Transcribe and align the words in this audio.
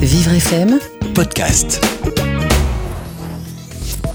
Vivre 0.00 0.34
FM, 0.34 0.78
podcast. 1.16 1.84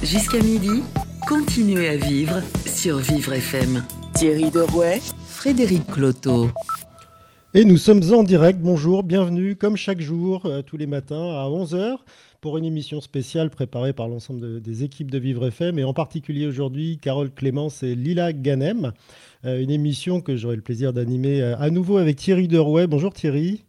jusqu'à 0.02 0.40
midi, 0.42 0.84
continuez 1.28 1.90
à 1.90 1.98
vivre 1.98 2.42
sur 2.66 3.00
Vivre 3.00 3.34
FM. 3.34 3.84
Thierry 4.14 4.50
Derouet, 4.52 5.02
Frédéric 5.28 5.86
Cloteau. 5.88 6.48
Et 7.54 7.66
nous 7.66 7.76
sommes 7.76 8.04
en 8.14 8.24
direct, 8.24 8.60
bonjour, 8.62 9.04
bienvenue 9.04 9.58
comme 9.58 9.76
chaque 9.76 10.00
jour, 10.00 10.46
euh, 10.46 10.62
tous 10.62 10.78
les 10.78 10.88
matins 10.88 11.30
à 11.42 11.50
11h 11.50 11.98
pour 12.40 12.58
une 12.58 12.64
émission 12.64 13.02
spéciale 13.02 13.50
préparée 13.50 13.92
par 13.92 14.08
l'ensemble 14.08 14.40
de- 14.40 14.60
des 14.60 14.84
équipes 14.86 15.12
de 15.12 15.20
Vivre 15.20 15.46
FM 15.48 15.78
et 15.78 15.84
en 15.84 15.94
particulier 15.94 16.48
aujourd'hui 16.48 17.00
Carole 17.02 17.32
Clémence 17.32 17.84
et 17.84 17.96
Lila 17.96 18.32
Ganem. 18.32 18.94
Euh, 19.44 19.62
une 19.62 19.72
émission 19.72 20.22
que 20.22 20.38
j'aurai 20.38 20.56
le 20.56 20.62
plaisir 20.62 20.94
d'animer 20.94 21.42
euh, 21.42 21.58
à 21.58 21.70
nouveau 21.70 21.98
avec 21.98 22.16
Thierry 22.16 22.48
Derouet. 22.48 22.88
Bonjour 22.88 23.14
Thierry. 23.14 23.66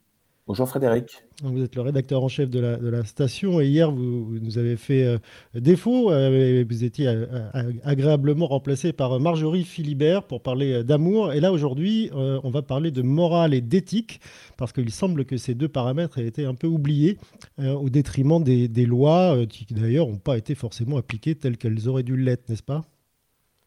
Bonjour 0.48 0.68
Frédéric. 0.68 1.24
Vous 1.42 1.60
êtes 1.60 1.74
le 1.74 1.82
rédacteur 1.82 2.22
en 2.22 2.28
chef 2.28 2.48
de 2.48 2.60
la, 2.60 3.04
station 3.04 3.60
et 3.60 3.66
hier 3.66 3.90
vous, 3.90 4.38
nous 4.40 4.58
avez 4.58 4.76
fait 4.76 5.02
euh, 5.02 5.18
défaut. 5.56 6.12
euh, 6.12 6.64
vous 6.70 6.84
étiez 6.84 7.08
euh, 7.08 7.50
agréablement 7.82 8.46
remplacé 8.46 8.92
par 8.92 9.18
Marjorie 9.18 9.64
Philibert 9.64 10.22
pour 10.22 10.42
parler 10.42 10.84
d'amour. 10.84 11.32
Et 11.32 11.40
là 11.40 11.50
aujourd'hui, 11.52 12.10
on 12.14 12.48
va 12.50 12.62
parler 12.62 12.92
de 12.92 13.02
morale 13.02 13.54
et 13.54 13.60
d'éthique 13.60 14.20
parce 14.56 14.72
qu'il 14.72 14.92
semble 14.92 15.24
que 15.24 15.36
ces 15.36 15.56
deux 15.56 15.68
paramètres 15.68 16.18
aient 16.18 16.26
été 16.26 16.44
un 16.44 16.54
peu 16.54 16.68
oubliés 16.68 17.18
au 17.58 17.90
détriment 17.90 18.40
des, 18.40 18.86
lois 18.86 19.36
qui 19.48 19.66
d'ailleurs 19.74 20.06
n'ont 20.06 20.18
pas 20.18 20.38
été 20.38 20.54
forcément 20.54 20.96
appliquées 20.96 21.34
telles 21.34 21.56
qu'elles 21.56 21.88
auraient 21.88 22.04
dû 22.04 22.16
l'être, 22.16 22.48
n'est-ce 22.48 22.62
pas? 22.62 22.84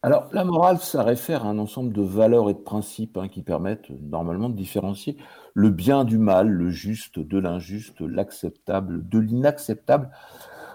Alors, 0.02 0.28
la 0.32 0.44
morale, 0.44 0.78
ça 0.78 1.02
réfère 1.02 1.44
à 1.44 1.50
un 1.50 1.58
ensemble 1.58 1.92
de 1.92 2.00
valeurs 2.00 2.48
et 2.48 2.54
de 2.54 2.58
principes 2.58 3.18
hein, 3.18 3.28
qui 3.28 3.42
permettent 3.42 3.90
euh, 3.90 3.98
normalement 4.00 4.48
de 4.48 4.54
différencier 4.56 5.18
le 5.52 5.68
bien 5.68 6.04
du 6.04 6.16
mal, 6.16 6.48
le 6.48 6.70
juste 6.70 7.18
de 7.18 7.38
l'injuste, 7.38 8.00
l'acceptable 8.00 9.06
de 9.06 9.18
l'inacceptable, 9.18 10.10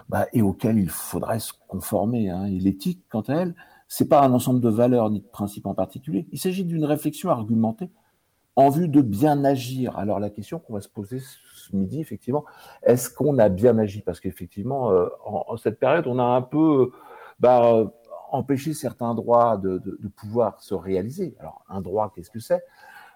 bah, 0.08 0.26
et 0.32 0.42
auquel 0.42 0.78
il 0.78 0.90
faudrait 0.90 1.40
se 1.40 1.52
conformer. 1.66 2.30
hein. 2.30 2.44
Et 2.46 2.60
l'éthique, 2.60 3.02
quant 3.10 3.22
à 3.22 3.34
elle, 3.34 3.56
c'est 3.88 4.08
pas 4.08 4.22
un 4.22 4.32
ensemble 4.32 4.60
de 4.60 4.68
valeurs 4.68 5.10
ni 5.10 5.20
de 5.20 5.26
principes 5.26 5.66
en 5.66 5.74
particulier. 5.74 6.28
Il 6.30 6.38
s'agit 6.38 6.64
d'une 6.64 6.84
réflexion 6.84 7.30
argumentée 7.30 7.90
en 8.54 8.70
vue 8.70 8.88
de 8.88 9.02
bien 9.02 9.44
agir. 9.44 9.98
Alors, 9.98 10.20
la 10.20 10.30
question 10.30 10.60
qu'on 10.60 10.74
va 10.74 10.80
se 10.80 10.88
poser 10.88 11.20
ce 11.20 11.74
midi, 11.74 12.00
effectivement, 12.00 12.44
est-ce 12.84 13.10
qu'on 13.10 13.38
a 13.38 13.48
bien 13.48 13.76
agi? 13.78 14.02
Parce 14.02 14.20
qu'effectivement, 14.20 14.92
euh, 14.92 15.08
en, 15.24 15.56
cette 15.56 15.80
période, 15.80 16.06
on 16.06 16.20
a 16.20 16.24
un 16.24 16.42
peu 16.42 16.58
euh, 16.82 16.92
bah, 17.40 17.92
empêcher 18.30 18.74
certains 18.74 19.14
droits 19.14 19.56
de, 19.56 19.78
de, 19.78 20.08
pouvoir 20.08 20.60
se 20.60 20.74
réaliser. 20.74 21.34
Alors, 21.40 21.64
un 21.68 21.80
droit, 21.80 22.12
qu'est-ce 22.14 22.30
que 22.30 22.40
c'est? 22.40 22.62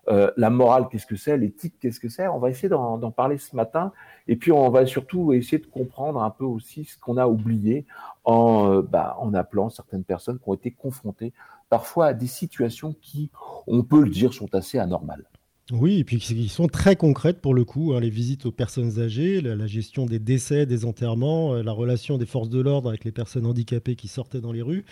Euh, 0.08 0.30
La 0.36 0.50
morale, 0.50 0.88
qu'est-ce 0.90 1.06
que 1.06 1.16
c'est? 1.16 1.36
L'éthique, 1.36 1.74
qu'est-ce 1.80 2.00
que 2.00 2.08
c'est? 2.08 2.26
On 2.28 2.38
va 2.38 2.50
essayer 2.50 2.68
d'en 2.68 2.98
d'en 2.98 3.10
parler 3.10 3.38
ce 3.38 3.54
matin. 3.54 3.92
Et 4.28 4.36
puis, 4.36 4.52
on 4.52 4.70
va 4.70 4.86
surtout 4.86 5.32
essayer 5.32 5.58
de 5.58 5.66
comprendre 5.66 6.22
un 6.22 6.30
peu 6.30 6.44
aussi 6.44 6.84
ce 6.84 6.98
qu'on 6.98 7.16
a 7.16 7.26
oublié 7.26 7.86
en, 8.24 8.72
euh, 8.72 8.82
bah, 8.82 9.16
en 9.18 9.34
appelant 9.34 9.68
certaines 9.68 10.04
personnes 10.04 10.38
qui 10.38 10.48
ont 10.48 10.54
été 10.54 10.70
confrontées 10.70 11.32
parfois 11.68 12.06
à 12.06 12.14
des 12.14 12.26
situations 12.26 12.94
qui, 13.00 13.30
on 13.66 13.82
peut 13.82 14.02
le 14.02 14.10
dire, 14.10 14.34
sont 14.34 14.54
assez 14.54 14.78
anormales. 14.78 15.24
Oui, 15.72 16.00
et 16.00 16.04
puis 16.04 16.18
qui 16.18 16.48
sont 16.48 16.66
très 16.66 16.96
concrètes 16.96 17.40
pour 17.40 17.54
le 17.54 17.64
coup, 17.64 17.92
hein, 17.92 18.00
les 18.00 18.10
visites 18.10 18.44
aux 18.44 18.50
personnes 18.50 18.98
âgées, 18.98 19.40
la, 19.40 19.66
gestion 19.68 20.04
des 20.04 20.18
décès, 20.18 20.66
des 20.66 20.84
enterrements, 20.84 21.54
euh, 21.54 21.62
la 21.62 21.70
relation 21.70 22.18
des 22.18 22.26
forces 22.26 22.48
de 22.48 22.60
l'ordre 22.60 22.88
avec 22.88 23.04
les 23.04 23.12
personnes 23.12 23.46
handicapées 23.46 23.94
qui 23.94 24.08
sortaient 24.08 24.40
dans 24.40 24.50
les 24.50 24.62
rues. 24.62 24.84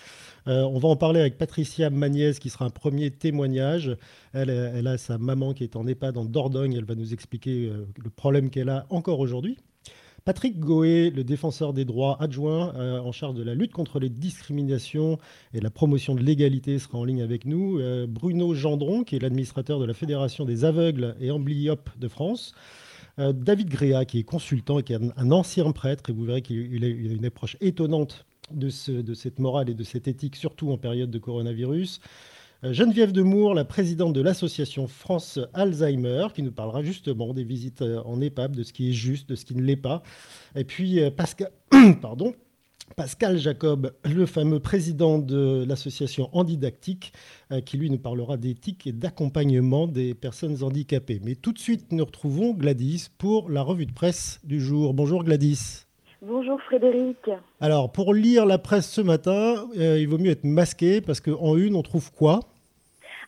Euh, 0.47 0.63
on 0.63 0.79
va 0.79 0.89
en 0.89 0.95
parler 0.95 1.19
avec 1.19 1.37
Patricia 1.37 1.91
Magnès 1.91 2.39
qui 2.39 2.49
sera 2.49 2.65
un 2.65 2.71
premier 2.71 3.11
témoignage. 3.11 3.97
Elle, 4.33 4.51
elle 4.51 4.87
a 4.87 4.99
sa 4.99 5.19
maman 5.19 5.53
qui 5.53 5.65
est 5.65 5.75
en 5.75 5.85
EHPAD 5.85 6.17
en 6.17 6.25
Dordogne, 6.25 6.75
elle 6.75 6.85
va 6.85 6.95
nous 6.95 7.13
expliquer 7.13 7.69
euh, 7.69 7.85
le 7.97 8.11
problème 8.11 8.49
qu'elle 8.49 8.69
a 8.69 8.87
encore 8.91 9.19
aujourd'hui. 9.19 9.59
Patrick 10.29 10.61
Goé, 10.61 11.09
le 11.09 11.25
défenseur 11.25 11.73
des 11.73 11.87
droits 11.87 12.19
adjoint 12.21 12.75
euh, 12.75 13.01
en 13.01 13.13
charge 13.13 13.35
de 13.35 13.43
la 13.43 13.55
lutte 13.55 13.73
contre 13.73 13.99
les 13.99 14.11
discriminations 14.11 15.19
et 15.55 15.61
la 15.61 15.71
promotion 15.71 16.15
de 16.15 16.21
l'égalité, 16.21 16.79
sera 16.79 16.99
en 16.99 17.05
ligne 17.05 17.23
avec 17.23 17.47
nous. 17.47 17.79
Euh, 17.79 18.07
Bruno 18.07 18.53
Gendron, 18.53 19.05
qui 19.05 19.17
est 19.17 19.21
l'administrateur 19.21 19.79
de 19.79 19.87
la 19.87 19.95
Fédération 19.95 20.45
des 20.45 20.67
aveugles 20.67 21.17
et 21.19 21.31
amblyopes 21.31 21.89
de 21.99 22.09
France. 22.09 22.53
Euh, 23.19 23.33
David 23.33 23.71
Gréa, 23.71 24.05
qui 24.05 24.19
est 24.19 24.23
consultant 24.23 24.79
et 24.81 24.83
qui 24.83 24.93
est 24.93 25.01
un, 25.17 25.31
ancien 25.31 25.73
prêtre, 25.73 26.11
et 26.11 26.13
vous 26.13 26.25
verrez 26.25 26.43
qu'il 26.43 26.75
il 26.75 26.85
a, 26.85 26.89
une 26.89 27.25
approche 27.25 27.57
étonnante 27.63 28.27
de 28.51 28.69
cette 28.69 29.39
morale 29.39 29.71
et 29.71 29.75
de 29.75 29.83
cette 29.83 30.09
éthique, 30.09 30.37
surtout 30.37 30.71
en 30.73 30.77
période 30.77 31.11
de 31.11 31.19
coronavirus. 31.19 32.03
Euh, 32.65 32.73
Geneviève 32.73 33.13
Demour, 33.13 33.55
la 33.55 33.65
présidente 33.65 34.13
de 34.13 34.21
l'association 34.21 34.89
France 34.89 35.39
Alzheimer, 35.55 36.29
qui 36.35 36.43
nous 36.43 36.53
parlera 36.53 36.83
justement 36.83 37.33
des 37.33 37.45
visites 37.45 37.83
euh, 37.83 38.03
en 38.05 38.21
EHPAD, 38.21 38.53
de 38.53 38.63
ce 38.63 38.73
qui 38.73 38.91
est 38.91 38.93
juste, 38.93 39.29
de 39.29 39.37
ce 39.37 39.45
qui 39.45 39.55
ne 39.55 39.63
l'est 39.63 39.77
pas. 39.77 40.03
Et 40.57 40.65
puis 40.65 41.01
euh, 41.01 41.11
Pascal, 41.11 41.53
pardon, 42.03 42.35
Pascal 42.97 43.39
Jacob, 43.39 43.93
le 44.05 44.27
fameux 44.27 44.61
président 44.61 45.19
de 45.19 45.65
l'association 45.69 46.29
Handidactique, 46.33 47.13
euh, 47.53 47.61
qui 47.61 47.77
lui 47.77 47.91
nous 47.91 47.99
parlera 47.99 48.37
d'éthique 48.37 48.87
et 48.87 48.93
d'accompagnement 48.93 49.87
des 49.87 50.15
personnes 50.15 50.63
handicapées. 50.63 51.21
Mais 51.23 51.35
tout 51.35 51.53
de 51.53 51.59
suite, 51.59 51.93
nous 51.93 52.05
retrouvons 52.05 52.55
Gladys 52.55 53.09
pour 53.19 53.51
la 53.51 53.63
revue 53.63 53.87
de 53.87 53.93
presse 53.93 54.41
du 54.45 54.61
jour. 54.61 54.95
Bonjour 54.95 55.25
Gladys. 55.25 55.88
Bonjour 56.21 56.61
Frédéric. 56.63 57.31
Alors, 57.61 57.93
pour 57.93 58.13
lire 58.13 58.45
la 58.45 58.59
presse 58.59 58.91
ce 58.91 59.01
matin, 59.01 59.55
euh, 59.79 60.01
il 60.01 60.09
vaut 60.09 60.19
mieux 60.19 60.33
être 60.33 60.43
masqué 60.43 61.01
parce 61.01 61.21
qu'en 61.21 61.57
une, 61.57 61.77
on 61.77 61.83
trouve 61.83 62.11
quoi? 62.13 62.41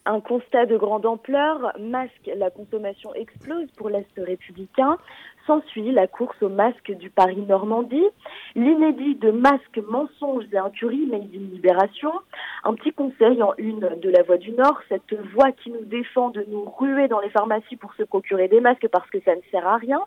Un 0.07 0.21
constat 0.21 0.67
de 0.67 0.77
grande 0.77 1.07
ampleur, 1.07 1.73
masque, 1.79 2.29
la 2.37 2.51
consommation 2.51 3.15
explose 3.15 3.69
pour 3.77 3.91
l'Est 3.91 4.09
républicain. 4.17 4.99
S'ensuit 5.47 5.93
la 5.93 6.09
course 6.09 6.43
au 6.43 6.49
masque 6.49 6.91
du 6.91 7.11
Paris-Normandie, 7.11 8.09
l'inédit 8.57 9.15
de 9.15 9.31
masques 9.31 9.81
mensonges 9.89 10.47
et 10.53 10.59
incuries 10.59 11.07
made 11.07 11.29
in 11.33 11.53
Libération, 11.53 12.11
un 12.65 12.75
petit 12.75 12.93
conseil 12.93 13.41
en 13.41 13.53
une 13.57 13.89
de 14.03 14.11
la 14.11 14.25
Voix 14.25 14.39
du 14.39 14.51
Nord, 14.51 14.81
cette 14.89 15.15
voix 15.33 15.53
qui 15.53 15.71
nous 15.71 15.85
défend 15.85 16.31
de 16.31 16.45
nous 16.49 16.65
ruer 16.65 17.07
dans 17.07 17.21
les 17.21 17.31
pharmacies 17.31 17.77
pour 17.77 17.95
se 17.95 18.03
procurer 18.03 18.49
des 18.49 18.61
masques 18.61 18.89
parce 18.91 19.09
que 19.11 19.21
ça 19.25 19.37
ne 19.37 19.41
sert 19.53 19.67
à 19.67 19.77
rien. 19.77 20.01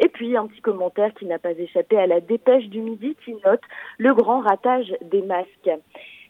Et 0.00 0.08
puis 0.08 0.36
un 0.36 0.46
petit 0.46 0.62
commentaire 0.62 1.12
qui 1.14 1.26
n'a 1.26 1.38
pas 1.38 1.52
échappé 1.52 1.98
à 1.98 2.06
la 2.06 2.20
dépêche 2.20 2.66
du 2.68 2.80
midi 2.80 3.16
qui 3.24 3.34
note 3.44 3.60
le 3.98 4.14
grand 4.14 4.40
ratage 4.40 4.92
des 5.02 5.22
masques. 5.22 5.70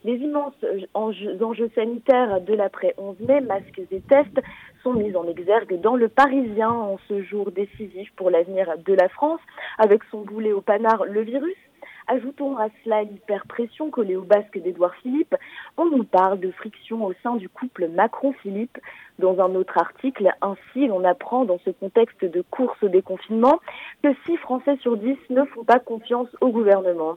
Les 0.03 0.17
immenses 0.17 0.55
enjeux, 0.95 1.71
sanitaires 1.75 2.41
de 2.41 2.55
l'après 2.55 2.95
11 2.97 3.21
mai, 3.21 3.41
masques 3.41 3.81
et 3.91 4.01
tests, 4.01 4.41
sont 4.83 4.95
mis 4.95 5.15
en 5.15 5.29
exergue 5.29 5.79
dans 5.81 5.95
le 5.95 6.09
Parisien 6.09 6.71
en 6.71 6.99
ce 7.07 7.23
jour 7.23 7.53
décisif 7.53 8.11
pour 8.17 8.31
l'avenir 8.31 8.77
de 8.79 8.95
la 8.95 9.09
France, 9.09 9.41
avec 9.79 10.03
son 10.11 10.23
boulet 10.23 10.53
au 10.53 10.63
panard, 10.63 11.05
le 11.05 11.21
virus. 11.21 11.57
Ajoutons 12.07 12.57
à 12.57 12.69
cela 12.83 13.03
l'hyperpression 13.03 13.91
collée 13.91 14.17
au 14.17 14.23
basque 14.23 14.59
d'Édouard 14.59 14.95
Philippe. 14.97 15.35
On 15.77 15.87
nous 15.87 16.05
parle 16.05 16.41
de 16.41 16.51
friction 16.51 17.05
au 17.05 17.13
sein 17.23 17.37
du 17.37 17.49
couple 17.49 17.89
Macron-Philippe. 17.89 18.79
Dans 19.19 19.39
un 19.41 19.55
autre 19.55 19.79
article, 19.79 20.31
ainsi, 20.41 20.89
on 20.91 21.05
apprend 21.05 21.45
dans 21.45 21.59
ce 21.65 21.71
contexte 21.71 22.25
de 22.25 22.43
course 22.43 22.83
au 22.83 22.89
déconfinement 22.89 23.61
que 24.03 24.09
6 24.27 24.37
Français 24.39 24.77
sur 24.81 24.97
10 24.97 25.17
ne 25.31 25.45
font 25.45 25.65
pas 25.65 25.79
confiance 25.79 26.29
au 26.41 26.49
gouvernement. 26.49 27.17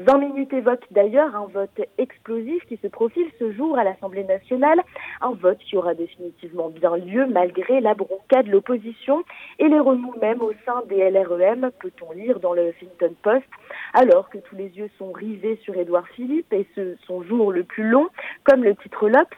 20 0.00 0.16
minutes 0.16 0.52
évoque 0.54 0.86
d'ailleurs 0.92 1.36
un 1.36 1.46
vote 1.48 1.78
explosif 1.98 2.64
qui 2.66 2.78
se 2.78 2.86
profile 2.86 3.26
ce 3.38 3.52
jour 3.52 3.78
à 3.78 3.84
l'Assemblée 3.84 4.24
nationale, 4.24 4.80
un 5.20 5.32
vote 5.32 5.58
qui 5.58 5.76
aura 5.76 5.92
définitivement 5.92 6.70
bien 6.70 6.96
lieu 6.96 7.26
malgré 7.26 7.82
la 7.82 7.92
bronca 7.92 8.42
de 8.42 8.50
l'opposition 8.50 9.22
et 9.58 9.68
les 9.68 9.78
remous 9.78 10.14
même 10.22 10.40
au 10.40 10.52
sein 10.64 10.82
des 10.88 11.10
LREM, 11.10 11.70
peut-on 11.80 12.12
lire 12.12 12.40
dans 12.40 12.54
le 12.54 12.68
Huffington 12.68 13.14
Post, 13.22 13.44
alors 13.92 14.30
que 14.30 14.38
tous 14.38 14.56
les 14.56 14.68
yeux 14.68 14.88
sont 14.96 15.12
rivés 15.12 15.60
sur 15.64 15.76
Édouard 15.76 16.08
Philippe 16.08 16.50
et 16.54 16.66
ce 16.74 16.96
son 17.06 17.22
jour 17.22 17.52
le 17.52 17.64
plus 17.64 17.86
long, 17.86 18.08
comme 18.44 18.64
le 18.64 18.74
titre 18.76 19.06
l'Obs, 19.06 19.28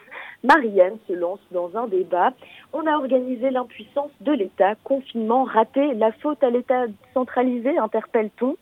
Marianne 0.45 0.97
se 1.09 1.13
lance 1.13 1.39
dans 1.51 1.75
un 1.75 1.87
débat. 1.87 2.31
On 2.71 2.87
a 2.87 2.95
organisé 2.95 3.49
l'impuissance 3.49 4.11
de 4.21 4.31
l'État, 4.31 4.75
confinement 4.85 5.43
raté, 5.43 5.93
la 5.93 6.13
faute 6.13 6.41
à 6.41 6.49
l'État 6.49 6.85
centralisé, 7.13 7.77
interpelle-t-on. 7.77 8.55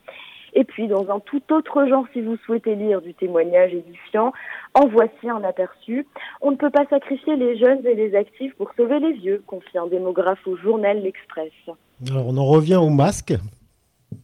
Et 0.54 0.64
puis, 0.64 0.88
dans 0.88 1.10
un 1.10 1.20
tout 1.20 1.42
autre 1.52 1.88
genre, 1.88 2.06
si 2.14 2.22
vous 2.22 2.38
souhaitez 2.46 2.76
lire 2.76 3.02
du 3.02 3.14
témoignage 3.14 3.74
édifiant, 3.74 4.34
en 4.74 4.88
voici 4.88 5.30
un 5.30 5.44
aperçu. 5.44 6.08
On 6.42 6.52
ne 6.52 6.56
peut 6.56 6.70
pas 6.70 6.86
sacrifier 6.90 7.36
les 7.36 7.58
jeunes 7.58 7.86
et 7.86 7.96
les 7.96 8.16
actifs 8.16 8.54
pour 8.56 8.72
sauver 8.76 9.00
les 9.00 9.14
vieux, 9.14 9.44
confie 9.48 9.78
un 9.78 9.88
démographe 9.88 10.46
au 10.48 10.58
journal 10.58 11.02
L'Express. 11.02 11.52
Alors, 12.10 12.28
on 12.28 12.38
en 12.38 12.46
revient 12.46 12.76
au 12.76 12.90
masque. 12.90 13.34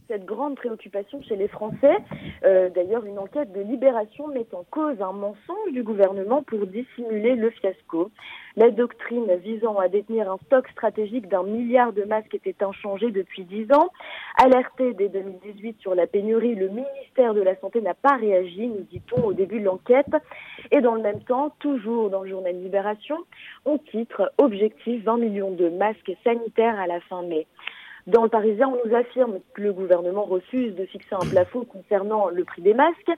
Cette 0.08 0.24
grande 0.24 0.56
préoccupation 0.56 1.22
chez 1.22 1.36
les 1.36 1.48
Français. 1.48 1.96
Euh, 2.44 2.70
D'ailleurs, 2.70 3.04
une 3.04 3.18
enquête 3.18 3.52
de 3.52 3.60
Libération 3.60 4.26
met 4.28 4.46
en 4.52 4.64
cause 4.70 5.00
un 5.00 5.12
mensonge 5.12 5.72
du 5.72 5.82
gouvernement 5.82 6.42
pour 6.42 6.66
dissimuler 6.66 7.36
le 7.36 7.50
fiasco. 7.50 8.10
La 8.56 8.70
doctrine 8.70 9.32
visant 9.36 9.76
à 9.76 9.88
détenir 9.88 10.30
un 10.30 10.38
stock 10.46 10.66
stratégique 10.68 11.28
d'un 11.28 11.42
milliard 11.42 11.92
de 11.92 12.04
masques 12.04 12.34
était 12.34 12.64
inchangée 12.64 13.10
depuis 13.10 13.44
dix 13.44 13.70
ans. 13.72 13.90
Alerté 14.36 14.94
dès 14.94 15.08
2018 15.08 15.78
sur 15.80 15.94
la 15.94 16.06
pénurie, 16.06 16.54
le 16.54 16.68
ministère 16.68 17.34
de 17.34 17.42
la 17.42 17.54
Santé 17.56 17.80
n'a 17.80 17.94
pas 17.94 18.16
réagi, 18.16 18.66
nous 18.66 18.86
dit-on 18.90 19.22
au 19.22 19.32
début 19.32 19.60
de 19.60 19.64
l'enquête. 19.64 20.16
Et 20.70 20.80
dans 20.80 20.94
le 20.94 21.02
même 21.02 21.22
temps, 21.22 21.54
toujours 21.60 22.10
dans 22.10 22.22
le 22.22 22.30
journal 22.30 22.56
Libération, 22.56 23.16
on 23.64 23.78
titre 23.78 24.32
Objectif 24.38 25.04
20 25.04 25.18
millions 25.18 25.50
de 25.50 25.68
masques 25.68 26.12
sanitaires 26.24 26.80
à 26.80 26.86
la 26.86 27.00
fin 27.02 27.22
mai. 27.22 27.46
Dans 28.08 28.22
le 28.22 28.30
Parisien, 28.30 28.68
on 28.70 28.88
nous 28.88 28.96
affirme 28.96 29.38
que 29.52 29.60
le 29.60 29.70
gouvernement 29.74 30.24
refuse 30.24 30.74
de 30.74 30.86
fixer 30.86 31.14
un 31.14 31.28
plafond 31.30 31.66
concernant 31.66 32.30
le 32.30 32.42
prix 32.42 32.62
des 32.62 32.72
masques. 32.72 33.12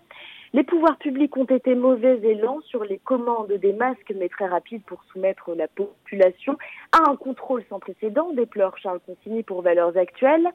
Les 0.53 0.65
pouvoirs 0.65 0.99
publics 0.99 1.37
ont 1.37 1.45
été 1.45 1.77
mauvais 1.77 2.19
et 2.25 2.35
lents 2.35 2.61
sur 2.63 2.83
les 2.83 2.99
commandes 2.99 3.53
des 3.53 3.73
masques, 3.73 4.13
mais 4.17 4.29
très 4.29 4.49
rapides 4.49 4.83
pour 4.83 5.05
soumettre 5.13 5.55
la 5.55 5.69
population 5.69 6.59
à 6.91 7.09
un 7.09 7.15
contrôle 7.15 7.63
sans 7.69 7.79
précédent, 7.79 8.33
déplore 8.33 8.77
Charles 8.79 8.99
Consigny 9.07 9.45
pour 9.45 9.63
Valeurs 9.63 9.97
Actuelles. 9.97 10.51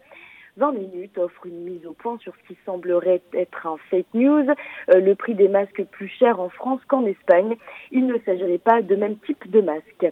20 0.57 0.73
minutes 0.73 1.17
offre 1.17 1.45
une 1.45 1.63
mise 1.63 1.85
au 1.85 1.93
point 1.93 2.17
sur 2.17 2.33
ce 2.35 2.53
qui 2.53 2.57
semblerait 2.65 3.21
être 3.33 3.67
un 3.67 3.77
fake 3.89 4.13
news, 4.13 4.49
euh, 4.89 4.99
le 4.99 5.15
prix 5.15 5.35
des 5.35 5.47
masques 5.47 5.85
plus 5.91 6.09
cher 6.09 6.41
en 6.41 6.49
France 6.49 6.81
qu'en 6.89 7.05
Espagne. 7.05 7.55
Il 7.91 8.05
ne 8.05 8.17
s'agirait 8.25 8.57
pas 8.57 8.81
de 8.81 8.97
même 8.97 9.15
type 9.19 9.49
de 9.49 9.61
masque. 9.61 10.07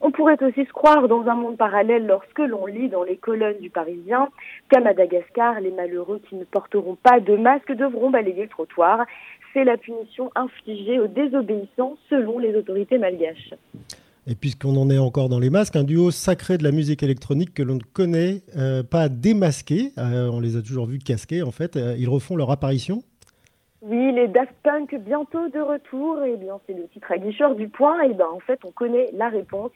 On 0.00 0.10
pourrait 0.10 0.42
aussi 0.42 0.64
se 0.64 0.72
croire 0.72 1.08
dans 1.08 1.26
un 1.26 1.34
monde 1.34 1.56
parallèle 1.56 2.06
lorsque 2.06 2.38
l'on 2.38 2.66
lit 2.66 2.88
dans 2.88 3.02
les 3.02 3.16
colonnes 3.16 3.58
du 3.60 3.70
Parisien 3.70 4.28
qu'à 4.68 4.80
Madagascar, 4.80 5.60
les 5.60 5.70
malheureux 5.70 6.20
qui 6.28 6.36
ne 6.36 6.44
porteront 6.44 6.96
pas 6.96 7.20
de 7.20 7.36
masque 7.36 7.72
devront 7.72 8.10
balayer 8.10 8.42
le 8.42 8.48
trottoir. 8.48 9.06
C'est 9.52 9.64
la 9.64 9.76
punition 9.76 10.30
infligée 10.34 11.00
aux 11.00 11.06
désobéissants 11.06 11.96
selon 12.10 12.38
les 12.38 12.54
autorités 12.54 12.98
malgaches. 12.98 13.54
Et 14.28 14.34
puisqu'on 14.34 14.76
en 14.76 14.90
est 14.90 14.98
encore 14.98 15.28
dans 15.28 15.38
les 15.38 15.50
masques, 15.50 15.76
un 15.76 15.84
duo 15.84 16.10
sacré 16.10 16.58
de 16.58 16.64
la 16.64 16.72
musique 16.72 17.02
électronique 17.04 17.54
que 17.54 17.62
l'on 17.62 17.76
ne 17.76 17.82
connaît 17.92 18.42
euh, 18.56 18.82
pas 18.82 19.08
démasqué, 19.08 19.92
euh, 19.98 20.28
on 20.28 20.40
les 20.40 20.56
a 20.56 20.62
toujours 20.62 20.86
vus 20.86 20.98
casqués 20.98 21.42
en 21.42 21.52
fait, 21.52 21.76
euh, 21.76 21.94
ils 21.96 22.08
refont 22.08 22.34
leur 22.34 22.50
apparition? 22.50 23.04
Oui, 23.82 24.10
les 24.12 24.26
Daft 24.26 24.54
Punk 24.62 24.94
bientôt 24.96 25.48
de 25.48 25.60
retour. 25.60 26.22
Et 26.24 26.32
eh 26.32 26.36
bien, 26.36 26.58
c'est 26.66 26.72
le 26.72 26.88
titre 26.88 27.12
aguicheur 27.12 27.54
du 27.54 27.68
point. 27.68 28.00
Et 28.02 28.14
ben, 28.14 28.26
en 28.32 28.40
fait, 28.40 28.58
on 28.64 28.70
connaît 28.70 29.10
la 29.12 29.28
réponse. 29.28 29.72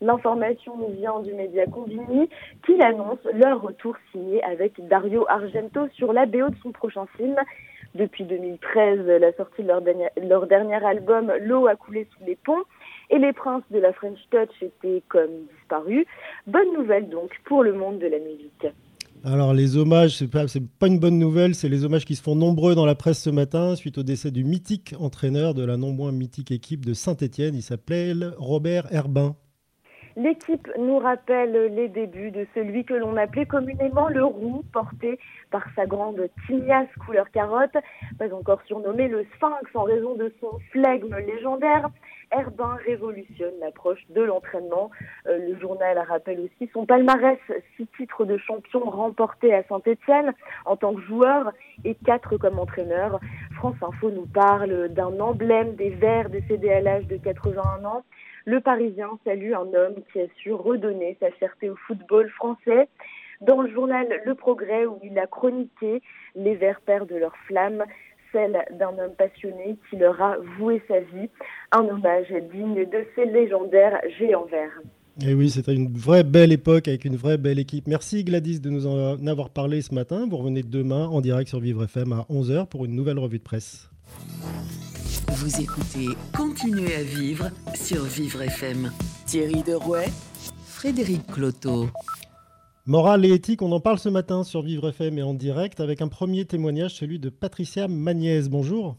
L'information 0.00 0.76
nous 0.76 0.94
vient 0.94 1.20
du 1.20 1.34
média 1.34 1.66
Convini 1.66 2.28
qui 2.64 2.80
annonce 2.80 3.18
leur 3.34 3.60
retour 3.60 3.96
signé 4.12 4.42
avec 4.44 4.80
Dario 4.86 5.26
Argento 5.28 5.88
sur 5.94 6.12
la 6.12 6.26
BO 6.26 6.48
de 6.48 6.56
son 6.62 6.70
prochain 6.70 7.06
film. 7.16 7.36
Depuis 7.96 8.22
2013, 8.22 9.00
la 9.20 9.32
sortie 9.32 9.62
de 9.62 9.68
leur 9.68 9.82
dernier, 9.82 10.08
leur 10.16 10.46
dernier 10.46 10.82
album, 10.84 11.32
L'eau 11.40 11.66
a 11.66 11.74
coulé 11.74 12.06
sous 12.16 12.24
les 12.24 12.36
ponts 12.36 12.62
et 13.10 13.18
les 13.18 13.32
princes 13.32 13.64
de 13.72 13.80
la 13.80 13.92
French 13.92 14.20
Touch 14.30 14.62
étaient 14.62 15.02
comme 15.08 15.48
disparus. 15.58 16.06
Bonne 16.46 16.72
nouvelle 16.72 17.08
donc 17.08 17.32
pour 17.44 17.64
le 17.64 17.72
monde 17.72 17.98
de 17.98 18.06
la 18.06 18.20
musique. 18.20 18.68
Alors 19.22 19.52
les 19.52 19.76
hommages, 19.76 20.16
c'est 20.16 20.28
pas, 20.28 20.46
pas 20.78 20.86
une 20.86 20.98
bonne 20.98 21.18
nouvelle, 21.18 21.54
c'est 21.54 21.68
les 21.68 21.84
hommages 21.84 22.06
qui 22.06 22.16
se 22.16 22.22
font 22.22 22.34
nombreux 22.34 22.74
dans 22.74 22.86
la 22.86 22.94
presse 22.94 23.20
ce 23.20 23.28
matin 23.28 23.76
suite 23.76 23.98
au 23.98 24.02
décès 24.02 24.30
du 24.30 24.44
mythique 24.44 24.94
entraîneur 24.98 25.52
de 25.52 25.62
la 25.62 25.76
non 25.76 25.92
moins 25.92 26.10
mythique 26.10 26.50
équipe 26.50 26.86
de 26.86 26.94
Saint-Étienne. 26.94 27.54
Il 27.54 27.62
s'appelait 27.62 28.14
Robert 28.38 28.90
Herbin. 28.92 29.36
L'équipe 30.16 30.68
nous 30.78 30.98
rappelle 30.98 31.74
les 31.74 31.88
débuts 31.88 32.30
de 32.30 32.46
celui 32.54 32.84
que 32.84 32.94
l'on 32.94 33.16
appelait 33.16 33.46
communément 33.46 34.08
le 34.08 34.24
roux, 34.24 34.64
porté 34.72 35.18
par 35.50 35.64
sa 35.76 35.86
grande 35.86 36.28
tignasse 36.46 36.88
couleur 37.04 37.30
carotte, 37.30 37.76
pas 38.18 38.32
encore 38.34 38.60
surnommé 38.66 39.08
le 39.08 39.24
sphinx 39.36 39.74
en 39.74 39.84
raison 39.84 40.14
de 40.14 40.32
son 40.40 40.58
flegme 40.70 41.16
légendaire. 41.16 41.88
Herbin 42.32 42.76
révolutionne 42.86 43.54
l'approche 43.60 44.00
de 44.10 44.22
l'entraînement. 44.22 44.90
Euh, 45.26 45.38
le 45.48 45.58
journal 45.58 45.98
rappelle 45.98 46.40
aussi 46.40 46.70
son 46.72 46.86
palmarès, 46.86 47.38
six 47.76 47.86
titres 47.96 48.24
de 48.24 48.36
champion 48.38 48.80
remportés 48.88 49.52
à 49.52 49.64
Saint-Etienne 49.64 50.32
en 50.64 50.76
tant 50.76 50.94
que 50.94 51.02
joueur 51.02 51.52
et 51.84 51.96
quatre 52.06 52.36
comme 52.36 52.58
entraîneur. 52.58 53.18
France 53.56 53.76
Info 53.82 54.10
nous 54.10 54.26
parle 54.26 54.88
d'un 54.90 55.18
emblème 55.18 55.74
des 55.74 55.90
Verts 55.90 56.30
décédé 56.30 56.70
à 56.70 56.80
l'âge 56.80 57.06
de 57.06 57.16
81 57.16 57.84
ans. 57.84 58.04
Le 58.44 58.60
Parisien 58.60 59.08
salue 59.24 59.52
un 59.52 59.72
homme 59.74 59.96
qui 60.12 60.20
a 60.20 60.26
su 60.42 60.52
redonner 60.52 61.16
sa 61.20 61.30
fierté 61.32 61.70
au 61.70 61.76
football 61.86 62.28
français. 62.30 62.88
Dans 63.40 63.62
le 63.62 63.70
journal 63.70 64.06
Le 64.24 64.34
Progrès, 64.34 64.86
où 64.86 64.98
il 65.02 65.18
a 65.18 65.26
chroniqué 65.26 66.02
Les 66.34 66.56
Verts 66.56 66.80
perdent 66.80 67.12
leur 67.12 67.36
flamme, 67.46 67.84
celle 68.32 68.64
d'un 68.72 68.98
homme 68.98 69.14
passionné 69.16 69.76
qui 69.88 69.96
leur 69.96 70.20
a 70.20 70.36
voué 70.58 70.82
sa 70.88 71.00
vie. 71.00 71.28
Un 71.72 71.88
hommage 71.88 72.32
digne 72.52 72.84
de 72.86 73.06
ces 73.14 73.24
légendaires 73.24 74.00
géants 74.18 74.46
verts. 74.46 74.80
Et 75.26 75.34
oui, 75.34 75.50
c'était 75.50 75.74
une 75.74 75.92
vraie 75.92 76.24
belle 76.24 76.52
époque 76.52 76.88
avec 76.88 77.04
une 77.04 77.16
vraie 77.16 77.36
belle 77.36 77.58
équipe. 77.58 77.86
Merci 77.86 78.24
Gladys 78.24 78.60
de 78.60 78.70
nous 78.70 78.86
en 78.86 79.26
avoir 79.26 79.50
parlé 79.50 79.82
ce 79.82 79.94
matin. 79.94 80.26
Vous 80.30 80.36
revenez 80.36 80.62
demain 80.62 81.08
en 81.08 81.20
direct 81.20 81.48
sur 81.48 81.60
Vivre 81.60 81.84
FM 81.84 82.12
à 82.12 82.26
11h 82.30 82.66
pour 82.68 82.86
une 82.86 82.94
nouvelle 82.94 83.18
revue 83.18 83.38
de 83.38 83.42
presse. 83.42 83.90
Vous 85.32 85.60
écoutez 85.60 86.08
Continuez 86.36 86.92
à 86.96 87.04
vivre 87.04 87.50
sur 87.76 88.02
Vivre 88.02 88.42
FM. 88.42 88.90
Thierry 89.26 89.62
Derouet, 89.62 90.08
Frédéric 90.66 91.24
Cloteau. 91.28 91.88
Morale 92.84 93.24
et 93.24 93.32
éthique, 93.32 93.62
on 93.62 93.70
en 93.70 93.78
parle 93.78 94.00
ce 94.00 94.08
matin 94.08 94.42
sur 94.42 94.62
Vivre 94.62 94.88
FM 94.88 95.18
et 95.18 95.22
en 95.22 95.32
direct 95.32 95.78
avec 95.78 96.02
un 96.02 96.08
premier 96.08 96.46
témoignage, 96.46 96.94
celui 96.94 97.20
de 97.20 97.28
Patricia 97.28 97.86
Magnès. 97.86 98.48
Bonjour. 98.48 98.96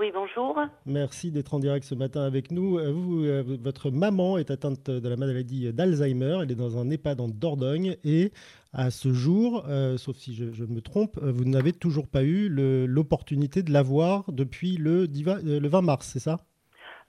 Oui, 0.00 0.12
bonjour. 0.14 0.58
Merci 0.86 1.30
d'être 1.30 1.52
en 1.52 1.58
direct 1.58 1.84
ce 1.84 1.94
matin 1.94 2.22
avec 2.22 2.50
nous. 2.50 2.78
Euh, 2.78 2.90
vous, 2.90 3.22
euh, 3.22 3.42
votre 3.62 3.90
maman 3.90 4.38
est 4.38 4.50
atteinte 4.50 4.88
de 4.88 5.06
la 5.06 5.16
maladie 5.16 5.70
d'Alzheimer. 5.74 6.38
Elle 6.42 6.50
est 6.50 6.54
dans 6.54 6.78
un 6.78 6.88
EHPAD 6.88 7.20
en 7.20 7.28
Dordogne 7.28 7.98
et 8.02 8.32
à 8.72 8.90
ce 8.90 9.12
jour, 9.12 9.66
euh, 9.68 9.98
sauf 9.98 10.16
si 10.16 10.34
je, 10.34 10.64
me 10.64 10.80
trompe, 10.80 11.18
vous 11.20 11.44
n'avez 11.44 11.74
toujours 11.74 12.08
pas 12.08 12.22
eu 12.22 12.48
l'opportunité 12.48 13.62
de 13.62 13.74
la 13.74 13.82
voir 13.82 14.24
depuis 14.32 14.78
le, 14.78 15.04
le 15.04 15.68
20 15.68 15.82
mars, 15.82 16.08
c'est 16.14 16.18
ça? 16.18 16.38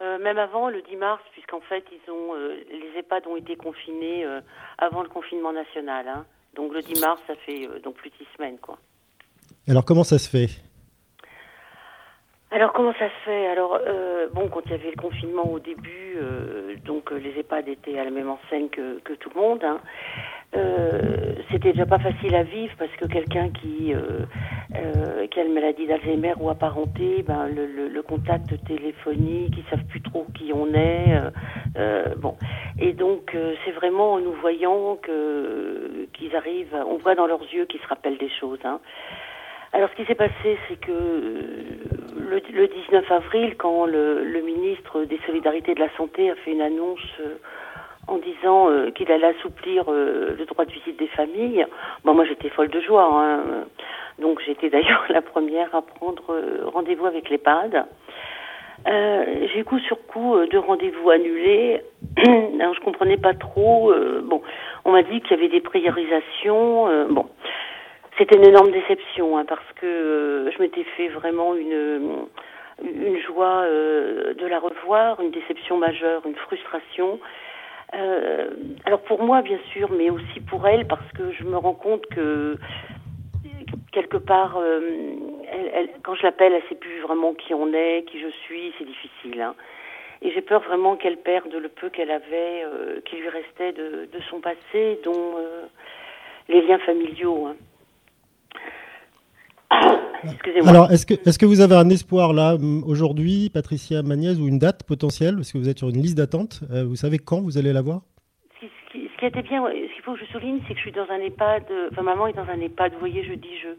Euh, 0.02 0.20
même 0.20 0.38
avant 0.38 0.68
le 0.68 0.82
10 0.82 0.98
mars, 0.98 1.24
puisqu'en 1.32 1.62
fait, 1.62 1.86
ils 1.94 2.12
ont, 2.12 2.36
euh, 2.36 2.58
les 2.70 3.00
EHPAD 3.00 3.26
ont 3.26 3.38
été 3.38 3.56
confinés 3.56 4.26
avant 4.80 5.02
le 5.02 5.08
confinement 5.08 5.54
national. 5.54 6.10
Hein. 6.10 6.26
Donc 6.56 6.74
le 6.74 6.82
10 6.82 7.00
mars, 7.00 7.22
ça 7.26 7.36
fait 7.46 7.70
donc 7.86 7.96
plus 7.96 8.10
de 8.10 8.16
six 8.18 8.28
semaines, 8.36 8.58
quoi. 8.58 8.78
Alors 9.66 9.86
comment 9.86 10.04
ça 10.04 10.20
se 10.20 10.30
fait? 10.30 10.50
Alors 12.52 12.74
comment 12.74 12.94
ça 12.94 13.08
se 13.08 13.26
fait? 13.26 13.48
Alors 13.48 13.80
bon, 14.34 14.48
quand 14.50 14.62
il 14.66 14.72
y 14.72 14.76
avait 14.76 14.92
le 14.92 15.02
confinement 15.02 15.50
au 15.52 15.60
début, 15.60 16.18
donc 16.86 17.12
les 17.12 17.40
EHPAD 17.40 17.68
étaient 17.70 17.98
à 17.98 18.04
la 18.04 18.12
même 18.12 18.30
enseigne 18.30 18.70
que, 18.70 19.00
que 19.00 19.14
tout 19.14 19.30
le 19.34 19.42
monde. 19.42 19.64
Hein. 19.64 19.80
Euh, 20.54 21.36
c'était 21.50 21.72
déjà 21.72 21.86
pas 21.86 22.00
facile 22.00 22.36
à 22.36 22.44
vivre 22.44 22.74
parce 22.78 22.92
que 22.98 23.06
quelqu'un 23.06 23.50
qui, 23.50 23.94
euh, 23.94 24.26
euh, 24.76 25.26
qui 25.28 25.40
a 25.40 25.44
une 25.44 25.54
maladie 25.54 25.88
d'Alzheimer 25.88 26.34
ou 26.42 26.50
apparenté, 26.50 27.24
ben, 27.26 27.48
le, 27.48 27.66
le, 27.66 27.88
le, 27.88 28.02
contact 28.02 28.54
téléphonique, 28.66 29.54
ils 29.58 29.70
savent 29.70 29.86
plus 29.86 30.02
trop 30.02 30.26
qui 30.38 30.52
on 30.54 30.74
est. 30.74 31.22
Euh, 31.78 32.16
bon, 32.18 32.36
et 32.80 32.92
donc 32.92 33.36
c'est 33.64 33.72
vraiment 33.72 34.14
en 34.14 34.20
nous 34.20 34.34
voyant 34.34 34.98
que 35.02 36.08
qu'ils 36.14 36.36
arrivent, 36.36 36.76
on 36.86 36.98
voit 36.98 37.16
dans 37.16 37.28
leurs 37.28 37.44
yeux 37.54 37.66
qu'ils 37.66 37.80
se 37.80 37.88
rappellent 37.88 38.18
des 38.18 38.32
choses. 38.40 38.60
Hein. 38.66 38.82
Alors 39.74 39.90
ce 39.90 39.96
qui 39.96 40.06
s'est 40.06 40.16
passé, 40.16 40.58
c'est 40.68 40.80
que 40.80 40.92
le, 40.92 42.42
le, 42.54 42.68
19 42.68 43.12
avril, 43.12 43.56
quand 43.58 43.86
le, 43.86 44.42
ministre 44.42 45.04
des 45.04 45.20
Solidarités 45.26 45.72
et 45.72 45.76
de 45.76 45.80
la 45.80 45.96
Santé 45.96 46.30
a 46.30 46.36
fait 46.36 46.52
une 46.52 46.62
annonce 46.62 47.00
en 48.08 48.18
disant 48.18 48.70
euh, 48.70 48.92
qu'il 48.92 49.12
allait 49.12 49.34
assouplir 49.38 49.86
euh, 49.88 50.36
le 50.38 50.46
droit 50.46 50.66
de 50.66 50.72
visite 50.72 50.98
des 50.98 51.08
familles. 51.08 51.66
Bon, 52.04 52.14
moi 52.14 52.26
j'étais 52.26 52.50
folle 52.50 52.70
de 52.70 52.82
joie, 52.82 53.10
hein. 53.12 53.66
donc 54.20 54.42
j'étais 54.46 54.70
d'ailleurs 54.72 55.06
la 55.10 55.22
première 55.22 55.74
à 55.74 55.82
prendre 55.82 56.34
euh, 56.34 56.64
rendez-vous 56.66 57.06
avec 57.06 57.30
l'EHPAD. 57.30 57.86
j'ai 58.86 59.64
coup 59.64 59.80
sur 59.80 60.06
coup 60.08 60.36
de 60.52 60.58
rendez-vous 60.58 61.10
annulés. 61.10 61.82
Alors 62.60 62.74
je 62.74 62.82
comprenais 62.82 63.18
pas 63.18 63.34
trop. 63.34 63.94
bon, 64.24 64.42
on 64.86 64.92
m'a 64.92 65.04
dit 65.04 65.22
qu'il 65.22 65.32
y 65.32 65.34
avait 65.40 65.50
des 65.50 65.62
priorisations. 65.62 67.08
bon, 67.10 67.28
c'était 68.18 68.38
une 68.38 68.46
énorme 68.46 68.72
déception 68.72 69.38
hein, 69.38 69.46
parce 69.46 69.66
que 69.76 70.52
je 70.56 70.62
m'étais 70.62 70.84
fait 70.96 71.08
vraiment 71.10 71.56
une 71.56 72.28
une 72.84 73.20
joie 73.20 73.64
de 73.64 74.48
la 74.48 74.58
revoir, 74.58 75.20
une 75.22 75.30
déception 75.30 75.78
majeure, 75.78 76.26
une 76.26 76.36
frustration. 76.36 77.20
Euh, 77.94 78.50
alors 78.86 79.02
pour 79.02 79.22
moi, 79.22 79.42
bien 79.42 79.60
sûr, 79.72 79.92
mais 79.92 80.10
aussi 80.10 80.40
pour 80.40 80.68
elle, 80.68 80.88
parce 80.88 81.12
que 81.12 81.32
je 81.32 81.44
me 81.44 81.58
rends 81.58 81.74
compte 81.74 82.06
que 82.08 82.58
quelque 83.92 84.18
part, 84.18 84.58
euh, 84.58 84.80
elle, 85.52 85.72
elle, 85.74 85.90
quand 86.04 86.16
je 86.16 86.24
l'appelle, 86.24 86.54
elle 86.54 86.64
sait 86.70 86.76
plus 86.76 87.02
vraiment 87.02 87.34
qui 87.34 87.54
on 87.54 87.74
est, 87.74 88.06
qui 88.08 88.20
je 88.20 88.30
suis, 88.46 88.74
c'est 88.78 88.86
difficile. 88.86 89.42
Hein. 89.42 89.56
Et 90.22 90.32
j'ai 90.32 90.42
peur 90.42 90.62
vraiment 90.62 90.96
qu'elle 90.96 91.18
perde 91.18 91.54
le 91.54 91.68
peu 91.68 91.90
qu'elle 91.90 92.12
avait, 92.12 92.64
euh, 92.64 93.02
qui 93.06 93.18
lui 93.18 93.28
restait 93.28 93.74
de, 93.74 94.08
de 94.12 94.22
son 94.30 94.40
passé, 94.40 95.00
dont 95.04 95.38
euh, 95.38 95.66
les 96.48 96.62
liens 96.62 96.80
familiaux. 96.80 97.48
Hein. 97.48 97.56
Alors, 100.68 100.92
est-ce 100.92 101.06
que, 101.06 101.14
est 101.14 101.38
que 101.40 101.46
vous 101.46 101.62
avez 101.62 101.76
un 101.76 101.90
espoir 101.90 102.34
là, 102.34 102.56
aujourd'hui, 102.86 103.50
Patricia 103.54 104.04
Magnès, 104.04 104.38
ou 104.40 104.48
une 104.48 104.60
date 104.60 104.84
potentielle? 104.84 105.36
Parce 105.36 105.52
que 105.52 105.58
vous 105.58 105.70
êtes 105.70 105.80
sur 105.80 105.90
une 105.90 106.02
liste 106.02 106.18
d'attente. 106.18 106.62
Euh, 106.72 106.84
vous 106.86 106.96
savez 106.96 107.18
quand 107.18 107.42
vous 107.42 107.58
allez 107.58 107.74
la 107.74 107.82
voir? 107.82 108.02
Ce 108.60 108.68
qui, 108.92 109.10
ce 109.12 109.20
qui 109.20 109.26
était 109.26 109.42
bien, 109.42 109.64
ce 109.66 109.94
qu'il 109.94 110.04
faut 110.04 110.14
que 110.14 110.20
je 110.20 110.26
souligne, 110.26 110.60
c'est 110.68 110.74
que 110.74 110.80
je 110.80 110.84
suis 110.84 110.92
dans 110.92 111.10
un 111.10 111.20
EHPAD. 111.20 111.64
Enfin, 111.92 112.04
maman 112.04 112.28
est 112.28 112.34
dans 112.34 112.50
un 112.50 112.60
EHPAD. 112.60 112.94
Vous 112.94 113.00
voyez, 113.00 113.24
je 113.24 113.34
dis 113.34 113.58
je. 113.62 113.70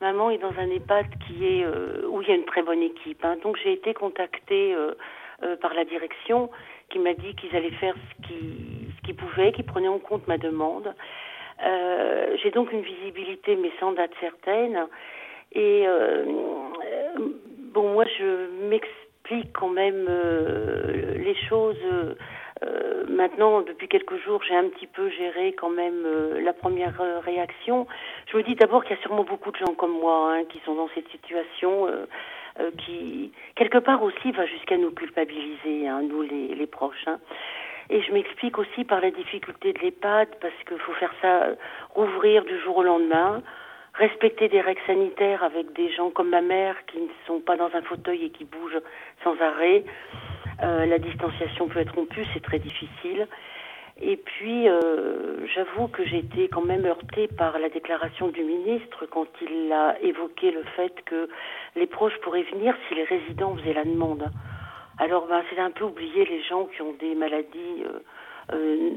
Maman 0.00 0.30
est 0.30 0.38
dans 0.38 0.54
un 0.58 0.68
EHPAD 0.70 1.06
qui 1.26 1.44
est 1.44 1.64
euh, 1.64 2.08
où 2.08 2.22
il 2.22 2.28
y 2.28 2.32
a 2.32 2.34
une 2.34 2.44
très 2.44 2.62
bonne 2.62 2.82
équipe. 2.82 3.24
Hein. 3.24 3.36
Donc 3.42 3.56
j'ai 3.62 3.72
été 3.72 3.94
contactée 3.94 4.74
euh, 4.74 4.94
par 5.60 5.74
la 5.74 5.84
direction 5.84 6.50
qui 6.88 6.98
m'a 6.98 7.14
dit 7.14 7.34
qu'ils 7.36 7.54
allaient 7.54 7.70
faire 7.72 7.94
ce 7.94 8.26
qu'ils 8.26 8.88
ce 8.96 9.06
qu'ils 9.06 9.14
pouvaient, 9.14 9.52
qu'ils 9.52 9.64
prenaient 9.64 9.88
en 9.88 9.98
compte 9.98 10.26
ma 10.26 10.38
demande. 10.38 10.94
J'ai 12.42 12.50
donc 12.50 12.72
une 12.72 12.82
visibilité, 12.82 13.54
mais 13.54 13.70
sans 13.78 13.92
date 13.92 14.10
certaine. 14.20 14.88
Et 15.54 15.86
bon, 17.72 17.92
moi, 17.92 18.04
je 18.18 18.68
m'explique 18.68 19.52
quand 19.52 19.68
même 19.68 20.06
les 21.16 21.34
choses 21.48 21.76
euh, 22.64 23.04
maintenant, 23.08 23.62
depuis 23.62 23.88
quelques 23.88 24.16
jours, 24.24 24.42
j'ai 24.46 24.54
un 24.54 24.68
petit 24.68 24.86
peu 24.86 25.08
géré 25.10 25.52
quand 25.52 25.70
même 25.70 26.04
euh, 26.06 26.40
la 26.40 26.52
première 26.52 27.00
euh, 27.00 27.18
réaction. 27.20 27.86
Je 28.30 28.36
me 28.36 28.42
dis 28.42 28.54
d'abord 28.54 28.84
qu'il 28.84 28.96
y 28.96 28.98
a 28.98 29.02
sûrement 29.02 29.24
beaucoup 29.24 29.50
de 29.50 29.56
gens 29.56 29.74
comme 29.74 29.98
moi 29.98 30.32
hein, 30.32 30.44
qui 30.48 30.60
sont 30.64 30.74
dans 30.74 30.88
cette 30.94 31.08
situation, 31.08 31.88
qui 32.78 33.32
quelque 33.54 33.78
part 33.78 34.02
aussi 34.02 34.30
va 34.32 34.46
jusqu'à 34.46 34.76
nous 34.76 34.90
culpabiliser, 34.90 35.88
hein, 35.88 36.02
nous 36.02 36.22
les, 36.22 36.54
les 36.54 36.66
proches. 36.66 37.06
Hein. 37.06 37.18
Et 37.90 38.00
je 38.02 38.12
m'explique 38.12 38.58
aussi 38.58 38.84
par 38.84 39.00
la 39.00 39.10
difficulté 39.10 39.72
de 39.72 39.78
l'EHPAD, 39.80 40.28
parce 40.40 40.54
qu'il 40.66 40.78
faut 40.78 40.92
faire 40.92 41.12
ça, 41.20 41.48
rouvrir 41.90 42.44
du 42.44 42.58
jour 42.60 42.78
au 42.78 42.82
lendemain, 42.82 43.42
respecter 43.94 44.48
des 44.48 44.60
règles 44.60 44.80
sanitaires 44.86 45.42
avec 45.42 45.72
des 45.74 45.90
gens 45.92 46.10
comme 46.10 46.30
ma 46.30 46.40
mère 46.40 46.76
qui 46.86 46.98
ne 46.98 47.08
sont 47.26 47.40
pas 47.40 47.56
dans 47.56 47.70
un 47.74 47.82
fauteuil 47.82 48.24
et 48.24 48.30
qui 48.30 48.44
bougent 48.44 48.80
sans 49.22 49.38
arrêt. 49.40 49.84
Euh, 50.62 50.86
la 50.86 50.98
distanciation 50.98 51.68
peut 51.68 51.80
être 51.80 51.94
rompue, 51.94 52.24
c'est 52.32 52.42
très 52.42 52.58
difficile. 52.58 53.26
Et 54.00 54.16
puis, 54.16 54.68
euh, 54.68 55.46
j'avoue 55.54 55.86
que 55.88 56.04
j'ai 56.04 56.18
été 56.18 56.48
quand 56.48 56.64
même 56.64 56.86
heurtée 56.86 57.28
par 57.28 57.58
la 57.58 57.68
déclaration 57.68 58.28
du 58.28 58.42
ministre 58.42 59.06
quand 59.06 59.26
il 59.42 59.70
a 59.72 60.00
évoqué 60.00 60.50
le 60.50 60.64
fait 60.76 60.94
que 61.04 61.28
les 61.76 61.86
proches 61.86 62.18
pourraient 62.22 62.46
venir 62.54 62.74
si 62.88 62.94
les 62.94 63.04
résidents 63.04 63.54
faisaient 63.56 63.74
la 63.74 63.84
demande. 63.84 64.30
Alors, 64.98 65.26
ben, 65.26 65.42
c'est 65.50 65.60
un 65.60 65.70
peu 65.70 65.84
oublier 65.84 66.24
les 66.24 66.42
gens 66.42 66.64
qui 66.66 66.82
ont 66.82 66.94
des 66.98 67.14
maladies 67.14 67.84
euh, 68.52 68.90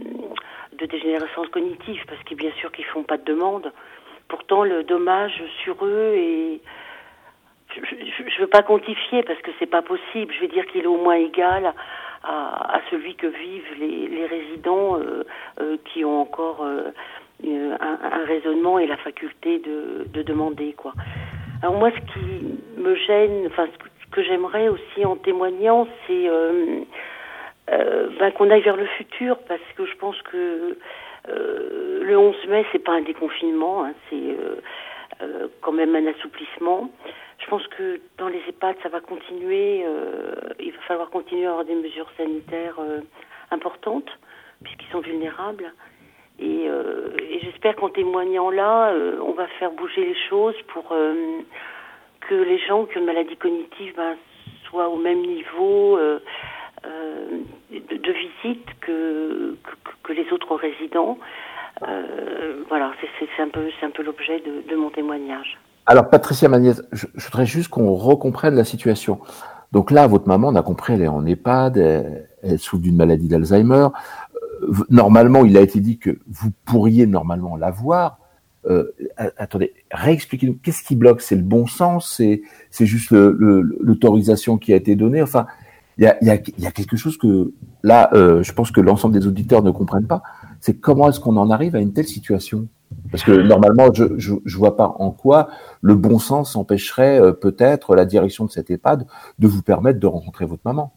de 0.74 0.86
dégénérescence 0.86 1.48
cognitive, 1.50 2.04
parce 2.08 2.22
que 2.24 2.36
bien 2.36 2.52
sûr 2.60 2.72
qu'ils 2.72 2.86
font 2.86 3.04
pas 3.04 3.18
de 3.18 3.24
demande. 3.24 3.72
Pourtant, 4.28 4.64
le 4.64 4.84
dommage 4.84 5.42
sur 5.64 5.86
eux 5.86 6.14
est 6.16 6.62
je 7.76 8.24
ne 8.24 8.42
veux 8.42 8.48
pas 8.48 8.64
quantifier 8.64 9.24
parce 9.24 9.40
que 9.42 9.52
c'est 9.60 9.66
pas 9.66 9.82
possible. 9.82 10.34
Je 10.34 10.40
vais 10.42 10.48
dire 10.48 10.66
qu'il 10.68 10.84
est 10.84 10.88
au 10.88 10.98
moins 10.98 11.16
égal 11.16 11.74
à, 12.24 12.80
celui 12.90 13.16
que 13.16 13.28
vivent 13.28 13.74
les, 13.80 14.26
résidents 14.26 14.98
euh, 14.98 15.24
euh, 15.62 15.78
qui 15.86 16.04
ont 16.04 16.22
encore 16.22 16.64
euh, 16.64 16.92
un, 17.44 18.26
raisonnement 18.26 18.80
et 18.80 18.88
la 18.88 18.98
faculté 18.98 19.60
de, 19.60 20.08
de, 20.12 20.24
demander 20.24 20.74
quoi. 20.74 20.94
Alors 21.62 21.76
moi, 21.76 21.92
ce 21.92 22.14
qui 22.14 22.82
me 22.82 22.96
gêne, 22.96 23.48
enfin 23.48 23.68
ce 23.68 24.12
que 24.12 24.24
j'aimerais 24.24 24.70
aussi 24.70 25.06
en 25.06 25.16
témoignant, 25.18 25.88
c'est 26.08 26.30
ben, 27.68 28.32
qu'on 28.32 28.50
aille 28.50 28.62
vers 28.62 28.78
le 28.78 28.88
futur 28.98 29.38
parce 29.48 29.62
que 29.76 29.86
je 29.86 29.96
pense 29.98 30.20
que 30.24 30.78
le 31.28 32.18
11 32.18 32.36
mai, 32.48 32.66
c'est 32.72 32.84
pas 32.84 32.94
un 32.94 33.02
déconfinement, 33.02 33.86
hein, 33.86 33.94
c'est 34.10 34.38
quand 35.62 35.72
même 35.72 35.96
un 35.96 36.08
assouplissement. 36.08 36.90
Je 37.40 37.48
pense 37.48 37.68
que 37.68 38.00
dans 38.18 38.28
les 38.28 38.42
EHPAD, 38.48 38.76
ça 38.82 38.90
va 38.90 39.02
continuer. 39.02 39.84
Euh, 39.86 40.36
il 40.60 40.72
va 40.72 40.80
falloir 40.88 41.10
continuer 41.10 41.46
à 41.46 41.50
avoir 41.50 41.66
des 41.66 41.76
mesures 41.76 42.10
sanitaires 42.18 42.80
euh, 42.80 43.02
importantes, 43.52 44.10
puisqu'ils 44.64 44.90
sont 44.92 45.02
vulnérables. 45.02 45.74
Et, 46.40 46.68
euh, 46.68 47.10
j'espère 47.44 47.76
qu'en 47.76 47.90
témoignant 47.90 48.50
là, 48.50 48.90
euh, 48.90 49.20
on 49.22 49.34
va 49.34 49.48
faire 49.60 49.72
bouger 49.72 50.06
les 50.06 50.18
choses 50.30 50.56
pour 50.68 50.92
euh, 50.92 51.14
que 52.22 52.36
les 52.36 52.58
gens 52.60 52.86
qui 52.86 52.98
ont 52.98 53.02
une 53.02 53.06
maladie 53.06 53.38
cognitive 53.38 53.94
ben, 53.96 54.18
soient 54.70 54.90
au 54.90 54.98
même 54.98 55.22
niveau 55.22 56.00
de, 57.72 57.98
de, 57.98 58.12
visite 58.12 58.68
que, 58.82 59.56
que, 60.04 60.14
les 60.14 60.32
autres 60.32 60.56
résidents. 60.56 61.18
voilà, 62.70 62.92
c'est 63.20 63.42
un 63.42 63.50
peu, 63.50 63.70
peu 63.94 64.04
l'objet 64.04 64.42
de, 64.70 64.76
mon 64.76 64.90
témoignage. 64.90 65.58
Alors, 65.86 66.10
Patricia 66.10 66.50
Magnès, 66.50 66.82
je, 66.92 67.06
voudrais 67.16 67.46
juste 67.46 67.70
qu'on 67.70 67.94
recomprenne 67.94 68.56
la 68.56 68.64
situation. 68.64 69.20
Donc 69.72 69.92
là, 69.92 70.08
votre 70.08 70.28
maman, 70.28 70.50
on 70.50 70.56
a 70.56 70.64
compris, 70.64 70.94
elle 70.94 71.02
est 71.02 71.08
en 71.08 71.26
EHPAD, 71.26 71.78
elle, 71.78 72.60
souffre 72.60 72.82
d'une 72.82 72.96
maladie 72.96 73.28
d'Alzheimer. 73.28 73.88
Euh, 74.64 74.72
normalement, 74.90 75.46
il 75.46 75.58
a 75.58 75.62
été 75.62 75.80
dit 75.80 75.98
que 75.98 76.18
vous 76.28 76.52
pourriez 76.66 77.06
normalement 77.06 77.56
la 77.56 77.72
voir. 77.72 78.20
Euh, 78.68 78.92
attendez, 79.38 79.74
réexpliquez-nous, 79.92 80.58
qu'est-ce 80.64 80.82
qui 80.82 80.96
bloque? 80.96 81.22
C'est 81.22 81.36
le 81.36 81.44
bon 81.44 81.68
sens? 81.68 82.22
C'est 82.72 82.86
juste 82.86 83.12
l'autorisation 83.12 84.58
qui 84.58 84.74
a 84.74 84.76
été 84.76 84.96
donnée? 84.96 85.22
Enfin, 85.22 85.46
il 85.98 86.04
y 86.04 86.08
a, 86.08 86.18
y, 86.22 86.30
a, 86.30 86.36
y 86.58 86.66
a, 86.66 86.72
quelque 86.72 86.98
chose 86.98 87.18
que 87.18 87.54
là, 87.84 88.10
euh, 88.14 88.44
je 88.44 88.54
pense 88.54 88.72
que 88.72 88.82
l'ensemble 88.82 89.14
des 89.18 89.28
auditeurs 89.28 89.64
ne 89.64 89.72
comprennent 89.72 90.08
pas. 90.08 90.24
C'est 90.60 90.80
comment 90.80 91.10
est-ce 91.10 91.20
qu'on 91.20 91.38
en 91.38 91.50
arrive 91.50 91.76
à 91.76 91.80
une 91.80 91.94
telle 91.94 92.08
situation? 92.08 92.68
Parce 93.12 93.24
que 93.24 93.32
normalement, 93.32 93.94
je, 93.94 94.18
je, 94.18 94.34
je 94.46 94.58
vois 94.58 94.76
pas 94.76 94.96
en 95.00 95.12
quoi 95.12 95.48
le 95.82 95.96
bon 95.96 96.20
sens 96.20 96.56
empêcherait 96.56 97.20
euh, 97.20 97.32
peut-être 97.32 97.96
la 97.96 98.06
direction 98.06 98.46
de 98.46 98.52
cette 98.52 98.70
EHPAD 98.70 99.06
de 99.40 99.48
vous 99.48 99.62
permettre 99.62 100.00
de 100.00 100.08
rencontrer 100.08 100.46
votre 100.46 100.62
maman. 100.66 100.92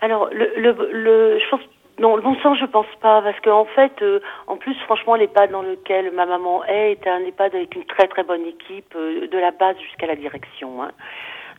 Alors, 0.00 0.28
le, 0.32 0.48
le, 0.56 0.72
le 0.92 1.38
je 1.38 1.50
pense 1.50 1.60
non, 2.00 2.16
le 2.16 2.22
bon 2.22 2.34
sens, 2.36 2.58
je 2.58 2.64
pense 2.64 2.86
pas, 3.02 3.20
parce 3.20 3.38
qu'en 3.40 3.60
en 3.60 3.64
fait, 3.66 3.92
euh, 4.00 4.20
en 4.46 4.56
plus, 4.56 4.74
franchement, 4.86 5.16
l'EHPAD 5.16 5.50
dans 5.50 5.60
lequel 5.60 6.10
ma 6.12 6.24
maman 6.24 6.64
est 6.64 6.92
est 6.92 7.06
un 7.06 7.20
EHPAD 7.20 7.54
avec 7.54 7.76
une 7.76 7.84
très 7.84 8.08
très 8.08 8.22
bonne 8.22 8.46
équipe, 8.46 8.94
euh, 8.96 9.28
de 9.28 9.38
la 9.38 9.50
base 9.50 9.76
jusqu'à 9.78 10.06
la 10.06 10.16
direction. 10.16 10.82
Hein. 10.82 10.92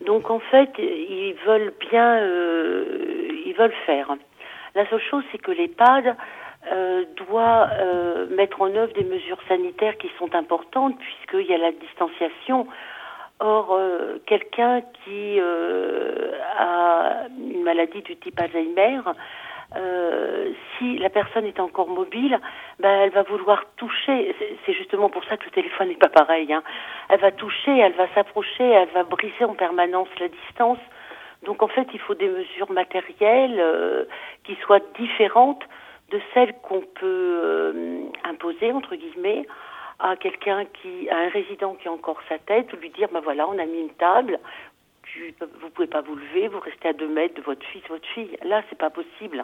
Donc 0.06 0.30
en 0.30 0.40
fait, 0.40 0.72
ils 0.78 1.36
veulent 1.46 1.74
bien, 1.92 2.18
euh, 2.18 3.28
ils 3.46 3.54
veulent 3.54 3.74
faire. 3.86 4.16
La 4.76 4.90
seule 4.90 5.02
chose, 5.02 5.24
c'est 5.32 5.38
que 5.38 5.52
l'EHPAD 5.52 6.16
euh, 6.72 7.06
doit 7.18 7.70
euh, 7.74 8.28
mettre 8.36 8.62
en 8.62 8.74
œuvre 8.76 8.94
des 8.94 9.04
mesures 9.04 9.40
sanitaires 9.48 9.98
qui 9.98 10.10
sont 10.18 10.34
importantes 10.36 10.98
puisqu'il 11.00 11.50
y 11.50 11.54
a 11.54 11.58
la 11.58 11.72
distanciation. 11.72 12.68
Or, 13.40 13.74
euh, 13.74 14.20
quelqu'un 14.28 14.82
qui 14.82 15.40
euh, 15.40 16.32
a 16.60 17.24
une 17.40 17.64
maladie 17.64 18.04
du 18.04 18.16
type 18.16 18.40
Alzheimer, 18.40 19.02
euh, 19.76 20.52
si 20.78 20.98
la 20.98 21.10
personne 21.10 21.46
est 21.46 21.60
encore 21.60 21.88
mobile, 21.88 22.40
ben, 22.80 23.02
elle 23.02 23.12
va 23.12 23.24
vouloir 23.24 23.64
toucher. 23.78 24.36
C'est 24.66 24.74
justement 24.74 25.10
pour 25.10 25.24
ça 25.26 25.38
que 25.38 25.46
le 25.46 25.52
téléphone 25.52 25.90
n'est 25.90 25.96
pas 25.96 26.10
pareil. 26.10 26.52
Hein. 26.52 26.64
Elle 27.10 27.20
va 27.20 27.32
toucher, 27.32 27.78
elle 27.78 27.94
va 27.94 28.08
s'approcher, 28.14 28.64
elle 28.64 28.90
va 28.90 29.04
briser 29.04 29.46
en 29.46 29.54
permanence 29.54 30.10
la 30.20 30.28
distance. 30.28 30.80
Donc 31.44 31.64
en 31.64 31.68
fait, 31.68 31.88
il 31.94 32.00
faut 32.00 32.16
des 32.16 32.28
mesures 32.28 32.72
matérielles 32.72 33.60
euh, 33.60 34.06
qui 34.44 34.56
soient 34.56 34.82
différentes 35.00 35.64
de 36.12 36.20
celles 36.34 36.54
qu'on 36.62 36.82
peut 36.82 37.40
euh, 37.44 38.04
imposer 38.26 38.72
entre 38.74 38.96
guillemets 38.96 39.48
à 40.00 40.16
quelqu'un 40.16 40.66
qui 40.66 41.10
à 41.10 41.18
un 41.18 41.30
résident 41.30 41.76
qui 41.76 41.88
a 41.88 41.92
encore 41.92 42.20
sa 42.28 42.38
tête 42.38 42.74
ou 42.74 42.76
lui 42.78 42.90
dire 42.90 43.08
ben 43.14 43.22
voilà 43.22 43.48
on 43.48 43.58
a 43.58 43.66
mis 43.66 43.80
une 43.80 43.94
table 43.94 44.40
tu, 45.14 45.34
vous 45.62 45.70
pouvez 45.70 45.88
pas 45.88 46.02
vous 46.02 46.16
lever 46.16 46.48
vous 46.48 46.60
restez 46.60 46.90
à 46.90 46.94
deux 46.94 47.08
mètres 47.08 47.36
de 47.36 47.42
votre 47.42 47.66
fils 47.68 47.84
votre 47.90 48.08
fille. 48.10 48.38
Là 48.44 48.64
c'est 48.70 48.78
pas 48.78 48.90
possible. 48.90 49.44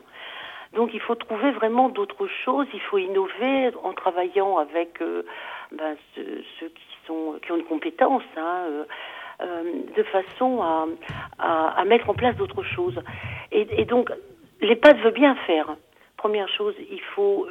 Donc 0.74 0.94
il 0.94 1.00
faut 1.00 1.16
trouver 1.16 1.52
vraiment 1.52 1.90
d'autres 1.90 2.28
choses. 2.46 2.68
Il 2.74 2.82
faut 2.82 2.98
innover 2.98 3.72
en 3.84 3.94
travaillant 3.94 4.58
avec 4.58 5.02
euh, 5.02 5.24
ben, 5.72 5.96
ceux, 6.16 6.72
qui 7.06 7.12
ont 7.12 7.56
une 7.56 7.64
compétence 7.64 8.24
hein, 8.36 8.64
euh, 8.68 8.84
euh, 9.42 9.64
de 9.96 10.04
façon 10.04 10.62
à, 10.62 11.86
mettre 11.86 12.10
en 12.10 12.14
place 12.14 12.36
d'autres 12.36 12.64
choses. 12.64 13.00
Et, 13.52 13.86
donc 13.86 14.12
l'EHPAD 14.62 15.00
veut 15.00 15.12
bien 15.12 15.36
faire. 15.48 15.76
Première 16.18 16.50
chose, 16.50 16.74
il 16.92 17.02
faut 17.16 17.48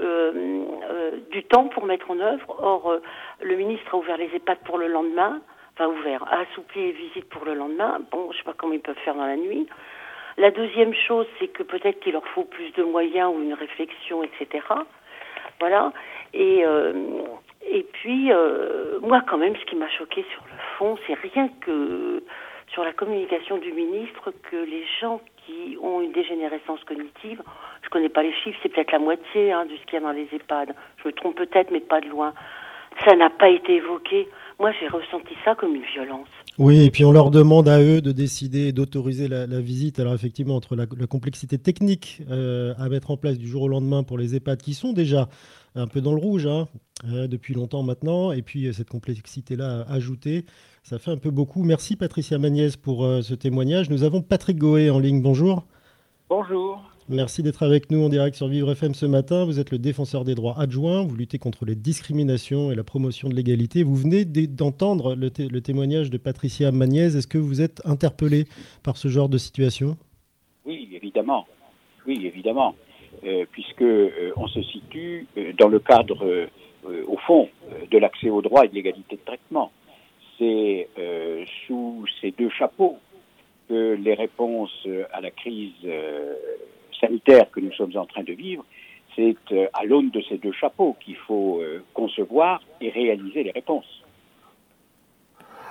du 1.30 1.44
temps 1.44 1.68
pour 1.68 1.86
mettre 1.86 2.10
en 2.10 2.18
œuvre. 2.18 2.56
Or, 2.58 2.96
le 3.40 3.56
ministre 3.56 3.94
a 3.94 3.96
ouvert 3.96 4.16
les 4.18 4.28
EHPAD 4.34 4.58
pour 4.64 4.76
le 4.76 4.88
lendemain, 4.88 5.40
enfin 5.78 5.88
ouvert, 5.88 6.24
assoupli 6.32 6.86
les 6.86 6.92
visites 6.92 7.28
pour 7.28 7.44
le 7.44 7.54
lendemain. 7.54 8.00
Bon, 8.10 8.30
je 8.32 8.38
sais 8.38 8.44
pas 8.44 8.54
comment 8.56 8.72
ils 8.72 8.80
peuvent 8.80 8.98
faire 9.04 9.14
dans 9.14 9.26
la 9.26 9.36
nuit. 9.36 9.66
La 10.38 10.50
deuxième 10.50 10.94
chose, 10.94 11.26
c'est 11.38 11.48
que 11.48 11.62
peut-être 11.62 12.00
qu'il 12.00 12.12
leur 12.12 12.26
faut 12.28 12.44
plus 12.44 12.70
de 12.72 12.82
moyens 12.82 13.32
ou 13.34 13.42
une 13.42 13.54
réflexion, 13.54 14.22
etc. 14.22 14.64
Voilà. 15.60 15.92
Et, 16.34 16.64
euh, 16.64 16.92
et 17.66 17.82
puis, 17.84 18.30
euh, 18.32 18.98
moi, 19.00 19.22
quand 19.26 19.38
même, 19.38 19.56
ce 19.56 19.64
qui 19.64 19.76
m'a 19.76 19.88
choqué 19.88 20.24
sur 20.32 20.42
le 20.44 20.58
fond, 20.76 20.98
c'est 21.06 21.14
rien 21.14 21.48
que 21.60 22.22
sur 22.68 22.84
la 22.84 22.92
communication 22.92 23.58
du 23.58 23.72
ministre 23.72 24.32
que 24.50 24.56
les 24.56 24.84
gens 25.00 25.20
qui 25.44 25.78
ont 25.80 26.00
une 26.00 26.12
dégénérescence 26.12 26.82
cognitive, 26.84 27.42
je 27.82 27.88
connais 27.88 28.08
pas 28.08 28.22
les 28.22 28.32
chiffres, 28.32 28.58
c'est 28.62 28.68
peut-être 28.68 28.92
la 28.92 28.98
moitié 28.98 29.52
hein, 29.52 29.64
de 29.64 29.76
ce 29.76 29.82
qu'il 29.84 29.94
y 29.94 29.96
a 29.96 30.00
dans 30.00 30.10
les 30.10 30.28
EHPAD. 30.32 30.74
Je 30.98 31.08
me 31.08 31.12
trompe 31.12 31.36
peut-être, 31.36 31.70
mais 31.70 31.80
pas 31.80 32.00
de 32.00 32.08
loin. 32.08 32.34
Ça 33.04 33.14
n'a 33.16 33.30
pas 33.30 33.50
été 33.50 33.76
évoqué. 33.76 34.28
Moi, 34.58 34.72
j'ai 34.80 34.88
ressenti 34.88 35.34
ça 35.44 35.54
comme 35.54 35.74
une 35.74 35.84
violence. 35.94 36.28
Oui, 36.58 36.84
et 36.84 36.90
puis 36.90 37.04
on 37.04 37.12
leur 37.12 37.30
demande 37.30 37.68
à 37.68 37.80
eux 37.82 38.00
de 38.00 38.12
décider 38.12 38.72
d'autoriser 38.72 39.28
la, 39.28 39.46
la, 39.46 39.60
visite. 39.60 40.00
Alors 40.00 40.14
effectivement, 40.14 40.56
entre 40.56 40.74
la, 40.74 40.86
la 40.98 41.06
complexité 41.06 41.58
technique 41.58 42.22
euh, 42.30 42.72
à 42.78 42.88
mettre 42.88 43.10
en 43.10 43.18
place 43.18 43.36
du 43.36 43.46
jour 43.46 43.62
au 43.62 43.68
lendemain 43.68 44.02
pour 44.02 44.16
les 44.16 44.34
EHPAD 44.34 44.62
qui 44.62 44.72
sont 44.72 44.94
déjà 44.94 45.28
un 45.74 45.86
peu 45.86 46.00
dans 46.00 46.12
le 46.12 46.18
rouge 46.18 46.46
hein, 46.46 46.68
euh, 47.06 47.26
depuis 47.26 47.52
longtemps 47.52 47.82
maintenant, 47.82 48.32
et 48.32 48.40
puis 48.40 48.72
cette 48.72 48.88
complexité-là 48.88 49.84
ajoutée, 49.90 50.46
ça 50.82 50.98
fait 50.98 51.10
un 51.10 51.18
peu 51.18 51.30
beaucoup. 51.30 51.62
Merci 51.62 51.96
Patricia 51.96 52.38
Magnès 52.38 52.76
pour 52.76 53.04
euh, 53.04 53.20
ce 53.20 53.34
témoignage. 53.34 53.90
Nous 53.90 54.02
avons 54.02 54.22
Patrick 54.22 54.56
Goé 54.56 54.88
en 54.88 54.98
ligne. 54.98 55.20
Bonjour. 55.20 55.64
Bonjour. 56.30 56.82
Merci 57.08 57.44
d'être 57.44 57.62
avec 57.62 57.92
nous 57.92 58.04
en 58.04 58.08
direct 58.08 58.34
sur 58.34 58.48
Vivre 58.48 58.72
FM 58.72 58.92
ce 58.92 59.06
matin. 59.06 59.44
Vous 59.44 59.60
êtes 59.60 59.70
le 59.70 59.78
défenseur 59.78 60.24
des 60.24 60.34
droits 60.34 60.58
adjoints, 60.58 61.04
vous 61.04 61.14
luttez 61.14 61.38
contre 61.38 61.64
les 61.64 61.76
discriminations 61.76 62.72
et 62.72 62.74
la 62.74 62.82
promotion 62.82 63.28
de 63.28 63.34
l'égalité. 63.34 63.84
Vous 63.84 63.94
venez 63.94 64.24
d'entendre 64.24 65.14
le, 65.14 65.30
témoignage 65.30 66.10
de 66.10 66.18
Patricia 66.18 66.72
Magnez. 66.72 67.16
Est-ce 67.16 67.28
que 67.28 67.38
vous 67.38 67.62
êtes 67.62 67.80
interpellé 67.84 68.46
par 68.82 68.96
ce 68.96 69.06
genre 69.06 69.28
de 69.28 69.38
situation? 69.38 69.96
Oui, 70.64 70.88
évidemment. 70.92 71.46
Oui, 72.08 72.26
évidemment. 72.26 72.74
Euh, 73.24 73.44
puisque 73.52 73.82
euh, 73.82 74.32
on 74.34 74.48
se 74.48 74.62
situe 74.62 75.28
euh, 75.38 75.52
dans 75.56 75.68
le 75.68 75.78
cadre, 75.78 76.48
au 77.06 77.16
fond, 77.18 77.48
de 77.88 77.98
l'accès 77.98 78.30
aux 78.30 78.42
droits 78.42 78.64
et 78.64 78.68
de 78.68 78.74
l'égalité 78.74 79.14
de 79.14 79.20
traitement. 79.24 79.70
C'est 80.38 80.88
sous 81.66 82.04
ces 82.20 82.32
deux 82.32 82.50
chapeaux 82.50 82.98
que 83.68 83.94
les 83.94 84.14
réponses 84.14 84.86
à 85.12 85.20
la 85.20 85.30
crise 85.30 85.72
sanitaire 87.00 87.50
que 87.50 87.60
nous 87.60 87.72
sommes 87.72 87.96
en 87.96 88.06
train 88.06 88.22
de 88.22 88.32
vivre, 88.32 88.64
c'est 89.16 89.36
euh, 89.52 89.66
à 89.72 89.84
l'aune 89.84 90.10
de 90.10 90.20
ces 90.28 90.38
deux 90.38 90.52
chapeaux 90.52 90.96
qu'il 91.00 91.16
faut 91.16 91.60
euh, 91.60 91.82
concevoir 91.94 92.60
et 92.80 92.90
réaliser 92.90 93.42
les 93.42 93.50
réponses. 93.50 94.04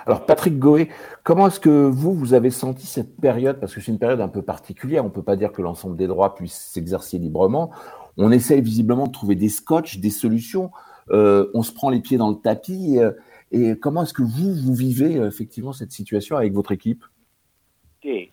Alors 0.08 0.26
Patrick 0.26 0.60
Goé, 0.60 0.90
comment 1.24 1.48
est-ce 1.48 1.60
que 1.60 1.70
vous, 1.70 2.14
vous 2.14 2.34
avez 2.34 2.52
senti 2.52 2.86
cette 2.86 3.20
période? 3.20 3.60
Parce 3.60 3.74
que 3.74 3.82
c'est 3.82 3.92
une 3.92 4.00
période 4.00 4.22
un 4.22 4.28
peu 4.28 4.44
particulière, 4.44 5.04
on 5.04 5.08
ne 5.08 5.14
peut 5.14 5.24
pas 5.24 5.36
dire 5.36 5.52
que 5.52 5.62
l'ensemble 5.62 5.96
des 5.98 6.08
droits 6.08 6.36
puissent 6.36 6.72
s'exercer 6.74 7.18
librement. 7.18 7.72
On 8.18 8.32
essaye 8.32 8.62
visiblement 8.62 9.08
de 9.08 9.12
trouver 9.12 9.36
des 9.36 9.50
scotch, 9.50 9.98
des 9.98 10.12
solutions. 10.12 10.70
Euh, 11.10 11.50
on 11.54 11.64
se 11.64 11.74
prend 11.74 11.90
les 11.90 12.02
pieds 12.02 12.18
dans 12.18 12.30
le 12.30 12.36
tapis. 12.36 12.98
et 13.52 13.78
comment 13.80 14.04
est-ce 14.04 14.14
que 14.14 14.22
vous, 14.22 14.54
vous 14.54 14.76
vivez 14.76 15.16
effectivement 15.16 15.74
cette 15.74 15.92
situation 15.92 16.38
avec 16.38 16.54
votre 16.54 16.72
équipe? 16.72 17.04
Et, 18.04 18.32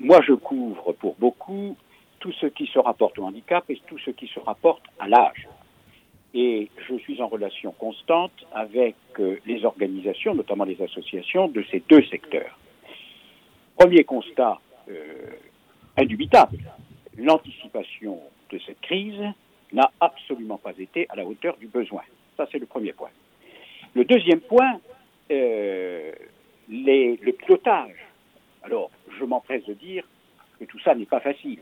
moi, 0.00 0.20
je 0.26 0.32
couvre 0.32 0.92
pour 0.92 1.14
beaucoup 1.16 1.76
tout 2.20 2.32
ce 2.32 2.46
qui 2.46 2.66
se 2.66 2.78
rapporte 2.78 3.18
au 3.18 3.24
handicap 3.24 3.64
et 3.68 3.80
tout 3.86 3.98
ce 3.98 4.10
qui 4.10 4.26
se 4.28 4.40
rapporte 4.40 4.82
à 4.98 5.06
l'âge. 5.06 5.46
Et 6.32 6.70
je 6.88 6.96
suis 6.98 7.20
en 7.20 7.28
relation 7.28 7.72
constante 7.72 8.32
avec 8.52 8.94
euh, 9.18 9.38
les 9.46 9.64
organisations, 9.64 10.34
notamment 10.34 10.64
les 10.64 10.80
associations 10.80 11.48
de 11.48 11.64
ces 11.70 11.82
deux 11.88 12.02
secteurs. 12.04 12.58
Premier 13.76 14.04
constat 14.04 14.58
euh, 14.88 15.32
indubitable, 15.96 16.58
l'anticipation 17.18 18.20
de 18.50 18.58
cette 18.64 18.80
crise 18.80 19.20
n'a 19.72 19.90
absolument 20.00 20.58
pas 20.58 20.72
été 20.78 21.06
à 21.10 21.16
la 21.16 21.26
hauteur 21.26 21.56
du 21.56 21.66
besoin. 21.66 22.02
Ça, 22.36 22.46
c'est 22.50 22.58
le 22.58 22.66
premier 22.66 22.92
point. 22.92 23.10
Le 23.94 24.04
deuxième 24.04 24.40
point, 24.40 24.80
euh, 25.30 26.12
les, 26.68 27.16
le 27.16 27.32
pilotage. 27.32 28.09
Alors, 28.62 28.90
je 29.18 29.24
m'empresse 29.24 29.64
de 29.66 29.74
dire 29.74 30.04
que 30.58 30.64
tout 30.64 30.78
ça 30.80 30.94
n'est 30.94 31.06
pas 31.06 31.20
facile, 31.20 31.60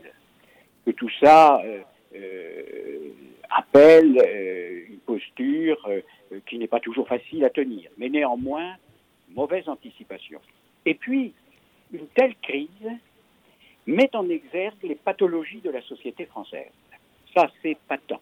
que 0.85 0.91
tout 0.91 1.09
ça 1.21 1.61
euh, 1.63 1.81
euh, 2.15 3.09
appelle 3.49 4.17
euh, 4.17 4.85
une 4.89 4.99
posture 4.99 5.89
qui 6.45 6.57
n'est 6.57 6.67
pas 6.67 6.79
toujours 6.79 7.07
facile 7.07 7.43
à 7.45 7.49
tenir, 7.49 7.89
mais 7.97 8.09
néanmoins, 8.09 8.75
mauvaise 9.29 9.67
anticipation. 9.67 10.39
Et 10.85 10.93
puis, 10.93 11.33
une 11.91 12.07
telle 12.07 12.35
crise 12.41 12.67
met 13.87 14.15
en 14.15 14.29
exergue 14.29 14.83
les 14.83 14.95
pathologies 14.95 15.61
de 15.61 15.71
la 15.71 15.81
société 15.81 16.25
française. 16.25 16.71
Ça, 17.33 17.49
c'est 17.61 17.77
patent. 17.87 18.19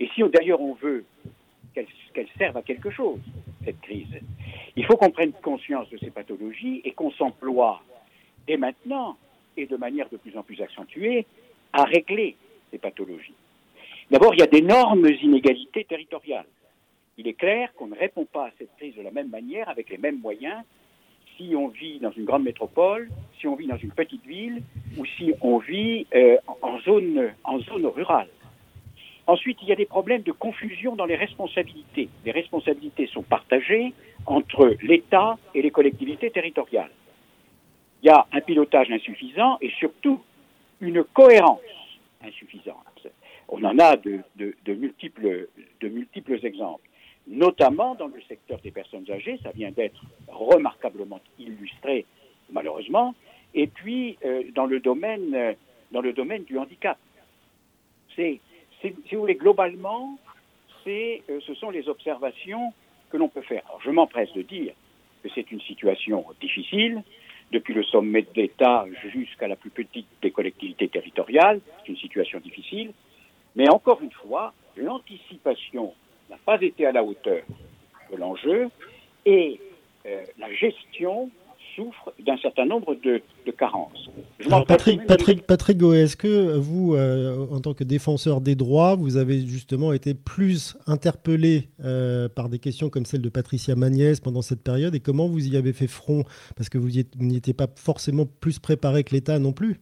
Et 0.00 0.08
si 0.14 0.22
d'ailleurs 0.22 0.60
on 0.60 0.74
veut 0.74 1.04
qu'elle 1.74 2.28
serve 2.38 2.56
à 2.56 2.62
quelque 2.62 2.90
chose, 2.90 3.20
cette 3.64 3.80
crise, 3.80 4.20
il 4.76 4.84
faut 4.86 4.96
qu'on 4.96 5.10
prenne 5.10 5.32
conscience 5.32 5.88
de 5.90 5.98
ces 5.98 6.10
pathologies 6.10 6.80
et 6.84 6.92
qu'on 6.92 7.10
s'emploie 7.12 7.82
et 8.48 8.56
maintenant, 8.56 9.16
et 9.56 9.66
de 9.66 9.76
manière 9.76 10.08
de 10.08 10.16
plus 10.16 10.36
en 10.36 10.42
plus 10.42 10.60
accentuée, 10.60 11.26
à 11.72 11.84
régler 11.84 12.36
ces 12.70 12.78
pathologies. 12.78 13.34
D'abord, 14.10 14.34
il 14.34 14.40
y 14.40 14.42
a 14.42 14.46
d'énormes 14.46 15.06
inégalités 15.22 15.84
territoriales. 15.84 16.46
Il 17.16 17.28
est 17.28 17.34
clair 17.34 17.72
qu'on 17.74 17.86
ne 17.86 17.94
répond 17.94 18.26
pas 18.26 18.46
à 18.46 18.50
cette 18.58 18.74
crise 18.76 18.94
de 18.96 19.02
la 19.02 19.10
même 19.10 19.28
manière, 19.28 19.68
avec 19.68 19.88
les 19.88 19.98
mêmes 19.98 20.18
moyens, 20.20 20.62
si 21.36 21.54
on 21.56 21.68
vit 21.68 21.98
dans 22.00 22.12
une 22.12 22.24
grande 22.24 22.44
métropole, 22.44 23.08
si 23.40 23.46
on 23.46 23.54
vit 23.54 23.66
dans 23.66 23.76
une 23.76 23.90
petite 23.90 24.24
ville, 24.26 24.62
ou 24.98 25.06
si 25.06 25.32
on 25.40 25.58
vit 25.58 26.06
euh, 26.14 26.36
en 26.62 26.78
zone 26.80 27.32
rurale. 27.86 28.28
Ensuite, 29.26 29.58
il 29.62 29.68
y 29.68 29.72
a 29.72 29.76
des 29.76 29.86
problèmes 29.86 30.22
de 30.22 30.32
confusion 30.32 30.96
dans 30.96 31.06
les 31.06 31.16
responsabilités. 31.16 32.08
Les 32.24 32.30
responsabilités 32.30 33.06
sont 33.06 33.22
partagées 33.22 33.94
entre 34.26 34.76
l'État 34.82 35.38
et 35.54 35.62
les 35.62 35.70
collectivités 35.70 36.30
territoriales 36.30 36.90
il 38.04 38.08
y 38.08 38.10
a 38.10 38.26
un 38.32 38.40
pilotage 38.42 38.90
insuffisant 38.90 39.56
et 39.62 39.70
surtout 39.78 40.20
une 40.82 41.02
cohérence 41.04 41.60
insuffisante. 42.22 43.06
On 43.48 43.64
en 43.64 43.78
a 43.78 43.96
de, 43.96 44.20
multiples, 44.68 45.48
exemples, 46.42 46.86
notamment 47.26 47.94
dans 47.94 48.08
le 48.08 48.20
secteur 48.28 48.60
des 48.60 48.70
personnes 48.70 49.10
âgées, 49.10 49.40
ça 49.42 49.52
vient 49.52 49.70
d'être 49.70 50.02
remarquablement 50.28 51.20
illustré 51.38 52.04
malheureusement, 52.50 53.14
et 53.54 53.66
puis 53.66 54.18
euh, 54.24 54.42
dans, 54.54 54.66
le 54.66 54.80
domaine, 54.80 55.56
dans 55.90 56.02
le 56.02 56.12
domaine 56.12 56.44
du 56.44 56.58
handicap. 56.58 56.98
C'est, 58.14 58.40
si 58.82 59.14
vous 59.14 59.22
voulez, 59.22 59.34
globalement, 59.34 60.18
euh, 60.86 61.40
ce 61.40 61.54
sont 61.54 61.70
les 61.70 61.88
observations 61.88 62.74
que 63.08 63.16
l'on 63.16 63.28
peut 63.28 63.40
faire. 63.40 63.64
Je 63.82 63.90
m'empresse 63.90 64.30
de 64.34 64.42
dire 64.42 64.74
que 65.22 65.30
c'est 65.34 65.50
une 65.50 65.62
situation 65.62 66.26
difficile, 66.38 67.02
depuis 67.54 67.72
le 67.72 67.84
sommet 67.84 68.22
de 68.22 68.28
l'État 68.34 68.84
jusqu'à 69.12 69.46
la 69.46 69.54
plus 69.54 69.70
petite 69.70 70.08
des 70.20 70.32
collectivités 70.32 70.88
territoriales. 70.88 71.60
C'est 71.80 71.88
une 71.92 71.96
situation 71.96 72.40
difficile. 72.40 72.92
Mais 73.54 73.68
encore 73.70 74.02
une 74.02 74.10
fois, 74.10 74.52
l'anticipation 74.76 75.94
n'a 76.28 76.36
pas 76.44 76.60
été 76.60 76.84
à 76.84 76.92
la 76.92 77.04
hauteur 77.04 77.42
de 78.10 78.16
l'enjeu 78.16 78.68
et 79.24 79.60
euh, 80.06 80.24
la 80.38 80.52
gestion 80.52 81.30
souffre 81.74 82.12
d'un 82.18 82.36
certain 82.38 82.64
nombre 82.64 82.94
de, 82.94 83.22
carences. 83.58 84.10
Patrick, 84.66 85.06
Patrick, 85.06 85.46
Patrick 85.46 85.82
est-ce 85.82 86.16
que 86.16 86.56
vous, 86.56 86.94
euh, 86.94 87.46
en 87.50 87.60
tant 87.60 87.74
que 87.74 87.84
défenseur 87.84 88.40
des 88.40 88.54
droits, 88.54 88.94
vous 88.94 89.16
avez 89.16 89.40
justement 89.40 89.92
été 89.92 90.14
plus 90.14 90.76
interpellé 90.86 91.68
euh, 91.84 92.28
par 92.28 92.48
des 92.48 92.58
questions 92.58 92.90
comme 92.90 93.04
celle 93.04 93.22
de 93.22 93.28
Patricia 93.28 93.76
Magnès 93.76 94.20
pendant 94.20 94.42
cette 94.42 94.62
période 94.62 94.94
et 94.94 95.00
comment 95.00 95.28
vous 95.28 95.52
y 95.52 95.56
avez 95.56 95.72
fait 95.72 95.86
front? 95.86 96.24
Parce 96.56 96.68
que 96.68 96.78
vous 96.78 96.88
n'y 96.88 97.36
étiez 97.36 97.54
pas 97.54 97.68
forcément 97.76 98.26
plus 98.40 98.58
préparé 98.58 99.04
que 99.04 99.14
l'État 99.14 99.38
non 99.38 99.52
plus. 99.52 99.80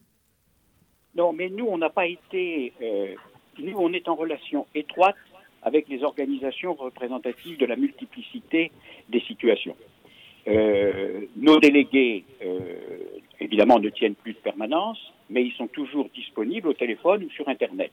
Non, 1.15 1.33
mais 1.33 1.51
nous, 1.51 1.67
on 1.67 1.79
n'a 1.79 1.91
pas 1.91 2.07
été. 2.07 2.73
Euh, 2.81 3.15
nous, 3.59 3.77
on 3.77 3.93
est 3.93 4.09
en 4.09 4.15
relation 4.15 4.67
étroite 4.75 5.17
avec 5.63 5.89
les 5.89 6.03
organisations 6.03 6.75
représentatives 6.75 7.59
de 7.59 7.67
la 7.67 7.77
multiplicité 7.77 8.73
des 9.09 9.21
situations. 9.21 9.77
Euh, 10.49 11.27
nos 11.37 11.61
délégués, 11.61 12.25
euh, 12.45 12.59
évidemment, 13.41 13.79
ne 13.79 13.91
tiennent 13.91 14.15
plus 14.15 14.33
de 14.33 14.39
permanence, 14.39 14.99
mais 15.31 15.45
ils 15.45 15.53
sont 15.53 15.69
toujours 15.69 16.09
disponibles 16.15 16.69
au 16.69 16.73
téléphone 16.73 17.25
ou 17.25 17.31
sur 17.31 17.49
Internet. 17.49 17.93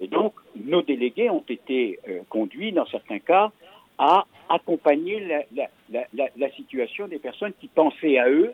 Et 0.00 0.08
donc, 0.08 0.34
nos 0.56 0.82
délégués 0.82 1.30
ont 1.30 1.44
été 1.48 1.98
euh, 2.08 2.20
conduits, 2.28 2.72
dans 2.72 2.86
certains 2.86 3.18
cas, 3.18 3.52
à 3.98 4.26
accompagner 4.48 5.20
la, 5.20 5.42
la, 5.54 6.06
la, 6.14 6.28
la, 6.36 6.50
situation 6.52 7.06
des 7.06 7.18
personnes 7.18 7.52
qui 7.60 7.68
pensaient 7.68 8.18
à 8.18 8.28
eux 8.28 8.52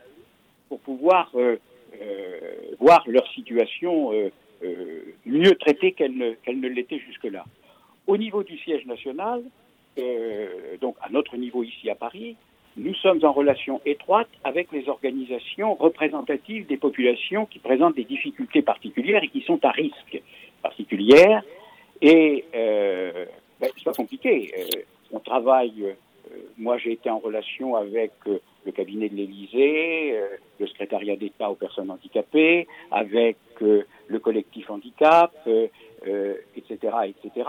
pour 0.68 0.80
pouvoir 0.80 1.30
euh, 1.34 1.56
voir 2.78 3.02
leur 3.06 3.26
situation 3.32 4.12
mieux 5.24 5.54
traitée 5.56 5.92
qu'elle 5.92 6.16
ne, 6.16 6.32
qu'elle 6.32 6.60
ne 6.60 6.68
l'était 6.68 6.98
jusque-là. 6.98 7.44
Au 8.06 8.18
niveau 8.18 8.42
du 8.42 8.58
siège 8.58 8.84
national, 8.86 9.42
donc 10.80 10.96
à 11.00 11.08
notre 11.10 11.36
niveau 11.38 11.64
ici 11.64 11.88
à 11.90 11.94
Paris, 11.94 12.36
nous 12.76 12.94
sommes 12.94 13.24
en 13.24 13.33
relation 13.33 13.80
étroite 13.85 14.28
avec 14.44 14.70
les 14.72 14.88
organisations 14.88 15.74
représentatives 15.74 16.66
des 16.66 16.76
populations 16.76 17.46
qui 17.46 17.59
présentent 17.59 17.96
des 17.96 18.04
difficultés 18.04 18.62
particulières 18.62 19.22
et 19.22 19.28
qui 19.28 19.42
sont 19.42 19.64
à 19.64 19.70
risque 19.70 20.22
particulière. 20.62 21.42
Et 22.00 22.44
euh, 22.54 23.26
ben, 23.61 23.70
c'est 23.76 23.85
pas 23.85 23.92
compliqué. 23.92 24.52
Euh, 24.56 24.80
on 25.12 25.20
travaille. 25.20 25.85
Euh, 25.85 26.37
moi, 26.56 26.78
j'ai 26.78 26.92
été 26.92 27.11
en 27.11 27.18
relation 27.18 27.76
avec 27.76 28.12
euh, 28.26 28.38
le 28.64 28.72
cabinet 28.72 29.09
de 29.09 29.16
l'Élysée, 29.16 30.18
le 30.59 30.66
secrétariat 30.66 31.16
d'État 31.16 31.50
aux 31.50 31.54
personnes 31.54 31.90
handicapées, 31.90 32.66
avec 32.90 33.37
le 33.61 34.18
collectif 34.18 34.70
handicap, 34.70 35.33
etc., 36.56 36.76
etc. 37.06 37.48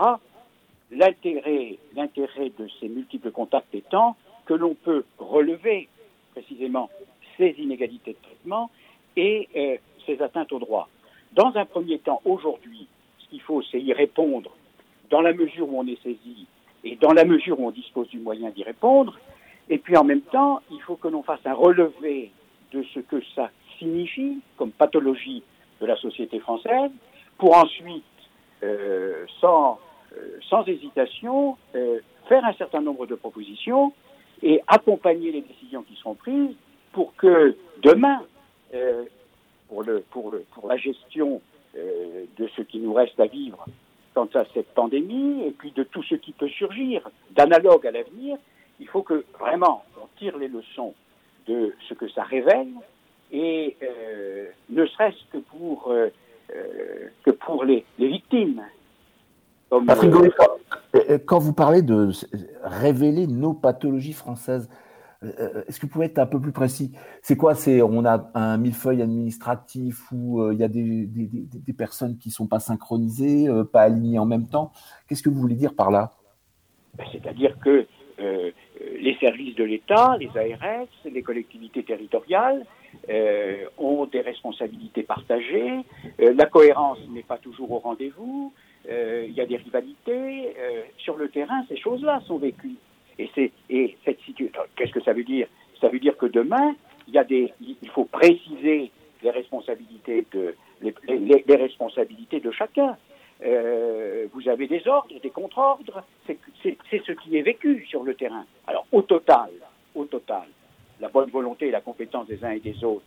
L'intérêt 0.90 1.78
de 1.96 2.68
ces 2.80 2.88
multiples 2.88 3.30
contacts 3.30 3.74
étant 3.74 4.16
que 4.46 4.54
l'on 4.54 4.74
peut 4.74 5.04
relever 5.18 5.88
précisément 6.32 6.90
ces 7.36 7.54
inégalités 7.58 8.12
de 8.12 8.18
traitement 8.22 8.70
et 9.16 9.48
euh, 9.56 9.76
ces 10.06 10.20
atteintes 10.22 10.52
aux 10.52 10.58
droits. 10.58 10.88
Dans 11.32 11.52
un 11.56 11.64
premier 11.64 11.98
temps, 11.98 12.20
aujourd'hui, 12.24 12.86
ce 13.18 13.28
qu'il 13.28 13.40
faut, 13.40 13.62
c'est 13.62 13.80
y 13.80 13.92
répondre 13.92 14.50
dans 15.10 15.20
la 15.20 15.32
mesure 15.32 15.68
où 15.68 15.78
on 15.78 15.86
est 15.86 16.02
saisi 16.02 16.46
et 16.84 16.96
dans 16.96 17.12
la 17.12 17.24
mesure 17.24 17.60
où 17.60 17.66
on 17.66 17.70
dispose 17.70 18.08
du 18.08 18.18
moyen 18.18 18.50
d'y 18.50 18.64
répondre. 18.64 19.18
Et 19.68 19.78
puis 19.78 19.96
en 19.96 20.04
même 20.04 20.22
temps, 20.22 20.60
il 20.70 20.80
faut 20.82 20.96
que 20.96 21.08
l'on 21.08 21.22
fasse 21.22 21.40
un 21.44 21.54
relevé 21.54 22.30
de 22.72 22.82
ce 22.94 23.00
que 23.00 23.22
ça 23.34 23.50
signifie 23.78 24.40
comme 24.56 24.72
pathologie 24.72 25.42
de 25.80 25.86
la 25.86 25.96
société 25.96 26.38
française, 26.40 26.90
pour 27.38 27.56
ensuite, 27.56 28.04
sans, 29.40 29.78
sans 30.48 30.64
hésitation, 30.66 31.56
faire 31.72 32.44
un 32.44 32.52
certain 32.54 32.80
nombre 32.80 33.06
de 33.06 33.14
propositions 33.14 33.92
et 34.42 34.60
accompagner 34.66 35.32
les 35.32 35.42
décisions 35.42 35.82
qui 35.82 35.94
seront 35.96 36.14
prises 36.14 36.54
pour 36.92 37.14
que 37.16 37.56
demain, 37.82 38.22
pour, 39.68 39.82
le, 39.82 40.00
pour, 40.10 40.30
le, 40.30 40.44
pour 40.54 40.68
la 40.68 40.76
gestion 40.76 41.40
de 41.74 42.48
ce 42.56 42.62
qui 42.62 42.78
nous 42.78 42.92
reste 42.92 43.18
à 43.18 43.26
vivre 43.26 43.64
quant 44.14 44.28
à 44.34 44.44
cette 44.52 44.68
pandémie 44.74 45.42
et 45.46 45.50
puis 45.52 45.70
de 45.72 45.82
tout 45.84 46.02
ce 46.02 46.14
qui 46.14 46.32
peut 46.32 46.48
surgir 46.48 47.08
d'analogue 47.30 47.86
à 47.86 47.90
l'avenir, 47.90 48.36
il 48.80 48.88
faut 48.88 49.02
que 49.02 49.24
vraiment 49.38 49.84
on 50.00 50.06
tire 50.18 50.36
les 50.38 50.48
leçons 50.48 50.94
de 51.46 51.74
ce 51.88 51.94
que 51.94 52.08
ça 52.08 52.22
révèle 52.22 52.72
et 53.32 53.76
euh, 53.82 54.46
ne 54.70 54.86
serait-ce 54.86 55.24
que 55.32 55.38
pour, 55.38 55.90
euh, 55.90 56.08
euh, 56.54 57.08
que 57.24 57.30
pour 57.30 57.64
les, 57.64 57.84
victimes. 57.98 58.62
Patrick 59.80 60.12
quand 61.26 61.38
vous 61.38 61.54
parlez 61.54 61.80
de 61.80 62.10
révéler 62.62 63.26
nos 63.26 63.54
pathologies 63.54 64.12
françaises, 64.12 64.68
est-ce 65.22 65.80
que 65.80 65.86
vous 65.86 65.92
pouvez 65.92 66.06
être 66.06 66.18
un 66.18 66.26
peu 66.26 66.38
plus 66.38 66.52
précis? 66.52 66.92
C'est 67.22 67.36
quoi? 67.36 67.54
C'est 67.54 67.80
on 67.80 68.04
a 68.04 68.30
un 68.34 68.58
millefeuille 68.58 69.00
administratif 69.00 70.12
où 70.12 70.50
il 70.52 70.58
y 70.58 70.64
a 70.64 70.68
des, 70.68 71.06
des, 71.06 71.28
des, 71.30 71.72
personnes 71.72 72.18
qui 72.18 72.30
sont 72.30 72.46
pas 72.46 72.60
synchronisées, 72.60 73.48
pas 73.72 73.82
alignées 73.82 74.18
en 74.18 74.26
même 74.26 74.48
temps? 74.48 74.72
Qu'est-ce 75.08 75.22
que 75.22 75.30
vous 75.30 75.40
voulez 75.40 75.54
dire 75.54 75.74
par 75.74 75.90
là? 75.90 76.10
Ben, 76.98 77.04
C'est-à-dire 77.12 77.56
que 77.64 77.86
les 79.02 79.16
services 79.16 79.54
de 79.56 79.64
l'État, 79.64 80.16
les 80.18 80.28
ARS, 80.28 80.86
les 81.04 81.22
collectivités 81.22 81.82
territoriales 81.82 82.64
euh, 83.08 83.64
ont 83.78 84.06
des 84.06 84.20
responsabilités 84.20 85.02
partagées. 85.02 85.80
Euh, 86.20 86.34
la 86.34 86.46
cohérence 86.46 86.98
n'est 87.10 87.22
pas 87.22 87.38
toujours 87.38 87.72
au 87.72 87.78
rendez-vous. 87.78 88.52
Euh, 88.88 89.26
il 89.28 89.34
y 89.34 89.40
a 89.40 89.46
des 89.46 89.56
rivalités. 89.56 90.54
sur 90.98 91.16
le 91.16 91.28
terrain, 91.28 91.64
ces 91.68 91.76
choses-là 91.76 92.20
sont 92.26 92.38
vécues. 92.38 92.76
Et, 93.18 93.96
cette 94.04 94.20
situation, 94.20 94.60
qu'est-ce 94.76 94.92
que 94.92 95.02
ça 95.02 95.12
veut 95.12 95.24
dire? 95.24 95.46
Ça 95.80 95.88
veut 95.88 95.98
dire 95.98 96.16
que 96.16 96.26
demain, 96.26 96.74
il, 97.08 97.90
faut 97.92 98.04
préciser 98.04 98.90
les 99.22 99.30
responsabilités 99.30 100.24
de, 100.32 100.54
chacun. 102.50 102.96
Euh, 103.44 104.26
vous 104.32 104.48
avez 104.48 104.66
des 104.68 104.86
ordres, 104.86 105.08
des 105.20 105.30
contre-ordres, 105.30 106.04
c'est 106.26 106.38
ce 106.62 107.12
qui 107.12 107.36
est 107.36 107.42
vécu 107.42 107.84
sur 107.88 108.04
le 108.04 108.14
terrain. 108.14 108.44
Alors 108.66 108.86
au 108.92 109.02
total, 109.02 109.50
au 109.94 110.04
total, 110.04 110.46
la 111.00 111.08
bonne 111.08 111.30
volonté 111.30 111.68
et 111.68 111.70
la 111.70 111.80
compétence 111.80 112.28
des 112.28 112.44
uns 112.44 112.52
et 112.52 112.60
des 112.60 112.84
autres 112.84 113.04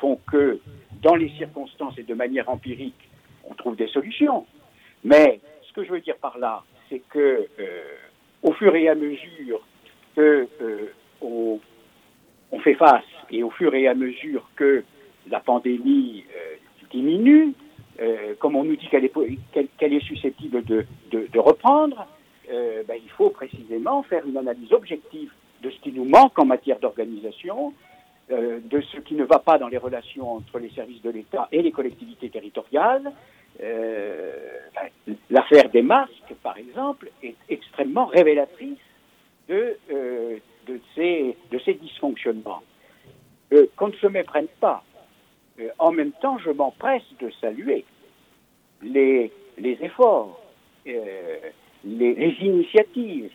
font 0.00 0.18
que, 0.30 0.60
dans 1.02 1.14
les 1.14 1.30
circonstances 1.30 1.98
et 1.98 2.02
de 2.02 2.14
manière 2.14 2.48
empirique, 2.50 3.08
on 3.48 3.54
trouve 3.54 3.76
des 3.76 3.88
solutions. 3.88 4.44
Mais 5.04 5.40
ce 5.62 5.72
que 5.72 5.84
je 5.84 5.90
veux 5.90 6.00
dire 6.00 6.16
par 6.16 6.38
là, 6.38 6.62
c'est 6.88 7.02
que 7.10 7.46
euh, 7.58 7.82
au 8.42 8.52
fur 8.52 8.74
et 8.74 8.88
à 8.88 8.94
mesure 8.94 9.66
que 10.16 10.48
euh, 10.60 11.58
fait 12.62 12.74
face 12.74 13.04
et 13.30 13.42
au 13.42 13.50
fur 13.50 13.74
et 13.74 13.86
à 13.86 13.94
mesure 13.94 14.50
que 14.56 14.82
la 15.30 15.40
pandémie 15.40 16.24
diminue, 16.90 17.54
euh, 18.00 18.34
comme 18.38 18.54
on 18.54 18.64
nous 18.64 18.76
dit 18.76 18.88
qu'elle 18.88 19.04
est, 19.04 20.06
susceptible 20.06 20.62
de, 20.64 21.38
reprendre, 21.38 22.06
euh, 22.50 22.82
ben, 22.86 22.96
il 23.02 23.10
faut 23.10 23.30
précisément 23.30 24.02
faire 24.04 24.26
une 24.26 24.36
analyse 24.36 24.72
objective 24.72 25.30
de 25.62 25.70
ce 25.70 25.80
qui 25.80 25.92
nous 25.92 26.04
manque 26.04 26.38
en 26.38 26.44
matière 26.44 26.78
d'organisation, 26.78 27.74
euh, 28.30 28.60
de 28.64 28.80
ce 28.80 28.98
qui 28.98 29.14
ne 29.14 29.24
va 29.24 29.38
pas 29.38 29.58
dans 29.58 29.68
les 29.68 29.78
relations 29.78 30.34
entre 30.34 30.58
les 30.60 30.70
services 30.70 31.02
de 31.02 31.10
l'État 31.10 31.48
et 31.50 31.60
les 31.62 31.72
collectivités 31.72 32.30
territoriales. 32.30 33.12
L'affaire 35.30 35.68
des 35.70 35.82
masques, 35.82 36.34
par 36.42 36.56
exemple, 36.56 37.10
est 37.22 37.36
extrêmement 37.48 38.06
révélatrice 38.06 38.78
de, 39.48 39.76
de, 40.66 40.80
ces, 40.94 41.36
dysfonctionnements. 41.74 42.62
qu'on 43.76 43.88
ne 43.88 43.94
se 43.94 44.06
méprenne 44.06 44.48
pas 44.60 44.84
euh, 45.60 45.68
en 45.78 45.92
même 45.92 46.12
temps, 46.12 46.38
je 46.38 46.50
m'empresse 46.50 47.02
de 47.20 47.30
saluer 47.40 47.84
les, 48.82 49.32
efforts, 49.58 50.40
euh, 50.86 51.36
les, 51.84 52.36
initiatives 52.40 53.30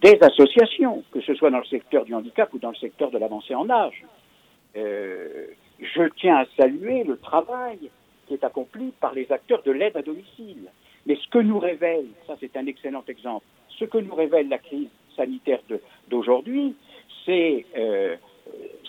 des 0.00 0.18
associations, 0.20 1.04
que 1.10 1.20
ce 1.20 1.34
soit 1.34 1.50
dans 1.50 1.58
le 1.58 1.64
secteur 1.64 2.04
du 2.04 2.14
handicap 2.14 2.52
ou 2.52 2.58
dans 2.58 2.70
le 2.70 2.76
secteur 2.76 3.10
de 3.10 3.18
l'avancée 3.18 3.54
en 3.54 3.68
âge. 3.68 4.04
Euh, 4.76 5.46
je 5.80 6.02
tiens 6.16 6.36
à 6.36 6.44
saluer 6.56 7.04
le 7.04 7.18
travail 7.18 7.90
qui 8.26 8.34
est 8.34 8.44
accompli 8.44 8.92
par 9.00 9.14
les 9.14 9.30
acteurs 9.30 9.62
de 9.62 9.70
l'aide 9.70 9.96
à 9.96 10.02
domicile. 10.02 10.70
Mais 11.06 11.16
ce 11.16 11.28
que 11.28 11.38
nous 11.38 11.58
révèle, 11.58 12.06
ça 12.26 12.36
c'est 12.40 12.56
un 12.56 12.66
excellent 12.66 13.04
exemple, 13.08 13.44
ce 13.78 13.84
que 13.84 13.98
nous 13.98 14.14
révèle 14.14 14.48
la 14.48 14.58
crise 14.58 14.88
sanitaire 15.16 15.60
d'aujourd'hui, 16.08 16.74
c'est 17.24 17.64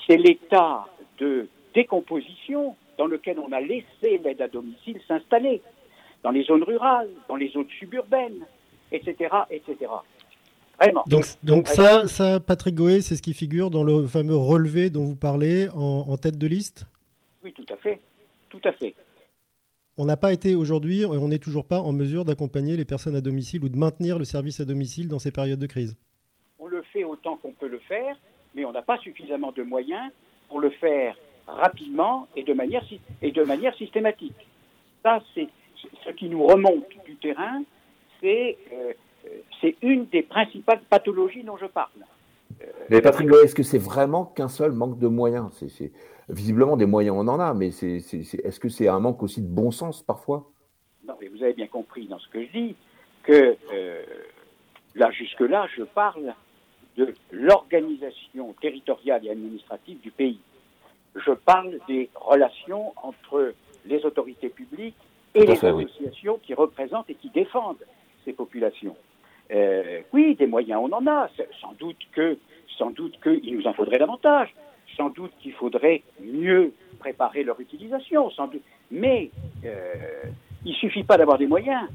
l'état 0.10 0.86
de 1.20 1.48
décomposition 1.74 2.76
dans 2.98 3.08
lequel 3.08 3.40
on 3.40 3.52
a 3.52 3.62
laissé 3.62 4.20
l'aide 4.24 4.42
à 4.42 4.48
domicile 4.48 5.00
s'installer, 5.08 5.62
dans 6.24 6.32
les 6.32 6.44
zones 6.44 6.64
rurales, 6.64 7.10
dans 7.30 7.36
les 7.36 7.50
zones 7.50 7.70
suburbaines, 7.80 8.46
etc., 8.92 9.30
etc. 9.52 9.92
Vraiment. 10.80 11.04
Donc, 11.08 11.26
donc 11.44 11.68
ça, 11.68 12.08
ça, 12.08 12.40
Patrick 12.40 12.76
Goé, 12.76 13.02
c'est 13.02 13.16
ce 13.16 13.22
qui 13.22 13.34
figure 13.34 13.70
dans 13.70 13.84
le 13.84 14.06
fameux 14.08 14.36
relevé 14.36 14.90
dont 14.90 15.06
vous 15.06 15.16
parlez 15.16 15.68
en, 15.74 16.18
tête 16.18 16.38
de 16.38 16.48
liste? 16.48 16.86
Oui, 17.44 17.54
tout 17.54 17.66
à 17.72 17.78
fait. 17.78 18.00
Tout 18.50 18.62
à 18.64 18.72
fait. 18.74 18.94
On 20.00 20.06
n'a 20.06 20.16
pas 20.16 20.32
été 20.32 20.54
aujourd'hui, 20.54 21.06
on 21.06 21.28
n'est 21.28 21.40
toujours 21.40 21.66
pas 21.66 21.80
en 21.80 21.92
mesure 21.92 22.24
d'accompagner 22.24 22.78
les 22.78 22.86
personnes 22.86 23.16
à 23.16 23.22
domicile 23.22 23.64
ou 23.64 23.70
de 23.70 23.78
maintenir 23.78 24.20
le 24.20 24.26
service 24.26 24.60
à 24.60 24.66
domicile 24.66 25.08
dans 25.08 25.18
ces 25.18 25.32
périodes 25.32 25.60
de 25.60 25.66
crise. 25.66 25.98
On 26.60 26.68
le 26.68 26.84
fait 26.94 27.04
autant 27.04 27.38
qu'on 27.38 27.52
peut 27.52 27.68
le 27.68 27.80
faire, 27.80 28.16
mais 28.54 28.64
on 28.64 28.72
n'a 28.72 28.84
pas 28.84 29.00
suffisamment 29.00 29.52
de 29.52 29.64
moyens 29.64 30.12
pour 30.50 30.60
le 30.60 30.70
faire 30.70 31.18
rapidement 31.48 32.28
et 32.36 32.44
de 32.44 32.54
manière, 32.54 32.86
et 33.24 33.32
de 33.32 33.44
manière 33.44 33.76
systématique. 33.76 34.36
Ça, 35.02 35.24
c'est 35.34 35.48
ce 36.06 36.12
qui 36.12 36.30
nous 36.30 36.46
remonte 36.46 36.86
du 37.06 37.16
terrain, 37.16 37.64
c'est 38.22 38.56
euh, 38.74 38.94
c'est 39.62 39.76
une 39.82 40.06
des 40.06 40.22
principales 40.22 40.82
pathologies 40.90 41.44
dont 41.44 41.58
je 41.58 41.66
parle. 41.66 41.90
Euh, 42.62 42.66
mais 42.90 43.02
Patrick 43.02 43.30
est-ce 43.44 43.56
que 43.56 43.64
c'est 43.64 43.78
vraiment 43.78 44.26
qu'un 44.26 44.48
seul 44.48 44.72
manque 44.72 45.00
de 45.00 45.08
moyens? 45.08 45.50
Visiblement, 46.30 46.76
des 46.76 46.86
moyens, 46.86 47.16
on 47.18 47.28
en 47.28 47.40
a, 47.40 47.54
mais 47.54 47.72
c'est, 47.72 47.98
est-ce 47.98 48.60
que 48.60 48.70
c'est 48.70 48.88
un 48.88 49.00
manque 49.00 49.24
aussi 49.24 49.42
de 49.42 49.48
bon 49.48 49.72
sens 49.72 50.04
parfois? 50.04 50.52
Non, 51.08 51.16
mais 51.22 51.28
vous 51.28 51.42
avez 51.42 51.54
bien 51.54 51.68
compris 51.68 52.08
dans 52.08 52.20
ce 52.20 52.28
que 52.28 52.44
je 52.44 52.52
dis 52.52 52.76
que 53.24 53.56
euh, 53.74 54.04
là, 54.96 55.10
jusque-là, 55.12 55.68
je 55.76 55.84
parle 55.84 56.34
de 56.98 57.14
l'organisation 57.32 58.54
territoriale 58.60 59.26
et 59.26 59.30
administrative 59.30 60.00
du 60.02 60.12
pays 60.12 60.40
je 61.26 61.32
parle 61.32 61.80
des 61.88 62.10
relations 62.16 62.94
entre 63.02 63.54
les 63.86 64.06
autorités 64.06 64.50
publiques 64.50 64.96
et 65.34 65.46
les 65.46 65.54
associations 65.54 66.40
qui 66.44 66.54
représentent 66.54 67.10
et 67.10 67.16
qui 67.16 67.30
défendent 67.30 67.84
ces 68.26 68.34
populations. 68.34 68.96
Euh, 69.52 70.02
oui, 70.14 70.36
des 70.36 70.48
moyens, 70.48 70.82
on 70.84 70.92
en 70.92 71.08
a. 71.08 71.30
Sans 71.62 71.74
doute 71.74 71.98
que, 72.12 72.38
sans 72.78 72.92
doute 72.92 73.18
qu'il 73.22 73.58
nous 73.58 73.66
en 73.68 73.74
faudrait 73.74 74.00
davantage. 74.00 74.54
Sans 74.98 75.10
doute 75.10 75.32
qu'il 75.40 75.54
faudrait 75.54 76.04
mieux 76.20 76.74
préparer 77.00 77.44
leur 77.44 77.60
utilisation. 77.60 78.30
Sans 78.32 78.48
doute. 78.48 78.64
Mais 78.92 79.30
euh, 79.64 79.94
il 80.66 80.74
suffit 80.76 81.04
pas 81.04 81.18
d'avoir 81.18 81.38
des 81.38 81.48
moyens. 81.48 81.88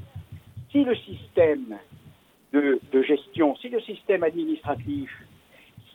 Si 0.71 0.83
le 0.83 0.95
système 0.95 1.77
de, 2.53 2.79
de 2.91 3.01
gestion, 3.03 3.55
si 3.57 3.69
le 3.69 3.81
système 3.81 4.23
administratif 4.23 5.11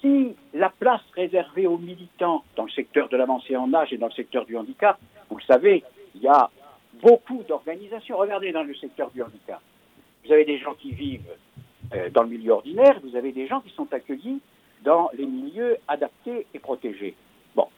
si 0.00 0.34
la 0.54 0.70
place 0.70 1.02
réservée 1.14 1.66
aux 1.66 1.78
militants 1.78 2.44
dans 2.56 2.64
le 2.64 2.70
secteur 2.70 3.08
de 3.08 3.16
l'avancée 3.16 3.56
en 3.56 3.72
âge 3.74 3.92
et 3.92 3.98
dans 3.98 4.06
le 4.06 4.12
secteur 4.12 4.44
du 4.44 4.56
handicap, 4.56 4.98
vous 5.30 5.38
le 5.38 5.42
savez, 5.42 5.82
il 6.14 6.22
y 6.22 6.28
a 6.28 6.50
beaucoup 7.02 7.42
d'organisations. 7.48 8.16
Regardez 8.16 8.52
dans 8.52 8.62
le 8.62 8.74
secteur 8.74 9.10
du 9.10 9.22
handicap. 9.22 9.60
Vous 10.24 10.32
avez 10.32 10.44
des 10.44 10.58
gens 10.58 10.74
qui 10.74 10.92
vivent 10.92 11.34
euh, 11.94 12.10
dans 12.10 12.22
le 12.22 12.28
milieu 12.28 12.52
ordinaire, 12.52 13.00
vous 13.02 13.16
avez 13.16 13.32
des 13.32 13.46
gens 13.46 13.60
qui 13.60 13.70
sont 13.70 13.92
accueillis 13.92 14.40
dans 14.82 15.10
les 15.16 15.26
milieux 15.26 15.76
adaptés 15.86 16.46
et 16.54 16.58
protégés. 16.58 17.14
Bon, 17.54 17.68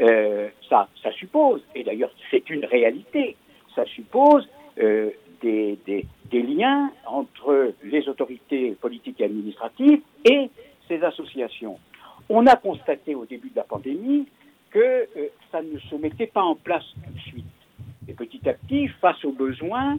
euh, 0.00 0.48
ça, 0.68 0.88
ça 1.02 1.12
suppose, 1.12 1.62
et 1.74 1.84
d'ailleurs 1.84 2.10
c'est 2.30 2.48
une 2.50 2.64
réalité, 2.64 3.36
ça 3.74 3.84
suppose 3.86 4.48
euh, 4.78 5.10
des, 5.42 5.76
liens 6.32 6.90
entre 7.06 7.74
les 7.82 8.08
autorités 8.08 8.72
politiques 8.80 9.20
et 9.20 9.24
administratives 9.24 10.00
et 10.24 10.50
ces 10.88 11.02
associations. 11.02 11.78
On 12.28 12.46
a 12.46 12.56
constaté 12.56 13.14
au 13.14 13.26
début 13.26 13.50
de 13.50 13.56
la 13.56 13.64
pandémie 13.64 14.26
que 14.70 14.78
euh, 14.78 15.28
ça 15.50 15.62
ne 15.62 15.78
se 15.78 15.94
mettait 15.96 16.26
pas 16.26 16.42
en 16.42 16.54
place 16.54 16.84
tout 17.04 17.12
de 17.12 17.20
suite. 17.20 17.44
Et 18.08 18.14
petit 18.14 18.48
à 18.48 18.54
petit, 18.54 18.88
face 19.00 19.22
aux 19.24 19.32
besoins, 19.32 19.98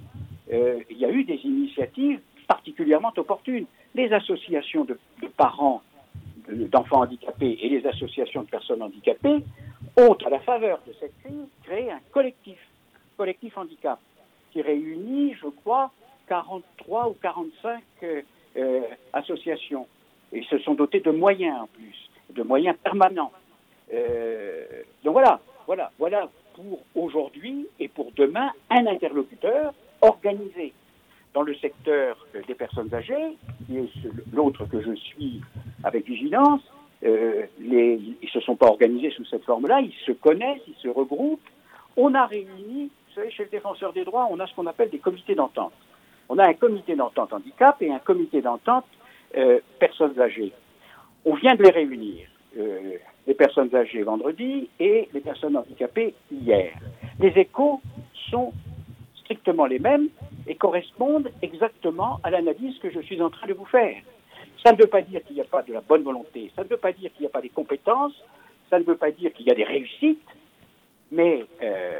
il 0.51 0.97
y 0.97 1.05
a 1.05 1.09
eu 1.09 1.23
des 1.23 1.39
initiatives 1.45 2.19
particulièrement 2.47 3.13
opportunes. 3.17 3.65
Les 3.95 4.11
associations 4.11 4.85
de, 4.85 4.97
parents 5.37 5.81
d'enfants 6.49 7.01
handicapés 7.01 7.57
et 7.61 7.69
les 7.69 7.85
associations 7.87 8.43
de 8.43 8.49
personnes 8.49 8.81
handicapées 8.81 9.43
ont, 9.97 10.17
à 10.25 10.29
la 10.29 10.39
faveur 10.39 10.79
de 10.87 10.93
cette 10.99 11.17
crise, 11.23 11.47
créé 11.63 11.91
un 11.91 11.99
collectif 12.11 12.57
collectif 13.17 13.57
handicap 13.57 13.99
qui 14.51 14.61
réunit, 14.61 15.35
je 15.41 15.47
crois, 15.47 15.91
43 16.27 17.09
ou 17.09 17.15
45 17.21 17.81
associations. 19.13 19.87
Et 20.31 20.43
se 20.43 20.57
sont 20.59 20.73
dotés 20.73 20.99
de 20.99 21.11
moyens 21.11 21.61
en 21.61 21.67
plus, 21.67 22.09
de 22.31 22.41
moyens 22.41 22.75
permanents. 22.83 23.31
donc 23.91 25.13
voilà, 25.13 25.39
voilà, 25.67 25.91
voilà 25.99 26.29
pour 26.55 26.79
aujourd'hui 26.95 27.67
et 27.79 27.87
pour 27.87 28.11
demain 28.15 28.51
un 28.69 28.87
interlocuteur 28.87 29.73
organisé 30.01 30.73
dans 31.33 31.41
le 31.41 31.55
secteur 31.55 32.25
des 32.47 32.55
personnes 32.55 32.93
âgées, 32.93 33.37
qui 33.65 33.77
est 33.77 33.89
l'autre 34.31 34.65
que 34.65 34.81
je 34.81 34.93
suis 34.93 35.41
avec 35.83 36.05
vigilance. 36.05 36.61
Euh, 37.03 37.45
ils 37.59 38.15
ne 38.21 38.27
se 38.27 38.39
sont 38.39 38.55
pas 38.55 38.67
organisés 38.67 39.11
sous 39.11 39.25
cette 39.25 39.43
forme-là, 39.43 39.81
ils 39.81 39.93
se 40.05 40.11
connaissent, 40.11 40.61
ils 40.67 40.81
se 40.81 40.87
regroupent. 40.87 41.41
On 41.97 42.13
a 42.13 42.25
réuni, 42.25 42.89
vous 43.07 43.13
savez, 43.13 43.31
chez 43.31 43.43
le 43.43 43.49
défenseur 43.49 43.93
des 43.93 44.05
droits, 44.05 44.27
on 44.31 44.39
a 44.39 44.47
ce 44.47 44.55
qu'on 44.55 44.67
appelle 44.67 44.89
des 44.89 44.99
comités 44.99 45.35
d'entente. 45.35 45.73
On 46.29 46.37
a 46.39 46.47
un 46.47 46.53
comité 46.53 46.95
d'entente 46.95 47.33
handicap 47.33 47.81
et 47.81 47.91
un 47.91 47.99
comité 47.99 48.41
d'entente 48.41 48.85
euh, 49.35 49.59
personnes 49.79 50.19
âgées. 50.19 50.53
On 51.25 51.35
vient 51.35 51.55
de 51.55 51.63
les 51.63 51.71
réunir. 51.71 52.27
Euh, 52.57 52.97
les 53.25 53.33
personnes 53.33 53.73
âgées 53.73 54.03
vendredi 54.03 54.69
et 54.79 55.07
les 55.13 55.19
personnes 55.21 55.57
handicapées 55.57 56.13
hier. 56.31 56.73
Les 57.19 57.29
échos 57.29 57.81
sont 58.29 58.51
les 59.69 59.79
mêmes 59.79 60.09
et 60.47 60.55
correspondent 60.55 61.29
exactement 61.41 62.19
à 62.23 62.29
l'analyse 62.29 62.77
que 62.79 62.89
je 62.89 62.99
suis 63.01 63.21
en 63.21 63.29
train 63.29 63.47
de 63.47 63.53
vous 63.53 63.65
faire. 63.65 64.01
Ça 64.63 64.71
ne 64.71 64.77
veut 64.77 64.87
pas 64.87 65.01
dire 65.01 65.23
qu'il 65.23 65.35
n'y 65.35 65.41
a 65.41 65.45
pas 65.45 65.61
de 65.61 65.73
la 65.73 65.81
bonne 65.81 66.03
volonté, 66.03 66.51
ça 66.55 66.63
ne 66.63 66.69
veut 66.69 66.77
pas 66.77 66.91
dire 66.93 67.11
qu'il 67.13 67.21
n'y 67.21 67.27
a 67.27 67.29
pas 67.29 67.41
des 67.41 67.49
compétences, 67.49 68.13
ça 68.69 68.79
ne 68.79 68.83
veut 68.83 68.97
pas 68.97 69.11
dire 69.11 69.33
qu'il 69.33 69.45
y 69.45 69.51
a 69.51 69.55
des 69.55 69.63
réussites, 69.63 70.21
mais 71.11 71.45
euh, 71.61 71.99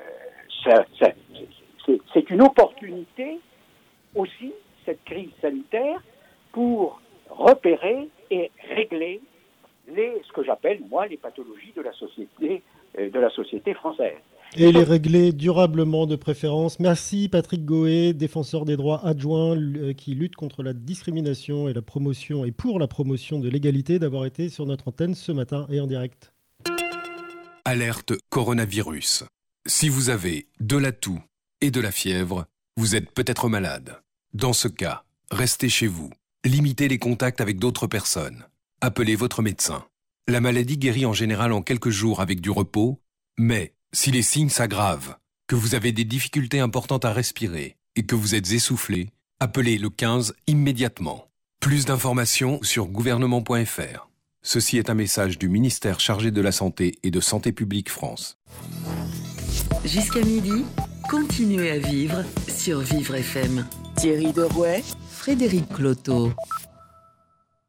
c'est 2.13 2.29
une 2.29 2.41
opportunité 2.41 3.39
aussi, 4.15 4.53
cette 4.85 5.03
crise 5.03 5.31
sanitaire, 5.41 6.01
pour 6.51 7.01
repérer 7.29 8.09
et 8.29 8.51
régler 8.75 9.21
les, 9.87 10.21
ce 10.25 10.31
que 10.31 10.43
j'appelle, 10.43 10.79
moi, 10.89 11.07
les 11.07 11.17
pathologies 11.17 11.73
de 11.75 11.81
la 11.81 11.91
société, 11.93 12.61
euh, 12.97 13.09
de 13.09 13.19
la 13.19 13.29
société 13.29 13.73
française. 13.73 14.17
Et 14.55 14.71
les 14.71 14.83
régler 14.83 15.31
durablement 15.33 16.05
de 16.05 16.15
préférence. 16.15 16.79
Merci 16.79 17.27
Patrick 17.27 17.65
Goé, 17.65 18.13
défenseur 18.13 18.65
des 18.65 18.77
droits 18.77 19.03
adjoints 19.03 19.57
euh, 19.57 19.93
qui 19.93 20.13
lutte 20.13 20.35
contre 20.35 20.61
la 20.61 20.73
discrimination 20.73 21.67
et 21.67 21.73
la 21.73 21.81
promotion 21.81 22.45
et 22.45 22.51
pour 22.51 22.77
la 22.77 22.87
promotion 22.87 23.39
de 23.39 23.49
l'égalité 23.49 23.97
d'avoir 23.97 24.25
été 24.25 24.49
sur 24.49 24.67
notre 24.67 24.89
antenne 24.89 25.15
ce 25.15 25.31
matin 25.31 25.65
et 25.71 25.79
en 25.79 25.87
direct. 25.87 26.33
Alerte 27.65 28.13
coronavirus. 28.29 29.23
Si 29.65 29.89
vous 29.89 30.09
avez 30.09 30.47
de 30.59 30.77
la 30.77 30.91
toux 30.91 31.19
et 31.61 31.71
de 31.71 31.81
la 31.81 31.91
fièvre, 31.91 32.45
vous 32.77 32.95
êtes 32.95 33.09
peut-être 33.11 33.49
malade. 33.49 34.01
Dans 34.33 34.53
ce 34.53 34.67
cas, 34.67 35.03
restez 35.31 35.69
chez 35.69 35.87
vous. 35.87 36.11
Limitez 36.45 36.87
les 36.87 36.99
contacts 36.99 37.41
avec 37.41 37.57
d'autres 37.57 37.87
personnes. 37.87 38.45
Appelez 38.81 39.15
votre 39.15 39.41
médecin. 39.41 39.85
La 40.27 40.41
maladie 40.41 40.77
guérit 40.77 41.07
en 41.07 41.13
général 41.13 41.53
en 41.53 41.63
quelques 41.63 41.89
jours 41.89 42.19
avec 42.19 42.39
du 42.39 42.51
repos, 42.51 42.99
mais 43.37 43.73
si 43.93 44.11
les 44.11 44.23
signes 44.23 44.49
s'aggravent, 44.49 45.15
que 45.47 45.55
vous 45.55 45.75
avez 45.75 45.91
des 45.91 46.03
difficultés 46.03 46.59
importantes 46.59 47.05
à 47.05 47.13
respirer 47.13 47.77
et 47.95 48.05
que 48.05 48.15
vous 48.15 48.33
êtes 48.35 48.51
essoufflé, 48.51 49.09
appelez 49.39 49.77
le 49.77 49.89
15 49.89 50.33
immédiatement. 50.47 51.27
Plus 51.59 51.85
d'informations 51.85 52.59
sur 52.63 52.87
gouvernement.fr. 52.87 54.09
Ceci 54.41 54.77
est 54.77 54.89
un 54.89 54.95
message 54.95 55.37
du 55.37 55.47
ministère 55.47 55.99
chargé 55.99 56.31
de 56.31 56.41
la 56.41 56.51
Santé 56.51 56.95
et 57.03 57.11
de 57.11 57.21
Santé 57.21 57.51
publique 57.51 57.89
France. 57.89 58.37
Jusqu'à 59.85 60.21
midi, 60.21 60.65
continuez 61.09 61.71
à 61.71 61.77
vivre 61.77 62.23
sur 62.49 62.79
Vivre 62.79 63.15
FM. 63.15 63.65
Thierry 63.95 64.33
Derouet, 64.33 64.83
Frédéric 65.09 65.69
Cloteau. 65.69 66.33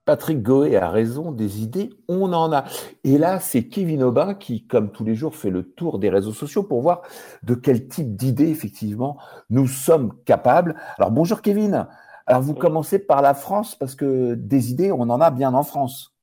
Patrick 0.05 0.43
Goé 0.43 0.77
a 0.77 0.91
raison, 0.91 1.33
des 1.33 1.63
idées, 1.63 1.91
on 2.09 2.33
en 2.33 2.53
a. 2.53 2.65
Et 3.05 3.17
là, 3.17 3.41
c'est 3.41 3.69
Kevin 3.69 4.03
Aubin 4.03 4.35
qui, 4.35 4.67
comme 4.67 4.93
tous 4.93 5.05
les 5.05 5.15
jours, 5.15 5.35
fait 5.35 5.51
le 5.51 5.63
tour 5.63 5.99
des 5.99 6.11
réseaux 6.11 6.33
sociaux 6.33 6.63
pour 6.63 6.83
voir 6.83 7.03
de 7.43 7.55
quel 7.55 7.89
type 7.89 8.15
d'idées, 8.15 8.51
effectivement, 8.51 9.17
nous 9.49 9.67
sommes 9.67 10.13
capables. 10.27 10.77
Alors, 10.99 11.11
bonjour 11.11 11.41
Kevin. 11.41 11.87
Alors, 12.27 12.43
vous 12.43 12.55
commencez 12.55 12.99
par 12.99 13.23
la 13.23 13.35
France 13.35 13.75
parce 13.75 13.95
que 13.95 14.35
des 14.35 14.71
idées, 14.71 14.93
on 14.93 15.03
en 15.03 15.21
a 15.21 15.31
bien 15.31 15.55
en 15.55 15.63
France. 15.63 16.15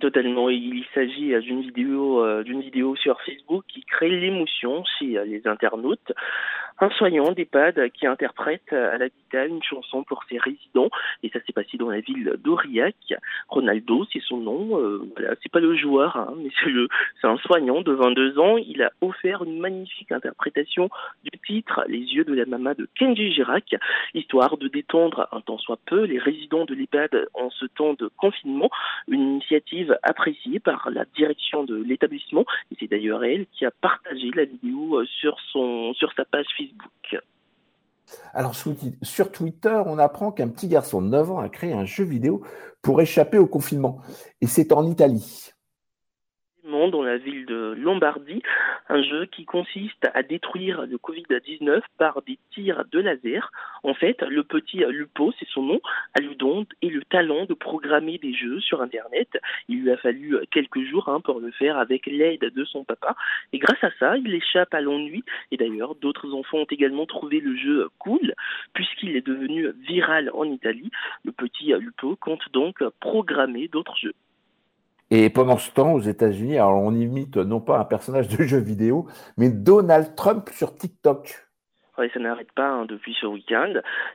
Totalement. 0.00 0.50
Il 0.50 0.84
s'agit 0.94 1.34
euh, 1.34 1.40
d'une 1.40 1.62
vidéo, 1.62 2.22
euh, 2.22 2.42
d'une 2.42 2.60
vidéo 2.60 2.96
sur 2.96 3.20
Facebook 3.22 3.64
qui 3.68 3.80
crée 3.82 4.10
l'émotion 4.10 4.84
chez 4.98 5.16
euh, 5.16 5.24
les 5.24 5.46
internautes 5.46 6.12
un 6.78 6.90
soignant 6.90 7.32
d'EHPAD 7.32 7.90
qui 7.92 8.06
interprète 8.06 8.72
à 8.72 8.98
guitare 8.98 9.46
une 9.46 9.62
chanson 9.62 10.02
pour 10.04 10.24
ses 10.28 10.38
résidents. 10.38 10.90
Et 11.22 11.30
ça 11.30 11.38
s'est 11.46 11.52
passé 11.52 11.76
dans 11.76 11.90
la 11.90 12.00
ville 12.00 12.36
d'Aurillac. 12.42 13.14
Ronaldo, 13.48 14.06
c'est 14.12 14.22
son 14.22 14.38
nom. 14.38 14.78
Euh, 14.78 15.08
voilà, 15.16 15.34
c'est 15.42 15.50
pas 15.50 15.60
le 15.60 15.76
joueur, 15.76 16.16
hein, 16.16 16.34
mais 16.36 16.50
c'est 16.60 16.70
le, 16.70 16.88
c'est 17.20 17.26
un 17.26 17.38
soignant 17.38 17.80
de 17.80 17.92
22 17.92 18.38
ans. 18.38 18.56
Il 18.56 18.82
a 18.82 18.92
offert 19.00 19.44
une 19.44 19.58
magnifique 19.58 20.12
interprétation 20.12 20.90
du 21.24 21.38
titre 21.46 21.84
Les 21.88 21.98
yeux 21.98 22.24
de 22.24 22.34
la 22.34 22.44
maman 22.44 22.72
de 22.76 22.88
Kenji 22.94 23.32
Girac, 23.32 23.74
histoire 24.14 24.56
de 24.58 24.68
détendre 24.68 25.28
un 25.32 25.40
temps 25.40 25.58
soit 25.58 25.78
peu 25.86 26.04
les 26.04 26.18
résidents 26.18 26.64
de 26.64 26.74
l'EHPAD 26.74 27.28
en 27.34 27.50
ce 27.50 27.66
temps 27.66 27.94
de 27.94 28.10
confinement. 28.16 28.70
Une 29.08 29.22
initiative 29.22 29.98
appréciée 30.02 30.60
par 30.60 30.90
la 30.90 31.04
direction 31.16 31.64
de 31.64 31.76
l'établissement. 31.76 32.44
Et 32.70 32.76
c'est 32.78 32.90
d'ailleurs 32.90 33.24
elle 33.24 33.46
qui 33.52 33.64
a 33.64 33.70
partagé 33.70 34.30
la 34.34 34.44
vidéo 34.44 35.04
sur 35.06 35.38
son, 35.52 35.94
sur 35.94 36.12
sa 36.12 36.24
page 36.24 36.46
Facebook 36.56 36.65
alors 38.34 38.54
sur 38.54 39.32
Twitter, 39.32 39.82
on 39.86 39.98
apprend 39.98 40.30
qu'un 40.30 40.48
petit 40.48 40.68
garçon 40.68 41.02
de 41.02 41.08
9 41.08 41.30
ans 41.32 41.38
a 41.38 41.48
créé 41.48 41.72
un 41.72 41.84
jeu 41.84 42.04
vidéo 42.04 42.42
pour 42.82 43.00
échapper 43.00 43.38
au 43.38 43.46
confinement. 43.46 43.98
Et 44.40 44.46
c'est 44.46 44.72
en 44.72 44.86
Italie 44.86 45.52
dans 46.66 47.02
la 47.02 47.16
ville 47.16 47.46
de 47.46 47.74
Lombardie, 47.78 48.42
un 48.88 49.00
jeu 49.00 49.26
qui 49.26 49.44
consiste 49.44 50.04
à 50.14 50.24
détruire 50.24 50.84
le 50.86 50.96
Covid-19 50.96 51.80
par 51.96 52.22
des 52.22 52.38
tirs 52.50 52.84
de 52.90 52.98
laser. 52.98 53.52
En 53.84 53.94
fait, 53.94 54.20
le 54.22 54.42
petit 54.42 54.78
Lupo, 54.78 55.32
c'est 55.38 55.48
son 55.48 55.62
nom, 55.62 55.80
a 56.18 56.22
eu 56.22 56.34
donc 56.34 56.68
et 56.82 56.90
le 56.90 57.02
talent 57.04 57.44
de 57.44 57.54
programmer 57.54 58.18
des 58.18 58.34
jeux 58.34 58.60
sur 58.60 58.82
Internet. 58.82 59.28
Il 59.68 59.82
lui 59.82 59.92
a 59.92 59.96
fallu 59.96 60.38
quelques 60.50 60.82
jours 60.82 61.08
hein, 61.08 61.20
pour 61.20 61.38
le 61.38 61.52
faire 61.52 61.78
avec 61.78 62.06
l'aide 62.06 62.40
de 62.52 62.64
son 62.64 62.82
papa. 62.82 63.14
Et 63.52 63.58
grâce 63.58 63.82
à 63.84 63.90
ça, 64.00 64.16
il 64.16 64.34
échappe 64.34 64.74
à 64.74 64.80
l'ennui. 64.80 65.22
Et 65.52 65.56
d'ailleurs, 65.56 65.94
d'autres 65.94 66.34
enfants 66.34 66.58
ont 66.58 66.66
également 66.68 67.06
trouvé 67.06 67.38
le 67.38 67.56
jeu 67.56 67.88
cool, 67.98 68.34
puisqu'il 68.72 69.16
est 69.16 69.26
devenu 69.26 69.68
viral 69.86 70.30
en 70.34 70.44
Italie. 70.44 70.90
Le 71.24 71.30
petit 71.30 71.72
Lupo 71.78 72.16
compte 72.16 72.50
donc 72.52 72.82
programmer 72.98 73.68
d'autres 73.68 73.96
jeux. 73.96 74.14
Et 75.10 75.30
pendant 75.30 75.56
ce 75.56 75.70
temps, 75.70 75.92
aux 75.92 76.00
États-Unis, 76.00 76.56
alors 76.56 76.82
on 76.82 76.92
imite 76.92 77.36
non 77.36 77.60
pas 77.60 77.78
un 77.78 77.84
personnage 77.84 78.28
de 78.28 78.42
jeu 78.42 78.58
vidéo, 78.58 79.06
mais 79.36 79.50
Donald 79.50 80.16
Trump 80.16 80.48
sur 80.50 80.76
TikTok. 80.76 81.46
Oui, 81.98 82.10
ça 82.12 82.20
n'arrête 82.20 82.52
pas 82.52 82.68
hein, 82.68 82.84
depuis 82.84 83.16
ce 83.18 83.24
week-end. 83.24 83.72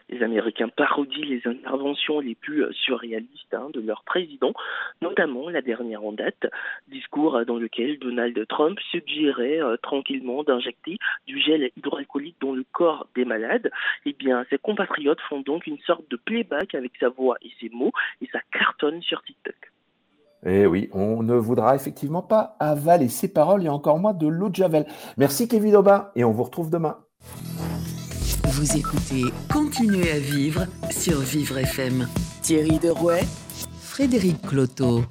Les 0.10 0.22
Américains 0.22 0.70
parodient 0.70 1.26
les 1.26 1.42
interventions 1.48 2.20
les 2.20 2.36
plus 2.36 2.64
surréalistes 2.74 3.54
hein, 3.54 3.70
de 3.74 3.80
leur 3.80 4.04
président, 4.04 4.54
notamment 5.02 5.50
la 5.50 5.64
dernière 5.64 6.04
en 6.04 6.12
date, 6.12 6.46
discours 6.90 7.44
dans 7.46 7.58
lequel 7.58 7.98
Donald 7.98 8.46
Trump 8.48 8.78
suggérait 8.92 9.64
euh, 9.64 9.78
tranquillement 9.78 10.44
d'injecter 10.44 10.98
du 11.26 11.40
gel 11.40 11.72
hydroalcoolique 11.76 12.40
dans 12.40 12.54
le 12.54 12.66
corps 12.72 13.08
des 13.16 13.26
malades. 13.26 13.72
Eh 14.06 14.14
bien, 14.14 14.46
ses 14.52 14.60
compatriotes 14.60 15.22
font 15.22 15.42
donc 15.42 15.66
une 15.66 15.80
sorte 15.80 16.08
de 16.12 16.18
playback 16.18 16.76
avec 16.76 16.92
sa 17.00 17.10
voix 17.10 17.38
et 17.42 17.52
ses 17.60 17.70
mots, 17.70 17.94
et 18.22 18.28
ça 18.32 18.42
cartonne 18.52 19.02
sur 19.02 19.24
TikTok. 19.24 19.56
Eh 20.46 20.66
oui, 20.66 20.90
on 20.92 21.22
ne 21.22 21.36
voudra 21.36 21.76
effectivement 21.76 22.24
pas 22.24 22.56
avaler 22.60 23.10
ses 23.10 23.28
paroles 23.28 23.64
et 23.64 23.70
encore 23.70 24.00
moins 24.00 24.14
de 24.14 24.28
l'eau 24.28 24.50
de 24.50 24.56
Javel. 24.56 24.88
Merci 25.18 25.48
Kevin 25.48 25.76
Aubin 25.76 26.10
et 26.16 26.24
on 26.24 26.32
vous 26.32 26.44
retrouve 26.44 26.70
demain. 26.70 26.98
Vous 28.46 28.78
écoutez 28.78 29.24
Continuez 29.54 30.12
à 30.12 30.20
vivre 30.20 30.66
sur 30.90 31.20
Vivre 31.20 31.60
FM. 31.60 32.08
Thierry 32.42 32.80
Derouet, 32.80 33.24
Frédéric 33.82 34.42
Cloteau. 34.42 35.04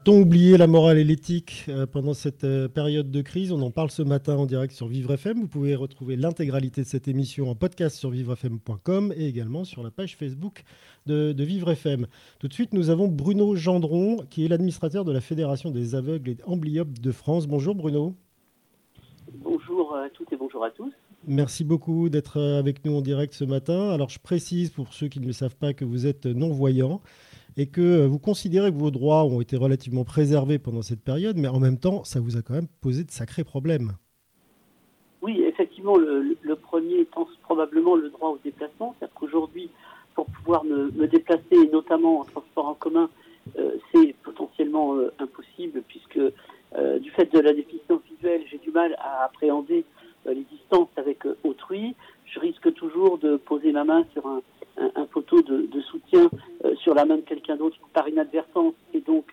A-t-on 0.00 0.22
oublié 0.22 0.56
la 0.56 0.66
morale 0.66 0.96
et 0.96 1.04
l'éthique 1.04 1.66
euh, 1.68 1.84
pendant 1.84 2.14
cette 2.14 2.44
euh, 2.44 2.68
période 2.68 3.10
de 3.10 3.20
crise? 3.20 3.52
On 3.52 3.60
en 3.60 3.70
parle 3.70 3.90
ce 3.90 4.00
matin 4.00 4.34
en 4.34 4.46
direct 4.46 4.72
sur 4.72 4.86
Vivre 4.86 5.12
FM. 5.12 5.40
Vous 5.40 5.46
pouvez 5.46 5.74
retrouver 5.74 6.16
l'intégralité 6.16 6.80
de 6.80 6.86
cette 6.86 7.06
émission 7.06 7.50
en 7.50 7.54
podcast 7.54 7.96
sur 7.96 8.08
vivrefm.com 8.08 9.12
et 9.14 9.26
également 9.26 9.64
sur 9.64 9.82
la 9.82 9.90
page 9.90 10.16
Facebook 10.16 10.62
de, 11.04 11.34
Vivre 11.36 11.70
FM. 11.70 12.06
Tout 12.38 12.48
de 12.48 12.52
suite, 12.54 12.72
nous 12.72 12.88
avons 12.88 13.08
Bruno 13.08 13.54
Gendron, 13.56 14.24
qui 14.30 14.46
est 14.46 14.48
l'administrateur 14.48 15.04
de 15.04 15.12
la 15.12 15.20
Fédération 15.20 15.70
des 15.70 15.94
aveugles 15.94 16.30
et 16.30 16.38
amblyopes 16.46 16.98
de 16.98 17.12
France. 17.12 17.46
Bonjour 17.46 17.74
Bruno. 17.74 18.14
Bonjour 19.34 19.94
à 19.94 20.08
toutes 20.08 20.32
et 20.32 20.36
bonjour 20.38 20.64
à 20.64 20.70
tous. 20.70 20.94
Merci 21.26 21.62
beaucoup 21.62 22.08
d'être 22.08 22.38
euh, 22.38 22.58
avec 22.58 22.86
nous 22.86 22.96
en 22.96 23.02
direct 23.02 23.34
ce 23.34 23.44
matin. 23.44 23.90
Alors 23.90 24.08
je 24.08 24.18
précise 24.18 24.70
pour 24.70 24.94
ceux 24.94 25.08
qui 25.08 25.20
ne 25.20 25.26
le 25.26 25.34
savent 25.34 25.56
pas 25.56 25.74
que 25.74 25.84
vous 25.84 26.06
êtes 26.06 26.24
non-voyant 26.24 27.02
et 27.56 27.66
que 27.66 28.06
vous 28.06 28.18
considérez 28.18 28.70
que 28.70 28.78
vos 28.78 28.90
droits 28.90 29.24
ont 29.24 29.40
été 29.40 29.56
relativement 29.56 30.04
préservés 30.04 30.58
pendant 30.58 30.82
cette 30.82 31.02
période, 31.02 31.36
mais 31.36 31.48
en 31.48 31.60
même 31.60 31.78
temps, 31.78 32.04
ça 32.04 32.20
vous 32.20 32.36
a 32.36 32.42
quand 32.42 32.54
même 32.54 32.68
posé 32.80 33.04
de 33.04 33.10
sacrés 33.10 33.44
problèmes. 33.44 33.92
Oui, 35.22 35.42
effectivement, 35.42 35.96
le, 35.96 36.36
premier 36.56 37.00
étant 37.00 37.26
probablement 37.42 37.96
le 37.96 38.10
droit 38.10 38.30
au 38.30 38.38
déplacement. 38.42 38.94
C'est-à-dire 38.98 39.14
qu'aujourd'hui, 39.14 39.70
pour 40.14 40.26
pouvoir 40.26 40.64
me, 40.64 40.90
déplacer, 41.06 41.68
notamment 41.72 42.20
en 42.20 42.24
transport 42.24 42.66
en 42.66 42.74
commun, 42.74 43.10
euh, 43.58 43.72
c'est 43.92 44.14
potentiellement 44.22 44.94
euh, 44.96 45.12
impossible 45.18 45.82
puisque 45.88 46.20
du 47.00 47.10
fait 47.10 47.32
de 47.32 47.40
la 47.40 47.52
déficience 47.52 48.00
visuelle, 48.08 48.42
j'ai 48.48 48.58
du 48.58 48.70
mal 48.70 48.94
à 49.00 49.24
appréhender 49.24 49.84
les 50.26 50.44
distances 50.50 50.88
avec 50.96 51.24
autrui. 51.44 51.94
Je 52.26 52.40
risque 52.40 52.72
toujours 52.74 53.18
de 53.18 53.36
poser 53.36 53.72
ma 53.72 53.84
main 53.84 54.04
sur 54.12 54.26
un, 54.26 54.40
un, 54.94 55.04
poteau 55.06 55.42
de, 55.42 55.80
soutien 55.80 56.30
sur 56.76 56.94
la 56.94 57.04
main 57.04 57.16
de 57.16 57.22
quelqu'un 57.22 57.56
d'autre 57.56 57.76
par 57.92 58.08
inadvertance 58.08 58.74
et 58.94 59.00
donc 59.00 59.24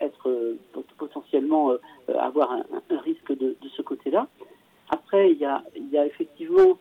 être 0.00 0.56
potentiellement 0.98 1.72
avoir 2.18 2.52
un, 2.52 2.98
risque 2.98 3.36
de, 3.36 3.56
de 3.60 3.68
ce 3.76 3.82
côté-là. 3.82 4.28
Après, 4.90 5.30
il 5.30 5.38
y 5.38 5.44
a, 5.44 5.62
il 5.76 5.88
y 5.88 5.98
a 5.98 6.06
effectivement, 6.06 6.78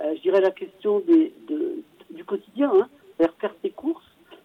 euh, 0.00 0.14
je 0.16 0.20
dirais, 0.22 0.40
la 0.40 0.50
question 0.50 1.00
des, 1.00 1.32
de, 1.48 1.82
du 2.10 2.24
quotidien. 2.24 2.70
Hein, 2.74 2.88
faire 3.40 3.54
ses 3.62 3.70
courses. 3.70 4.04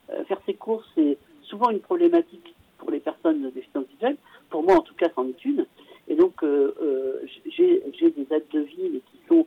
Euh, 0.10 0.24
faire 0.26 0.40
ses 0.46 0.54
courses, 0.54 0.88
c'est 0.96 1.18
souvent 1.44 1.70
une 1.70 1.80
problématique 1.80 2.56
pour 2.78 2.92
les 2.92 3.00
personnes 3.00 3.50
déficientes 3.52 3.88
visuelles. 3.90 4.18
Pour 4.50 4.64
moi, 4.64 4.76
en 4.76 4.82
tout 4.82 4.94
cas, 4.96 5.08
c'en 5.16 5.28
est 5.28 5.46
une. 5.46 5.66
Et 6.10 6.16
donc, 6.16 6.44
euh, 6.44 7.26
j'ai 7.46 7.82
des 8.00 8.28
aides 8.32 8.50
de 8.52 8.60
vie, 8.60 8.90
mais 8.94 9.00
qui 9.00 9.28
sont 9.28 9.46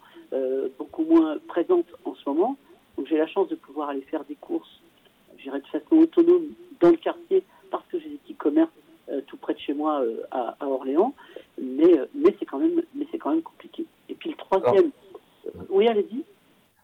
beaucoup 0.79 1.05
moins 1.05 1.37
présentes 1.48 1.88
en 2.05 2.14
ce 2.14 2.22
moment. 2.27 2.57
Donc, 2.96 3.07
j'ai 3.09 3.18
la 3.18 3.27
chance 3.27 3.48
de 3.48 3.57
pouvoir 3.57 3.90
aller 3.90 4.03
faire 4.03 4.25
des 4.25 4.37
courses, 4.37 4.81
j'irai 5.38 5.61
de 5.61 5.66
façon 5.66 5.96
autonome 5.96 6.46
dans 6.81 6.90
le 6.90 6.96
quartier 6.96 7.42
parce 7.70 7.85
que 7.88 7.98
j'ai 7.98 8.09
des 8.09 8.16
petits 8.16 8.35
commerces 8.35 8.70
tout 9.27 9.37
près 9.37 9.55
de 9.55 9.59
chez 9.59 9.75
moi 9.75 10.03
à, 10.31 10.57
à 10.61 10.66
Orléans 10.66 11.14
mais, 11.59 11.98
euh, 11.98 12.07
mais 12.14 12.35
c'est 12.38 12.46
quand, 12.46 12.59
même, 12.59 12.83
mais 12.94 13.07
quand 13.18 13.31
même 13.31 13.42
compliqué. 13.42 13.85
Et 14.09 14.14
puis 14.14 14.31
le 14.31 14.37
troisième, 14.37 14.90
euh, 15.46 15.51
oui, 15.70 15.88
allez-y. 15.88 16.25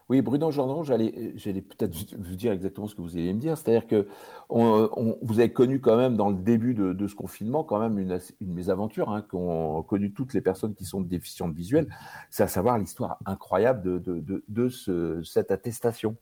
Oui, 0.08 0.22
Bruno 0.22 0.50
Gendron, 0.50 0.84
j'allais, 0.84 1.10
peut-être 1.10 1.94
vous 2.16 2.34
dire 2.34 2.52
exactement 2.52 2.86
ce 2.86 2.94
que 2.94 3.02
vous 3.02 3.16
alliez 3.16 3.34
me 3.34 3.40
dire. 3.40 3.58
C'est-à-dire 3.58 3.86
que 3.86 4.06
vous 4.48 5.38
avez 5.38 5.52
connu 5.52 5.80
quand 5.80 5.96
même 5.96 6.16
dans 6.16 6.30
le 6.30 6.36
début 6.36 6.72
de, 6.72 7.06
ce 7.06 7.14
confinement 7.14 7.62
quand 7.62 7.78
même 7.78 7.98
une, 7.98 8.18
une 8.40 8.54
mésaventure 8.54 9.10
hein, 9.10 9.22
qu'ont 9.22 9.82
connu 9.82 10.12
toutes 10.12 10.32
les 10.32 10.40
personnes 10.40 10.74
qui 10.74 10.86
sont 10.86 11.02
déficientes 11.02 11.54
visuelles. 11.54 11.88
C'est 12.30 12.42
à 12.42 12.48
savoir 12.48 12.78
l'histoire 12.78 13.18
incroyable 13.26 14.00
de, 14.02 14.20
de, 14.20 14.42
de 14.48 14.68
ce, 14.68 15.22
cette 15.22 15.50
attestation. 15.50 16.16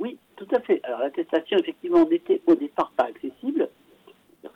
Oui, 0.00 0.18
tout 0.34 0.48
à 0.52 0.60
fait. 0.60 0.80
Alors 0.82 1.00
l'attestation, 1.00 1.58
effectivement, 1.58 2.08
n'était 2.08 2.42
au 2.46 2.56
départ 2.56 2.92
pas 2.96 3.04
accessible. 3.04 3.68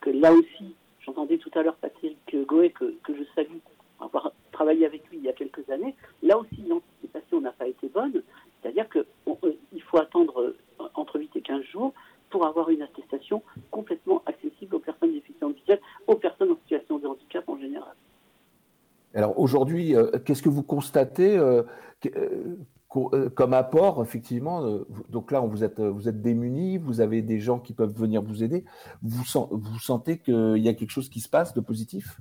Que 0.00 0.10
là 0.10 0.32
aussi, 0.32 0.74
J'entendais 1.04 1.38
tout 1.38 1.50
à 1.54 1.62
l'heure 1.62 1.76
Patrick 1.76 2.16
Goé, 2.46 2.70
que 2.70 2.94
je 3.08 3.24
salue, 3.34 3.58
avoir 4.04 4.32
travaillé 4.52 4.86
avec 4.86 5.08
lui 5.10 5.18
il 5.18 5.24
y 5.24 5.28
a 5.28 5.32
quelques 5.32 5.68
années. 5.70 5.94
Là 6.22 6.38
aussi, 6.38 6.62
l'anticipation 6.68 7.40
n'a 7.40 7.52
pas 7.52 7.66
été 7.66 7.88
bonne. 7.88 8.22
C'est-à-dire 8.60 8.88
qu'il 8.88 9.04
euh, 9.28 9.52
faut 9.90 9.98
attendre 9.98 10.40
euh, 10.40 10.56
entre 10.94 11.18
8 11.18 11.36
et 11.36 11.40
15 11.40 11.62
jours 11.64 11.92
pour 12.30 12.46
avoir 12.46 12.70
une 12.70 12.82
attestation 12.82 13.42
complètement 13.70 14.22
accessible 14.26 14.76
aux 14.76 14.80
personnes 14.80 15.12
déficientes 15.12 15.54
visuelles, 15.56 15.80
aux 16.06 16.16
personnes 16.16 16.52
en 16.52 16.56
situation 16.56 16.98
de 16.98 17.06
handicap 17.06 17.48
en 17.48 17.58
général. 17.58 17.94
Alors 19.14 19.38
aujourd'hui, 19.38 19.94
euh, 19.94 20.10
qu'est-ce 20.24 20.42
que 20.42 20.48
vous 20.48 20.62
constatez 20.62 21.38
euh, 23.14 23.30
comme 23.30 23.54
apport, 23.54 24.02
effectivement, 24.02 24.66
euh, 24.66 24.86
donc 25.08 25.30
là, 25.30 25.40
vous 25.40 25.64
êtes, 25.64 25.80
vous 25.80 26.10
êtes 26.10 26.20
démunis, 26.20 26.76
vous 26.76 27.00
avez 27.00 27.22
des 27.22 27.40
gens 27.40 27.58
qui 27.58 27.72
peuvent 27.72 27.94
venir 27.94 28.20
vous 28.20 28.44
aider. 28.44 28.64
Vous, 29.02 29.22
vous 29.50 29.78
sentez 29.78 30.18
qu'il 30.18 30.58
y 30.58 30.68
a 30.68 30.74
quelque 30.74 30.90
chose 30.90 31.08
qui 31.08 31.20
se 31.20 31.28
passe 31.30 31.54
de 31.54 31.62
positif? 31.62 32.20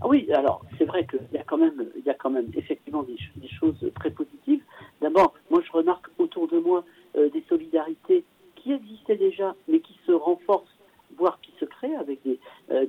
Ah 0.00 0.08
Oui, 0.08 0.28
alors 0.32 0.64
c'est 0.76 0.84
vrai 0.84 1.06
qu'il 1.06 1.20
y 1.32 1.38
a 1.38 1.44
quand 1.44 1.58
même, 1.58 1.86
il 1.96 2.04
y 2.04 2.10
a 2.10 2.14
quand 2.14 2.30
même 2.30 2.48
effectivement 2.54 3.04
des, 3.04 3.16
choses 3.48 3.88
très 3.94 4.10
positives. 4.10 4.62
D'abord, 5.00 5.34
moi 5.48 5.60
je 5.64 5.70
remarque 5.70 6.06
autour 6.18 6.48
de 6.48 6.58
moi 6.58 6.84
euh, 7.16 7.30
des 7.30 7.44
solidarités 7.48 8.24
qui 8.56 8.72
existaient 8.72 9.16
déjà, 9.16 9.54
mais 9.68 9.78
qui 9.78 9.96
se 10.06 10.12
renforcent, 10.12 10.76
voire 11.16 11.40
qui 11.40 11.52
se 11.60 11.64
créent 11.64 11.96
avec 11.96 12.20
des, 12.24 12.40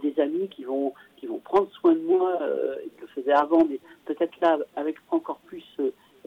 des 0.01 0.19
amis 0.19 0.47
qui 0.49 0.63
vont, 0.63 0.93
qui 1.17 1.27
vont 1.27 1.39
prendre 1.39 1.69
soin 1.71 1.93
de 1.93 2.01
moi. 2.01 2.39
ils 2.83 3.01
le 3.01 3.07
faisaient 3.07 3.33
avant, 3.33 3.63
mais 3.65 3.79
peut-être 4.05 4.39
là 4.41 4.57
avec 4.75 4.97
encore 5.11 5.39
plus 5.45 5.63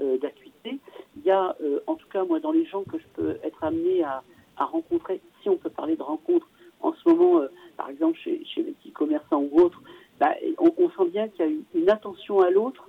euh, 0.00 0.16
d'acuité. 0.16 0.78
Il 1.18 1.22
y 1.22 1.30
a, 1.30 1.54
euh, 1.62 1.80
en 1.86 1.96
tout 1.96 2.08
cas, 2.08 2.24
moi, 2.24 2.40
dans 2.40 2.50
les 2.50 2.64
gens 2.64 2.82
que 2.82 2.98
je 2.98 3.04
peux 3.14 3.36
être 3.42 3.62
amené 3.62 4.02
à, 4.02 4.22
rencontrer, 4.56 5.20
si 5.42 5.50
on 5.50 5.56
peut 5.56 5.68
parler 5.68 5.96
de 5.96 6.02
rencontres, 6.02 6.48
en 6.80 6.94
ce 6.94 7.08
moment, 7.08 7.40
euh, 7.40 7.48
par 7.76 7.90
exemple, 7.90 8.18
chez, 8.18 8.42
chez 8.46 8.62
les 8.62 8.72
petits 8.72 8.92
commerçants 8.92 9.42
ou 9.50 9.60
autres, 9.60 9.82
bah, 10.18 10.34
on, 10.58 10.88
sent 10.90 11.10
bien 11.10 11.28
qu'il 11.28 11.44
y 11.44 11.48
a 11.48 11.52
une, 11.74 11.90
attention 11.90 12.40
à 12.40 12.50
l'autre 12.50 12.88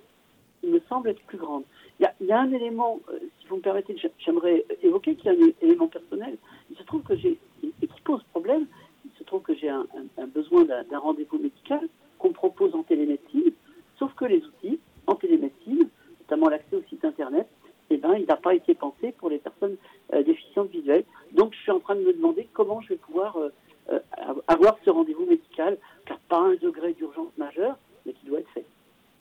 qui 0.62 0.68
me 0.68 0.80
semble 0.88 1.10
être 1.10 1.22
plus 1.24 1.38
grande. 1.38 1.64
Il 2.00 2.08
y 2.22 2.32
a, 2.32 2.40
un 2.40 2.52
élément, 2.54 3.02
si 3.42 3.48
vous 3.48 3.58
me 3.58 3.62
permettez, 3.62 3.98
j'aimerais 4.20 4.64
évoquer, 4.82 5.16
qui 5.16 5.28
est 5.28 5.32
un 5.32 5.52
élément 5.62 5.88
personnel. 5.88 6.38
Il 6.72 6.78
se 6.78 6.84
trouve 6.84 7.02
que 7.02 7.18
j'ai, 7.18 7.38
et 7.64 7.88
qui 7.88 8.02
pose 8.06 8.24
problème, 8.32 8.66
il 9.04 9.12
se 9.18 9.24
trouve 9.26 9.42
que 9.42 9.56
j'ai 9.56 9.70
un, 9.70 9.86
un 10.18 10.28
besoin 10.28 10.64
d'un 10.64 11.00
rendez-vous 11.00 11.38
médical 11.38 11.82
qu'on 12.18 12.32
propose 12.32 12.74
en 12.76 12.84
télémédecine, 12.84 13.52
sauf 14.00 14.14
que 14.14 14.26
les 14.26 14.44
outils 14.46 14.80
en 15.08 15.16
télémédecine 15.16 15.90
notamment 16.24 16.50
l'accès 16.50 16.76
au 16.76 16.84
site 16.90 17.04
internet, 17.06 17.48
eh 17.90 17.98
ben, 17.98 18.16
il 18.16 18.26
n'a 18.26 18.38
pas 18.38 18.56
été 18.56 18.74
pensé 18.74 19.14
pour 19.18 19.30
les 19.30 19.38
personnes 19.38 19.76
euh, 20.14 20.24
déficientes 20.24 20.70
visuelles. 20.72 21.04
Donc 21.34 21.54
je 21.54 21.60
suis 21.60 21.72
en 21.72 21.80
train 21.80 21.96
de 21.96 22.02
me 22.02 22.14
demander 22.14 22.48
comment 22.54 22.82
je 22.82 22.90
vais 22.90 22.96
pouvoir 22.96 23.38
euh, 23.38 23.50
euh, 23.92 24.00
avoir 24.48 24.78
ce 24.84 24.90
rendez-vous 24.90 25.26
médical, 25.26 25.78
car 26.06 26.18
pas 26.30 26.40
un 26.40 26.56
degré 26.56 26.94
d'urgence 26.94 27.32
majeure, 27.38 27.78
mais 28.06 28.14
qui 28.14 28.26
doit 28.26 28.40
être 28.40 28.50
fait. 28.54 28.66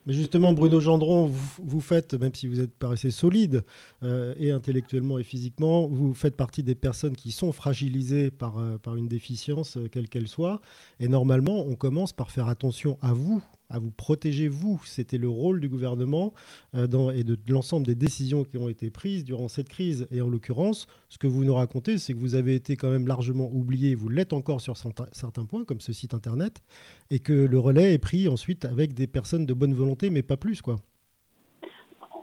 Mais 0.06 0.12
justement, 0.14 0.52
Bruno 0.52 0.71
Gendron, 0.82 1.32
vous, 1.62 1.80
faites, 1.80 2.14
même 2.14 2.34
si 2.34 2.46
vous 2.46 2.60
êtes 2.60 2.74
paraissez 2.74 3.10
solide 3.10 3.64
et 4.38 4.50
intellectuellement 4.50 5.18
et 5.18 5.24
physiquement, 5.24 5.86
vous 5.86 6.14
faites 6.14 6.36
partie 6.36 6.62
des 6.62 6.74
personnes 6.74 7.16
qui 7.16 7.32
sont 7.32 7.52
fragilisées 7.52 8.30
par, 8.30 8.60
par 8.82 8.96
une 8.96 9.08
déficience, 9.08 9.78
quelle 9.90 10.08
qu'elle 10.08 10.28
soit. 10.28 10.60
Et 11.00 11.08
normalement, 11.08 11.64
on 11.66 11.74
commence 11.74 12.12
par 12.12 12.30
faire 12.30 12.48
attention 12.48 12.98
à 13.00 13.12
vous, 13.12 13.42
à 13.72 13.78
vous 13.78 13.90
protéger 13.90 14.48
vous. 14.48 14.80
C'était 14.84 15.18
le 15.18 15.28
rôle 15.28 15.60
du 15.60 15.68
gouvernement 15.68 16.32
euh, 16.74 17.10
et 17.10 17.24
de, 17.24 17.36
l'ensemble 17.48 17.86
des 17.86 17.94
décisions 17.94 18.44
qui 18.44 18.58
ont 18.58 18.68
été 18.68 18.90
prises 18.90 19.24
durant 19.24 19.48
cette 19.48 19.68
crise. 19.68 20.06
Et 20.10 20.20
en 20.20 20.28
l'occurrence, 20.28 20.86
ce 21.08 21.18
que 21.18 21.26
vous 21.26 21.44
nous 21.44 21.54
racontez, 21.54 21.98
c'est 21.98 22.12
que 22.12 22.18
vous 22.18 22.34
avez 22.34 22.54
été 22.54 22.76
quand 22.76 22.90
même 22.90 23.06
largement 23.06 23.50
oublié, 23.52 23.94
vous 23.94 24.08
l'êtes 24.08 24.32
encore 24.32 24.60
sur 24.60 24.76
certains 24.76 25.44
points, 25.44 25.64
comme 25.64 25.80
ce 25.80 25.92
site 25.92 26.14
internet, 26.14 26.62
et 27.10 27.18
que 27.18 27.32
le 27.32 27.58
relais 27.58 27.94
est 27.94 27.98
pris 27.98 28.28
ensuite 28.28 28.64
avec 28.64 28.94
des 28.94 29.06
personnes 29.06 29.46
de 29.46 29.54
bonne 29.54 29.74
volonté, 29.74 30.10
mais 30.10 30.22
pas 30.22 30.36
plus, 30.36 30.62
quoi. 30.62 30.76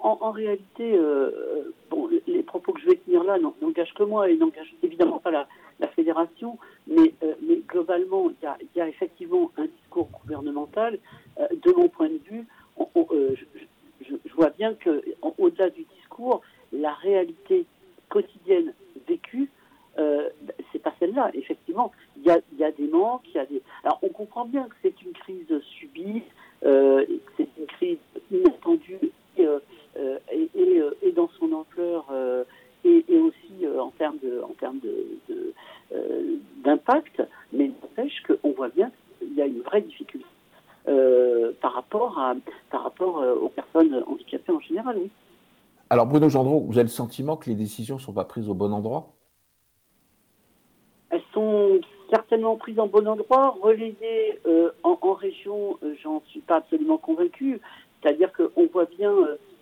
En, 0.02 0.32
réalité, 0.32 0.98
euh, 0.98 1.74
bon, 1.90 2.10
les 2.26 2.44
propos 2.44 2.74
que 2.74 2.82
je 2.82 2.86
vais 2.88 2.96
tenir 2.96 3.24
là 3.24 3.38
n'engagent 3.62 3.94
que 3.94 4.04
moi 4.04 4.30
et 4.30 4.38
n'engagent 4.38 4.74
évidemment 4.82 5.20
pas 5.20 5.32
la, 5.32 5.48
fédération, 5.96 6.58
mais, 6.88 7.14
euh, 7.24 7.34
globalement, 7.68 8.30
il 8.30 8.68
y 8.76 8.82
a, 8.82 8.88
effectivement 8.88 9.52
un 9.58 9.66
discours 9.66 10.10
gouvernemental. 10.22 11.00
Euh, 11.40 11.48
de 11.52 11.72
mon 11.72 11.90
point 11.90 12.10
de 12.10 12.20
vue, 12.30 12.46
euh, 12.96 13.36
je, 14.02 14.34
vois 14.34 14.50
bien 14.52 14.74
que 14.74 15.04
au-delà 15.38 15.70
du 15.70 15.84
discours, 15.98 16.42
la 16.72 16.94
réalité 16.94 17.66
quotidienne 18.10 18.74
vécue, 19.08 19.50
c'est 20.72 20.80
pas 20.80 20.94
celle-là. 20.98 21.30
Effectivement, 21.34 21.92
il 22.16 22.24
y 22.24 22.64
a, 22.64 22.72
des 22.72 22.88
manques, 22.88 23.24
il 23.28 23.36
y 23.36 23.40
a 23.40 23.46
des. 23.46 23.62
Alors, 23.84 24.00
on 24.02 24.08
comprend 24.08 24.46
bien 24.46 24.64
que 24.64 24.76
c'est 24.82 25.02
une 25.02 25.12
crise 25.12 25.60
subie, 25.62 26.24
c'est 26.62 27.48
une 27.58 27.66
crise 27.68 27.98
inattendue 28.32 29.12
et, 29.38 29.46
et, 30.56 31.12
dans 31.12 31.30
son 31.38 31.52
ampleur 31.52 32.06
et, 32.86 33.04
aussi 33.18 33.66
euh, 33.66 33.80
en 33.82 33.92
termes 33.92 34.18
de, 34.24 34.42
en 34.42 34.54
termes 34.60 34.80
de, 34.80 35.54
euh, 35.92 36.36
d'impact, 36.64 37.22
mais 37.52 37.68
n'empêche 37.68 38.24
qu'on 38.24 38.52
voit 38.52 38.70
bien 38.70 38.92
qu'il 39.18 39.34
y 39.34 39.42
a 39.42 39.46
une 39.46 39.62
vraie 39.62 39.82
difficulté 39.82 40.26
euh, 40.26 40.29
par 41.62 41.74
rapport 41.74 42.20
à 42.20 42.36
par 42.72 42.84
rapport 42.84 43.24
aux 43.42 43.50
personnes 43.50 44.04
handicapées 44.08 44.52
en 44.52 44.60
général, 44.60 44.98
oui. 44.98 45.10
Alors 45.90 46.06
Bruno 46.06 46.30
Gendron, 46.30 46.60
vous 46.60 46.74
avez 46.74 46.84
le 46.84 46.90
sentiment 46.90 47.36
que 47.38 47.50
les 47.50 47.56
décisions 47.56 47.96
ne 47.96 48.02
sont 48.02 48.14
pas 48.14 48.26
prises 48.26 48.50
au 48.50 48.54
bon 48.54 48.72
endroit? 48.72 49.10
Elles 51.10 51.24
sont 51.34 51.80
certainement 52.12 52.56
prises 52.58 52.80
en 52.80 52.88
bon 52.88 53.08
endroit, 53.08 53.56
relayées 53.62 54.40
en, 54.84 54.98
en, 55.02 55.14
région, 55.14 55.80
j'en 56.04 56.22
suis 56.28 56.42
pas 56.42 56.58
absolument 56.58 56.98
convaincu. 56.98 57.60
C'est-à-dire 58.02 58.32
qu'on 58.34 58.68
voit 58.68 58.86
bien 58.86 59.12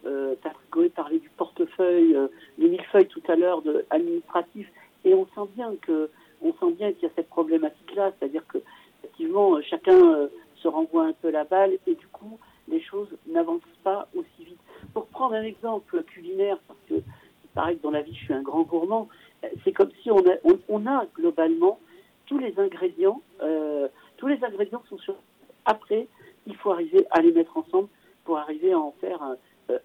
euh, 0.07 0.36
Patrick 0.41 0.93
parlait 0.93 1.19
du 1.19 1.30
portefeuille, 1.30 2.15
euh, 2.15 2.28
du 2.57 2.67
millefeuille 2.67 3.07
tout 3.07 3.21
à 3.28 3.36
l'heure 3.36 3.61
administratif, 3.89 4.67
et 5.03 5.13
on 5.13 5.25
sent 5.36 5.49
bien 5.55 5.73
que 5.82 6.09
on 6.41 6.53
sent 6.53 6.73
bien 6.78 6.91
qu'il 6.93 7.03
y 7.03 7.05
a 7.07 7.11
cette 7.15 7.30
problématique-là, 7.30 8.11
c'est-à-dire 8.17 8.45
que 8.47 8.59
effectivement 9.01 9.55
euh, 9.55 9.61
chacun 9.61 9.95
euh, 9.95 10.28
se 10.61 10.67
renvoie 10.67 11.05
un 11.05 11.13
peu 11.13 11.29
la 11.29 11.43
balle 11.43 11.77
et 11.85 11.95
du 11.95 12.07
coup 12.07 12.39
les 12.67 12.81
choses 12.81 13.09
n'avancent 13.27 13.61
pas 13.83 14.07
aussi 14.15 14.43
vite. 14.43 14.59
Pour 14.93 15.07
prendre 15.07 15.35
un 15.35 15.43
exemple 15.43 16.03
culinaire, 16.03 16.57
parce 16.67 16.79
que 16.89 16.95
il 16.95 17.49
paraît 17.53 17.75
que 17.75 17.83
dans 17.83 17.91
la 17.91 18.01
vie 18.01 18.13
je 18.13 18.25
suis 18.25 18.33
un 18.33 18.41
grand 18.41 18.63
gourmand, 18.63 19.07
c'est 19.63 19.71
comme 19.71 19.91
si 20.03 20.11
on 20.11 20.19
a, 20.19 20.35
on, 20.67 20.85
a 20.85 21.05
globalement 21.15 21.79
tous 22.25 22.37
les 22.37 22.59
ingrédients, 22.59 23.21
tous 24.17 24.27
les 24.27 24.43
ingrédients 24.43 24.83
sont 24.89 24.97
sur. 24.97 25.15
Après, 25.65 26.07
il 26.45 26.55
faut 26.55 26.71
arriver 26.71 27.05
à 27.11 27.21
les 27.21 27.31
mettre 27.31 27.55
ensemble 27.57 27.87
pour 28.25 28.37
arriver 28.37 28.73
à 28.73 28.79
en 28.79 28.93
faire 28.99 29.21
un, 29.21 29.37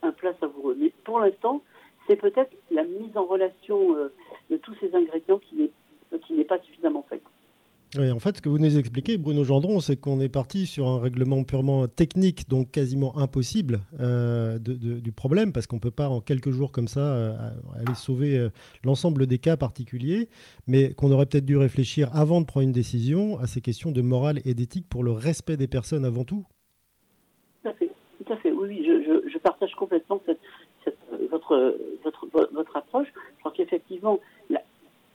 un 0.03 0.13
plat 0.13 0.33
savoureux. 0.41 0.77
Mais 0.79 0.93
pour 1.05 1.21
l'instant, 1.21 1.63
c'est 2.07 2.17
peut-être 2.17 2.53
la 2.71 2.85
mise 2.85 3.17
en 3.17 3.25
relation 3.25 3.95
de 4.51 4.57
tous 4.57 4.75
ces 4.81 4.95
ingrédients 4.95 5.39
qui 5.39 5.71
n'est 6.31 6.45
pas 6.45 6.59
suffisamment 6.61 7.05
faite. 7.09 7.23
Oui, 7.99 8.11
en 8.11 8.19
fait, 8.19 8.39
ce 8.39 8.43
que 8.43 8.49
vous 8.49 8.59
nous 8.59 8.79
expliquez, 8.79 9.19
Bruno 9.19 9.45
Gendron, 9.45 9.81
c'est 9.81 10.01
qu'on 10.01 10.19
est 10.21 10.31
parti 10.31 10.65
sur 10.65 10.87
un 10.87 10.99
règlement 10.99 11.45
purement 11.45 11.89
technique, 11.89 12.49
donc 12.49 12.71
quasiment 12.71 13.19
impossible 13.19 13.81
euh, 14.01 14.59
du 14.59 15.13
problème, 15.13 15.53
parce 15.53 15.67
qu'on 15.67 15.77
ne 15.77 15.81
peut 15.83 15.91
pas 15.91 16.09
en 16.09 16.23
quelques 16.23 16.49
jours 16.49 16.73
comme 16.73 16.89
ça 16.89 17.01
euh, 17.01 17.33
aller 17.75 17.95
sauver 17.95 18.39
euh, 18.39 18.49
l'ensemble 18.83 19.27
des 19.27 19.39
cas 19.39 19.59
particuliers, 19.59 20.31
mais 20.67 20.95
qu'on 20.95 21.13
aurait 21.13 21.27
peut-être 21.27 21.45
dû 21.45 21.59
réfléchir 21.59 22.09
avant 22.15 22.41
de 22.41 22.47
prendre 22.47 22.65
une 22.65 22.73
décision 22.73 23.39
à 23.41 23.47
ces 23.47 23.61
questions 23.61 23.93
de 23.93 24.01
morale 24.01 24.41
et 24.47 24.55
d'éthique 24.55 24.89
pour 24.89 25.05
le 25.05 25.13
respect 25.13 25.59
des 25.59 25.69
personnes 25.69 26.07
avant 26.07 26.25
tout. 26.25 26.47
Tout 27.63 27.69
à 27.69 27.75
fait, 27.75 27.91
tout 28.25 28.33
à 28.33 28.37
fait. 28.39 28.53
Oui, 28.53 28.87
je, 28.87 29.39
partage 29.39 29.75
complètement 29.75 30.23
votre, 31.31 31.77
votre, 32.05 32.29
votre 32.53 32.77
approche. 32.77 33.09
Je 33.35 33.41
crois 33.41 33.53
qu'effectivement, 33.55 34.19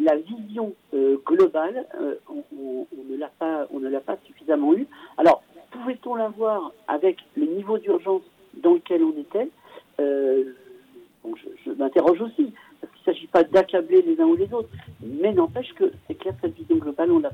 la, 0.07 0.15
vision 0.15 0.73
euh, 0.93 1.17
globale, 1.25 1.85
euh, 1.99 2.15
on, 2.29 2.87
ne 3.09 3.17
l'a 3.17 3.29
pas, 3.39 3.67
on 3.71 3.79
ne 3.79 3.89
l'a 3.89 3.99
pas 3.99 4.17
suffisamment 4.25 4.73
eue. 4.73 4.87
Alors, 5.17 5.43
pouvait-on 5.71 6.15
l'avoir 6.15 6.71
avec 6.87 7.17
le 7.35 7.45
niveau 7.45 7.77
d'urgence 7.77 8.21
dans 8.55 8.73
lequel 8.73 9.03
on 9.03 9.19
était 9.19 9.49
euh, 9.99 10.53
Je, 11.65 11.71
m'interroge 11.71 12.21
aussi, 12.21 12.53
parce 12.79 12.93
qu'il 12.93 13.11
ne 13.11 13.13
s'agit 13.13 13.27
pas 13.27 13.43
d'accabler 13.43 14.01
les 14.01 14.19
uns 14.21 14.25
ou 14.25 14.35
les 14.35 14.51
autres, 14.53 14.69
mais 15.01 15.33
n'empêche 15.33 15.73
que 15.73 15.91
c'est 16.07 16.15
clair 16.15 16.33
cette 16.41 16.55
vision 16.55 16.77
globale, 16.77 17.11
on 17.11 17.19
l'a. 17.19 17.31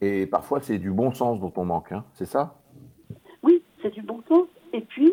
Et 0.00 0.26
parfois, 0.26 0.60
c'est 0.60 0.78
du 0.78 0.90
bon 0.90 1.12
sens 1.12 1.38
dont 1.40 1.52
on 1.56 1.64
manque, 1.64 1.92
hein, 1.92 2.04
c'est 2.14 2.26
ça? 2.26 2.56
Oui, 3.42 3.62
c'est 3.82 3.92
du 3.92 4.02
bon 4.02 4.20
sens. 4.28 4.46
Et 4.72 4.80
puis, 4.80 5.12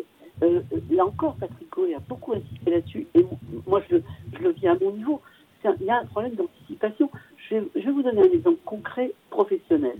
là 0.90 1.04
encore, 1.04 1.36
Patrick 1.36 1.68
Coé 1.70 1.94
a 1.94 2.00
beaucoup 2.00 2.32
insisté 2.32 2.70
là-dessus, 2.70 3.06
et 3.14 3.24
moi, 3.66 3.82
je, 3.90 3.96
je 4.32 4.42
le 4.42 4.50
vis 4.50 4.66
à 4.66 4.74
mon 4.80 4.92
niveau 4.92 5.20
il 5.64 5.86
y 5.86 5.90
a 5.90 5.98
un 5.98 6.06
problème 6.06 6.34
d'anticipation. 6.34 7.10
Je 7.48 7.56
vais, 7.56 7.90
vous 7.90 8.02
donner 8.02 8.22
un 8.22 8.32
exemple 8.32 8.60
concret 8.64 9.12
professionnel. 9.30 9.96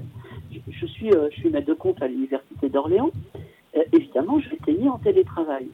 Je, 0.69 0.87
suis, 0.87 1.13
euh, 1.13 1.29
je 1.31 1.41
suis 1.41 1.51
maître 1.51 1.67
de 1.67 1.75
compte 1.75 2.01
à 2.03 2.09
l'Université 2.09 2.69
d'Orléans. 2.69 3.11
Euh, 3.77 3.83
évidemment, 3.93 4.41
je 4.41 4.49
vais 4.51 4.59
tenir 4.59 4.95
en 4.95 4.99
télétravail. 4.99 5.69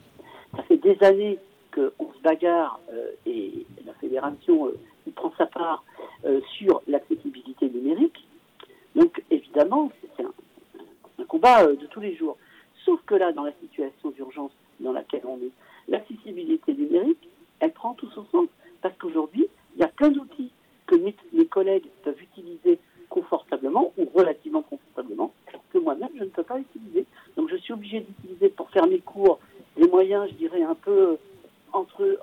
Ça 0.56 0.62
fait 0.64 0.78
des 0.78 0.96
années 1.02 1.38
qu'on 1.74 2.12
se 2.12 2.22
bagarre 2.22 2.80
euh, 2.92 3.10
et 3.26 3.66
la 3.84 3.92
fédération 3.94 4.72
prend 5.14 5.32
sa 5.38 5.46
part 5.46 5.84
sur 6.58 6.82
l'accessibilité 6.88 7.68
numérique. 7.70 8.26
Donc, 8.96 9.22
évidemment, 9.30 9.92
c'est 10.16 10.24
un, 10.24 11.24
combat 11.28 11.66
de 11.66 11.86
tous 11.86 12.00
les 12.00 12.16
jours. 12.16 12.36
Sauf 12.84 13.00
que 13.06 13.14
là, 13.14 13.32
dans 13.32 13.44
la 13.44 13.52
situation 13.60 14.10
d'urgence 14.10 14.50
dans 14.80 14.92
laquelle 14.92 15.22
on 15.24 15.36
est, 15.36 15.52
l'accessibilité 15.88 16.74
numérique, 16.74 17.28
elle 17.60 17.72
prend 17.72 17.94
tout 17.94 18.10
son 18.10 18.24
sens. 18.32 18.48
Parce 18.82 18.96
qu'aujourd'hui, 18.98 19.46
il 19.76 19.80
y 19.80 19.84
a 19.84 19.88
plein 19.88 20.08
d'outils 20.08 20.50
que 20.86 20.96
mes, 20.96 21.14
collègues 21.46 21.86
peuvent 22.02 22.20
utiliser 22.20 22.78
confortablement 23.08 23.92
ou 23.98 24.06
relativement 24.14 24.62
confortablement 24.62 25.32
que 25.72 25.78
moi-même 25.78 26.10
je 26.16 26.24
ne 26.24 26.28
peux 26.28 26.42
pas 26.42 26.58
utiliser. 26.58 27.06
Donc 27.36 27.50
je 27.50 27.56
suis 27.56 27.72
obligé 27.72 28.00
d'utiliser 28.00 28.48
pour 28.48 28.70
faire 28.70 28.86
mes 28.86 28.98
cours 28.98 29.38
des 29.76 29.86
moyens, 29.88 30.28
je 30.30 30.34
dirais, 30.34 30.62
un 30.62 30.74
peu 30.74 31.16
entre, 31.72 32.18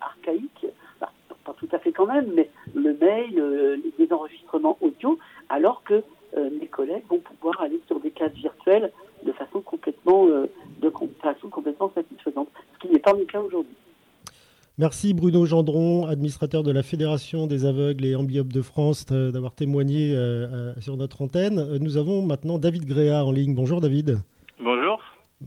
archaïques, 0.00 0.66
bah, 1.00 1.10
pas 1.44 1.54
tout 1.54 1.68
à 1.72 1.78
fait 1.78 1.92
quand 1.92 2.06
même, 2.06 2.30
mais 2.34 2.50
le 2.74 2.94
mail, 2.94 3.38
euh, 3.38 3.76
les 3.98 4.12
enregistrements 4.12 4.76
audio, 4.80 5.18
alors 5.48 5.82
que 5.84 6.02
euh, 6.36 6.50
mes 6.60 6.66
collègues 6.66 7.04
vont 7.08 7.18
pouvoir 7.18 7.60
aller 7.60 7.80
sur 7.86 8.00
des 8.00 8.10
cases 8.10 8.32
virtuelles 8.32 8.92
de 9.24 9.32
façon 9.32 9.60
complètement, 9.60 10.26
euh, 10.26 10.46
de 10.80 10.92
façon 11.20 11.48
complètement 11.48 11.90
satisfaisante, 11.94 12.48
ce 12.74 12.78
qui 12.80 12.92
n'est 12.92 13.00
pas 13.00 13.14
mon 13.14 13.24
cas 13.24 13.40
aujourd'hui. 13.40 13.76
Merci 14.82 15.14
Bruno 15.14 15.46
Gendron, 15.46 16.06
administrateur 16.06 16.64
de 16.64 16.72
la 16.72 16.82
Fédération 16.82 17.46
des 17.46 17.66
aveugles 17.66 18.04
et 18.04 18.16
ambiopes 18.16 18.52
de 18.52 18.62
France, 18.62 19.06
euh, 19.12 19.30
d'avoir 19.30 19.54
témoigné 19.54 20.12
euh, 20.12 20.48
euh, 20.52 20.74
sur 20.80 20.96
notre 20.96 21.22
antenne. 21.22 21.78
Nous 21.78 21.98
avons 21.98 22.26
maintenant 22.26 22.58
David 22.58 22.84
Gréa 22.84 23.24
en 23.24 23.30
ligne. 23.30 23.54
Bonjour 23.54 23.80
David. 23.80 24.18
Bonjour. 24.58 25.00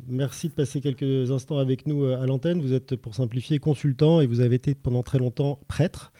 Merci 0.08 0.48
de 0.48 0.54
passer 0.54 0.80
quelques 0.80 1.32
instants 1.32 1.58
avec 1.58 1.86
nous 1.86 2.06
à 2.06 2.26
l'antenne. 2.26 2.62
Vous 2.62 2.72
êtes, 2.72 2.96
pour 2.96 3.14
simplifier, 3.14 3.60
consultant 3.60 4.22
et 4.22 4.26
vous 4.26 4.40
avez 4.40 4.56
été 4.56 4.74
pendant 4.74 5.04
très 5.04 5.18
longtemps 5.18 5.60
prêtre. 5.68 6.14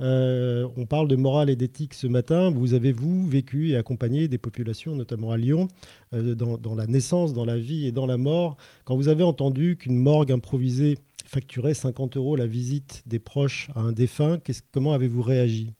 on 0.00 0.86
parle 0.88 1.08
de 1.08 1.16
morale 1.16 1.50
et 1.50 1.56
d'éthique 1.56 1.92
ce 1.92 2.06
matin. 2.06 2.50
Vous 2.50 2.72
avez, 2.72 2.92
vous, 2.92 3.26
vécu 3.26 3.72
et 3.72 3.76
accompagné 3.76 4.28
des 4.28 4.38
populations, 4.38 4.96
notamment 4.96 5.30
à 5.30 5.36
Lyon, 5.36 5.68
dans, 6.12 6.56
dans, 6.56 6.74
la 6.74 6.86
naissance, 6.86 7.34
dans 7.34 7.44
la 7.44 7.58
vie 7.58 7.86
et 7.86 7.92
dans 7.92 8.06
la 8.06 8.16
mort. 8.16 8.56
Quand 8.86 8.96
vous 8.96 9.08
avez 9.08 9.24
entendu 9.24 9.76
qu'une 9.76 9.98
morgue 9.98 10.32
improvisée 10.32 10.96
facturer 11.32 11.72
50 11.72 12.16
euros 12.16 12.36
la 12.36 12.46
visite 12.46 13.02
des 13.06 13.18
proches 13.18 13.70
à 13.74 13.80
un 13.80 13.92
défunt. 13.92 14.38
comment 14.72 14.92
avez-vous 14.92 15.22
réagi? 15.22 15.74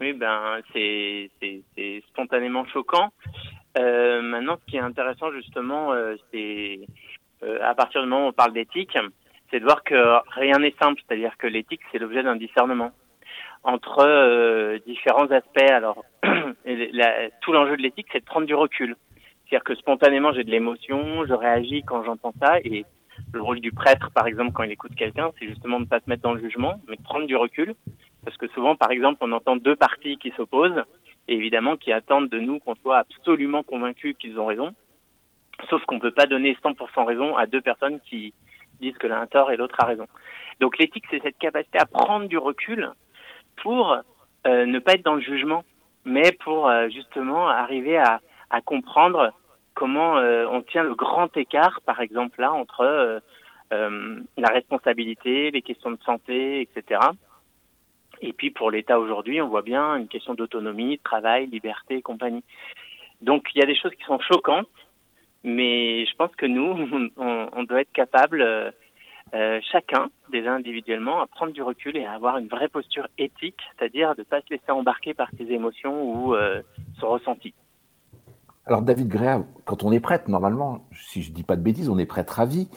Oui, 0.00 0.12
ben 0.12 0.60
c'est 0.72 1.30
spontanément 2.10 2.64
choquant. 2.66 3.10
Euh, 3.78 4.22
maintenant, 4.22 4.56
ce 4.60 4.70
qui 4.70 4.76
est 4.76 4.80
intéressant 4.80 5.32
justement, 5.32 5.92
euh, 5.92 6.14
c'est 6.32 6.80
euh, 7.42 7.58
à 7.62 7.74
partir 7.74 8.02
du 8.02 8.08
moment 8.08 8.26
où 8.26 8.28
on 8.28 8.32
parle 8.32 8.52
d'éthique, 8.52 8.96
c'est 9.50 9.60
de 9.60 9.64
voir 9.64 9.82
que 9.82 10.18
rien 10.38 10.58
n'est 10.58 10.74
simple. 10.80 11.00
C'est-à-dire 11.06 11.36
que 11.38 11.46
l'éthique, 11.46 11.80
c'est 11.90 11.98
l'objet 11.98 12.22
d'un 12.22 12.36
discernement 12.36 12.92
entre 13.64 14.78
différents 14.86 15.30
aspects. 15.30 15.70
Alors, 15.70 16.04
tout 16.22 17.52
l'enjeu 17.52 17.76
de 17.76 17.82
l'éthique, 17.82 18.06
c'est 18.12 18.20
de 18.20 18.24
prendre 18.24 18.46
du 18.46 18.54
recul. 18.54 18.94
C'est-à-dire 19.48 19.64
que 19.64 19.74
spontanément, 19.74 20.32
j'ai 20.32 20.44
de 20.44 20.50
l'émotion, 20.50 21.26
je 21.26 21.32
réagis 21.32 21.82
quand 21.82 22.04
j'entends 22.04 22.34
ça, 22.40 22.58
et 22.62 22.84
le 23.32 23.42
rôle 23.42 23.60
du 23.60 23.72
prêtre, 23.72 24.10
par 24.12 24.26
exemple, 24.26 24.52
quand 24.52 24.62
il 24.62 24.72
écoute 24.72 24.94
quelqu'un, 24.96 25.30
c'est 25.38 25.46
justement 25.46 25.78
de 25.78 25.84
ne 25.84 25.88
pas 25.88 26.00
se 26.00 26.08
mettre 26.08 26.22
dans 26.22 26.34
le 26.34 26.40
jugement, 26.40 26.80
mais 26.88 26.96
de 26.96 27.02
prendre 27.02 27.26
du 27.26 27.36
recul. 27.36 27.74
Parce 28.24 28.36
que 28.36 28.48
souvent, 28.48 28.76
par 28.76 28.90
exemple, 28.90 29.18
on 29.20 29.32
entend 29.32 29.56
deux 29.56 29.76
parties 29.76 30.16
qui 30.18 30.32
s'opposent, 30.36 30.82
et 31.28 31.34
évidemment 31.34 31.76
qui 31.76 31.92
attendent 31.92 32.28
de 32.28 32.40
nous 32.40 32.58
qu'on 32.58 32.74
soit 32.76 32.98
absolument 32.98 33.62
convaincus 33.62 34.16
qu'ils 34.18 34.38
ont 34.40 34.46
raison. 34.46 34.74
Sauf 35.68 35.84
qu'on 35.84 35.96
ne 35.96 36.00
peut 36.00 36.12
pas 36.12 36.26
donner 36.26 36.56
100% 36.64 37.04
raison 37.04 37.36
à 37.36 37.46
deux 37.46 37.60
personnes 37.60 38.00
qui 38.00 38.32
disent 38.80 38.96
que 38.96 39.06
l'un 39.06 39.20
a 39.20 39.26
tort 39.26 39.50
et 39.50 39.56
l'autre 39.56 39.76
a 39.78 39.86
raison. 39.86 40.06
Donc 40.60 40.78
l'éthique, 40.78 41.04
c'est 41.10 41.22
cette 41.22 41.38
capacité 41.38 41.78
à 41.78 41.86
prendre 41.86 42.26
du 42.26 42.38
recul 42.38 42.90
pour 43.56 43.96
euh, 44.46 44.66
ne 44.66 44.78
pas 44.78 44.94
être 44.94 45.04
dans 45.04 45.16
le 45.16 45.20
jugement, 45.20 45.64
mais 46.04 46.32
pour 46.32 46.68
euh, 46.68 46.88
justement 46.88 47.48
arriver 47.48 47.98
à, 47.98 48.20
à 48.50 48.60
comprendre 48.60 49.32
comment 49.78 50.18
euh, 50.18 50.44
on 50.50 50.62
tient 50.62 50.82
le 50.82 50.96
grand 50.96 51.34
écart, 51.36 51.80
par 51.86 52.00
exemple, 52.00 52.40
là, 52.40 52.52
entre 52.52 52.80
euh, 52.80 53.20
euh, 53.72 54.20
la 54.36 54.48
responsabilité, 54.48 55.52
les 55.52 55.62
questions 55.62 55.92
de 55.92 56.00
santé, 56.04 56.62
etc. 56.62 57.00
Et 58.20 58.32
puis 58.32 58.50
pour 58.50 58.72
l'État 58.72 58.98
aujourd'hui, 58.98 59.40
on 59.40 59.46
voit 59.46 59.62
bien 59.62 59.94
une 59.94 60.08
question 60.08 60.34
d'autonomie, 60.34 60.96
de 60.96 61.02
travail, 61.02 61.46
liberté 61.46 62.02
compagnie. 62.02 62.42
Donc 63.20 63.46
il 63.54 63.60
y 63.60 63.62
a 63.62 63.66
des 63.66 63.76
choses 63.76 63.92
qui 63.92 64.02
sont 64.02 64.18
choquantes, 64.18 64.66
mais 65.44 66.04
je 66.06 66.16
pense 66.16 66.34
que 66.34 66.46
nous, 66.46 67.10
on, 67.16 67.62
doit 67.62 67.82
être 67.82 67.92
capable, 67.92 68.44
chacun, 69.70 70.10
déjà 70.30 70.54
individuellement, 70.54 71.20
à 71.20 71.28
prendre 71.28 71.52
du 71.52 71.62
recul 71.62 71.96
et 71.96 72.04
à 72.04 72.14
avoir 72.14 72.38
une 72.38 72.48
vraie 72.48 72.68
posture 72.68 73.06
éthique, 73.16 73.60
c'est-à-dire 73.78 74.16
de 74.16 74.22
ne 74.22 74.24
pas 74.24 74.40
se 74.40 74.50
laisser 74.50 74.72
embarquer 74.72 75.14
par 75.14 75.28
ses 75.38 75.52
émotions 75.52 76.02
ou 76.02 76.34
son 76.98 77.10
ressenti. 77.10 77.54
Alors 78.68 78.82
David 78.82 79.08
Gréa, 79.08 79.42
quand 79.64 79.82
on 79.82 79.92
est 79.92 80.00
prêtre, 80.00 80.28
normalement, 80.28 80.86
si 80.92 81.22
je 81.22 81.30
ne 81.30 81.34
dis 81.34 81.42
pas 81.42 81.56
de 81.56 81.62
bêtises, 81.62 81.88
on 81.88 81.96
est 81.96 82.04
prêtre 82.04 82.38
à 82.38 82.44
vie. 82.44 82.68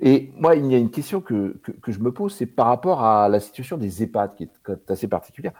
Et 0.00 0.32
moi, 0.38 0.56
il 0.56 0.72
y 0.72 0.74
a 0.74 0.78
une 0.78 0.90
question 0.90 1.20
que, 1.20 1.60
que, 1.82 1.92
je 1.92 1.98
me 1.98 2.12
pose, 2.12 2.34
c'est 2.34 2.46
par 2.46 2.66
rapport 2.66 3.04
à 3.04 3.28
la 3.28 3.40
situation 3.40 3.76
des 3.76 4.02
EHPAD, 4.02 4.36
qui 4.36 4.44
est 4.44 4.90
assez 4.90 5.06
particulière. 5.06 5.52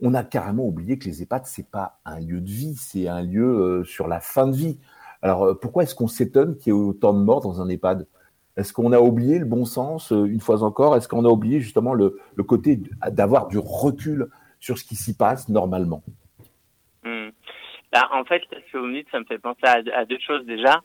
On 0.00 0.14
a 0.14 0.22
carrément 0.22 0.64
oublié 0.64 0.96
que 0.96 1.06
les 1.06 1.22
EHPAD, 1.22 1.46
c'est 1.46 1.66
pas 1.66 1.98
un 2.04 2.20
lieu 2.20 2.40
de 2.40 2.48
vie, 2.48 2.76
c'est 2.76 3.08
un 3.08 3.20
lieu 3.20 3.44
euh, 3.44 3.84
sur 3.84 4.06
la 4.06 4.20
fin 4.20 4.46
de 4.46 4.54
vie. 4.54 4.78
Alors 5.22 5.44
euh, 5.44 5.54
pourquoi 5.54 5.82
est-ce 5.82 5.96
qu'on 5.96 6.06
s'étonne 6.06 6.56
qu'il 6.56 6.72
y 6.72 6.76
ait 6.76 6.78
autant 6.78 7.12
de 7.12 7.18
morts 7.18 7.40
dans 7.40 7.60
un 7.60 7.68
EHPAD? 7.68 8.06
Est-ce 8.56 8.72
qu'on 8.72 8.92
a 8.92 9.00
oublié 9.00 9.40
le 9.40 9.44
bon 9.44 9.64
sens, 9.64 10.12
euh, 10.12 10.24
une 10.24 10.40
fois 10.40 10.62
encore? 10.62 10.94
Est-ce 10.94 11.08
qu'on 11.08 11.24
a 11.24 11.28
oublié 11.28 11.58
justement 11.58 11.94
le, 11.94 12.20
le 12.36 12.44
côté 12.44 12.80
d'avoir 13.10 13.48
du 13.48 13.58
recul 13.58 14.28
sur 14.60 14.78
ce 14.78 14.84
qui 14.84 14.94
s'y 14.94 15.14
passe 15.14 15.48
normalement? 15.48 16.04
Bah, 17.92 18.08
en 18.10 18.24
fait, 18.24 18.42
ce 18.50 18.72
que 18.72 18.78
vous 18.78 18.86
me 18.86 18.94
dites, 18.94 19.10
ça 19.10 19.20
me 19.20 19.24
fait 19.24 19.38
penser 19.38 19.64
à, 19.64 20.04
deux 20.06 20.18
choses 20.18 20.46
déjà. 20.46 20.80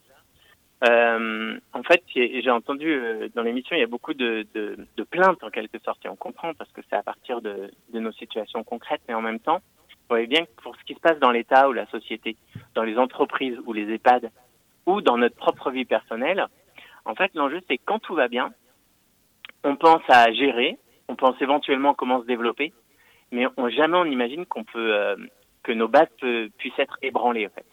Euh, 0.84 1.58
en 1.74 1.82
fait, 1.84 2.04
j'ai 2.14 2.52
entendu 2.52 2.92
euh, 2.92 3.30
dans 3.34 3.42
l'émission, 3.42 3.76
il 3.76 3.80
y 3.80 3.84
a 3.84 3.88
beaucoup 3.88 4.14
de, 4.14 4.46
de, 4.54 4.78
de, 4.96 5.04
plaintes 5.04 5.44
en 5.44 5.50
quelque 5.50 5.80
sorte, 5.80 6.06
et 6.06 6.10
on 6.10 6.16
comprend 6.16 6.54
parce 6.54 6.72
que 6.72 6.82
c'est 6.88 6.96
à 6.96 7.02
partir 7.02 7.42
de, 7.42 7.72
de, 7.92 8.00
nos 8.00 8.12
situations 8.12 8.64
concrètes, 8.64 9.02
mais 9.08 9.16
en 9.16 9.22
même 9.22 9.40
temps, 9.40 9.62
vous 9.88 10.16
voyez 10.16 10.28
bien 10.28 10.46
que 10.46 10.62
pour 10.62 10.76
ce 10.76 10.84
qui 10.84 10.94
se 10.94 11.00
passe 11.00 11.18
dans 11.18 11.32
l'État 11.32 11.68
ou 11.70 11.74
la 11.74 11.88
société, 11.88 12.36
dans 12.76 12.84
les 12.84 12.98
entreprises 12.98 13.58
ou 13.66 13.74
les 13.74 13.92
EHPAD, 13.92 14.30
ou 14.86 15.02
dans 15.02 15.18
notre 15.18 15.36
propre 15.36 15.72
vie 15.72 15.86
personnelle, 15.86 16.46
en 17.06 17.16
fait, 17.16 17.32
l'enjeu, 17.34 17.62
c'est 17.68 17.78
quand 17.80 18.00
tout 18.00 18.16
va 18.16 18.28
bien, 18.28 18.52
on 19.64 19.78
pense 19.78 20.04
à 20.10 20.32
gérer, 20.34 20.78
on 21.08 21.16
pense 21.16 21.42
éventuellement 21.42 21.94
comment 21.94 22.22
se 22.22 22.28
développer, 22.28 22.74
mais 23.32 23.48
on, 23.58 23.70
jamais 23.70 23.98
on 23.98 24.06
imagine 24.06 24.46
qu'on 24.46 24.64
peut 24.64 24.94
euh, 24.94 25.16
que 25.68 25.74
nos 25.74 25.90
bases 25.90 26.08
puissent 26.58 26.80
être 26.80 26.98
ébranlées, 27.02 27.46
en 27.46 27.50
fait. 27.50 27.66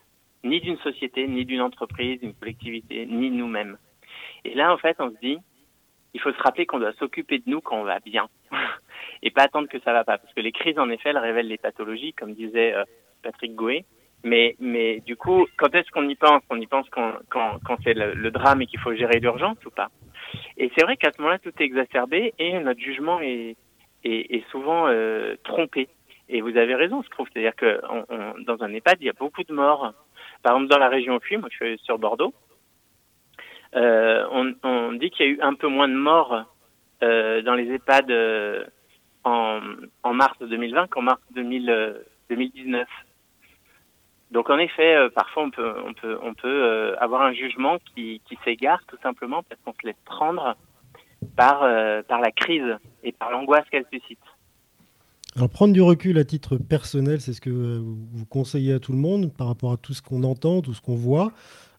Ni 0.42 0.60
d'une 0.60 0.78
société, 0.78 1.28
ni 1.28 1.44
d'une 1.44 1.60
entreprise, 1.60 2.20
d'une 2.20 2.34
collectivité, 2.34 3.06
ni 3.06 3.30
nous-mêmes. 3.30 3.78
Et 4.44 4.54
là, 4.54 4.74
en 4.74 4.78
fait, 4.78 4.96
on 4.98 5.10
se 5.10 5.18
dit, 5.22 5.38
il 6.12 6.20
faut 6.20 6.32
se 6.32 6.42
rappeler 6.42 6.66
qu'on 6.66 6.80
doit 6.80 6.92
s'occuper 6.94 7.38
de 7.38 7.44
nous 7.46 7.60
quand 7.60 7.78
on 7.80 7.84
va 7.84 8.00
bien 8.00 8.28
et 9.22 9.30
pas 9.30 9.44
attendre 9.44 9.68
que 9.68 9.78
ça 9.80 9.92
va 9.92 10.02
pas. 10.02 10.18
Parce 10.18 10.34
que 10.34 10.40
les 10.40 10.50
crises, 10.50 10.78
en 10.78 10.90
effet, 10.90 11.10
elles 11.10 11.18
révèlent 11.18 11.46
les 11.46 11.56
pathologies, 11.56 12.12
comme 12.14 12.34
disait 12.34 12.74
euh, 12.74 12.82
Patrick 13.22 13.54
Gouet. 13.54 13.84
Mais, 14.24 14.56
mais 14.58 14.98
du 15.00 15.16
coup, 15.16 15.46
quand 15.56 15.72
est-ce 15.72 15.90
qu'on 15.92 16.08
y 16.08 16.16
pense? 16.16 16.42
On 16.50 16.60
y 16.60 16.66
pense 16.66 16.88
quand, 16.90 17.12
quand, 17.30 17.60
quand 17.64 17.76
c'est 17.84 17.94
le, 17.94 18.30
drame 18.32 18.62
et 18.62 18.66
qu'il 18.66 18.80
faut 18.80 18.94
gérer 18.94 19.20
l'urgence 19.20 19.64
ou 19.64 19.70
pas? 19.70 19.90
Et 20.56 20.70
c'est 20.76 20.84
vrai 20.84 20.96
qu'à 20.96 21.12
ce 21.12 21.20
moment-là, 21.20 21.38
tout 21.38 21.52
est 21.60 21.64
exacerbé 21.64 22.34
et 22.40 22.58
notre 22.58 22.80
jugement 22.80 23.20
est, 23.20 23.56
est, 24.02 24.34
est 24.34 24.50
souvent 24.50 24.88
euh, 24.88 25.36
trompé. 25.44 25.88
Et 26.28 26.40
vous 26.40 26.56
avez 26.56 26.74
raison, 26.74 27.02
je 27.02 27.10
trouve. 27.10 27.28
C'est-à-dire 27.32 27.54
que 27.54 27.80
on, 27.90 28.40
dans 28.44 28.62
un 28.62 28.72
EHPAD, 28.72 28.98
il 29.00 29.06
y 29.06 29.10
a 29.10 29.14
beaucoup 29.14 29.42
de 29.42 29.52
morts. 29.52 29.92
Par 30.42 30.54
exemple, 30.54 30.70
dans 30.70 30.78
la 30.78 30.88
région 30.88 31.18
suis, 31.20 31.36
moi 31.36 31.48
je 31.50 31.56
suis 31.56 31.78
sur 31.84 31.98
Bordeaux, 31.98 32.34
euh, 33.76 34.24
on, 34.30 34.54
on, 34.62 34.92
dit 34.92 35.10
qu'il 35.10 35.26
y 35.26 35.28
a 35.28 35.32
eu 35.32 35.40
un 35.40 35.54
peu 35.54 35.66
moins 35.66 35.88
de 35.88 35.94
morts 35.94 36.44
euh, 37.02 37.42
dans 37.42 37.54
les 37.54 37.70
EHPAD 37.72 38.10
euh, 38.10 38.64
en, 39.24 39.60
en, 40.02 40.14
mars 40.14 40.38
2020 40.40 40.88
qu'en 40.88 41.02
mars 41.02 41.20
2000, 41.32 42.02
2019. 42.30 42.86
Donc 44.30 44.48
en 44.48 44.58
effet, 44.58 44.94
euh, 44.94 45.08
parfois 45.10 45.44
on 45.44 45.50
peut, 45.50 45.74
on 45.84 45.92
peut, 45.92 46.18
on 46.22 46.34
peut 46.34 46.48
euh, 46.48 46.96
avoir 47.00 47.22
un 47.22 47.32
jugement 47.32 47.78
qui, 47.94 48.20
qui 48.26 48.38
s'égare 48.44 48.80
tout 48.86 48.98
simplement 49.02 49.42
parce 49.42 49.60
qu'on 49.62 49.72
se 49.72 49.86
laisse 49.86 50.00
prendre 50.04 50.56
par, 51.36 51.60
par 52.04 52.20
la 52.20 52.30
crise 52.30 52.76
et 53.02 53.10
par 53.12 53.30
l'angoisse 53.30 53.68
qu'elle 53.70 53.86
suscite. 53.92 54.18
Alors 55.36 55.50
prendre 55.50 55.74
du 55.74 55.82
recul 55.82 56.16
à 56.18 56.24
titre 56.24 56.56
personnel, 56.56 57.20
c'est 57.20 57.32
ce 57.32 57.40
que 57.40 57.50
vous 57.50 58.24
conseillez 58.26 58.72
à 58.72 58.78
tout 58.78 58.92
le 58.92 58.98
monde 58.98 59.36
par 59.36 59.48
rapport 59.48 59.72
à 59.72 59.76
tout 59.76 59.92
ce 59.92 60.00
qu'on 60.00 60.22
entend, 60.22 60.62
tout 60.62 60.74
ce 60.74 60.80
qu'on 60.80 60.94
voit. 60.94 61.32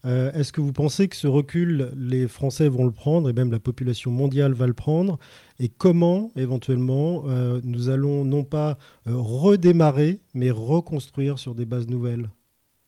Euh, 0.03 0.29
est-ce 0.33 0.51
que 0.51 0.59
vous 0.59 0.73
pensez 0.73 1.07
que 1.07 1.15
ce 1.15 1.25
recul, 1.25 1.89
les 1.95 2.27
Français 2.27 2.67
vont 2.67 2.83
le 2.83 2.91
prendre 2.91 3.29
et 3.29 3.33
même 3.33 3.53
la 3.53 3.59
population 3.59 4.11
mondiale 4.11 4.51
va 4.51 4.67
le 4.67 4.73
prendre? 4.73 5.17
Et 5.57 5.69
comment, 5.69 6.31
éventuellement, 6.35 7.23
euh, 7.27 7.61
nous 7.63 7.89
allons 7.89 8.25
non 8.25 8.43
pas 8.43 8.75
euh, 9.07 9.13
redémarrer, 9.15 10.19
mais 10.33 10.51
reconstruire 10.51 11.39
sur 11.39 11.55
des 11.55 11.65
bases 11.65 11.87
nouvelles? 11.87 12.27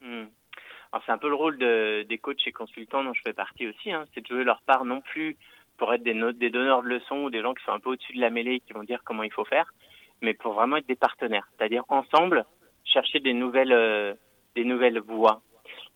Hmm. 0.02 0.26
C'est 1.06 1.14
un 1.14 1.18
peu 1.18 1.30
le 1.30 1.36
rôle 1.36 1.58
des 1.58 2.18
coachs 2.18 2.46
et 2.46 2.52
consultants 2.52 3.06
dont 3.06 3.14
je 3.14 3.22
fais 3.26 3.34
partie 3.34 3.68
aussi, 3.68 3.92
hein. 3.92 4.04
c'est 4.14 4.22
de 4.22 4.28
jouer 4.28 4.44
leur 4.44 4.62
part 4.64 4.84
non 4.84 5.00
plus 5.00 5.38
pour 5.78 5.94
être 5.94 6.04
des 6.04 6.50
donneurs 6.50 6.84
de 6.84 6.90
leçons 6.90 7.24
ou 7.24 7.30
des 7.30 7.42
gens 7.42 7.54
qui 7.54 7.64
sont 7.64 7.72
un 7.72 7.80
peu 7.80 7.92
au-dessus 7.92 8.14
de 8.14 8.22
la 8.22 8.32
mêlée 8.32 8.56
et 8.56 8.60
qui 8.60 8.74
vont 8.74 8.84
dire 8.84 9.02
comment 9.06 9.24
il 9.24 9.32
faut 9.32 9.46
faire, 9.46 9.72
mais 10.22 10.34
pour 10.34 10.54
vraiment 10.54 10.78
être 10.78 10.88
des 10.88 10.96
partenaires, 10.96 11.48
c'est-à-dire 11.58 11.84
ensemble 11.90 12.46
chercher 12.84 13.20
des 13.20 13.34
nouvelles, 13.34 14.18
des 14.56 14.64
nouvelles 14.64 15.00
voies 15.00 15.42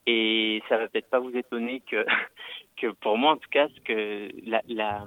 et 0.07 0.63
ça 0.67 0.77
va 0.77 0.87
peut-être 0.87 1.09
pas 1.09 1.19
vous 1.19 1.35
étonner 1.35 1.81
que, 1.81 2.05
que 2.77 2.87
pour 2.87 3.17
moi, 3.17 3.33
en 3.33 3.37
tout 3.37 3.49
cas, 3.49 3.67
ce 3.69 3.81
que 3.81 4.29
la, 4.45 4.61
la 4.67 5.05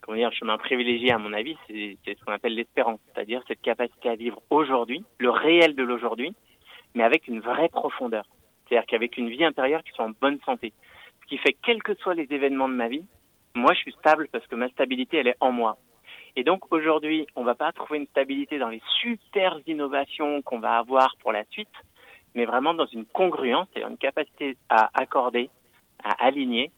comment 0.00 0.16
dire, 0.16 0.30
le 0.30 0.34
chemin 0.34 0.58
privilégié, 0.58 1.12
à 1.12 1.18
mon 1.18 1.32
avis, 1.32 1.56
c'est 1.68 1.96
ce 2.06 2.24
qu'on 2.24 2.32
appelle 2.32 2.54
l'espérance, 2.54 3.00
c'est-à-dire 3.06 3.42
cette 3.48 3.62
capacité 3.62 4.10
à 4.10 4.16
vivre 4.16 4.42
aujourd'hui, 4.50 5.02
le 5.18 5.30
réel 5.30 5.74
de 5.74 5.82
l'aujourd'hui, 5.82 6.34
mais 6.94 7.04
avec 7.04 7.26
une 7.26 7.40
vraie 7.40 7.70
profondeur. 7.70 8.26
C'est-à-dire 8.68 8.86
qu'avec 8.86 9.16
une 9.16 9.30
vie 9.30 9.44
intérieure 9.44 9.82
qui 9.82 9.92
soit 9.92 10.04
en 10.04 10.12
bonne 10.20 10.38
santé. 10.44 10.72
Ce 11.22 11.26
qui 11.26 11.38
fait 11.38 11.52
que 11.52 11.58
quels 11.62 11.82
que 11.82 11.94
soient 11.94 12.14
les 12.14 12.26
événements 12.30 12.68
de 12.68 12.74
ma 12.74 12.88
vie, 12.88 13.04
moi, 13.54 13.72
je 13.72 13.78
suis 13.78 13.92
stable 13.92 14.28
parce 14.30 14.46
que 14.46 14.56
ma 14.56 14.68
stabilité, 14.68 15.18
elle 15.18 15.28
est 15.28 15.36
en 15.40 15.52
moi. 15.52 15.78
Et 16.36 16.44
donc, 16.44 16.72
aujourd'hui, 16.72 17.26
on 17.36 17.44
va 17.44 17.54
pas 17.54 17.72
trouver 17.72 17.98
une 17.98 18.06
stabilité 18.06 18.58
dans 18.58 18.68
les 18.68 18.82
super 19.00 19.58
innovations 19.66 20.42
qu'on 20.42 20.58
va 20.58 20.78
avoir 20.78 21.14
pour 21.20 21.32
la 21.32 21.44
suite, 21.50 21.68
mais 22.34 22.44
vraiment 22.44 22.74
dans 22.74 22.86
une 22.86 23.06
congruence, 23.06 23.68
c'est 23.72 23.82
une 23.82 23.96
capacité 23.96 24.56
à 24.68 24.90
accorder, 24.94 25.50
à 26.02 26.10
aligner 26.24 26.72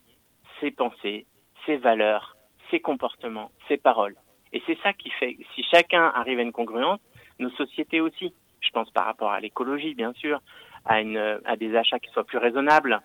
ses 0.60 0.70
pensées, 0.70 1.26
ses 1.64 1.76
valeurs, 1.76 2.36
ses 2.70 2.80
comportements, 2.80 3.50
ses 3.68 3.78
paroles. 3.78 4.16
Et 4.52 4.62
c'est 4.66 4.78
ça 4.82 4.92
qui 4.92 5.10
fait, 5.10 5.36
si 5.54 5.62
chacun 5.64 6.12
arrive 6.14 6.38
à 6.38 6.42
une 6.42 6.52
congruence, 6.52 7.00
nos 7.38 7.50
sociétés 7.50 8.00
aussi, 8.00 8.34
je 8.60 8.70
pense 8.70 8.90
par 8.90 9.06
rapport 9.06 9.30
à 9.30 9.40
l'écologie, 9.40 9.94
bien 9.94 10.12
sûr, 10.14 10.40
à, 10.84 11.00
une, 11.00 11.40
à 11.44 11.56
des 11.56 11.74
achats 11.76 11.98
qui 11.98 12.10
soient 12.10 12.24
plus 12.24 12.38
raisonnables. 12.38 13.00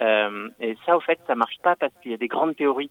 Euh, 0.00 0.48
et 0.60 0.76
ça, 0.86 0.96
au 0.96 1.00
fait, 1.00 1.18
ça 1.26 1.34
marche 1.34 1.58
pas 1.62 1.76
parce 1.76 1.92
qu'il 2.00 2.12
y 2.12 2.14
a 2.14 2.18
des 2.18 2.28
grandes 2.28 2.56
théories. 2.56 2.90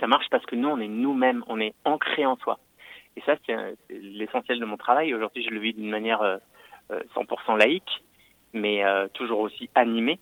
Ça 0.00 0.06
marche 0.06 0.26
parce 0.30 0.44
que 0.46 0.56
nous, 0.56 0.68
on 0.68 0.78
est 0.78 0.88
nous-mêmes, 0.88 1.44
on 1.46 1.60
est 1.60 1.74
ancrés 1.84 2.26
en 2.26 2.36
soi. 2.36 2.58
Et 3.16 3.22
ça, 3.22 3.34
c'est 3.46 3.56
l'essentiel 3.88 4.60
de 4.60 4.64
mon 4.64 4.76
travail. 4.76 5.14
Aujourd'hui, 5.14 5.42
je 5.42 5.50
le 5.50 5.60
vis 5.60 5.72
d'une 5.72 5.88
manière 5.88 6.20
euh, 6.22 6.38
100% 6.90 7.54
euh, 7.54 7.56
laïque, 7.56 8.04
mais 8.52 8.84
euh, 8.84 9.08
toujours 9.14 9.40
aussi 9.40 9.70
animé. 9.74 10.18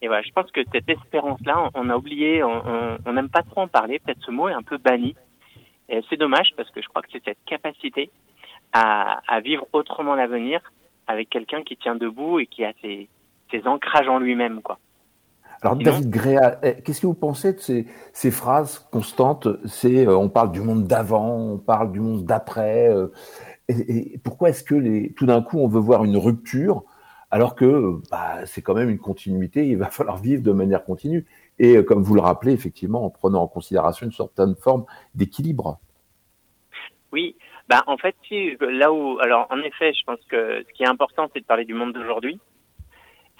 Et 0.00 0.08
voilà, 0.08 0.22
je 0.22 0.32
pense 0.32 0.50
que 0.50 0.60
cette 0.72 0.88
espérance-là, 0.88 1.70
on, 1.74 1.88
a 1.88 1.96
oublié, 1.96 2.42
on 2.42 3.12
n'aime 3.12 3.28
pas 3.28 3.42
trop 3.42 3.60
en 3.60 3.68
parler, 3.68 4.00
peut-être 4.00 4.24
ce 4.26 4.32
mot 4.32 4.48
est 4.48 4.52
un 4.52 4.62
peu 4.62 4.76
banni. 4.76 5.14
Et 5.88 6.00
c'est 6.10 6.16
dommage 6.16 6.50
parce 6.56 6.70
que 6.70 6.82
je 6.82 6.88
crois 6.88 7.02
que 7.02 7.08
c'est 7.12 7.22
cette 7.24 7.38
capacité 7.46 8.10
à, 8.72 9.20
à 9.28 9.38
vivre 9.38 9.64
autrement 9.72 10.16
l'avenir 10.16 10.60
avec 11.06 11.30
quelqu'un 11.30 11.62
qui 11.62 11.76
tient 11.76 11.94
debout 11.94 12.40
et 12.40 12.46
qui 12.46 12.64
a 12.64 12.72
ses, 12.80 13.08
ses 13.52 13.64
ancrages 13.68 14.08
en 14.08 14.18
lui-même, 14.18 14.60
quoi. 14.60 14.78
Alors 15.62 15.76
David 15.76 16.10
Gréa, 16.10 16.58
eh, 16.62 16.82
qu'est-ce 16.82 17.00
que 17.00 17.06
vous 17.06 17.14
pensez 17.14 17.52
de 17.52 17.60
ces, 17.60 17.86
ces 18.12 18.30
phrases 18.30 18.80
constantes? 18.90 19.48
C'est 19.64 20.06
euh, 20.06 20.16
on 20.16 20.28
parle 20.28 20.50
du 20.50 20.60
monde 20.60 20.88
d'avant, 20.88 21.36
on 21.36 21.58
parle 21.58 21.92
du 21.92 22.00
monde 22.00 22.24
d'après. 22.24 22.90
Et, 23.68 24.18
pourquoi 24.24 24.50
est-ce 24.50 24.64
que 24.64 24.74
les, 24.74 25.12
tout 25.14 25.26
d'un 25.26 25.42
coup 25.42 25.58
on 25.58 25.68
veut 25.68 25.80
voir 25.80 26.04
une 26.04 26.16
rupture 26.16 26.84
alors 27.30 27.54
que 27.54 28.00
bah, 28.10 28.44
c'est 28.44 28.60
quand 28.60 28.74
même 28.74 28.90
une 28.90 28.98
continuité, 28.98 29.66
il 29.66 29.78
va 29.78 29.86
falloir 29.90 30.18
vivre 30.18 30.42
de 30.42 30.52
manière 30.52 30.84
continue? 30.84 31.26
Et 31.58 31.76
euh, 31.76 31.82
comme 31.82 32.02
vous 32.02 32.14
le 32.14 32.20
rappelez, 32.20 32.52
effectivement, 32.52 33.04
en 33.04 33.10
prenant 33.10 33.42
en 33.42 33.48
considération 33.48 34.06
une 34.06 34.12
certaine 34.12 34.54
forme 34.56 34.84
d'équilibre. 35.14 35.78
Oui, 37.12 37.36
bah 37.68 37.82
en 37.86 37.96
fait, 37.98 38.16
là 38.60 38.92
où, 38.92 39.18
alors 39.20 39.46
en 39.50 39.58
effet, 39.60 39.92
je 39.92 40.02
pense 40.04 40.18
que 40.28 40.64
ce 40.66 40.72
qui 40.72 40.82
est 40.82 40.88
important, 40.88 41.30
c'est 41.32 41.40
de 41.40 41.44
parler 41.44 41.64
du 41.64 41.74
monde 41.74 41.92
d'aujourd'hui. 41.92 42.40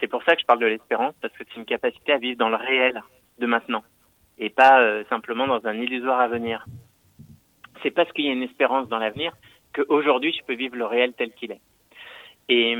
C'est 0.03 0.09
pour 0.09 0.25
ça 0.25 0.35
que 0.35 0.41
je 0.41 0.47
parle 0.47 0.59
de 0.59 0.67
l'espérance, 0.67 1.15
parce 1.23 1.33
que 1.35 1.45
c'est 1.49 1.61
une 1.61 1.65
capacité 1.65 2.11
à 2.13 2.19
vivre 2.19 2.37
dans 2.37 2.49
le 2.49 2.57
réel 2.57 3.01
de 3.39 3.47
maintenant, 3.47 3.85
et 4.37 4.51
pas 4.51 4.81
euh, 4.81 5.05
simplement 5.09 5.47
dans 5.47 5.65
un 5.65 5.75
illusoire 5.75 6.19
avenir. 6.19 6.67
C'est 7.85 7.93
parce 7.93 8.11
qu'il 8.11 8.25
y 8.25 8.29
a 8.29 8.33
une 8.33 8.43
espérance 8.43 8.89
dans 8.89 8.99
l'avenir 8.99 9.33
qu'aujourd'hui, 9.73 10.33
je 10.37 10.45
peux 10.45 10.55
vivre 10.55 10.75
le 10.75 10.87
réel 10.87 11.13
tel 11.13 11.31
qu'il 11.33 11.53
est. 11.53 11.61
Et, 12.49 12.77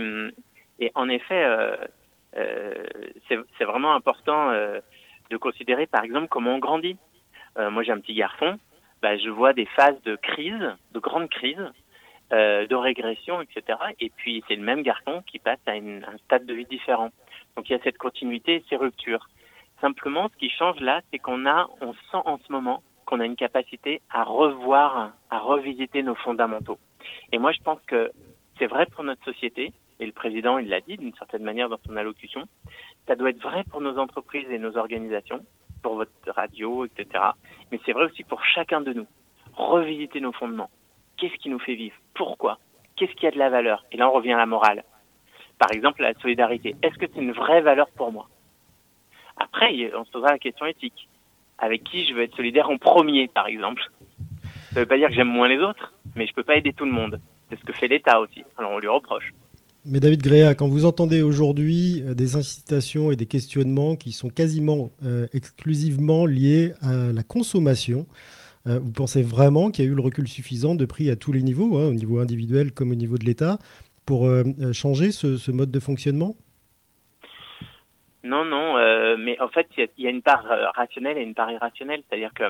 et 0.81 0.91
en 0.97 1.09
effet, 1.09 1.45
euh, 1.45 1.77
euh, 2.37 2.85
c'est 3.29 3.65
vraiment 3.65 3.95
important 3.95 4.51
de 5.31 5.37
considérer, 5.37 5.87
par 5.87 6.03
exemple, 6.03 6.27
comment 6.29 6.57
on 6.57 6.59
grandit. 6.59 6.97
Moi, 7.57 7.85
j'ai 7.85 7.93
un 7.93 8.01
petit 8.01 8.15
garçon, 8.15 8.59
bah, 9.01 9.17
je 9.17 9.31
vois 9.31 9.53
des 9.53 9.67
phases 9.67 10.01
de 10.03 10.17
crise, 10.17 10.75
de 10.91 10.99
grandes 10.99 11.31
crises, 11.31 11.71
euh, 12.33 12.67
de 12.67 12.75
régression, 12.75 13.41
etc. 13.41 13.79
Et 14.01 14.11
puis, 14.11 14.43
c'est 14.49 14.57
le 14.57 14.63
même 14.63 14.83
garçon 14.83 15.23
qui 15.27 15.39
passe 15.39 15.61
à 15.67 15.77
une, 15.77 16.05
un 16.05 16.17
stade 16.25 16.47
de 16.47 16.55
vie 16.55 16.67
différent. 16.67 17.11
Donc, 17.57 17.69
il 17.69 17.73
y 17.73 17.77
a 17.77 17.83
cette 17.83 17.99
continuité 17.99 18.65
ces 18.69 18.77
ruptures. 18.77 19.29
Simplement, 19.81 20.29
ce 20.33 20.39
qui 20.39 20.49
change 20.49 20.81
là, 20.81 21.01
c'est 21.11 21.19
qu'on 21.19 21.45
a, 21.47 21.69
on 21.81 21.93
sent 21.93 22.23
en 22.25 22.39
ce 22.39 22.51
moment 22.51 22.83
qu'on 23.05 23.21
a 23.21 23.27
une 23.27 23.37
capacité 23.37 24.01
à 24.11 24.25
revoir, 24.25 25.13
à 25.31 25.39
revisiter 25.41 26.03
nos 26.03 26.15
fondamentaux. 26.15 26.79
Et 27.33 27.39
moi, 27.39 27.53
je 27.53 27.61
pense 27.63 27.81
que 27.87 28.11
c'est 28.59 28.67
vrai 28.67 28.87
pour 28.87 29.05
notre 29.05 29.25
société, 29.25 29.73
et 30.01 30.07
le 30.07 30.13
président, 30.13 30.59
il 30.59 30.69
l'a 30.69 30.81
dit 30.81 30.97
d'une 30.97 31.15
certaine 31.15 31.43
manière 31.43 31.69
dans 31.69 31.79
son 31.87 31.97
allocution, 31.97 32.45
ça 33.07 33.15
doit 33.15 33.31
être 33.31 33.43
vrai 33.43 33.65
pour 33.65 33.81
nos 33.81 33.99
entreprises 33.99 34.51
et 34.51 34.59
nos 34.59 34.77
organisations, 34.77 35.45
pour 35.83 35.97
votre 35.97 36.13
radio, 36.29 36.85
etc. 36.85 37.25
Mais 37.71 37.81
c'est 37.85 37.93
vrai 37.93 38.07
aussi 38.07 38.25
pour 38.25 38.45
chacun 38.45 38.81
de 38.81 38.93
nous. 38.93 39.07
Revisiter 39.55 40.21
nos 40.21 40.33
fondements. 40.33 40.71
Qu'est-ce 41.23 41.41
qui 41.41 41.51
nous 41.51 41.61
fait 41.61 41.77
vivre? 41.77 41.95
Pourquoi? 42.15 42.59
Qu'est-ce 42.97 43.13
qui 43.13 43.29
a 43.29 43.31
de 43.31 43.39
la 43.39 43.49
valeur? 43.49 43.85
Et 43.93 43.97
là, 43.97 44.11
on 44.11 44.13
revient 44.13 44.33
à 44.33 44.39
la 44.39 44.47
morale. 44.47 44.83
Par 45.57 45.71
exemple, 45.71 46.03
la 46.03 46.15
solidarité. 46.15 46.75
Est-ce 46.83 46.99
que 46.99 47.07
c'est 47.15 47.21
une 47.21 47.31
vraie 47.31 47.61
valeur 47.61 47.89
pour 47.91 48.11
moi? 48.11 48.29
Après, 49.37 49.69
on 49.97 50.05
se 50.05 50.11
posera 50.11 50.33
la 50.33 50.41
question 50.41 50.67
éthique 50.67 51.09
avec 51.59 51.85
qui 51.85 52.05
je 52.07 52.15
veux 52.15 52.23
être 52.23 52.35
solidaire 52.35 52.69
en 52.71 52.77
premier, 52.77 53.29
par 53.29 53.47
exemple? 53.47 53.85
Ça 54.73 54.75
ne 54.75 54.81
veut 54.81 54.87
pas 54.87 54.97
dire 54.97 55.11
que 55.11 55.15
j'aime 55.15 55.29
moins 55.29 55.47
les 55.47 55.61
autres, 55.61 55.95
mais 56.17 56.27
je 56.27 56.35
peux 56.35 56.43
pas 56.43 56.57
aider 56.57 56.73
tout 56.73 56.87
le 56.87 56.91
monde. 56.91 57.21
C'est 57.49 57.61
ce 57.61 57.65
que 57.65 57.73
fait 57.73 57.87
l'État 57.87 58.19
aussi. 58.19 58.43
Alors 58.59 58.73
on 58.73 58.81
lui 58.81 58.89
reproche. 58.89 59.33
Mais 59.85 60.01
David 60.01 60.23
Gréa, 60.23 60.57
quand 60.57 60.67
vous 60.67 60.87
entendez 60.87 61.23
aujourd'hui 61.23 62.03
euh, 62.05 62.15
des 62.15 62.35
incitations 62.35 63.13
et 63.13 63.17
des 63.17 63.27
questionnements 63.27 63.95
qui 63.95 64.11
sont 64.11 64.29
quasiment 64.29 64.91
euh, 65.05 65.29
exclusivement 65.33 66.27
liés 66.27 66.73
à 66.83 67.13
la 67.13 67.23
consommation, 67.23 68.07
euh, 68.67 68.79
vous 68.79 68.93
pensez 68.93 69.23
vraiment 69.23 69.71
qu'il 69.71 69.85
y 69.85 69.89
a 69.89 69.91
eu 69.91 69.95
le 69.95 70.03
recul 70.03 70.29
suffisant 70.29 70.75
de 70.75 70.85
prix 70.85 71.11
à 71.11 71.17
tous 71.17 71.33
les 71.33 71.43
niveaux, 71.43 71.79
hein, 71.79 71.89
au 71.89 71.95
niveau 71.95 72.19
individuel 72.19 72.73
comme 72.73 72.91
au 72.91 72.97
niveau 72.97 73.19
de 73.19 73.25
l'État, 73.25 73.59
pour 74.07 74.29
changer 74.73 75.13
ce, 75.13 75.51
mode 75.53 75.71
de 75.71 75.79
fonctionnement? 75.79 76.35
Non, 78.25 78.45
non, 78.45 78.77
euh, 78.77 79.17
mais 79.19 79.41
en 79.41 79.49
fait, 79.49 79.69
il 79.77 79.89
y, 79.99 80.07
a 80.07 80.11
une 80.11 80.23
part 80.23 80.51
euh, 80.51 80.71
rationnelle 80.71 81.19
et 81.19 81.23
une 81.23 81.35
part 81.35 81.51
irrationnelle. 81.51 82.03
C'est-à-dire 82.09 82.33
que 82.35 82.45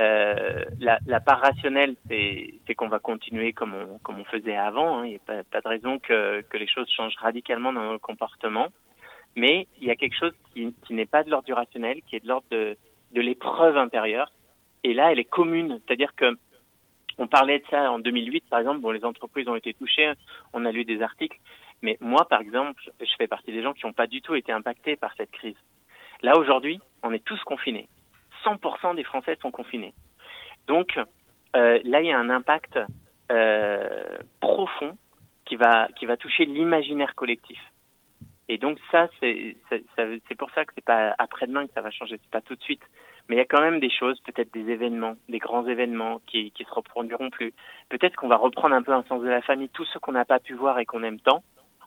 euh, 0.00 0.64
la, 0.80 0.98
la, 1.06 1.20
part 1.20 1.40
rationnelle, 1.40 1.96
c'est 2.08 2.74
qu'on 2.74 2.88
va 2.88 2.98
continuer 2.98 3.52
comme 3.52 3.74
on, 3.74 4.24
faisait 4.24 4.56
avant. 4.56 4.98
Hein. 5.00 5.06
Il 5.06 5.10
n'y 5.10 5.16
a 5.16 5.44
pas, 5.44 5.60
de 5.60 5.68
raison 5.68 5.98
que, 5.98 6.42
les 6.54 6.66
choses 6.66 6.88
changent 6.90 7.16
radicalement 7.18 7.74
dans 7.74 7.92
nos 7.92 7.98
comportements. 7.98 8.68
Mais 9.36 9.66
il 9.80 9.86
y 9.86 9.90
a 9.90 9.96
quelque 9.96 10.16
chose 10.16 10.32
qui, 10.52 10.74
qui 10.86 10.94
n'est 10.94 11.06
pas 11.06 11.24
de 11.24 11.30
l'ordre 11.30 11.46
du 11.46 11.52
rationnel, 11.52 12.00
qui 12.06 12.16
est 12.16 12.20
de 12.20 12.28
l'ordre 12.28 12.46
de, 12.50 12.76
de 13.12 13.20
l'épreuve 13.20 13.76
intérieure. 13.76 14.32
Et 14.84 14.94
là, 14.94 15.12
elle 15.12 15.18
est 15.18 15.24
commune. 15.24 15.80
C'est-à-dire 15.86 16.14
que 16.14 16.36
on 17.18 17.26
parlait 17.26 17.58
de 17.58 17.64
ça 17.70 17.92
en 17.92 17.98
2008, 17.98 18.44
par 18.48 18.60
exemple. 18.60 18.80
Bon, 18.80 18.90
les 18.90 19.04
entreprises 19.04 19.48
ont 19.48 19.56
été 19.56 19.74
touchées. 19.74 20.12
On 20.52 20.64
a 20.64 20.72
lu 20.72 20.84
des 20.84 21.02
articles. 21.02 21.38
Mais 21.82 21.98
moi, 22.00 22.26
par 22.28 22.40
exemple, 22.40 22.82
je 23.00 23.10
fais 23.18 23.26
partie 23.26 23.52
des 23.52 23.62
gens 23.62 23.74
qui 23.74 23.84
n'ont 23.86 23.92
pas 23.92 24.06
du 24.06 24.22
tout 24.22 24.34
été 24.34 24.52
impactés 24.52 24.96
par 24.96 25.12
cette 25.16 25.30
crise. 25.30 25.56
Là, 26.22 26.38
aujourd'hui, 26.38 26.80
on 27.02 27.12
est 27.12 27.24
tous 27.24 27.40
confinés. 27.44 27.88
100% 28.44 28.94
des 28.94 29.04
Français 29.04 29.36
sont 29.42 29.50
confinés. 29.50 29.92
Donc, 30.66 30.98
euh, 31.56 31.80
là, 31.84 32.00
il 32.00 32.06
y 32.06 32.12
a 32.12 32.18
un 32.18 32.30
impact 32.30 32.78
euh, 33.30 34.18
profond 34.40 34.96
qui 35.44 35.56
va, 35.56 35.88
qui 35.96 36.06
va 36.06 36.16
toucher 36.16 36.44
l'imaginaire 36.44 37.14
collectif. 37.14 37.58
Et 38.48 38.58
donc 38.58 38.78
ça, 38.90 39.08
c'est 39.20 39.56
pour 40.36 40.50
ça 40.50 40.64
que 40.64 40.72
c'est 40.74 40.84
pas 40.84 41.14
après-demain 41.18 41.66
que 41.66 41.72
ça 41.72 41.80
va 41.80 41.90
changer, 41.90 42.18
c'est 42.22 42.30
pas 42.30 42.40
tout 42.40 42.54
de 42.54 42.62
suite. 42.62 42.82
Mais 43.28 43.36
il 43.36 43.38
y 43.38 43.42
a 43.42 43.46
quand 43.46 43.60
même 43.60 43.80
des 43.80 43.90
choses, 43.90 44.20
peut-être 44.20 44.52
des 44.52 44.68
événements, 44.70 45.16
des 45.28 45.38
grands 45.38 45.66
événements 45.66 46.20
qui 46.26 46.50
qui 46.50 46.64
se 46.64 46.70
reproduiront 46.70 47.30
plus. 47.30 47.52
Peut-être 47.88 48.16
qu'on 48.16 48.28
va 48.28 48.36
reprendre 48.36 48.74
un 48.74 48.82
peu 48.82 48.92
un 48.92 49.04
sens 49.04 49.22
de 49.22 49.28
la 49.28 49.42
famille, 49.42 49.68
tous 49.68 49.84
ceux 49.86 50.00
qu'on 50.00 50.12
n'a 50.12 50.24
pas 50.24 50.40
pu 50.40 50.54
voir 50.54 50.78
et 50.78 50.84
qu'on 50.84 51.02
aime 51.02 51.20
tant, 51.20 51.42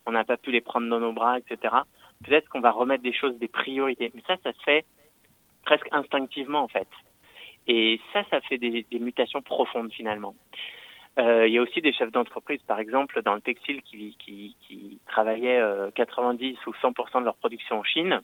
on 0.05 0.11
n'a 0.11 0.23
pas 0.23 0.37
pu 0.37 0.51
les 0.51 0.61
prendre 0.61 0.89
dans 0.89 0.99
nos 0.99 1.13
bras, 1.13 1.37
etc. 1.37 1.75
Peut-être 2.23 2.49
qu'on 2.49 2.61
va 2.61 2.71
remettre 2.71 3.03
des 3.03 3.13
choses, 3.13 3.37
des 3.37 3.47
priorités. 3.47 4.11
Mais 4.15 4.23
ça, 4.27 4.35
ça 4.43 4.53
se 4.53 4.63
fait 4.63 4.85
presque 5.65 5.87
instinctivement 5.91 6.61
en 6.61 6.67
fait. 6.67 6.87
Et 7.67 7.99
ça, 8.13 8.23
ça 8.29 8.41
fait 8.41 8.57
des, 8.57 8.85
mutations 8.99 9.41
profondes 9.41 9.91
finalement. 9.91 10.35
Euh, 11.17 11.47
il 11.47 11.53
y 11.53 11.57
a 11.57 11.61
aussi 11.61 11.81
des 11.81 11.93
chefs 11.93 12.11
d'entreprise, 12.11 12.61
par 12.67 12.79
exemple, 12.79 13.21
dans 13.23 13.33
le 13.33 13.41
textile, 13.41 13.81
qui, 13.81 14.99
travaillaient 15.07 15.59
euh, 15.59 15.89
90 15.91 16.57
ou 16.67 16.71
100% 16.71 17.19
de 17.19 17.25
leur 17.25 17.35
production 17.35 17.79
en 17.79 17.83
Chine. 17.83 18.21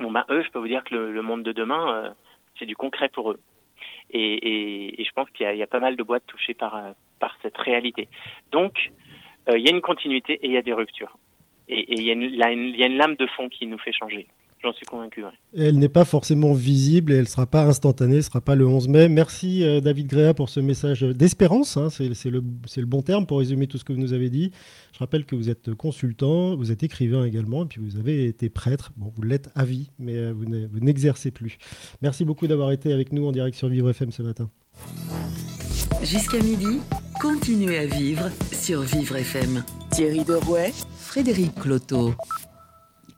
Bon, 0.00 0.10
ben, 0.10 0.24
eux, 0.30 0.42
je 0.42 0.50
peux 0.50 0.58
vous 0.58 0.68
dire 0.68 0.82
que 0.84 0.94
le, 0.94 1.22
monde 1.22 1.42
de 1.42 1.52
demain, 1.52 1.94
euh, 1.94 2.10
c'est 2.58 2.66
du 2.66 2.76
concret 2.76 3.08
pour 3.08 3.30
eux. 3.30 3.40
Et, 4.10 4.94
je 4.98 5.10
pense 5.12 5.30
qu'il 5.30 5.46
y, 5.56 5.62
a 5.62 5.66
pas 5.66 5.80
mal 5.80 5.96
de 5.96 6.02
boîtes 6.02 6.26
touchées 6.26 6.54
par, 6.54 6.76
euh, 6.76 6.92
cette 7.42 7.56
réalité. 7.56 8.08
Donc, 8.52 8.92
euh, 9.48 9.58
il 9.58 9.64
y 9.64 9.68
a 9.68 9.70
une 9.70 9.80
continuité 9.80 10.34
et 10.34 10.46
il 10.46 10.52
y 10.52 10.56
a 10.56 10.62
des 10.62 10.72
ruptures. 10.72 11.16
Et, 11.68 11.94
il, 11.94 12.02
y 12.02 12.10
il 12.10 12.36
y 12.76 12.82
a 12.82 12.86
une 12.86 12.96
lame 12.96 13.16
de 13.16 13.26
fond 13.26 13.48
qui 13.48 13.66
nous 13.66 13.78
fait 13.78 13.92
changer. 13.92 14.26
J'en 14.64 14.72
suis 14.72 14.86
convaincu. 14.86 15.22
Ouais. 15.22 15.30
Elle 15.54 15.78
n'est 15.78 15.90
pas 15.90 16.06
forcément 16.06 16.54
visible 16.54 17.12
et 17.12 17.16
elle 17.16 17.24
ne 17.24 17.28
sera 17.28 17.44
pas 17.44 17.66
instantanée, 17.66 18.22
ce 18.22 18.28
ne 18.28 18.30
sera 18.30 18.40
pas 18.40 18.54
le 18.54 18.66
11 18.66 18.88
mai. 18.88 19.10
Merci 19.10 19.62
euh, 19.62 19.82
David 19.82 20.06
Gréa 20.06 20.32
pour 20.32 20.48
ce 20.48 20.58
message 20.58 21.02
d'espérance. 21.02 21.76
Hein, 21.76 21.90
c'est 21.90 22.08
le, 22.30 22.42
le, 22.76 22.86
bon 22.86 23.02
terme 23.02 23.26
pour 23.26 23.40
résumer 23.40 23.66
tout 23.66 23.76
ce 23.76 23.84
que 23.84 23.92
vous 23.92 24.00
nous 24.00 24.14
avez 24.14 24.30
dit. 24.30 24.52
Je 24.94 25.00
rappelle 25.00 25.26
que 25.26 25.36
vous 25.36 25.50
êtes 25.50 25.74
consultant, 25.74 26.56
vous 26.56 26.72
êtes 26.72 26.82
écrivain 26.82 27.26
également, 27.26 27.64
et 27.64 27.66
puis 27.66 27.78
vous 27.82 27.98
avez 27.98 28.24
été 28.24 28.48
prêtre. 28.48 28.92
Bon, 28.96 29.12
vous 29.14 29.22
l'êtes 29.22 29.50
à 29.54 29.66
vie, 29.66 29.90
mais 29.98 30.16
euh, 30.16 30.32
vous 30.32 30.80
n'exercez 30.80 31.30
plus. 31.30 31.58
Merci 32.00 32.24
beaucoup 32.24 32.46
d'avoir 32.46 32.72
été 32.72 32.90
avec 32.90 33.12
nous 33.12 33.26
en 33.26 33.32
direct 33.32 33.58
sur 33.58 33.68
Vivre 33.68 33.90
FM 33.90 34.12
ce 34.12 34.22
matin. 34.22 34.48
Jusqu'à 36.02 36.38
midi, 36.38 36.80
continuez 37.20 37.76
à 37.76 37.86
vivre 37.86 38.30
sur 38.50 38.80
Vivre 38.80 39.16
FM. 39.16 39.62
Thierry 39.90 40.24
Derouet, 40.24 40.72
Frédéric 40.96 41.54
Cloteau. 41.54 42.14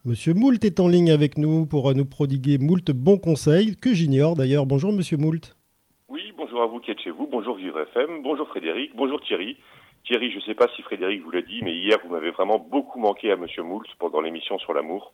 Monsieur 0.06 0.34
Moult 0.34 0.64
est 0.64 0.78
en 0.78 0.86
ligne 0.86 1.10
avec 1.10 1.36
nous 1.36 1.66
pour 1.66 1.92
nous 1.92 2.04
prodiguer 2.04 2.58
moult 2.58 2.92
bons 2.92 3.18
conseils, 3.18 3.74
que 3.74 3.92
j'ignore 3.92 4.36
d'ailleurs. 4.36 4.64
Bonjour 4.64 4.92
Monsieur 4.92 5.16
Moult. 5.16 5.56
Oui, 6.08 6.32
bonjour 6.36 6.62
à 6.62 6.66
vous 6.66 6.78
qui 6.78 6.92
êtes 6.92 7.00
chez 7.00 7.10
vous, 7.10 7.26
bonjour 7.26 7.56
Vivre 7.56 7.80
FM, 7.80 8.22
bonjour 8.22 8.46
Frédéric, 8.46 8.94
bonjour 8.94 9.20
Thierry. 9.22 9.56
Thierry, 10.04 10.30
je 10.30 10.36
ne 10.36 10.42
sais 10.42 10.54
pas 10.54 10.68
si 10.76 10.82
Frédéric 10.82 11.24
vous 11.24 11.32
l'a 11.32 11.42
dit, 11.42 11.60
mais 11.64 11.74
hier 11.74 11.98
vous 12.04 12.12
m'avez 12.12 12.30
vraiment 12.30 12.60
beaucoup 12.60 13.00
manqué 13.00 13.32
à 13.32 13.36
Monsieur 13.36 13.64
Moult 13.64 13.88
pendant 13.98 14.20
l'émission 14.20 14.60
sur 14.60 14.72
l'amour. 14.74 15.12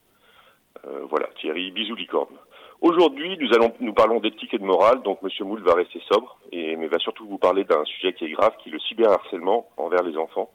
Euh, 0.86 1.07
voilà, 1.09 1.28
Thierry, 1.40 1.70
bisous 1.70 1.95
licorne. 1.95 2.36
Aujourd'hui, 2.82 3.38
nous 3.80 3.95
parlons 3.95 4.20
d'éthique 4.20 4.53
et 4.53 4.59
de 4.59 4.64
morale, 4.64 5.03
donc 5.03 5.22
Monsieur 5.22 5.47
Moult 5.47 5.64
va 5.64 5.72
rester 5.72 6.03
sobre, 6.12 6.38
et, 6.53 6.76
mais 6.76 6.88
va 6.88 6.99
surtout 6.99 7.26
vous 7.26 7.38
parler 7.38 7.64
d'un 7.64 7.82
sujet 7.86 8.12
qui 8.12 8.26
est 8.26 8.32
grave, 8.32 8.53
qui 8.62 8.68
est 8.68 8.72
le 8.72 8.80
cyberharcèlement 8.80 9.70
envers 9.78 10.03
les 10.03 10.18
enfants. 10.18 10.51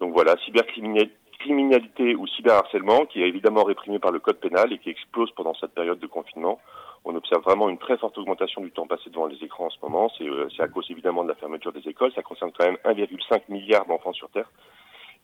Donc 0.00 0.14
voilà, 0.14 0.34
cybercriminalité 0.44 1.14
criminalité 1.42 2.14
ou 2.14 2.26
cyberharcèlement 2.26 3.04
qui 3.06 3.22
est 3.22 3.28
évidemment 3.28 3.64
réprimé 3.64 3.98
par 3.98 4.12
le 4.12 4.20
code 4.20 4.38
pénal 4.38 4.72
et 4.72 4.78
qui 4.78 4.90
explose 4.90 5.30
pendant 5.32 5.54
cette 5.54 5.74
période 5.74 5.98
de 5.98 6.06
confinement. 6.06 6.60
On 7.04 7.16
observe 7.16 7.42
vraiment 7.42 7.68
une 7.68 7.78
très 7.78 7.98
forte 7.98 8.16
augmentation 8.18 8.60
du 8.62 8.70
temps 8.70 8.86
passé 8.86 9.10
devant 9.10 9.26
les 9.26 9.42
écrans 9.42 9.66
en 9.66 9.70
ce 9.70 9.78
moment. 9.82 10.08
C'est 10.16 10.28
euh, 10.28 10.48
à 10.60 10.68
cause 10.68 10.86
évidemment 10.90 11.24
de 11.24 11.28
la 11.28 11.34
fermeture 11.34 11.72
des 11.72 11.86
écoles. 11.88 12.12
Ça 12.14 12.22
concerne 12.22 12.52
quand 12.56 12.64
même 12.64 12.78
1,5 12.84 13.42
milliard 13.48 13.84
d'enfants 13.86 14.12
sur 14.12 14.30
Terre. 14.30 14.48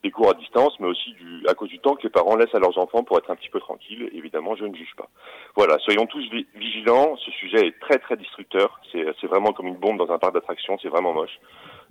Des 0.03 0.11
cours 0.11 0.31
à 0.31 0.35
distance, 0.35 0.79
mais 0.81 0.87
aussi 0.87 1.13
du, 1.13 1.45
à 1.49 1.55
cause 1.55 1.69
du 1.69 1.79
temps 1.79 1.95
que 1.95 2.03
les 2.05 2.11
parents 2.11 2.37
laissent 2.37 2.55
à 2.55 2.61
leurs 2.61 2.79
enfants 2.79 3.03
pour 3.03 3.19
être 3.19 3.31
un 3.31 3.37
petit 3.37 3.49
peu 3.49 3.61
tranquilles. 3.61 4.11
Évidemment, 4.13 4.57
je 4.57 4.65
ne 4.65 4.75
juge 4.75 4.95
pas. 4.97 5.09
Voilà, 5.57 5.79
soyons 5.79 6.07
tous 6.07 6.25
vigilants. 6.55 7.17
Ce 7.17 7.31
sujet 7.33 7.67
est 7.67 7.79
très 7.81 7.99
très 7.99 8.17
destructeur. 8.17 8.81
C'est 8.93 9.27
vraiment 9.27 9.53
comme 9.53 9.67
une 9.67 9.77
bombe 9.77 9.99
dans 9.99 10.13
un 10.13 10.19
parc 10.19 10.35
d'attractions. 10.35 10.79
C'est 10.83 10.89
vraiment 10.89 11.13
moche. 11.13 11.39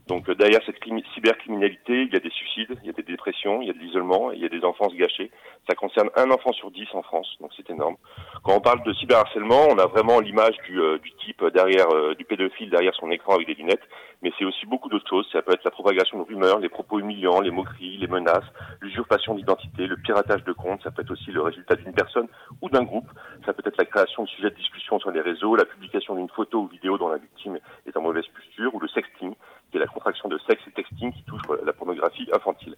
Donc 0.08 0.30
euh, 0.30 0.36
derrière 0.36 0.62
cette 0.66 0.78
cybercriminalité, 1.14 2.04
il 2.04 2.14
y 2.14 2.16
a 2.16 2.20
des 2.20 2.30
suicides, 2.30 2.78
il 2.82 2.88
y 2.88 2.90
a 2.90 2.94
des 2.94 3.04
dépressions, 3.04 3.62
il 3.62 3.68
y 3.68 3.70
a 3.70 3.74
de 3.74 3.80
l'isolement, 3.80 4.32
il 4.32 4.40
y 4.40 4.46
a 4.46 4.50
des 4.50 4.64
enfances 4.64 4.94
gâchées. 4.96 5.32
Ça 5.70 5.76
concerne 5.76 6.10
un 6.16 6.32
enfant 6.32 6.54
sur 6.54 6.72
dix 6.72 6.88
en 6.94 7.04
France, 7.04 7.28
donc 7.42 7.52
c'est 7.58 7.70
énorme. 7.70 7.98
Quand 8.44 8.56
on 8.56 8.62
parle 8.62 8.84
de 8.84 8.94
cyberharcèlement, 8.94 9.68
on 9.70 9.78
a 9.78 9.86
vraiment 9.86 10.20
l'image 10.20 10.56
du, 10.66 10.80
euh, 10.80 10.98
type 11.20 11.44
derrière 11.54 11.90
euh, 11.94 12.16
du 12.16 12.24
pédophile 12.24 12.70
derrière 12.70 12.96
son 12.96 13.12
écran 13.12 13.36
avec 13.36 13.48
des 13.48 13.56
lunettes, 13.56 13.84
mais 14.22 14.32
c'est 14.38 14.46
aussi 14.46 14.66
beaucoup 14.66 14.90
d'autres 14.90 15.08
choses. 15.10 15.28
Ça 15.32 15.42
peut 15.42 15.54
être 15.54 15.64
la 15.64 15.72
propagation 15.72 16.18
de 16.20 16.24
rumeurs, 16.24 16.60
les 16.60 16.70
propos 16.70 17.00
humiliants, 17.00 17.40
les 17.42 17.52
moqueries, 17.52 17.98
les 17.98 18.08
menaces, 18.08 18.46
l'usurpation 18.82 19.36
d'identité, 19.36 19.88
le 19.88 19.98
piratage 19.98 20.44
de 20.44 20.54
comptes. 20.54 20.82
Ça 20.84 20.92
peut 20.92 21.02
être 21.02 21.12
aussi 21.12 21.32
le 21.32 21.42
résultat 21.42 21.76
d'une 21.76 21.94
personne 21.94 22.28
ou 22.62 22.70
d'un 22.70 22.84
groupe. 22.84 23.08
Ça 23.46 23.54
peut 23.54 23.64
être 23.66 23.78
la 23.78 23.86
création 23.86 24.24
de 24.24 24.30
sujets 24.30 24.50
de 24.50 24.56
discussion 24.56 25.00
sur 25.00 25.12
les 25.12 25.22
réseaux, 25.22 25.56
la 25.56 25.66
publication 25.66 26.16
d'une 26.16 26.30
photo 26.30 26.62
ou 26.62 26.68
vidéo 26.68 26.98
dont 26.98 27.10
la 27.10 27.18
victime 27.18 27.60
est 27.86 27.96
en 27.98 28.02
mauvaise 28.02 28.26
posture, 28.28 28.74
ou 28.74 28.80
le 28.80 28.88
sexting 28.88 29.34
qui 29.72 29.78
est 29.78 29.80
la 29.80 29.88
contraction 29.88 30.30
de 30.30 30.38
sexe 30.48 30.62
et 30.68 30.72
texting 30.72 31.12
qui 31.12 31.24
touche 31.24 31.42
la 31.64 31.74
pornographie 31.74 32.28
infantile. 32.34 32.76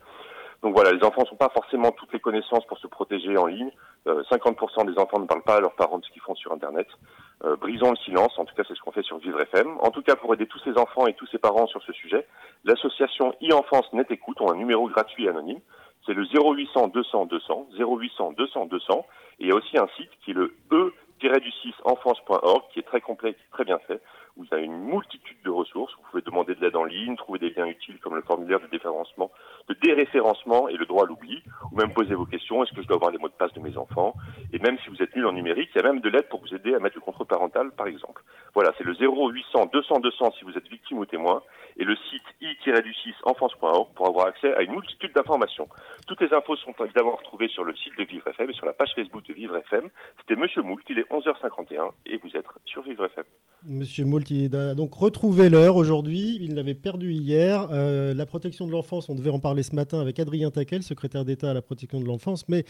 Donc 0.61 0.73
voilà, 0.75 0.91
les 0.91 1.03
enfants 1.03 1.23
n'ont 1.29 1.37
pas 1.37 1.49
forcément 1.53 1.91
toutes 1.91 2.11
les 2.11 2.19
connaissances 2.19 2.65
pour 2.65 2.77
se 2.79 2.87
protéger 2.87 3.37
en 3.37 3.45
ligne. 3.45 3.71
Euh, 4.07 4.23
50% 4.29 4.91
des 4.91 4.99
enfants 4.99 5.19
ne 5.19 5.25
parlent 5.25 5.43
pas 5.43 5.55
à 5.55 5.59
leurs 5.61 5.75
parents 5.75 5.99
de 5.99 6.05
ce 6.05 6.11
qu'ils 6.11 6.21
font 6.21 6.35
sur 6.35 6.51
Internet. 6.51 6.87
Euh, 7.45 7.55
brisons 7.55 7.91
le 7.91 7.97
silence, 7.97 8.37
en 8.37 8.43
tout 8.43 8.53
cas 8.53 8.63
c'est 8.67 8.75
ce 8.75 8.81
qu'on 8.81 8.91
fait 8.91 9.03
sur 9.03 9.17
Vivre 9.17 9.39
FM. 9.39 9.77
En 9.79 9.91
tout 9.91 10.01
cas, 10.01 10.15
pour 10.15 10.33
aider 10.33 10.45
tous 10.45 10.59
ces 10.59 10.77
enfants 10.77 11.07
et 11.07 11.13
tous 11.13 11.27
ces 11.27 11.37
parents 11.37 11.67
sur 11.67 11.81
ce 11.83 11.93
sujet, 11.93 12.27
l'association 12.65 13.33
e-enfance 13.41 13.91
Net 13.93 14.11
Écoute 14.11 14.41
ont 14.41 14.51
un 14.51 14.55
numéro 14.55 14.89
gratuit 14.89 15.25
et 15.25 15.29
anonyme. 15.29 15.59
C'est 16.05 16.13
le 16.13 16.25
0800 16.25 16.89
200 16.89 17.25
200, 17.27 17.67
0800 17.77 18.33
200 18.37 18.65
200. 18.65 19.05
Et 19.39 19.43
il 19.43 19.47
y 19.49 19.51
a 19.51 19.55
aussi 19.55 19.77
un 19.77 19.87
site 19.95 20.09
qui 20.23 20.31
est 20.31 20.33
le 20.33 20.53
e-du-6enfance.org 20.71 22.63
qui 22.73 22.79
est 22.79 22.83
très 22.83 23.01
complet, 23.01 23.35
très 23.51 23.63
bien 23.63 23.79
fait 23.79 24.01
où 24.37 24.43
il 24.43 24.49
y 24.51 24.53
a 24.53 24.59
une 24.59 24.77
multitude 24.77 25.37
de 25.43 25.49
ressources. 25.49 25.93
Vous 25.95 26.03
pouvez 26.11 26.21
demander 26.21 26.55
de 26.55 26.61
l'aide 26.61 26.75
en 26.75 26.85
ligne, 26.85 27.15
trouver 27.15 27.39
des 27.39 27.49
liens 27.51 27.67
utiles 27.67 27.99
comme 27.99 28.15
le 28.15 28.21
formulaire 28.21 28.59
de 28.59 28.67
déréférencement, 28.67 30.69
et 30.69 30.77
le 30.77 30.85
droit 30.85 31.03
à 31.03 31.07
l'oubli, 31.07 31.41
ou 31.71 31.75
même 31.75 31.93
poser 31.93 32.15
vos 32.15 32.25
questions. 32.25 32.63
Est-ce 32.63 32.73
que 32.73 32.81
je 32.81 32.87
dois 32.87 32.97
avoir 32.97 33.11
les 33.11 33.17
mots 33.17 33.27
de 33.27 33.33
passe 33.33 33.53
de 33.53 33.59
mes 33.59 33.77
enfants? 33.77 34.13
Et 34.53 34.59
même 34.59 34.77
si 34.83 34.89
vous 34.89 35.01
êtes 35.01 35.15
nul 35.15 35.25
en 35.25 35.33
numérique, 35.33 35.69
il 35.73 35.81
y 35.81 35.85
a 35.85 35.87
même 35.87 36.01
de 36.01 36.09
l'aide 36.09 36.27
pour 36.29 36.41
vous 36.41 36.53
aider 36.53 36.73
à 36.73 36.79
mettre 36.79 36.95
le 36.95 37.01
contrôle 37.01 37.27
parental, 37.27 37.71
par 37.71 37.87
exemple. 37.87 38.23
Voilà, 38.53 38.73
c'est 38.77 38.83
le 38.83 38.93
0800 38.93 39.69
200 39.71 39.99
200 39.99 40.31
si 40.37 40.45
vous 40.45 40.57
êtes 40.57 40.67
victime 40.67 40.99
ou 40.99 41.05
témoin, 41.05 41.41
et 41.77 41.83
le 41.83 41.95
site 41.95 42.23
i-du6enfance.org 42.41 43.93
pour 43.95 44.07
avoir 44.07 44.27
accès 44.27 44.53
à 44.55 44.61
une 44.61 44.71
multitude 44.71 45.13
d'informations. 45.13 45.67
Toutes 46.07 46.21
les 46.21 46.33
infos 46.33 46.55
sont 46.57 46.73
évidemment 46.83 47.15
retrouvées 47.15 47.47
sur 47.47 47.63
le 47.63 47.75
site 47.75 47.97
de 47.97 48.03
Vivre 48.03 48.27
FM 48.27 48.49
et 48.49 48.53
sur 48.53 48.65
la 48.65 48.73
page 48.73 48.93
Facebook 48.95 49.25
de 49.27 49.33
Vivre 49.33 49.57
FM. 49.57 49.89
C'était 50.19 50.35
Monsieur 50.35 50.61
Moult, 50.61 50.83
il 50.89 50.99
est 50.99 51.09
11h51 51.09 51.91
et 52.05 52.17
vous 52.17 52.35
êtes 52.35 52.45
sur 52.65 52.81
Vivre 52.81 53.05
FM. 53.05 53.25
Monsieur 53.67 54.05
Moult, 54.05 54.18
a 54.55 54.75
donc 54.75 54.93
retrouvé 54.93 55.49
l'heure 55.49 55.75
aujourd'hui. 55.75 56.37
Il 56.41 56.55
l'avait 56.55 56.73
perdu 56.73 57.13
hier. 57.13 57.67
Euh, 57.71 58.13
la 58.13 58.25
protection 58.25 58.67
de 58.67 58.71
l'enfance, 58.71 59.09
on 59.09 59.15
devait 59.15 59.29
en 59.29 59.39
parler 59.39 59.63
ce 59.63 59.75
matin 59.75 59.99
avec 59.99 60.19
Adrien 60.19 60.51
Taquel, 60.51 60.83
secrétaire 60.83 61.25
d'État 61.25 61.51
à 61.51 61.53
la 61.53 61.61
protection 61.61 61.99
de 61.99 62.05
l'enfance. 62.05 62.47
Mais 62.47 62.65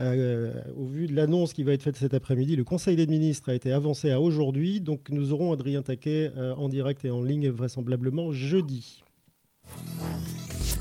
euh, 0.00 0.52
au 0.76 0.86
vu 0.86 1.06
de 1.06 1.14
l'annonce 1.14 1.52
qui 1.52 1.62
va 1.62 1.72
être 1.72 1.82
faite 1.82 1.96
cet 1.96 2.14
après-midi, 2.14 2.56
le 2.56 2.64
Conseil 2.64 2.96
des 2.96 3.06
ministres 3.06 3.50
a 3.50 3.54
été 3.54 3.72
avancé 3.72 4.10
à 4.10 4.20
aujourd'hui. 4.20 4.80
Donc 4.80 5.10
nous 5.10 5.32
aurons 5.32 5.52
Adrien 5.52 5.82
Taquet 5.82 6.32
euh, 6.36 6.54
en 6.56 6.68
direct 6.68 7.04
et 7.04 7.10
en 7.10 7.22
ligne 7.22 7.50
vraisemblablement 7.50 8.32
jeudi. 8.32 9.02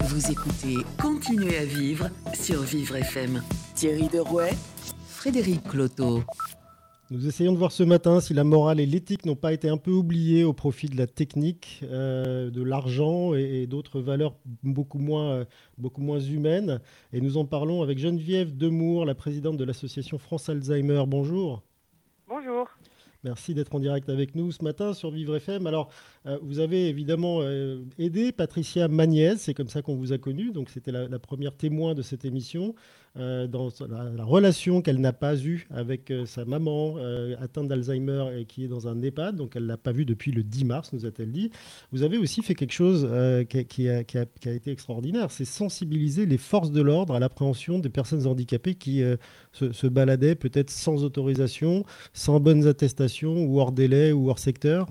Vous 0.02 0.32
écoutez 0.32 0.76
Continuez 1.02 1.58
à 1.58 1.66
vivre 1.66 2.10
sur 2.34 2.62
Vivre 2.62 2.98
FM. 2.98 3.42
Thierry 3.76 4.08
Derouet, 4.10 4.54
Frédéric 5.08 5.64
Cloteau. 5.64 6.24
Nous 7.12 7.28
essayons 7.28 7.52
de 7.52 7.58
voir 7.58 7.72
ce 7.72 7.84
matin 7.84 8.22
si 8.22 8.34
la 8.34 8.44
morale 8.44 8.80
et 8.80 8.86
l'éthique 8.86 9.26
n'ont 9.26 9.36
pas 9.36 9.54
été 9.54 9.68
un 9.68 9.78
peu 9.78 9.92
oubliées 9.92 10.46
au 10.46 10.54
profit 10.54 10.88
de 10.88 10.98
la 10.98 11.06
technique, 11.06 11.82
euh, 11.84 12.50
de 12.50 12.64
l'argent 12.64 13.36
et, 13.36 13.64
et 13.64 13.68
d'autres 13.68 14.00
valeurs 14.00 14.36
beaucoup 14.64 15.00
moins, 15.00 15.32
euh, 15.32 15.46
beaucoup 15.78 16.02
moins 16.02 16.20
humaines. 16.20 16.80
Et 17.12 17.20
nous 17.20 17.38
en 17.38 17.46
parlons 17.46 17.82
avec 17.84 18.00
Geneviève 18.00 18.56
Demour, 18.56 19.06
la 19.06 19.16
présidente 19.16 19.58
de 19.58 19.66
l'association 19.66 20.18
France 20.18 20.48
Alzheimer. 20.48 21.04
Bonjour. 21.06 21.62
Bonjour. 22.28 22.70
Merci 23.24 23.54
d'être 23.54 23.74
en 23.76 23.80
direct 23.80 24.10
avec 24.10 24.36
nous 24.36 24.52
ce 24.52 24.64
matin 24.64 24.94
sur 24.94 25.12
Vivre 25.12 25.36
FM. 25.38 25.68
Alors, 25.68 25.90
vous 26.42 26.60
avez 26.60 26.88
évidemment 26.88 27.40
euh, 27.42 27.84
aidé 28.00 28.32
Patricia 28.32 28.88
Magnès, 28.88 29.42
c'est 29.42 29.54
comme 29.54 29.68
ça 29.68 29.82
qu'on 29.82 29.96
vous 29.96 30.14
a 30.14 30.18
connu, 30.18 30.52
donc 30.52 30.70
c'était 30.70 30.92
la, 30.92 31.20
première 31.20 31.54
témoin 31.54 31.96
de 31.96 32.02
cette 32.02 32.24
émission, 32.24 32.76
euh, 33.18 33.46
dans 33.46 33.70
la, 33.90 34.24
relation 34.24 34.82
qu'elle 34.82 35.02
n'a 35.02 35.12
pas 35.12 35.36
eue 35.44 35.68
avec 35.70 36.14
sa 36.26 36.46
maman 36.46 36.96
atteinte 37.40 37.68
d'Alzheimer 37.68 38.40
et 38.40 38.46
qui 38.46 38.64
est 38.64 38.68
dans 38.70 38.88
un 38.88 39.02
EHPAD, 39.02 39.36
donc 39.36 39.56
elle 39.56 39.64
ne 39.64 39.68
l'a 39.68 39.78
pas 39.78 39.92
vue 39.92 40.06
depuis 40.06 40.32
le 40.32 40.44
10 40.44 40.66
mars, 40.66 40.94
nous 40.94 41.06
a-t-elle 41.06 41.32
dit. 41.32 41.52
Vous 41.92 42.04
avez 42.04 42.18
aussi 42.18 42.42
fait 42.42 42.56
quelque 42.56 42.72
chose 42.74 43.08
qui, 43.50 43.90
a, 43.90 44.00
été 44.00 44.72
extraordinaire, 44.72 45.30
c'est 45.30 45.46
sensibiliser 45.46 46.26
les 46.26 46.38
forces 46.38 46.72
de 46.72 46.82
l'ordre 46.82 47.16
à 47.16 47.20
l'appréhension 47.20 47.80
des 47.80 47.90
personnes 47.90 48.26
handicapées 48.28 48.76
qui 48.76 49.04
se 49.52 49.88
baladaient 49.88 50.36
peut-être 50.36 50.70
sans 50.70 51.04
autorisation, 51.04 51.84
sans 52.14 52.40
bonnes 52.40 52.66
attestations 52.66 53.44
ou 53.44 53.60
hors 53.60 53.74
délai 53.74 54.14
ou 54.14 54.30
hors 54.30 54.40
secteur 54.40 54.88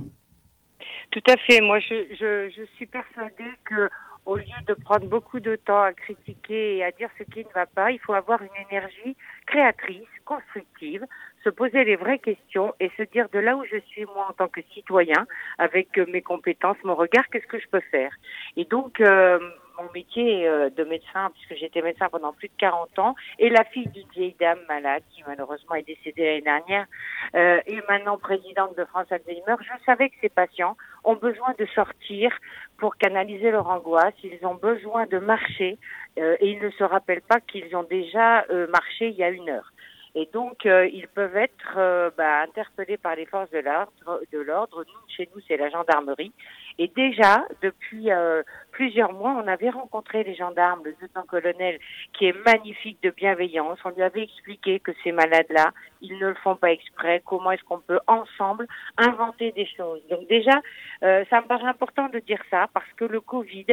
Tout 1.13 1.23
à 1.29 1.37
fait. 1.37 1.61
Moi, 1.61 1.79
je, 1.79 2.07
je, 2.19 2.51
je 2.57 2.65
suis 2.75 2.87
persuadée 2.87 3.53
que 3.67 3.89
au 4.25 4.37
lieu 4.37 4.61
de 4.67 4.75
prendre 4.75 5.07
beaucoup 5.07 5.41
de 5.41 5.57
temps 5.57 5.83
à 5.83 5.93
critiquer 5.93 6.77
et 6.77 6.85
à 6.85 6.93
dire 6.93 7.11
ce 7.19 7.25
qui 7.25 7.41
ne 7.41 7.53
va 7.55 7.67
pas, 7.67 7.91
il 7.91 7.99
faut 7.99 8.15
avoir 8.15 8.41
une 8.41 8.67
énergie 8.71 9.17
créatrice, 9.47 10.09
constructive, 10.25 11.05
se 11.43 11.51
poser 11.51 11.85
les 11.85 11.97
vraies 11.97 12.21
questions 12.21 12.73
et 12.79 12.91
se 12.97 13.03
dire 13.03 13.29
de 13.33 13.41
là 13.41 13.57
où 13.57 13.65
je 13.65 13.79
suis 13.89 14.05
moi 14.05 14.29
en 14.31 14.33
tant 14.33 14.49
que 14.49 14.61
citoyen, 14.73 15.27
avec 15.59 15.97
mes 15.99 16.23
compétences, 16.23 16.77
mon 16.85 16.95
regard, 16.95 17.29
qu'est-ce 17.31 17.47
que 17.47 17.59
je 17.59 17.69
peux 17.69 17.83
faire? 17.91 18.13
Et 18.57 18.65
donc, 18.65 19.01
euh, 19.01 19.41
mon 19.83 19.93
métier 19.93 20.47
euh, 20.47 20.71
de 20.71 20.85
médecin, 20.85 21.31
puisque 21.35 21.61
j'étais 21.61 21.83
médecin 21.83 22.09
pendant 22.11 22.33
plus 22.33 22.49
de 22.49 22.55
40 22.59 22.99
ans, 22.99 23.15
et 23.39 23.51
la 23.51 23.65
fille 23.65 23.89
d'une 23.89 24.09
vieille 24.09 24.37
dame 24.39 24.59
malade 24.69 25.03
qui 25.11 25.23
malheureusement 25.27 25.75
est 25.75 25.87
décédée 25.87 26.25
l'année 26.25 26.43
dernière, 26.43 26.87
euh, 27.35 27.61
et 27.67 27.79
maintenant 27.89 28.19
présidente 28.19 28.77
de 28.77 28.85
France 28.85 29.11
Alzheimer, 29.11 29.57
je 29.61 29.85
savais 29.85 30.09
que 30.09 30.17
ces 30.21 30.29
patients 30.29 30.77
ont 31.05 31.17
besoin 31.17 31.55
de 31.59 31.67
sortir 31.75 32.33
pour 32.79 32.97
canaliser 32.97 33.51
leur 33.51 33.69
angoisse, 33.69 34.15
ils 34.23 34.45
ont 34.45 34.55
besoin 34.55 35.07
de 35.07 35.19
marcher, 35.19 35.79
euh, 36.19 36.37
et 36.41 36.51
ils 36.51 36.63
ne 36.63 36.71
se 36.71 36.85
rappellent 36.85 37.23
pas 37.23 37.41
qu'ils 37.41 37.75
ont 37.77 37.85
déjà 37.85 38.45
marché 38.71 39.09
il 39.09 39.17
y 39.17 39.25
a 39.25 39.31
une 39.31 39.49
heure. 39.49 39.73
Et 40.15 40.29
donc, 40.31 40.65
ils 40.67 41.09
peuvent 41.15 41.37
être 41.37 42.13
bah, 42.19 42.43
interpellés 42.43 42.99
par 42.99 43.17
les 43.17 43.25
forces 43.25 43.51
de 43.51 44.39
l'ordre. 44.41 44.85
Chez 45.09 45.27
nous, 45.35 45.41
c'est 45.49 45.57
la 45.57 45.71
gendarmerie. 45.71 46.33
Et 46.79 46.89
déjà, 46.89 47.45
depuis 47.63 48.11
euh, 48.11 48.43
plusieurs 48.71 49.13
mois, 49.13 49.33
on 49.33 49.47
avait 49.47 49.71
rencontré 49.71 50.25
les 50.25 50.35
gendarmes, 50.35 50.81
le 50.85 50.95
lieutenant-colonel, 51.01 51.79
qui 52.13 52.27
est 52.27 52.45
magnifique 52.47 52.99
de 53.03 53.11
bienveillance. 53.11 53.79
On 53.85 53.91
lui 53.91 54.03
avait 54.03 54.23
expliqué 54.23 54.81
que 54.81 54.93
ces 55.05 55.13
malades-là, 55.13 55.73
ils 56.01 56.19
ne 56.19 56.29
le 56.29 56.35
font 56.35 56.57
pas 56.57 56.73
exprès. 56.73 57.23
Comment 57.25 57.53
est-ce 57.53 57.63
qu'on 57.65 57.81
peut 57.81 58.01
ensemble 58.07 58.67
inventer 58.97 59.53
des 59.53 59.67
choses? 59.77 60.01
Donc 60.11 60.27
déjà, 60.29 60.61
euh, 61.03 61.25
ça 61.31 61.41
me 61.41 61.47
paraît 61.47 61.69
important 61.69 62.09
de 62.09 62.19
dire 62.19 62.41
ça 62.51 62.67
parce 62.73 62.91
que 62.97 63.05
le 63.05 63.21
Covid 63.21 63.67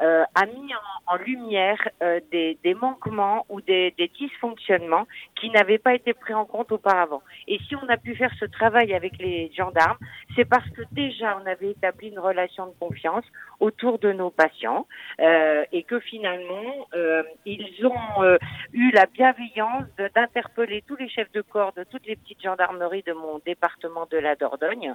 euh, 0.00 0.24
a 0.34 0.46
mis 0.46 0.72
en, 1.06 1.16
lumière 1.16 1.88
des, 2.32 2.58
des, 2.62 2.74
manquements 2.74 3.46
ou 3.48 3.60
des, 3.60 3.94
des 3.96 4.08
dysfonctionnements 4.08 5.06
qui 5.36 5.50
n'avaient 5.50 5.78
pas 5.78 5.94
été 5.94 6.12
pris 6.12 6.34
en 6.34 6.44
compte 6.44 6.72
auparavant. 6.72 7.22
Et 7.46 7.58
si 7.68 7.76
on 7.76 7.88
a 7.88 7.96
pu 7.96 8.14
faire 8.14 8.32
ce 8.38 8.44
travail 8.46 8.94
avec 8.94 9.18
les 9.18 9.50
gendarmes, 9.56 9.98
c'est 10.34 10.44
parce 10.44 10.68
que 10.70 10.82
déjà 10.92 11.38
on 11.40 11.46
avait 11.46 11.70
établi 11.70 12.08
une 12.08 12.18
relation 12.18 12.43
de 12.46 12.78
confiance 12.78 13.24
autour 13.60 13.98
de 13.98 14.12
nos 14.12 14.30
patients 14.30 14.86
euh, 15.20 15.64
et 15.72 15.82
que 15.84 16.00
finalement 16.00 16.88
euh, 16.94 17.22
ils 17.46 17.86
ont 17.86 18.22
euh, 18.22 18.36
eu 18.72 18.90
la 18.90 19.06
bienveillance 19.06 19.84
d'interpeller 20.14 20.82
tous 20.86 20.96
les 20.96 21.08
chefs 21.08 21.32
de 21.32 21.40
corps 21.40 21.72
de 21.72 21.84
toutes 21.84 22.06
les 22.06 22.16
petites 22.16 22.42
gendarmeries 22.42 23.04
de 23.06 23.12
mon 23.12 23.40
département 23.46 24.06
de 24.10 24.18
la 24.18 24.36
Dordogne 24.36 24.94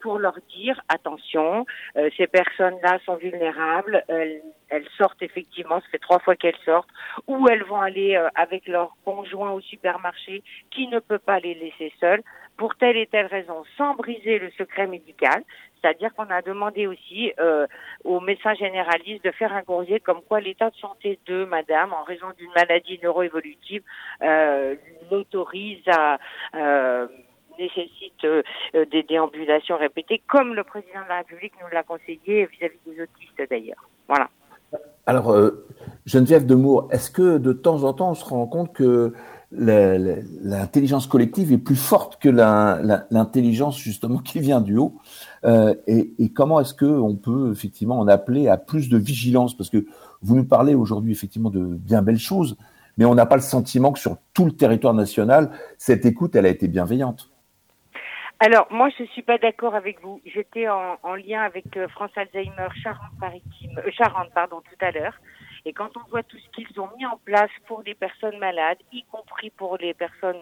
pour 0.00 0.18
leur 0.18 0.36
dire 0.56 0.80
attention, 0.88 1.64
ces 2.16 2.26
personnes-là 2.26 2.98
sont 3.04 3.16
vulnérables, 3.16 4.04
elles, 4.08 4.42
sortent 4.96 5.22
effectivement, 5.22 5.80
ça 5.80 5.86
fait 5.90 5.98
trois 5.98 6.18
fois 6.18 6.36
qu'elles 6.36 6.58
sortent, 6.64 6.88
ou 7.26 7.48
elles 7.48 7.64
vont 7.64 7.80
aller 7.80 8.20
avec 8.34 8.66
leur 8.68 8.90
conjoint 9.04 9.52
au 9.52 9.60
supermarché 9.60 10.42
qui 10.70 10.88
ne 10.88 10.98
peut 10.98 11.18
pas 11.18 11.40
les 11.40 11.54
laisser 11.54 11.92
seules 12.00 12.22
pour 12.58 12.74
telle 12.74 12.96
et 12.96 13.06
telle 13.06 13.26
raison, 13.26 13.64
sans 13.78 13.94
briser 13.94 14.38
le 14.38 14.50
secret 14.58 14.86
médical. 14.86 15.42
C'est-à-dire 15.80 16.14
qu'on 16.14 16.30
a 16.30 16.42
demandé 16.42 16.86
aussi 16.86 17.32
euh, 17.38 17.66
aux 18.04 18.20
médecins 18.20 18.54
généralistes 18.54 19.24
de 19.24 19.30
faire 19.30 19.52
un 19.52 19.62
courrier 19.62 20.00
comme 20.00 20.22
quoi 20.22 20.40
l'état 20.40 20.70
de 20.70 20.76
santé 20.76 21.18
de 21.26 21.44
madame, 21.44 21.92
en 21.92 22.02
raison 22.02 22.26
d'une 22.36 22.50
maladie 22.54 22.98
neuroévolutive, 23.02 23.82
euh, 24.22 24.74
l'autorise 25.10 25.82
à... 25.88 26.18
Euh, 26.54 27.06
nécessite 27.58 28.24
des 28.92 29.02
déambulations 29.02 29.76
répétées, 29.76 30.22
comme 30.28 30.54
le 30.54 30.62
président 30.62 31.02
de 31.02 31.08
la 31.08 31.16
République 31.16 31.54
nous 31.60 31.66
l'a 31.72 31.82
conseillé 31.82 32.46
vis-à-vis 32.46 32.78
des 32.86 33.02
autistes 33.02 33.50
d'ailleurs. 33.50 33.88
Voilà. 34.06 34.28
Alors, 35.04 35.36
Geneviève 36.06 36.46
Demour, 36.46 36.86
est-ce 36.92 37.10
que 37.10 37.38
de 37.38 37.52
temps 37.52 37.82
en 37.82 37.92
temps 37.94 38.10
on 38.10 38.14
se 38.14 38.24
rend 38.24 38.46
compte 38.46 38.72
que 38.72 39.12
l'intelligence 39.50 41.08
collective 41.08 41.52
est 41.52 41.58
plus 41.58 41.74
forte 41.74 42.20
que 42.22 42.28
l'intelligence 42.28 43.76
justement 43.76 44.18
qui 44.18 44.38
vient 44.38 44.60
du 44.60 44.76
haut? 44.76 44.94
Euh, 45.44 45.74
et, 45.86 46.30
comment 46.34 46.60
est-ce 46.60 46.74
que 46.74 46.84
on 46.84 47.16
peut 47.16 47.52
effectivement 47.52 47.98
en 47.98 48.08
appeler 48.08 48.48
à 48.48 48.56
plus 48.56 48.88
de 48.88 48.98
vigilance? 48.98 49.56
Parce 49.56 49.70
que 49.70 49.86
vous 50.22 50.36
nous 50.36 50.44
parlez 50.44 50.74
aujourd'hui 50.74 51.12
effectivement 51.12 51.50
de 51.50 51.60
bien 51.60 52.02
belles 52.02 52.18
choses, 52.18 52.56
mais 52.96 53.04
on 53.04 53.14
n'a 53.14 53.26
pas 53.26 53.36
le 53.36 53.42
sentiment 53.42 53.92
que 53.92 53.98
sur 53.98 54.16
tout 54.34 54.44
le 54.44 54.52
territoire 54.52 54.94
national, 54.94 55.50
cette 55.78 56.04
écoute, 56.06 56.34
elle 56.34 56.46
a 56.46 56.50
été 56.50 56.68
bienveillante. 56.68 57.30
Alors, 58.40 58.68
moi, 58.70 58.88
je 58.96 59.04
suis 59.04 59.22
pas 59.22 59.38
d'accord 59.38 59.74
avec 59.74 60.00
vous. 60.00 60.20
J'étais 60.24 60.68
en, 60.68 60.96
en, 61.02 61.16
lien 61.16 61.42
avec 61.42 61.76
euh, 61.76 61.88
France 61.88 62.12
Alzheimer 62.14 62.68
Charente-Maritime, 62.82 63.78
euh, 63.78 63.90
Charente, 63.90 64.30
pardon, 64.32 64.60
tout 64.60 64.84
à 64.84 64.92
l'heure. 64.92 65.14
Et 65.68 65.74
quand 65.74 65.94
on 65.98 66.10
voit 66.10 66.22
tout 66.22 66.38
ce 66.38 66.48
qu'ils 66.48 66.80
ont 66.80 66.88
mis 66.96 67.04
en 67.04 67.18
place 67.26 67.50
pour 67.66 67.82
les 67.84 67.94
personnes 67.94 68.38
malades, 68.38 68.78
y 68.90 69.02
compris 69.04 69.50
pour 69.50 69.76
les 69.76 69.92
personnes 69.92 70.40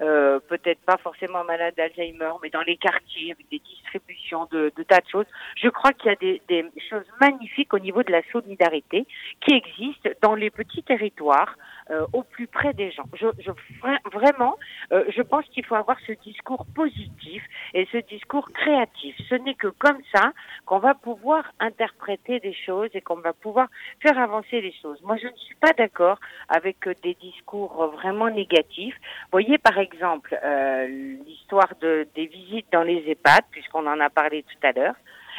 euh, 0.00 0.38
peut-être 0.48 0.80
pas 0.82 0.96
forcément 0.96 1.42
malades 1.42 1.74
d'Alzheimer, 1.76 2.30
mais 2.40 2.50
dans 2.50 2.62
les 2.62 2.76
quartiers, 2.76 3.32
avec 3.32 3.48
des 3.50 3.58
distributions 3.58 4.46
de, 4.52 4.72
de 4.76 4.82
tas 4.84 5.00
de 5.00 5.08
choses, 5.10 5.26
je 5.56 5.68
crois 5.68 5.92
qu'il 5.92 6.08
y 6.08 6.12
a 6.12 6.16
des, 6.16 6.40
des, 6.46 6.64
choses 6.88 7.04
magnifiques 7.20 7.74
au 7.74 7.80
niveau 7.80 8.04
de 8.04 8.12
la 8.12 8.22
solidarité 8.30 9.08
qui 9.40 9.54
existent 9.54 10.10
dans 10.22 10.36
les 10.36 10.50
petits 10.50 10.84
territoires, 10.84 11.56
euh, 11.90 12.06
au 12.12 12.22
plus 12.22 12.46
près 12.46 12.72
des 12.72 12.90
gens. 12.90 13.04
Je, 13.14 13.26
je 13.38 13.50
vraiment, 14.12 14.56
euh, 14.92 15.04
je 15.08 15.22
pense 15.22 15.44
qu'il 15.46 15.64
faut 15.64 15.74
avoir 15.74 15.98
ce 16.06 16.12
discours 16.12 16.66
positif 16.74 17.42
et 17.74 17.86
ce 17.92 17.98
discours 17.98 18.50
créatif. 18.52 19.16
Ce 19.28 19.34
n'est 19.34 19.54
que 19.54 19.68
comme 19.68 20.00
ça 20.14 20.32
qu'on 20.66 20.78
va 20.78 20.94
pouvoir 20.94 21.44
interpréter 21.58 22.40
des 22.40 22.54
choses 22.54 22.90
et 22.94 23.00
qu'on 23.00 23.16
va 23.16 23.32
pouvoir 23.32 23.68
faire 24.00 24.18
avancer 24.18 24.60
les 24.60 24.72
choses. 24.80 25.00
Moi, 25.02 25.16
je 25.16 25.26
ne 25.26 25.36
suis 25.36 25.54
pas 25.56 25.72
d'accord 25.72 26.18
avec 26.48 26.86
euh, 26.86 26.94
des 27.02 27.14
discours 27.14 27.82
euh, 27.82 27.86
vraiment 27.88 28.30
négatifs. 28.30 28.96
Voyez, 29.32 29.58
par 29.58 29.78
exemple, 29.78 30.38
euh, 30.44 30.86
l'histoire 31.26 31.72
de, 31.80 32.06
des 32.14 32.26
visites 32.26 32.66
dans 32.72 32.82
les 32.82 33.02
EHPAD, 33.08 33.44
puisqu'on 33.50 33.86
en 33.86 34.00
a 34.00 34.10
parlé 34.10 34.42
tout 34.44 34.66
à 34.66 34.72
l'heure. 34.72 34.94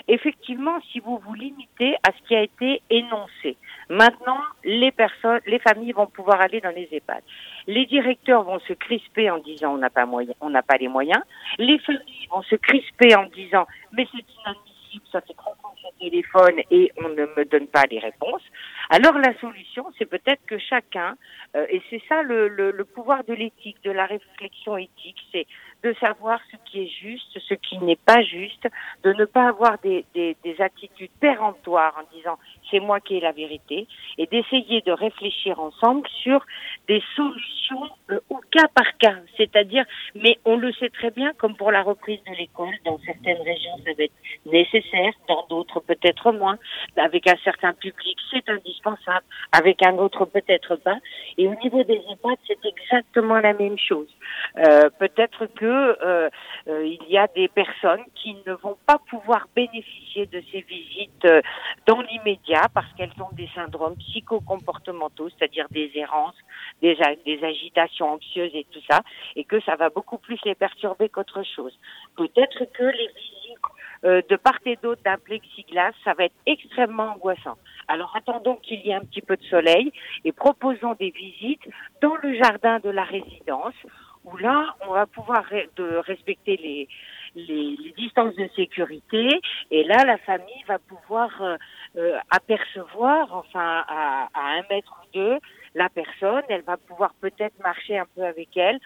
Effectivement, 0.07 0.79
si 0.91 0.99
vous 0.99 1.19
vous 1.19 1.33
limitez 1.33 1.95
à 2.03 2.11
ce 2.11 2.27
qui 2.27 2.35
a 2.35 2.41
été 2.41 2.81
énoncé, 2.89 3.57
maintenant, 3.91 4.39
les 4.63 4.91
personnes, 4.91 5.41
les 5.45 5.59
familles 5.59 5.91
vont 5.91 6.07
pouvoir 6.07 6.41
aller 6.41 6.61
dans 6.61 6.69
les 6.69 6.87
EHPAD. 6.91 7.23
Les 7.67 7.85
directeurs 7.85 8.43
vont 8.43 8.59
se 8.59 8.73
crisper 8.73 9.29
en 9.29 9.37
disant 9.37 9.73
on 9.73 9.77
n'a 9.77 9.89
pas 9.89 10.05
moyen, 10.05 10.33
on 10.41 10.49
n'a 10.49 10.63
pas 10.63 10.77
les 10.77 10.87
moyens. 10.87 11.21
Les 11.57 11.77
familles 11.79 12.27
vont 12.31 12.41
se 12.43 12.55
crisper 12.55 13.15
en 13.15 13.25
disant 13.25 13.67
mais 13.91 14.07
c'est 14.11 14.25
inadmissible, 14.41 15.05
ça 15.11 15.21
fait 15.21 15.33
trop 15.33 15.53
téléphone 16.01 16.61
et 16.71 16.91
on 16.97 17.09
ne 17.09 17.25
me 17.37 17.45
donne 17.45 17.67
pas 17.67 17.83
les 17.89 17.99
réponses. 17.99 18.41
Alors 18.89 19.17
la 19.17 19.37
solution, 19.39 19.85
c'est 19.97 20.05
peut-être 20.05 20.43
que 20.47 20.57
chacun, 20.57 21.15
euh, 21.55 21.65
et 21.69 21.81
c'est 21.89 22.01
ça 22.09 22.23
le, 22.23 22.47
le, 22.47 22.71
le, 22.71 22.85
pouvoir 22.85 23.23
de 23.23 23.33
l'éthique, 23.33 23.77
de 23.83 23.91
la 23.91 24.05
réflexion 24.05 24.77
éthique, 24.77 25.21
c'est 25.31 25.45
de 25.83 25.93
savoir 25.99 26.39
ce 26.51 26.57
qui 26.65 26.83
est 26.83 26.87
juste, 26.87 27.39
ce 27.39 27.53
qui 27.55 27.77
n'est 27.79 27.95
pas 27.95 28.21
juste, 28.21 28.67
de 29.03 29.13
ne 29.13 29.25
pas 29.25 29.47
avoir 29.47 29.77
des, 29.79 30.05
des, 30.13 30.37
des 30.43 30.61
attitudes 30.61 31.11
péremptoires 31.19 31.95
en 31.97 32.15
disant 32.15 32.37
c'est 32.69 32.79
moi 32.79 32.99
qui 32.99 33.17
ai 33.17 33.19
la 33.19 33.31
vérité, 33.31 33.87
et 34.17 34.27
d'essayer 34.27 34.81
de 34.81 34.91
réfléchir 34.91 35.59
ensemble 35.59 36.07
sur 36.23 36.45
des 36.87 37.03
solutions 37.15 37.89
euh, 38.11 38.19
au 38.29 38.39
cas 38.51 38.67
par 38.73 38.97
cas. 38.97 39.17
C'est-à-dire, 39.37 39.85
mais 40.15 40.37
on 40.45 40.57
le 40.57 40.71
sait 40.73 40.89
très 40.89 41.11
bien, 41.11 41.33
comme 41.33 41.55
pour 41.55 41.71
la 41.71 41.83
reprise 41.83 42.19
de 42.23 42.35
l'école, 42.37 42.75
dans 42.85 42.97
certaines 43.05 43.41
régions 43.41 43.77
ça 43.85 43.91
va 43.97 44.03
être 44.03 44.13
nécessaire, 44.45 45.13
dans 45.27 45.45
d'autres 45.49 45.79
peut-être 45.81 46.31
moins. 46.31 46.57
Avec 46.97 47.27
un 47.27 47.37
certain 47.43 47.73
public, 47.73 48.17
c'est 48.31 48.47
indispensable. 48.49 49.25
Avec 49.51 49.83
un 49.83 49.97
autre, 49.97 50.25
peut-être 50.25 50.75
pas. 50.77 50.97
Et 51.37 51.47
au 51.47 51.55
niveau 51.55 51.83
des 51.83 52.01
EHPAD, 52.09 52.37
c'est 52.47 52.65
exactement 52.65 53.39
la 53.39 53.53
même 53.53 53.77
chose. 53.77 54.07
Euh, 54.57 54.89
peut-être 54.99 55.47
que 55.47 55.70
euh, 55.71 56.29
euh, 56.67 56.85
il 56.85 57.09
y 57.09 57.17
a 57.17 57.27
des 57.27 57.47
personnes 57.47 58.03
qui 58.15 58.35
ne 58.45 58.53
vont 58.53 58.77
pas 58.85 58.99
pouvoir 59.09 59.47
bénéficier 59.55 60.25
de 60.25 60.41
ces 60.51 60.61
visites 60.61 61.25
euh, 61.25 61.41
dans 61.85 62.01
l'immédiat 62.01 62.67
parce 62.73 62.91
qu'elles 62.93 63.13
ont 63.19 63.33
des 63.33 63.49
syndromes 63.55 63.95
psychocomportementaux, 63.97 65.29
c'est-à-dire 65.29 65.67
des 65.69 65.91
errances, 65.95 66.37
des, 66.81 66.97
agitations 67.43 68.13
anxieuses 68.13 68.51
et 68.53 68.65
tout 68.71 68.81
ça, 68.89 69.01
et 69.35 69.43
que 69.43 69.59
ça 69.61 69.75
va 69.75 69.89
beaucoup 69.89 70.17
plus 70.17 70.39
les 70.45 70.55
perturber 70.55 71.09
qu'autre 71.09 71.43
chose. 71.43 71.77
Peut-être 72.15 72.65
que 72.73 72.83
les 72.83 73.07
visites 73.07 74.27
de 74.29 74.35
part 74.35 74.57
et 74.65 74.77
d'autre 74.81 75.01
d'un 75.03 75.17
plexiglas, 75.17 75.91
ça 76.03 76.13
va 76.13 76.25
être 76.25 76.35
extrêmement 76.47 77.13
angoissant. 77.13 77.57
Alors 77.87 78.15
attendons 78.15 78.55
qu'il 78.55 78.81
y 78.81 78.89
ait 78.89 78.95
un 78.95 79.01
petit 79.05 79.21
peu 79.21 79.37
de 79.37 79.43
soleil 79.43 79.91
et 80.25 80.31
proposons 80.31 80.95
des 80.95 81.11
visites 81.11 81.67
dans 82.01 82.15
le 82.15 82.35
jardin 82.35 82.79
de 82.79 82.89
la 82.89 83.03
résidence 83.03 83.75
où 84.25 84.37
là, 84.37 84.75
on 84.87 84.93
va 84.93 85.05
pouvoir 85.05 85.43
de 85.75 85.97
respecter 86.05 86.57
les, 86.57 86.87
les, 87.35 87.75
les, 87.77 87.93
distances 87.97 88.35
de 88.35 88.49
sécurité 88.55 89.41
et 89.71 89.83
là, 89.83 90.03
la 90.05 90.17
famille 90.19 90.63
va 90.67 90.79
pouvoir 90.79 91.29
euh, 91.41 91.57
euh, 91.97 92.17
apercevoir, 92.29 93.33
enfin 93.33 93.83
à, 93.87 94.29
à 94.33 94.57
un 94.57 94.63
mètre 94.69 94.95
ou 95.01 95.17
deux, 95.17 95.37
la 95.75 95.89
personne. 95.89 96.43
Elle 96.49 96.63
va 96.63 96.77
pouvoir 96.77 97.13
peut-être 97.21 97.57
marcher 97.63 97.97
un 97.97 98.05
peu 98.15 98.23
avec 98.23 98.55
elle. 98.57 98.79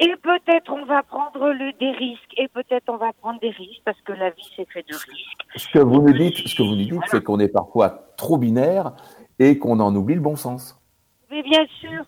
Et 0.00 0.14
peut-être 0.22 0.72
on 0.72 0.84
va 0.84 1.02
prendre 1.02 1.50
le, 1.50 1.72
des 1.72 1.90
risques, 1.90 2.32
et 2.36 2.46
peut-être 2.46 2.84
on 2.88 2.98
va 2.98 3.12
prendre 3.12 3.40
des 3.40 3.50
risques 3.50 3.82
parce 3.84 4.00
que 4.02 4.12
la 4.12 4.30
vie 4.30 4.48
c'est 4.54 4.68
fait 4.70 4.86
de 4.88 4.94
risques. 4.94 5.46
Ce 5.56 5.68
que 5.68 5.80
vous 5.80 6.00
nous 6.00 6.12
dites, 6.12 6.36
ce 6.36 6.54
que 6.54 6.62
vous 6.62 6.76
nous 6.76 6.84
dites, 6.84 7.02
c'est 7.08 7.22
qu'on 7.24 7.40
est 7.40 7.52
parfois 7.52 8.12
trop 8.16 8.38
binaire 8.38 8.92
et 9.40 9.58
qu'on 9.58 9.80
en 9.80 9.94
oublie 9.96 10.14
le 10.14 10.20
bon 10.20 10.36
sens. 10.36 10.80
Mais 11.30 11.42
bien 11.42 11.66
sûr, 11.80 12.04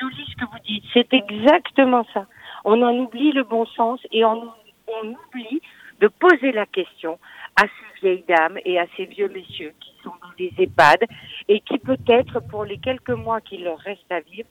joli 0.00 0.24
ce 0.28 0.36
que 0.36 0.50
vous 0.50 0.58
dites. 0.64 0.84
C'est 0.92 1.12
exactement 1.12 2.06
ça. 2.12 2.26
On 2.64 2.82
en 2.82 2.96
oublie 2.96 3.32
le 3.32 3.44
bon 3.44 3.66
sens 3.66 4.00
et 4.10 4.24
on, 4.24 4.50
on 4.88 5.08
oublie 5.08 5.60
de 6.00 6.08
poser 6.08 6.52
la 6.52 6.66
question 6.66 7.18
à 7.56 7.62
ces 7.62 8.00
vieilles 8.00 8.24
dames 8.28 8.58
et 8.64 8.78
à 8.78 8.86
ces 8.96 9.06
vieux 9.06 9.28
messieurs 9.28 9.72
qui 9.80 9.92
sont 10.02 10.12
dans 10.22 10.32
des 10.36 10.52
EHPAD 10.58 11.04
et 11.48 11.60
qui 11.60 11.78
peut-être 11.78 12.40
pour 12.50 12.64
les 12.64 12.78
quelques 12.78 13.10
mois 13.10 13.40
qu'il 13.40 13.64
leur 13.64 13.78
reste 13.78 14.10
à 14.10 14.20
vivre 14.20 14.48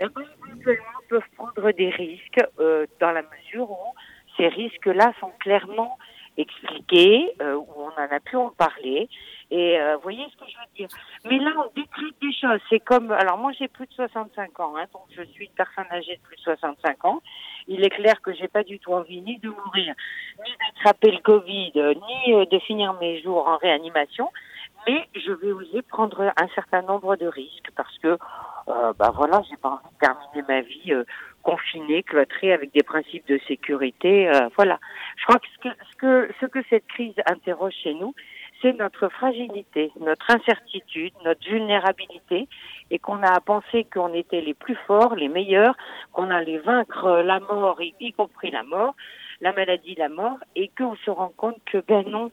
éventuellement 0.00 1.00
peuvent 1.08 1.22
prendre 1.36 1.72
des 1.72 1.90
risques 1.90 2.44
euh, 2.58 2.86
dans 3.00 3.12
la 3.12 3.22
mesure 3.22 3.70
où 3.70 3.94
ces 4.36 4.48
risques-là 4.48 5.12
sont 5.20 5.32
clairement 5.40 5.98
expliqués, 6.36 7.30
euh, 7.42 7.56
où 7.56 7.66
on 7.76 7.88
en 7.88 8.16
a 8.16 8.20
pu 8.20 8.36
en 8.36 8.50
parler. 8.50 9.08
Et 9.50 9.80
euh, 9.80 9.96
vous 9.96 10.02
voyez 10.02 10.24
ce 10.30 10.36
que 10.36 10.50
je 10.50 10.56
veux 10.56 10.76
dire 10.76 10.88
Mais 11.24 11.38
là, 11.38 11.52
on 11.56 11.70
décrit 11.74 12.14
des 12.22 12.32
choses. 12.32 12.60
C'est 12.68 12.80
comme... 12.80 13.10
Alors 13.10 13.36
moi, 13.38 13.52
j'ai 13.58 13.68
plus 13.68 13.86
de 13.86 13.92
65 13.92 14.60
ans, 14.60 14.74
hein, 14.76 14.84
donc 14.92 15.02
je 15.10 15.22
suis 15.22 15.46
une 15.46 15.52
personne 15.52 15.86
âgée 15.90 16.16
de 16.16 16.22
plus 16.22 16.36
de 16.36 16.42
65 16.42 17.04
ans. 17.04 17.20
Il 17.66 17.84
est 17.84 17.90
clair 17.90 18.20
que 18.22 18.32
j'ai 18.32 18.48
pas 18.48 18.62
du 18.62 18.78
tout 18.78 18.92
envie 18.92 19.20
ni 19.22 19.38
de 19.38 19.48
mourir, 19.48 19.94
ni 20.44 20.52
d'attraper 20.52 21.10
le 21.10 21.18
Covid, 21.18 21.72
ni 21.74 22.46
de 22.46 22.58
finir 22.60 22.94
mes 22.94 23.20
jours 23.22 23.48
en 23.48 23.56
réanimation. 23.56 24.30
Mais 24.86 25.08
je 25.14 25.32
vais 25.32 25.52
oser 25.52 25.82
prendre 25.82 26.32
un 26.36 26.48
certain 26.54 26.82
nombre 26.82 27.16
de 27.16 27.26
risques 27.26 27.70
parce 27.76 27.96
que 27.98 28.18
euh, 28.68 28.92
bah 28.98 29.12
voilà, 29.14 29.42
j'ai 29.48 29.56
pas 29.56 29.70
envie 29.70 29.94
de 29.94 29.98
terminer 29.98 30.42
ma 30.48 30.60
vie 30.62 30.92
euh, 30.92 31.04
confinée, 31.42 32.02
cloîtrée 32.02 32.52
avec 32.52 32.72
des 32.72 32.82
principes 32.82 33.26
de 33.26 33.38
sécurité. 33.48 34.28
Euh, 34.28 34.48
voilà. 34.56 34.78
Je 35.16 35.24
crois 35.24 35.38
que 35.38 35.46
ce, 35.48 35.58
que 35.58 35.68
ce 35.90 35.96
que 35.96 36.34
ce 36.40 36.46
que 36.46 36.60
cette 36.70 36.86
crise 36.86 37.14
interroge 37.26 37.74
chez 37.82 37.94
nous, 37.94 38.14
c'est 38.60 38.78
notre 38.78 39.08
fragilité, 39.08 39.92
notre 40.00 40.30
incertitude, 40.30 41.12
notre 41.24 41.48
vulnérabilité, 41.48 42.48
et 42.90 42.98
qu'on 42.98 43.22
a 43.22 43.36
à 43.36 43.40
qu'on 43.92 44.14
était 44.14 44.40
les 44.40 44.54
plus 44.54 44.76
forts, 44.86 45.14
les 45.14 45.28
meilleurs, 45.28 45.74
qu'on 46.12 46.30
allait 46.30 46.58
vaincre 46.58 47.22
la 47.24 47.40
mort, 47.40 47.80
y, 47.80 48.12
compris 48.12 48.50
la 48.50 48.62
mort, 48.62 48.94
la 49.40 49.52
maladie, 49.52 49.94
la 49.96 50.08
mort, 50.08 50.38
et 50.56 50.70
qu'on 50.76 50.96
se 50.96 51.10
rend 51.10 51.32
compte 51.36 51.56
que 51.64 51.78
ben 51.78 52.06
non. 52.08 52.30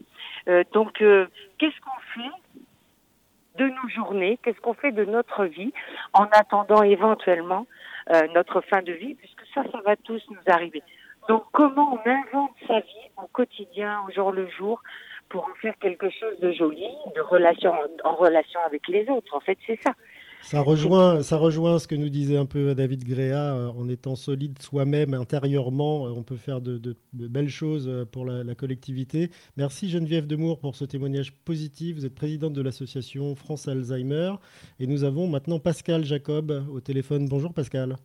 Euh, 0.48 0.64
donc, 0.74 1.02
euh, 1.02 1.28
qu'est-ce 1.58 1.80
qu'on 1.82 2.22
fait 2.22 3.64
de 3.64 3.70
nos 3.70 3.90
journées, 3.90 4.38
qu'est-ce 4.44 4.60
qu'on 4.60 4.74
fait 4.74 4.92
de 4.92 5.06
notre 5.06 5.46
vie 5.46 5.74
en 6.14 6.26
attendant 6.26 6.84
éventuellement 6.84 7.66
euh, 8.12 8.28
notre 8.34 8.62
fin 8.62 8.82
de 8.82 8.92
vie, 8.92 9.16
puisque 9.16 9.42
ça, 9.54 9.64
ça 9.72 9.80
va 9.86 9.96
tous 9.96 10.22
nous 10.30 10.54
arriver. 10.54 10.84
Donc 11.28 11.44
comment 11.52 12.00
on 12.06 12.10
invente 12.10 12.52
sa 12.68 12.80
vie 12.80 13.10
au 13.18 13.28
quotidien, 13.28 14.02
au 14.08 14.12
jour 14.12 14.32
le 14.32 14.48
jour, 14.48 14.82
pour 15.30 15.44
en 15.44 15.56
faire 15.62 15.76
quelque 15.80 16.10
chose 16.10 16.40
de 16.42 16.52
joli, 16.52 16.88
de 17.16 17.22
relation 17.22 17.72
en 18.04 18.16
relation 18.16 18.60
avec 18.66 18.88
les 18.88 19.08
autres. 19.10 19.36
En 19.36 19.40
fait, 19.40 19.58
c'est 19.66 19.80
ça. 19.84 19.94
Ça 20.42 20.62
rejoint, 20.62 21.24
ça 21.24 21.36
rejoint 21.36 21.78
ce 21.78 21.88
que 21.88 21.96
nous 21.96 22.10
disait 22.10 22.38
un 22.38 22.46
peu 22.46 22.74
David 22.74 23.04
Gréa. 23.04 23.56
Euh, 23.56 23.68
en 23.70 23.90
étant 23.90 24.16
solide 24.16 24.58
soi-même 24.62 25.14
intérieurement, 25.14 26.08
euh, 26.08 26.12
on 26.12 26.24
peut 26.24 26.38
faire 26.38 26.62
de, 26.62 26.96
belles 27.12 27.50
choses 27.50 27.88
euh, 27.90 28.06
pour 28.06 28.24
la, 28.24 28.56
collectivité. 28.56 29.30
Merci 29.58 29.90
Geneviève 29.90 30.26
Demour 30.26 30.60
pour 30.60 30.76
ce 30.76 30.86
témoignage 30.86 31.34
positif. 31.34 31.98
Vous 31.98 32.06
êtes 32.06 32.16
présidente 32.16 32.54
de 32.54 32.62
l'association 32.62 33.36
France 33.36 33.68
Alzheimer. 33.68 34.34
Et 34.80 34.88
nous 34.88 35.04
avons 35.04 35.28
maintenant 35.28 35.60
Pascal 35.60 36.06
Jacob 36.06 36.66
au 36.72 36.80
téléphone. 36.80 37.28
Bonjour 37.28 37.54
Pascal. 37.54 37.98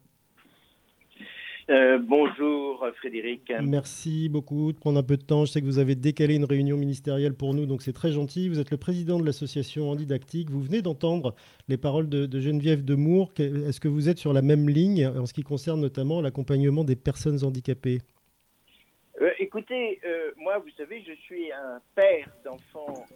Euh, 1.73 1.99
bonjour 1.99 2.87
Frédéric. 2.97 3.51
Merci 3.63 4.29
beaucoup 4.29 4.73
de 4.73 4.79
prendre 4.79 4.99
un 4.99 5.03
peu 5.03 5.17
de 5.17 5.23
temps. 5.23 5.47
Je 5.47 5.53
sais 5.53 5.63
que 5.63 5.67
vous 5.67 5.79
avez 5.79 5.95
décalé 5.95 6.35
une 6.35 6.45
réunion 6.45 6.77
ministérielle 6.77 7.33
pour 7.33 7.55
nous, 7.55 7.65
donc 7.65 7.81
c'est 7.81 7.95
très 7.95 8.13
gentil. 8.13 8.51
Vous 8.51 8.61
êtes 8.61 8.71
le 8.71 8.77
président 8.77 9.19
de 9.19 9.25
l'association 9.25 9.89
Handidactique. 9.89 10.51
Vous 10.51 10.61
venez 10.61 10.83
d'entendre 10.83 11.35
les 11.69 11.79
paroles 11.79 12.11
de, 12.11 12.27
de 12.27 12.41
Geneviève 12.41 12.85
Demour. 12.85 13.33
Est-ce 13.39 13.81
que 13.81 13.89
vous 13.89 14.11
êtes 14.11 14.19
sur 14.19 14.35
la 14.35 14.43
même 14.43 14.69
ligne 14.69 15.07
en 15.07 15.25
ce 15.25 15.33
qui 15.33 15.45
concerne 15.45 15.81
notamment 15.81 16.21
l'accompagnement 16.21 16.85
des 16.85 16.97
personnes 16.97 17.43
handicapées? 17.43 18.01
Euh, 19.23 19.31
Écoutez, 19.39 19.99
euh, 20.05 20.33
moi, 20.37 20.59
vous 20.59 20.71
savez, 20.77 21.03
je 21.07 21.15
suis 21.23 21.51
un 21.53 21.81
père 21.95 22.29
d'enfants 22.45 23.07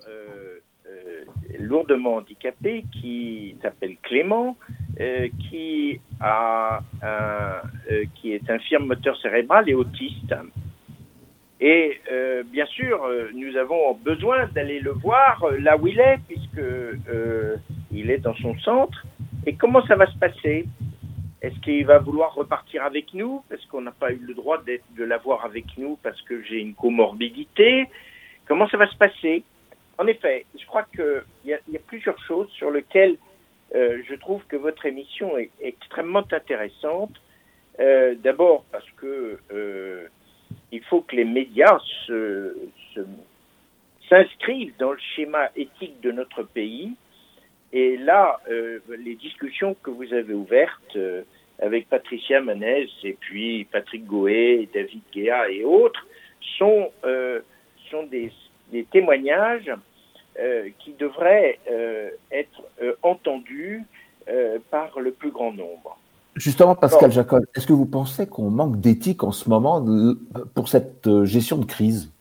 lourdement 1.59 2.17
handicapé 2.17 2.85
qui 2.93 3.57
s'appelle 3.61 3.97
Clément, 4.03 4.57
qui 4.97 6.01
a 6.20 6.80
euh, 7.05 8.05
qui 8.14 8.32
est 8.32 8.51
infirme 8.51 8.86
moteur 8.86 9.16
cérébral 9.20 9.68
et 9.68 9.74
autiste. 9.74 10.34
Et 11.61 12.01
euh, 12.11 12.42
bien 12.44 12.66
sûr, 12.66 13.05
euh, 13.05 13.30
nous 13.34 13.57
avons 13.57 13.94
besoin 13.94 14.47
d'aller 14.49 14.80
le 14.80 14.92
voir 14.92 15.44
là 15.59 15.76
où 15.76 15.86
il 15.86 15.99
est, 16.01 16.18
puisque 16.26 16.62
il 17.92 18.11
est 18.11 18.18
dans 18.18 18.34
son 18.36 18.59
centre. 18.59 19.05
Et 19.47 19.55
comment 19.55 19.84
ça 19.86 19.97
va 19.97 20.07
se 20.07 20.18
passer? 20.18 20.66
Est-ce 21.42 21.59
qu'il 21.61 21.86
va 21.86 21.99
vouloir 21.99 22.34
repartir 22.34 22.82
avec 22.82 23.14
nous? 23.14 23.42
Parce 23.49 23.64
qu'on 23.66 23.82
n'a 23.82 23.92
pas 23.92 24.11
eu 24.12 24.20
le 24.20 24.34
droit 24.34 24.62
de 24.62 25.05
l'avoir 25.05 25.44
avec 25.44 25.64
nous 25.78 25.99
parce 26.03 26.20
que 26.22 26.42
j'ai 26.42 26.59
une 26.59 26.74
comorbidité 26.74 27.86
Comment 28.47 28.68
ça 28.68 28.76
va 28.76 28.88
se 28.88 28.97
passer? 28.97 29.42
En 29.99 30.07
effet, 30.07 30.47
je 30.59 30.64
crois 30.66 30.84
qu'il 30.94 31.24
y, 31.44 31.51
y, 31.51 31.76
a 31.76 31.80
plusieurs 31.86 32.18
choses 32.26 32.49
sur 32.51 32.70
lesquelles 32.70 33.16
euh, 33.77 34.03
je 34.09 34.14
trouve 34.14 34.43
que 34.49 34.57
votre 34.57 34.87
émission 34.87 35.37
est, 35.37 35.51
extrêmement 35.61 36.24
intéressante. 36.33 37.12
Euh, 37.79 38.14
D'abord 38.14 38.64
parce 38.72 38.91
que 38.97 39.39
euh, 39.53 40.07
il 40.72 40.83
faut 40.85 41.03
que 41.03 41.14
les 41.14 41.27
médias 41.27 41.79
s'inscrivent 44.09 44.74
dans 44.79 44.93
le 44.93 44.99
schéma 45.14 45.51
éthique 45.57 46.01
de 46.01 46.11
notre 46.11 46.43
pays. 46.43 46.95
Et 47.72 47.97
là, 47.99 48.41
les 48.99 49.16
discussions 49.16 49.77
que 49.83 49.91
vous 49.91 50.14
avez 50.14 50.33
ouvertes 50.33 50.97
avec 51.59 51.89
Patricia 51.89 52.41
Manès 52.41 52.89
et 53.03 53.14
puis 53.14 53.64
Patrick 53.64 54.07
Goé, 54.07 54.68
David 54.72 55.03
Guéa 55.12 55.51
et 55.51 55.64
autres 55.64 56.07
sont, 56.57 56.91
des 58.05 58.85
témoignages 58.93 59.70
qui 60.78 60.93
devraient 60.95 61.59
euh, 61.70 62.11
être 62.30 62.62
euh, 62.82 62.95
entendus 63.03 63.84
par 64.72 64.99
le 64.99 65.12
plus 65.12 65.30
grand 65.30 65.53
nombre. 65.53 65.97
Justement, 66.34 66.74
Pascal 66.74 67.12
Jacob, 67.12 67.45
est-ce 67.55 67.64
que 67.64 67.72
vous 67.72 67.87
pensez 67.87 68.26
qu'on 68.26 68.51
manque 68.51 68.80
d'éthique 68.80 69.22
en 69.22 69.30
ce 69.30 69.49
moment 69.49 69.80
pour 70.53 70.66
cette 70.66 71.09
gestion 71.22 71.59
de 71.59 71.64
crise? 71.64 72.12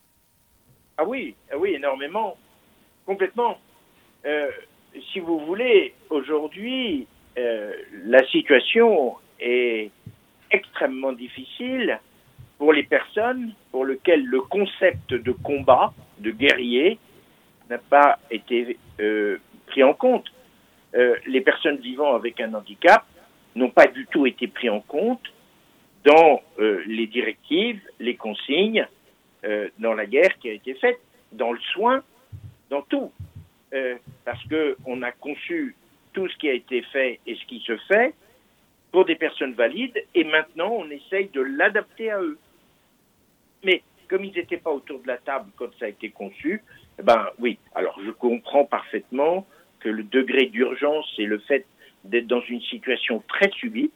Ah 1.00 1.04
oui, 1.04 1.36
ah 1.52 1.58
oui, 1.58 1.72
énormément, 1.74 2.38
complètement. 3.08 3.58
si 5.12 5.20
vous 5.20 5.40
voulez, 5.48 5.96
aujourd'hui, 6.12 7.08
la 7.36 8.24
situation 8.28 9.16
est 9.40 9.90
extrêmement 10.52 11.14
difficile 11.14 12.00
pour 12.60 12.72
les 12.72 12.84
personnes 12.84 13.54
pour 13.72 13.84
lesquelles 13.84 14.26
le 14.26 14.42
concept 14.42 15.12
de 15.12 15.32
combat 15.32 15.92
de 16.20 16.30
guerrier 16.30 17.00
n'a 17.70 17.78
pas 17.78 18.20
été 18.32 18.78
euh, 19.00 19.38
pris 19.68 19.84
en 19.84 19.94
compte. 19.94 20.26
Euh, 20.96 21.16
les 21.26 21.42
personnes 21.42 21.78
vivant 21.78 22.16
avec 22.16 22.40
un 22.40 22.54
handicap 22.54 23.06
n'ont 23.56 23.70
pas 23.70 23.88
du 23.88 24.06
tout 24.08 24.26
été 24.26 24.48
pris 24.48 24.70
en 24.70 24.82
compte 24.82 25.24
dans 26.04 26.42
euh, 26.60 26.84
les 26.86 27.08
directives, 27.08 27.82
les 28.00 28.16
consignes, 28.16 28.88
dans 29.78 29.94
la 29.94 30.08
guerre 30.08 30.36
qui 30.40 30.50
a 30.50 30.54
été 30.54 30.74
faite, 30.74 31.00
dans 31.32 31.52
le 31.52 31.60
soin 31.72 32.02
dans 32.72 32.82
tout. 32.82 33.12
Parce 34.24 34.44
qu'on 34.48 35.04
a 35.04 35.12
conçu 35.12 35.76
tout 36.14 36.28
ce 36.28 36.36
qui 36.38 36.50
a 36.50 36.54
été 36.54 36.82
fait 36.82 37.20
et 37.28 37.36
ce 37.36 37.46
qui 37.46 37.60
se 37.60 37.78
fait 37.88 38.16
pour 38.92 39.06
des 39.06 39.14
personnes 39.16 39.54
valides, 39.54 40.04
et 40.16 40.24
maintenant 40.24 40.72
on 40.72 40.90
essaye 40.90 41.28
de 41.28 41.42
l'adapter 41.42 42.10
à 42.10 42.20
eux. 42.22 42.40
Mais 43.64 43.84
comme 44.08 44.24
ils 44.24 44.34
n'étaient 44.34 44.58
pas 44.58 44.72
autour 44.72 45.00
de 45.02 45.08
la 45.08 45.18
table 45.18 45.52
quand 45.58 45.68
ça 45.78 45.86
a 45.86 45.90
été 45.90 46.10
conçu, 46.10 46.64
ben 47.04 47.30
oui, 47.40 47.58
alors 47.74 48.00
je 48.06 48.12
comprends 48.12 48.66
parfaitement 48.66 49.46
que 49.80 49.90
le 49.90 50.04
degré 50.04 50.48
d'urgence 50.48 51.12
et 51.18 51.26
le 51.26 51.40
fait 51.40 51.66
d'être 52.06 52.28
dans 52.28 52.42
une 52.42 52.62
situation 52.62 53.24
très 53.28 53.52
subite 53.52 53.94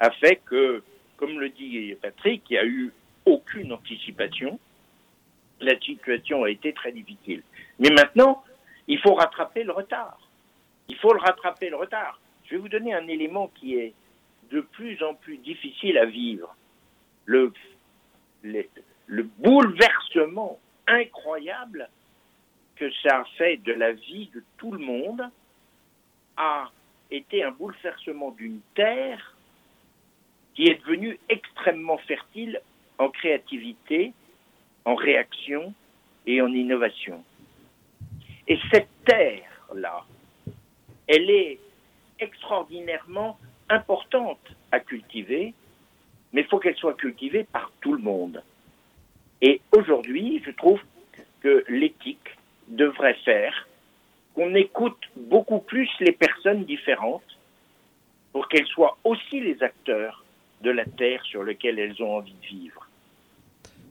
a 0.00 0.10
fait 0.10 0.40
que, 0.46 0.82
comme 1.16 1.38
le 1.38 1.48
dit 1.50 1.94
Patrick, 2.00 2.42
il 2.50 2.54
n'y 2.54 2.58
a 2.58 2.66
eu 2.66 2.92
aucune 3.26 3.72
anticipation. 3.72 4.58
La 5.60 5.78
situation 5.78 6.44
a 6.44 6.50
été 6.50 6.72
très 6.72 6.92
difficile. 6.92 7.42
Mais 7.78 7.90
maintenant, 7.90 8.42
il 8.88 8.98
faut 8.98 9.14
rattraper 9.14 9.62
le 9.62 9.72
retard. 9.72 10.18
Il 10.88 10.96
faut 10.96 11.12
le 11.12 11.20
rattraper 11.20 11.70
le 11.70 11.76
retard. 11.76 12.20
Je 12.44 12.56
vais 12.56 12.60
vous 12.60 12.68
donner 12.68 12.92
un 12.94 13.06
élément 13.06 13.48
qui 13.54 13.76
est 13.76 13.94
de 14.50 14.60
plus 14.60 15.02
en 15.02 15.14
plus 15.14 15.36
difficile 15.38 15.98
à 15.98 16.04
vivre. 16.04 16.54
Le, 17.24 17.52
le 18.42 19.22
bouleversement 19.38 20.58
incroyable 20.88 21.88
que 22.82 22.90
ça 23.00 23.20
a 23.20 23.24
fait 23.38 23.58
de 23.58 23.72
la 23.72 23.92
vie 23.92 24.28
de 24.34 24.42
tout 24.56 24.72
le 24.72 24.80
monde 24.80 25.22
a 26.36 26.68
été 27.12 27.44
un 27.44 27.52
bouleversement 27.52 28.32
d'une 28.32 28.58
terre 28.74 29.36
qui 30.56 30.66
est 30.66 30.80
devenue 30.84 31.16
extrêmement 31.28 31.98
fertile 31.98 32.60
en 32.98 33.08
créativité, 33.08 34.12
en 34.84 34.96
réaction 34.96 35.72
et 36.26 36.42
en 36.42 36.48
innovation. 36.48 37.22
Et 38.48 38.58
cette 38.72 38.88
terre-là, 39.04 40.04
elle 41.06 41.30
est 41.30 41.60
extraordinairement 42.18 43.38
importante 43.68 44.56
à 44.72 44.80
cultiver, 44.80 45.54
mais 46.32 46.40
il 46.40 46.46
faut 46.48 46.58
qu'elle 46.58 46.74
soit 46.74 46.94
cultivée 46.94 47.44
par 47.44 47.70
tout 47.80 47.92
le 47.92 48.02
monde. 48.02 48.42
Et 49.40 49.60
aujourd'hui, 49.70 50.42
je 50.44 50.50
trouve 50.50 50.80
que 51.42 51.64
l'éthique 51.68 52.36
devrait 52.68 53.18
faire 53.24 53.68
qu'on 54.34 54.54
écoute 54.54 54.98
beaucoup 55.16 55.58
plus 55.58 55.90
les 56.00 56.12
personnes 56.12 56.64
différentes 56.64 57.38
pour 58.32 58.48
qu'elles 58.48 58.66
soient 58.66 58.96
aussi 59.04 59.40
les 59.40 59.62
acteurs 59.62 60.24
de 60.62 60.70
la 60.70 60.84
terre 60.84 61.22
sur 61.24 61.44
laquelle 61.44 61.78
elles 61.78 62.02
ont 62.02 62.16
envie 62.16 62.34
de 62.34 62.46
vivre. 62.46 62.81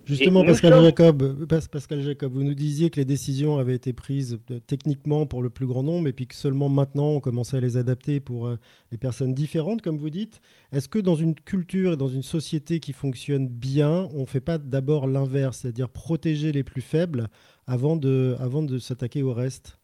Justement, 0.05 0.43
Pascal, 0.43 0.81
Jacob, 0.81 1.45
Pascal 1.47 2.01
Jacob, 2.01 2.33
vous 2.33 2.43
nous 2.43 2.53
disiez 2.53 2.89
que 2.89 2.99
les 2.99 3.05
décisions 3.05 3.57
avaient 3.57 3.75
été 3.75 3.93
prises 3.93 4.39
euh, 4.49 4.59
techniquement 4.65 5.25
pour 5.25 5.41
le 5.43 5.49
plus 5.49 5.67
grand 5.67 5.83
nombre 5.83 6.07
et 6.07 6.13
puis 6.13 6.27
que 6.27 6.35
seulement 6.35 6.69
maintenant 6.69 7.09
on 7.09 7.19
commençait 7.19 7.57
à 7.57 7.59
les 7.59 7.77
adapter 7.77 8.19
pour 8.19 8.47
euh, 8.47 8.57
les 8.91 8.97
personnes 8.97 9.33
différentes, 9.33 9.81
comme 9.81 9.97
vous 9.97 10.09
dites. 10.09 10.41
Est-ce 10.71 10.89
que 10.89 10.99
dans 10.99 11.15
une 11.15 11.35
culture 11.35 11.93
et 11.93 11.97
dans 11.97 12.07
une 12.07 12.23
société 12.23 12.79
qui 12.79 12.93
fonctionne 12.93 13.47
bien, 13.47 14.09
on 14.13 14.21
ne 14.21 14.25
fait 14.25 14.41
pas 14.41 14.57
d'abord 14.57 15.07
l'inverse, 15.07 15.59
c'est-à-dire 15.59 15.89
protéger 15.89 16.51
les 16.51 16.63
plus 16.63 16.81
faibles 16.81 17.27
avant 17.67 17.95
de, 17.95 18.35
avant 18.39 18.63
de 18.63 18.79
s'attaquer 18.79 19.23
au 19.23 19.33
reste? 19.33 19.79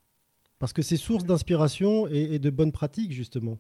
Parce 0.59 0.74
que 0.74 0.82
c'est 0.82 0.97
source 0.97 1.24
d'inspiration 1.26 2.07
et, 2.07 2.36
et 2.36 2.39
de 2.39 2.49
bonnes 2.49 2.72
pratiques, 2.72 3.11
justement. 3.11 3.59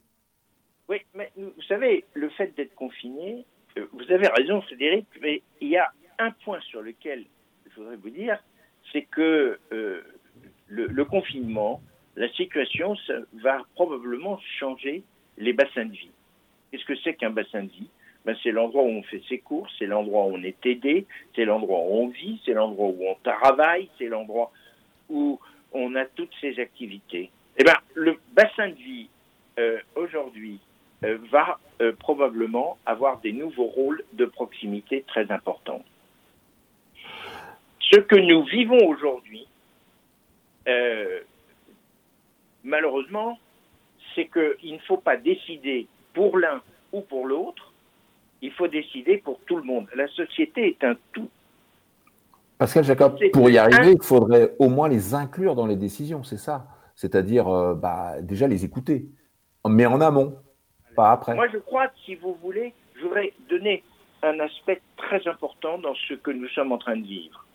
Oui, 0.89 0.97
mais 1.13 1.31
vous 1.35 1.61
savez, 1.67 2.05
le 2.13 2.29
fait 2.29 2.55
d'être 2.57 2.73
confiné, 2.73 3.45
euh, 3.77 3.85
vous 3.93 4.11
avez 4.11 4.27
raison, 4.27 4.61
Frédéric, 4.61 5.05
mais 5.21 5.41
il 5.61 5.69
y 5.69 5.77
a 5.77 5.91
un 6.19 6.31
point 6.31 6.59
sur 6.61 6.81
lequel 6.81 7.25
je 7.69 7.75
voudrais 7.75 7.95
vous 7.97 8.09
dire, 8.09 8.39
c'est 8.91 9.03
que 9.03 9.59
euh, 9.71 10.01
le, 10.67 11.05
confinement, 11.05 11.81
la 12.15 12.29
situation, 12.33 12.95
ça 13.07 13.13
va 13.33 13.61
probablement 13.75 14.39
changer 14.59 15.03
les 15.37 15.53
bassins 15.53 15.85
de 15.85 15.91
vie. 15.91 16.11
Qu'est-ce 16.71 16.85
que 16.85 16.95
c'est 17.03 17.13
qu'un 17.15 17.29
bassin 17.29 17.63
de 17.63 17.69
vie? 17.69 17.89
Ben, 18.25 18.35
C'est 18.43 18.51
l'endroit 18.51 18.83
où 18.83 18.89
on 18.89 19.03
fait 19.03 19.21
ses 19.29 19.39
courses, 19.39 19.71
c'est 19.79 19.85
l'endroit 19.85 20.25
où 20.25 20.35
on 20.35 20.43
est 20.43 20.65
aidé, 20.65 21.05
c'est 21.35 21.45
l'endroit 21.45 21.79
où 21.79 22.03
on 22.03 22.07
vit, 22.07 22.41
c'est 22.45 22.53
l'endroit 22.53 22.87
où 22.87 23.05
on 23.07 23.15
travaille, 23.23 23.89
c'est 23.97 24.07
l'endroit 24.07 24.51
où 25.09 25.39
on 25.71 25.95
a 25.95 26.05
toutes 26.05 26.33
ces 26.41 26.59
activités. 26.59 27.29
Eh 27.57 27.63
bien, 27.63 27.75
le 27.93 28.17
bassin 28.33 28.69
de 28.69 28.75
vie, 28.75 29.09
euh, 29.59 29.79
aujourd'hui, 29.95 30.59
euh, 31.03 31.17
va 31.31 31.59
probablement 31.99 32.79
avoir 32.87 33.19
des 33.19 33.31
nouveaux 33.31 33.67
rôles 33.67 34.03
de 34.13 34.25
proximité 34.25 35.03
très 35.07 35.31
importants. 35.31 35.83
Ce 37.91 37.99
que 37.99 38.15
nous 38.15 38.43
vivons 38.43 38.85
aujourd'hui, 38.87 39.47
euh, 40.67 41.19
malheureusement, 42.63 43.39
c'est 44.13 44.27
qu'il 44.27 44.73
ne 44.73 44.79
faut 44.79 44.97
pas 44.97 45.15
décider 45.15 45.87
pour 46.13 46.37
l'un 46.37 46.61
ou 46.91 47.01
pour 47.01 47.27
l'autre, 47.27 47.71
il 48.41 48.51
faut 48.51 48.67
décider 48.67 49.17
pour 49.17 49.39
tout 49.45 49.55
le 49.55 49.63
monde. 49.63 49.87
La 49.95 50.07
société 50.09 50.67
est 50.67 50.83
un 50.83 50.95
tout. 51.13 51.29
Pascal 52.57 52.83
Jacob, 52.83 53.17
pour 53.31 53.49
y 53.49 53.57
arriver, 53.57 53.93
il 53.93 54.03
faudrait 54.03 54.55
au 54.59 54.67
moins 54.67 54.89
les 54.89 55.13
inclure 55.13 55.55
dans 55.55 55.67
les 55.67 55.75
décisions, 55.75 56.23
c'est 56.23 56.37
ça? 56.37 56.65
C'est-à-dire 56.95 57.47
euh, 57.47 57.75
bah, 57.75 58.21
déjà 58.21 58.47
les 58.47 58.65
écouter, 58.65 59.05
mais 59.67 59.85
en 59.85 60.01
amont, 60.01 60.35
pas 60.95 61.11
après. 61.11 61.35
Moi, 61.35 61.47
je 61.53 61.59
crois, 61.59 61.87
si 62.03 62.15
vous 62.15 62.35
voulez, 62.41 62.73
je 62.95 63.03
voudrais 63.03 63.33
donner 63.47 63.83
un 64.23 64.39
aspect 64.39 64.81
très 64.97 65.25
important 65.27 65.77
dans 65.77 65.93
ce 66.07 66.15
que 66.15 66.31
nous 66.31 66.47
sommes 66.49 66.71
en 66.71 66.79
train 66.79 66.97
de 66.97 67.05
vivre. 67.05 67.46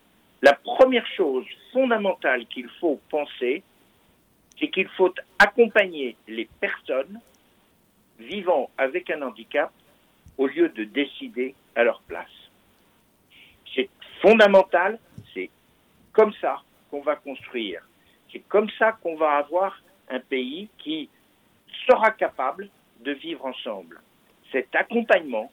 La 0.43 0.55
première 0.55 1.07
chose 1.07 1.47
fondamentale 1.73 2.47
qu'il 2.47 2.69
faut 2.81 3.01
penser, 3.09 3.63
c'est 4.59 4.69
qu'il 4.69 4.89
faut 4.89 5.15
accompagner 5.39 6.17
les 6.27 6.49
personnes 6.61 7.21
vivant 8.19 8.69
avec 8.77 9.09
un 9.11 9.23
handicap 9.23 9.73
au 10.37 10.49
lieu 10.49 10.69
de 10.69 10.83
décider 10.83 11.55
à 11.77 11.85
leur 11.85 12.03
place. 12.03 12.31
C'est 13.73 13.89
fondamental, 14.21 14.99
c'est 15.33 15.49
comme 16.13 16.33
ça 16.41 16.63
qu'on 16.91 17.03
va 17.03 17.15
construire. 17.17 17.87
C'est 18.33 18.43
comme 18.49 18.69
ça 18.79 18.93
qu'on 19.01 19.15
va 19.15 19.37
avoir 19.37 19.81
un 20.11 20.21
pays 20.21 20.69
qui 20.79 21.09
sera 21.87 22.11
capable 22.11 22.69
de 23.01 23.13
vivre 23.13 23.47
ensemble. 23.47 24.01
Cet 24.51 24.75
accompagnement, 24.75 25.53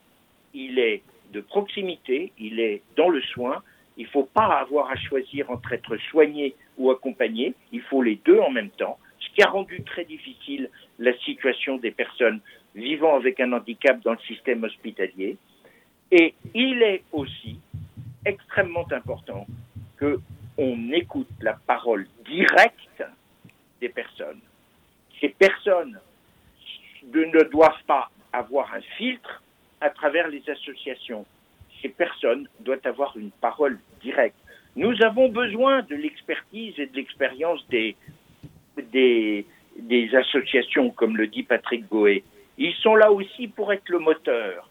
il 0.52 0.78
est 0.78 1.02
de 1.32 1.40
proximité, 1.40 2.32
il 2.38 2.58
est 2.58 2.82
dans 2.96 3.08
le 3.08 3.22
soin, 3.22 3.62
il 4.00 4.04
ne 4.04 4.08
faut 4.08 4.30
pas 4.32 4.60
avoir 4.60 4.90
à 4.90 4.96
choisir 4.96 5.50
entre 5.50 5.74
être 5.74 5.94
soigné 6.10 6.54
ou 6.78 6.90
accompagné, 6.90 7.52
il 7.70 7.82
faut 7.82 8.02
les 8.02 8.18
deux 8.24 8.38
en 8.38 8.48
même 8.48 8.70
temps, 8.70 8.98
ce 9.18 9.28
qui 9.34 9.42
a 9.42 9.50
rendu 9.50 9.82
très 9.82 10.06
difficile 10.06 10.70
la 10.98 11.14
situation 11.18 11.76
des 11.76 11.90
personnes 11.90 12.40
vivant 12.74 13.14
avec 13.14 13.40
un 13.40 13.52
handicap 13.52 14.00
dans 14.00 14.12
le 14.12 14.18
système 14.20 14.64
hospitalier. 14.64 15.36
Et 16.10 16.34
il 16.54 16.82
est 16.82 17.02
aussi 17.12 17.60
extrêmement 18.24 18.90
important 18.90 19.46
qu'on 19.98 20.92
écoute 20.92 21.28
la 21.42 21.58
parole 21.66 22.08
directe 22.24 23.04
des 23.82 23.90
personnes. 23.90 24.40
Ces 25.20 25.28
personnes 25.28 26.00
ne 27.04 27.44
doivent 27.50 27.84
pas 27.86 28.10
avoir 28.32 28.72
un 28.72 28.80
filtre 28.96 29.42
à 29.82 29.90
travers 29.90 30.28
les 30.28 30.48
associations 30.48 31.26
ces 31.82 31.88
personnes 31.88 32.48
doivent 32.60 32.80
avoir 32.84 33.16
une 33.16 33.30
parole 33.30 33.78
directe. 34.02 34.36
Nous 34.76 35.02
avons 35.02 35.28
besoin 35.28 35.82
de 35.82 35.94
l'expertise 35.94 36.74
et 36.78 36.86
de 36.86 36.96
l'expérience 36.96 37.66
des, 37.68 37.96
associations, 40.14 40.90
comme 40.90 41.16
le 41.16 41.26
dit 41.26 41.42
Patrick 41.42 41.88
Goé. 41.88 42.24
Ils 42.58 42.74
sont 42.74 42.94
là 42.94 43.10
aussi 43.10 43.48
pour 43.48 43.72
être 43.72 43.88
le 43.88 43.98
moteur 43.98 44.68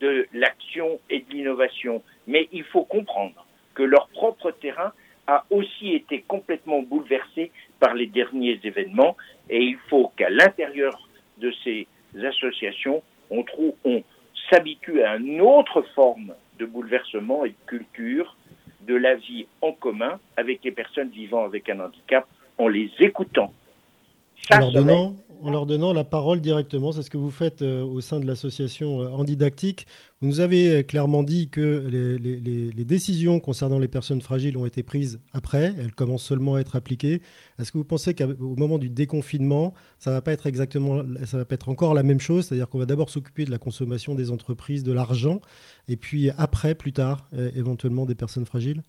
de 0.00 0.26
l'action 0.32 1.00
et 1.10 1.20
de 1.20 1.30
l'innovation. 1.30 2.02
Mais 2.26 2.48
il 2.52 2.64
faut 2.64 2.84
comprendre 2.84 3.46
que 3.74 3.82
leur 3.82 4.08
propre 4.08 4.50
terrain 4.50 4.92
a 5.26 5.44
aussi 5.50 5.94
été 5.94 6.22
complètement 6.26 6.82
bouleversé 6.82 7.50
par 7.80 7.94
les 7.94 8.06
derniers 8.06 8.60
événements 8.62 9.16
et 9.48 9.62
il 9.62 9.78
faut 9.88 10.12
qu'à 10.16 10.30
l'intérieur 10.30 11.08
de 11.38 11.52
ces 11.64 11.86
associations, 12.22 13.02
on 13.30 13.44
on 13.84 14.02
s'habitue 14.50 15.02
à 15.02 15.16
une 15.16 15.40
autre 15.40 15.82
forme 15.94 16.34
de 16.58 16.66
bouleversement 16.66 17.44
et 17.44 17.50
de 17.50 17.66
culture 17.66 18.36
de 18.86 18.94
la 18.94 19.14
vie 19.14 19.46
en 19.60 19.72
commun 19.72 20.18
avec 20.36 20.62
les 20.64 20.72
personnes 20.72 21.10
vivant 21.10 21.44
avec 21.44 21.68
un 21.68 21.80
handicap 21.80 22.26
en 22.58 22.68
les 22.68 22.90
écoutant. 23.00 23.52
en, 24.36 24.60
leur 24.60 24.72
donnant, 24.72 25.14
en, 25.42 25.50
leur 25.50 25.66
donnant, 25.66 25.92
la 25.92 26.04
parole 26.04 26.40
directement, 26.40 26.92
c'est 26.92 27.02
ce 27.02 27.10
que 27.10 27.16
vous 27.16 27.30
faites 27.30 27.62
euh, 27.62 27.82
au 27.82 28.00
sein 28.00 28.20
de 28.20 28.26
l'association 28.26 29.02
euh, 29.02 29.08
Handidactique. 29.08 29.86
Vous 30.20 30.28
nous 30.28 30.40
avez 30.40 30.68
euh, 30.68 30.82
clairement 30.82 31.22
dit 31.22 31.50
que 31.50 31.86
les, 31.88 32.18
les, 32.18 32.84
décisions 32.84 33.40
concernant 33.40 33.78
les 33.78 33.88
personnes 33.88 34.20
fragiles 34.20 34.56
ont 34.56 34.66
été 34.66 34.82
prises 34.82 35.20
après, 35.32 35.74
elles 35.78 35.94
commencent 35.94 36.24
seulement 36.24 36.54
à 36.56 36.60
être 36.60 36.76
appliquées. 36.76 37.20
Est-ce 37.58 37.72
que 37.72 37.78
vous 37.78 37.84
pensez 37.84 38.14
qu'au 38.14 38.56
moment 38.56 38.78
du 38.78 38.90
déconfinement, 38.90 39.74
ça 39.98 40.10
va 40.10 40.22
pas 40.22 40.32
être 40.32 40.46
exactement, 40.46 41.02
ça 41.24 41.38
va 41.38 41.44
pas 41.44 41.54
être 41.54 41.68
encore 41.68 41.94
la 41.94 42.02
même 42.02 42.20
chose, 42.20 42.46
c'est-à-dire 42.46 42.68
qu'on 42.68 42.78
va 42.78 42.86
d'abord 42.86 43.10
s'occuper 43.10 43.44
de 43.44 43.50
la 43.50 43.58
consommation 43.58 44.14
des 44.14 44.30
entreprises, 44.30 44.84
de 44.84 44.92
l'argent, 44.92 45.40
et 45.88 45.96
puis 45.96 46.30
après, 46.36 46.74
plus 46.74 46.92
tard, 46.92 47.28
éventuellement 47.54 48.04
des 48.04 48.14
personnes 48.14 48.44
fragiles? 48.44 48.82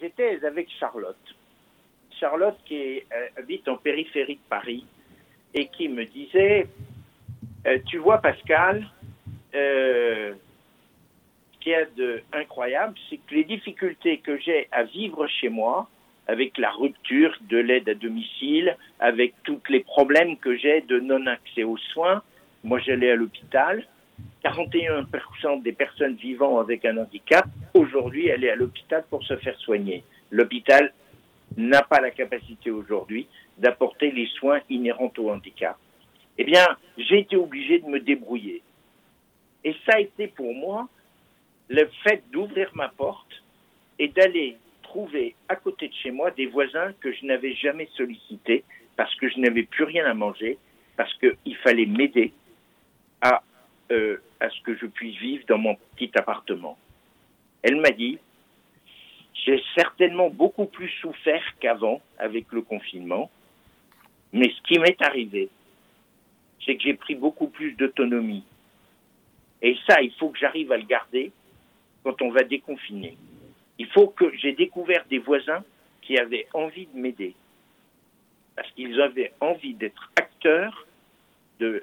J'étais 0.00 0.38
avec 0.44 0.68
Charlotte 0.78 1.16
Charlotte 2.18 2.58
qui 2.64 3.02
habite 3.36 3.68
en 3.68 3.76
périphérie 3.76 4.36
de 4.36 4.48
Paris 4.48 4.84
et 5.54 5.66
qui 5.68 5.88
me 5.88 6.04
disait, 6.04 6.66
tu 7.86 7.98
vois 7.98 8.18
Pascal, 8.18 8.86
ce 9.52 10.34
qu'il 11.60 11.72
y 11.72 11.74
a 11.74 11.84
de 11.96 12.22
incroyable, 12.32 12.94
c'est 13.08 13.16
que 13.18 13.34
les 13.34 13.44
difficultés 13.44 14.18
que 14.18 14.38
j'ai 14.38 14.68
à 14.72 14.84
vivre 14.84 15.26
chez 15.26 15.48
moi, 15.48 15.88
avec 16.26 16.58
la 16.58 16.70
rupture 16.70 17.34
de 17.48 17.56
l'aide 17.56 17.88
à 17.88 17.94
domicile, 17.94 18.76
avec 19.00 19.32
tous 19.44 19.60
les 19.70 19.80
problèmes 19.80 20.36
que 20.36 20.56
j'ai 20.56 20.82
de 20.82 21.00
non-accès 21.00 21.64
aux 21.64 21.78
soins. 21.78 22.22
Moi, 22.64 22.78
j'allais 22.80 23.10
à 23.10 23.16
l'hôpital. 23.16 23.86
41% 24.44 25.62
des 25.62 25.72
personnes 25.72 26.16
vivant 26.16 26.58
avec 26.58 26.84
un 26.84 26.98
handicap, 26.98 27.46
aujourd'hui, 27.72 28.28
elle 28.28 28.46
à 28.48 28.56
l'hôpital 28.56 29.04
pour 29.08 29.22
se 29.24 29.36
faire 29.36 29.58
soigner. 29.58 30.04
L'hôpital 30.30 30.92
n'a 31.56 31.82
pas 31.82 32.00
la 32.00 32.10
capacité 32.10 32.70
aujourd'hui 32.70 33.26
d'apporter 33.56 34.10
les 34.10 34.26
soins 34.26 34.60
inhérents 34.68 35.12
au 35.18 35.30
handicap. 35.30 35.76
Eh 36.36 36.44
bien, 36.44 36.64
j'ai 36.96 37.20
été 37.20 37.36
obligé 37.36 37.80
de 37.80 37.86
me 37.86 37.98
débrouiller. 38.00 38.62
Et 39.64 39.74
ça 39.84 39.96
a 39.96 40.00
été 40.00 40.28
pour 40.28 40.54
moi 40.54 40.88
le 41.68 41.88
fait 42.04 42.22
d'ouvrir 42.30 42.70
ma 42.74 42.88
porte 42.88 43.42
et 43.98 44.08
d'aller 44.08 44.56
trouver 44.82 45.34
à 45.48 45.56
côté 45.56 45.88
de 45.88 45.94
chez 45.94 46.10
moi 46.10 46.30
des 46.30 46.46
voisins 46.46 46.92
que 47.00 47.12
je 47.12 47.26
n'avais 47.26 47.54
jamais 47.54 47.88
sollicités 47.94 48.64
parce 48.96 49.14
que 49.16 49.28
je 49.28 49.38
n'avais 49.38 49.64
plus 49.64 49.84
rien 49.84 50.06
à 50.06 50.14
manger, 50.14 50.58
parce 50.96 51.12
qu'il 51.18 51.56
fallait 51.62 51.86
m'aider 51.86 52.32
à, 53.20 53.42
euh, 53.92 54.16
à 54.40 54.48
ce 54.50 54.60
que 54.62 54.76
je 54.76 54.86
puisse 54.86 55.16
vivre 55.18 55.44
dans 55.48 55.58
mon 55.58 55.76
petit 55.94 56.10
appartement. 56.16 56.76
Elle 57.62 57.76
m'a 57.76 57.90
dit, 57.90 58.18
j'ai 59.48 59.64
certainement 59.74 60.28
beaucoup 60.28 60.66
plus 60.66 60.90
souffert 61.00 61.42
qu'avant 61.58 62.02
avec 62.18 62.52
le 62.52 62.60
confinement, 62.60 63.30
mais 64.30 64.50
ce 64.50 64.60
qui 64.62 64.78
m'est 64.78 65.00
arrivé, 65.00 65.48
c'est 66.64 66.76
que 66.76 66.82
j'ai 66.82 66.92
pris 66.92 67.14
beaucoup 67.14 67.48
plus 67.48 67.72
d'autonomie. 67.72 68.44
Et 69.62 69.74
ça, 69.88 70.02
il 70.02 70.12
faut 70.12 70.28
que 70.28 70.38
j'arrive 70.38 70.70
à 70.70 70.76
le 70.76 70.84
garder 70.84 71.32
quand 72.04 72.20
on 72.20 72.30
va 72.30 72.42
déconfiner. 72.42 73.16
Il 73.78 73.86
faut 73.86 74.08
que 74.08 74.36
j'ai 74.36 74.52
découvert 74.52 75.06
des 75.08 75.18
voisins 75.18 75.64
qui 76.02 76.18
avaient 76.18 76.46
envie 76.52 76.86
de 76.86 76.98
m'aider. 76.98 77.34
Parce 78.54 78.70
qu'ils 78.72 79.00
avaient 79.00 79.32
envie 79.40 79.72
d'être 79.72 80.12
acteurs 80.16 80.86
de 81.58 81.82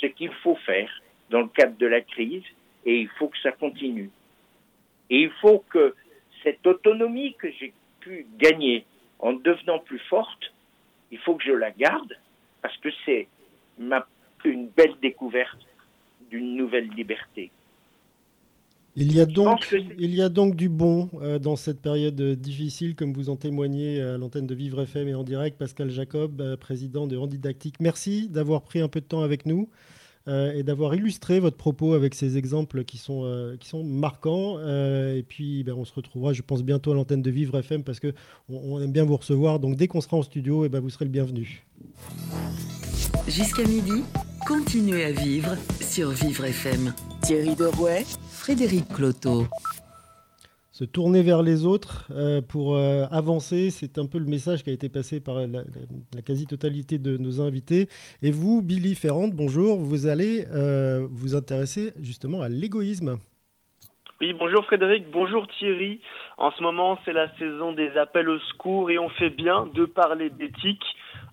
ce 0.00 0.06
qu'il 0.06 0.32
faut 0.42 0.56
faire 0.56 0.90
dans 1.28 1.42
le 1.42 1.48
cadre 1.48 1.76
de 1.76 1.86
la 1.86 2.00
crise 2.00 2.44
et 2.86 3.00
il 3.00 3.08
faut 3.18 3.28
que 3.28 3.38
ça 3.42 3.52
continue. 3.52 4.10
Et 5.10 5.24
il 5.24 5.30
faut 5.42 5.62
que 5.68 5.94
cette 6.44 6.64
autonomie 6.66 7.34
que 7.34 7.50
j'ai 7.58 7.72
pu 8.00 8.26
gagner 8.38 8.84
en 9.18 9.32
devenant 9.32 9.80
plus 9.80 9.98
forte, 10.10 10.52
il 11.10 11.18
faut 11.18 11.34
que 11.34 11.44
je 11.44 11.52
la 11.52 11.70
garde 11.70 12.16
parce 12.62 12.76
que 12.78 12.88
c'est 13.04 13.26
une 14.44 14.68
belle 14.68 14.94
découverte 15.02 15.58
d'une 16.30 16.56
nouvelle 16.56 16.88
liberté. 16.90 17.50
Il 18.96 19.12
y, 19.12 19.20
a 19.20 19.26
donc, 19.26 19.74
il 19.98 20.14
y 20.14 20.22
a 20.22 20.28
donc 20.28 20.54
du 20.54 20.68
bon 20.68 21.10
euh, 21.20 21.40
dans 21.40 21.56
cette 21.56 21.82
période 21.82 22.14
difficile, 22.36 22.94
comme 22.94 23.12
vous 23.12 23.28
en 23.28 23.34
témoignez 23.34 24.00
à 24.00 24.16
l'antenne 24.18 24.46
de 24.46 24.54
Vivre 24.54 24.82
FM 24.82 25.08
et 25.08 25.14
en 25.16 25.24
direct. 25.24 25.58
Pascal 25.58 25.90
Jacob, 25.90 26.40
euh, 26.40 26.56
président 26.56 27.08
de 27.08 27.16
Handidactique, 27.16 27.80
merci 27.80 28.28
d'avoir 28.28 28.62
pris 28.62 28.80
un 28.80 28.86
peu 28.86 29.00
de 29.00 29.06
temps 29.06 29.22
avec 29.22 29.46
nous 29.46 29.68
euh, 29.72 30.03
et 30.26 30.62
d'avoir 30.62 30.94
illustré 30.94 31.38
votre 31.38 31.56
propos 31.56 31.92
avec 31.92 32.14
ces 32.14 32.36
exemples 32.38 32.84
qui 32.84 32.98
sont, 32.98 33.56
qui 33.60 33.68
sont 33.68 33.84
marquants. 33.84 34.58
et 34.60 35.24
puis, 35.26 35.64
ben, 35.64 35.74
on 35.74 35.84
se 35.84 35.92
retrouvera, 35.92 36.32
je 36.32 36.42
pense, 36.42 36.62
bientôt 36.62 36.92
à 36.92 36.94
l'antenne 36.94 37.22
de 37.22 37.30
Vivre 37.30 37.58
FM 37.58 37.84
parce 37.84 38.00
qu'on 38.00 38.12
on 38.48 38.80
aime 38.80 38.92
bien 38.92 39.04
vous 39.04 39.16
recevoir. 39.16 39.60
Donc, 39.60 39.76
dès 39.76 39.86
qu'on 39.86 40.00
sera 40.00 40.16
en 40.16 40.22
studio, 40.22 40.64
eh 40.64 40.68
ben, 40.68 40.80
vous 40.80 40.90
serez 40.90 41.04
le 41.04 41.10
bienvenu. 41.10 41.64
Jusqu'à 43.28 43.64
midi, 43.64 44.02
continuez 44.46 45.04
à 45.04 45.12
vivre 45.12 45.56
sur 45.80 46.10
Vivre 46.10 46.44
FM. 46.44 46.92
Thierry 47.22 47.54
Derouet 47.54 48.04
Frédéric 48.28 48.88
Cloteau. 48.88 49.46
Se 50.74 50.82
tourner 50.82 51.22
vers 51.22 51.44
les 51.44 51.66
autres 51.66 52.08
euh, 52.10 52.40
pour 52.42 52.74
euh, 52.74 53.04
avancer, 53.12 53.70
c'est 53.70 53.96
un 53.96 54.06
peu 54.06 54.18
le 54.18 54.24
message 54.24 54.64
qui 54.64 54.70
a 54.70 54.72
été 54.72 54.88
passé 54.88 55.20
par 55.20 55.36
la, 55.36 55.62
quasi-totalité 56.26 56.98
de 56.98 57.16
nos 57.16 57.40
invités. 57.40 57.86
Et 58.22 58.32
vous, 58.32 58.60
Billy 58.60 58.96
Ferrand, 58.96 59.28
bonjour, 59.28 59.78
vous 59.78 60.08
allez 60.08 60.46
euh, 60.52 61.06
vous 61.12 61.36
intéresser 61.36 61.92
justement 62.00 62.42
à 62.42 62.48
l'égoïsme. 62.48 63.18
Oui, 64.20 64.32
bonjour 64.32 64.64
Frédéric, 64.64 65.08
bonjour 65.12 65.46
Thierry. 65.46 66.00
En 66.38 66.50
ce 66.50 66.60
moment, 66.60 66.98
c'est 67.04 67.12
la 67.12 67.32
saison 67.36 67.70
des 67.70 67.96
appels 67.96 68.28
au 68.28 68.40
secours 68.40 68.90
et 68.90 68.98
on 68.98 69.10
fait 69.10 69.30
bien 69.30 69.66
de 69.74 69.84
parler 69.84 70.30
d'éthique. 70.30 70.84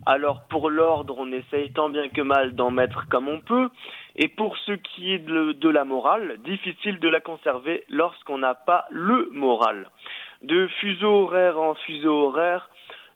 Alors 0.06 0.44
pour 0.50 0.70
l'ordre, 0.70 1.16
on 1.18 1.32
essaye 1.32 1.72
tant 1.74 1.90
bien 1.90 2.10
que 2.10 2.22
mal 2.22 2.54
d'en 2.54 2.70
mettre 2.70 3.08
comme 3.10 3.28
on 3.28 3.40
peut. 3.40 3.70
Et 4.16 4.28
pour 4.28 4.58
ce 4.58 4.74
qui 4.74 5.14
est 5.14 5.20
de, 5.20 5.70
la 5.70 5.86
morale, 5.86 6.38
difficile 6.44 7.00
de 7.00 7.10
la 7.10 7.22
conserver 7.22 7.84
lorsqu'on 7.90 8.40
n'a 8.40 8.56
pas 8.56 8.86
le 8.90 9.30
moral. 9.32 9.90
De 10.42 10.68
fuseau 10.80 11.24
horaire 11.24 11.60
en 11.60 11.76
fuseau 11.76 12.28
horaire, 12.28 12.70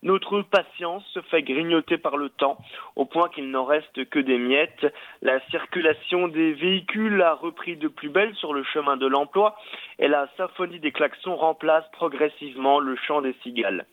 notre 0.04 0.42
patience 0.44 1.04
se 1.14 1.22
fait 1.22 1.42
grignoter 1.42 1.98
par 1.98 2.16
le 2.16 2.30
temps, 2.30 2.58
au 2.96 3.06
point 3.06 3.28
qu'il 3.30 3.50
n'en 3.50 3.66
reste 3.66 4.08
que 4.10 4.20
des 4.20 4.38
miettes. 4.38 4.86
La 5.24 5.40
circulation 5.50 6.28
des 6.28 6.54
véhicules 6.54 7.22
a 7.24 7.34
repris 7.34 7.76
de 7.76 7.88
plus 7.88 8.10
belle 8.10 8.36
sur 8.36 8.54
le 8.54 8.64
chemin 8.64 8.98
de 8.98 9.08
l'emploi, 9.08 9.58
et 9.98 10.08
la 10.08 10.28
symphonie 10.38 10.80
des 10.80 10.92
klaxons 10.92 11.36
remplace 11.36 11.86
progressivement 11.92 12.80
le 12.80 12.96
chant 12.96 13.22
des 13.22 13.34
cigales. 13.42 13.86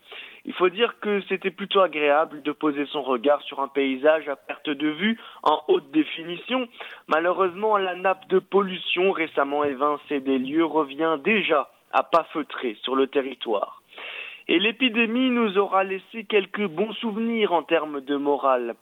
Il 0.45 0.53
faut 0.53 0.69
dire 0.69 0.99
que 0.99 1.21
c'était 1.29 1.51
plutôt 1.51 1.79
agréable 1.79 2.41
de 2.41 2.51
poser 2.51 2.85
son 2.87 3.01
regard 3.01 3.41
sur 3.43 3.61
un 3.61 3.69
paysage 3.69 4.27
à 4.27 4.35
perte 4.35 4.69
de 4.69 4.89
vue 4.89 5.17
en 5.41 5.61
haute 5.69 5.89
définition. 5.91 6.67
Malheureusement, 7.07 7.77
la 7.77 7.95
nappe 7.95 8.27
de 8.27 8.39
pollution 8.39 9.11
récemment 9.11 9.63
évincée 9.63 10.19
des 10.19 10.37
lieux 10.37 10.65
revient 10.65 11.17
déjà 11.23 11.69
à 11.93 12.03
pas 12.03 12.25
feutrer 12.33 12.77
sur 12.83 12.95
le 12.95 13.07
territoire. 13.07 13.81
Et 14.49 14.59
l'épidémie 14.59 15.29
nous 15.29 15.57
aura 15.57 15.85
laissé 15.85 16.25
quelques 16.25 16.67
bons 16.67 16.91
souvenirs 16.93 17.53
en 17.53 17.63
termes 17.63 18.01
de 18.01 18.17
morale. 18.17 18.75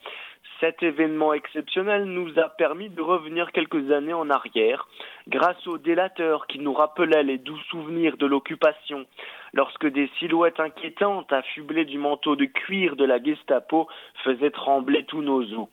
Cet 0.62 0.84
événement 0.84 1.34
exceptionnel 1.34 2.06
nous 2.06 2.38
a 2.38 2.48
permis 2.48 2.90
de 2.90 3.02
revenir 3.02 3.52
quelques 3.52 3.92
années 3.92 4.14
en 4.14 4.30
arrière, 4.30 4.88
grâce 5.28 5.66
aux 5.66 5.80
délateurs 5.80 6.46
qui 6.46 6.60
nous 6.60 6.72
rappelaient 6.72 7.24
les 7.24 7.40
doux 7.40 7.58
souvenirs 7.72 8.16
de 8.18 8.28
l'occupation, 8.28 9.08
lorsque 9.54 9.88
des 9.88 10.08
silhouettes 10.20 10.60
inquiétantes 10.60 11.34
affublées 11.34 11.86
du 11.86 11.98
manteau 11.98 12.36
de 12.36 12.46
cuir 12.46 12.96
de 12.96 13.06
la 13.06 13.20
Gestapo 13.20 13.88
faisaient 14.24 14.52
trembler 14.52 15.04
tous 15.06 15.24
nos 15.24 15.42
os. 15.42 15.68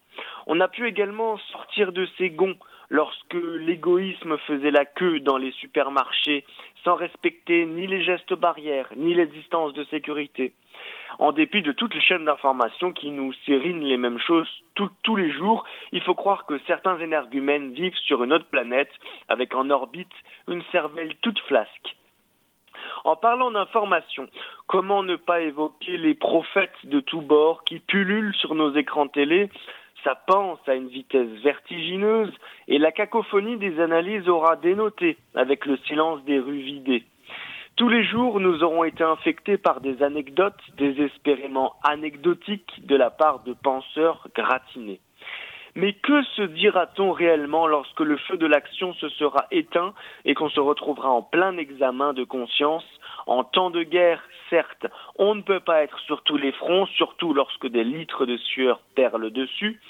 On 0.47 0.59
a 0.59 0.69
pu 0.69 0.89
également 0.89 1.37
sortir 1.53 1.93
de 1.93 2.09
ces 2.17 2.31
gonds 2.31 2.57
lorsque 2.89 3.35
l'égoïsme 3.35 4.39
faisait 4.47 4.71
la 4.71 4.87
queue 4.87 5.21
dans 5.21 5.37
les 5.37 5.53
supermarchés 5.53 6.47
sans 6.83 6.95
respecter 6.95 7.67
ni 7.67 7.87
les 7.87 8.03
gestes 8.03 8.33
barrières 8.33 8.89
ni 8.97 9.13
les 9.13 9.27
distances 9.27 9.75
de 9.75 9.85
sécurité 9.85 10.55
en 11.19 11.33
dépit 11.33 11.63
de 11.63 11.73
toutes 11.73 11.95
les 11.95 12.01
chaînes 12.01 12.25
d'information 12.25 12.93
qui 12.93 13.11
nous 13.11 13.33
sérinent 13.47 13.85
les 13.85 13.97
mêmes 13.97 14.19
choses 14.19 14.49
tous 15.03 15.17
les 15.17 15.31
jours, 15.31 15.65
il 15.93 16.03
faut 16.03 16.15
croire 16.15 16.47
que 16.47 16.59
certains 16.67 16.99
énergumènes 16.99 17.73
vivent 17.73 17.97
sur 17.97 18.23
une 18.23 18.33
autre 18.33 18.47
planète, 18.47 18.91
avec 19.29 19.55
en 19.55 19.71
orbite 19.71 20.13
une 20.47 20.63
cervelle 20.71 21.15
toute 21.23 21.39
flasque. 21.41 21.97
En 23.05 23.17
parlant 23.17 23.51
d'information, 23.51 24.29
comment 24.67 25.03
ne 25.03 25.17
pas 25.17 25.41
évoquer 25.41 25.97
les 25.97 26.15
prophètes 26.15 26.79
de 26.85 27.01
tous 27.01 27.21
bords 27.21 27.65
qui 27.65 27.81
pullulent 27.81 28.35
sur 28.35 28.55
nos 28.55 28.75
écrans 28.75 29.09
télé? 29.09 29.51
Ça 30.05 30.15
pense 30.15 30.61
à 30.69 30.75
une 30.75 30.89
vitesse 30.89 31.29
vertigineuse 31.43 32.33
et 32.69 32.79
la 32.79 32.93
cacophonie 32.93 33.57
des 33.57 33.81
analyses 33.81 34.29
aura 34.29 34.55
dénoté 34.55 35.17
avec 35.35 35.67
le 35.67 35.77
silence 35.79 36.23
des 36.25 36.39
rues 36.39 36.61
vidées. 36.61 37.05
Tous 37.79 37.89
les 37.89 38.03
jours, 38.03 38.41
nous 38.41 38.65
aurons 38.65 38.83
été 38.83 39.05
infectés 39.05 39.57
par 39.57 39.81
des 39.81 40.03
anecdotes 40.03 40.61
désespérément 40.79 41.77
anecdotiques 41.85 42.85
de 42.85 42.97
la 42.97 43.09
part 43.09 43.45
de 43.45 43.53
penseurs 43.53 44.27
gratinés. 44.35 44.99
Mais 45.77 45.93
que 45.93 46.25
se 46.35 46.43
dira-t-on 46.43 47.13
réellement 47.13 47.69
lorsque 47.69 48.01
le 48.01 48.17
feu 48.17 48.37
de 48.37 48.47
l'action 48.47 48.95
se 48.95 49.09
sera 49.11 49.47
éteint 49.53 49.95
et 50.25 50.35
qu'on 50.35 50.49
se 50.49 50.59
retrouvera 50.59 51.11
en 51.11 51.23
plein 51.23 51.57
examen 51.57 52.15
de 52.15 52.25
conscience? 52.25 52.85
En 53.29 53.45
temps 53.45 53.71
de 53.71 53.85
guerre, 53.85 54.25
certes, 54.51 54.87
on 55.17 55.37
ne 55.37 55.43
peut 55.43 55.61
pas 55.61 55.83
être 55.83 56.01
sur 56.01 56.23
tous 56.23 56.37
les 56.37 56.51
fronts, 56.51 56.87
surtout 56.97 57.33
lorsque 57.33 57.69
des 57.69 57.85
litres 57.85 58.27
de 58.27 58.39
sueur 58.39 58.81
perlent 58.97 59.31
dessus. 59.31 59.81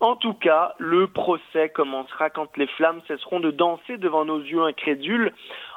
En 0.00 0.16
tout 0.16 0.34
cas, 0.34 0.74
le 0.78 1.06
procès 1.06 1.68
commencera 1.70 2.28
quand 2.28 2.56
les 2.56 2.66
flammes 2.66 3.00
cesseront 3.06 3.40
de 3.40 3.50
danser 3.50 3.96
devant 3.96 4.24
nos 4.24 4.40
yeux 4.40 4.62
incrédules, 4.62 5.32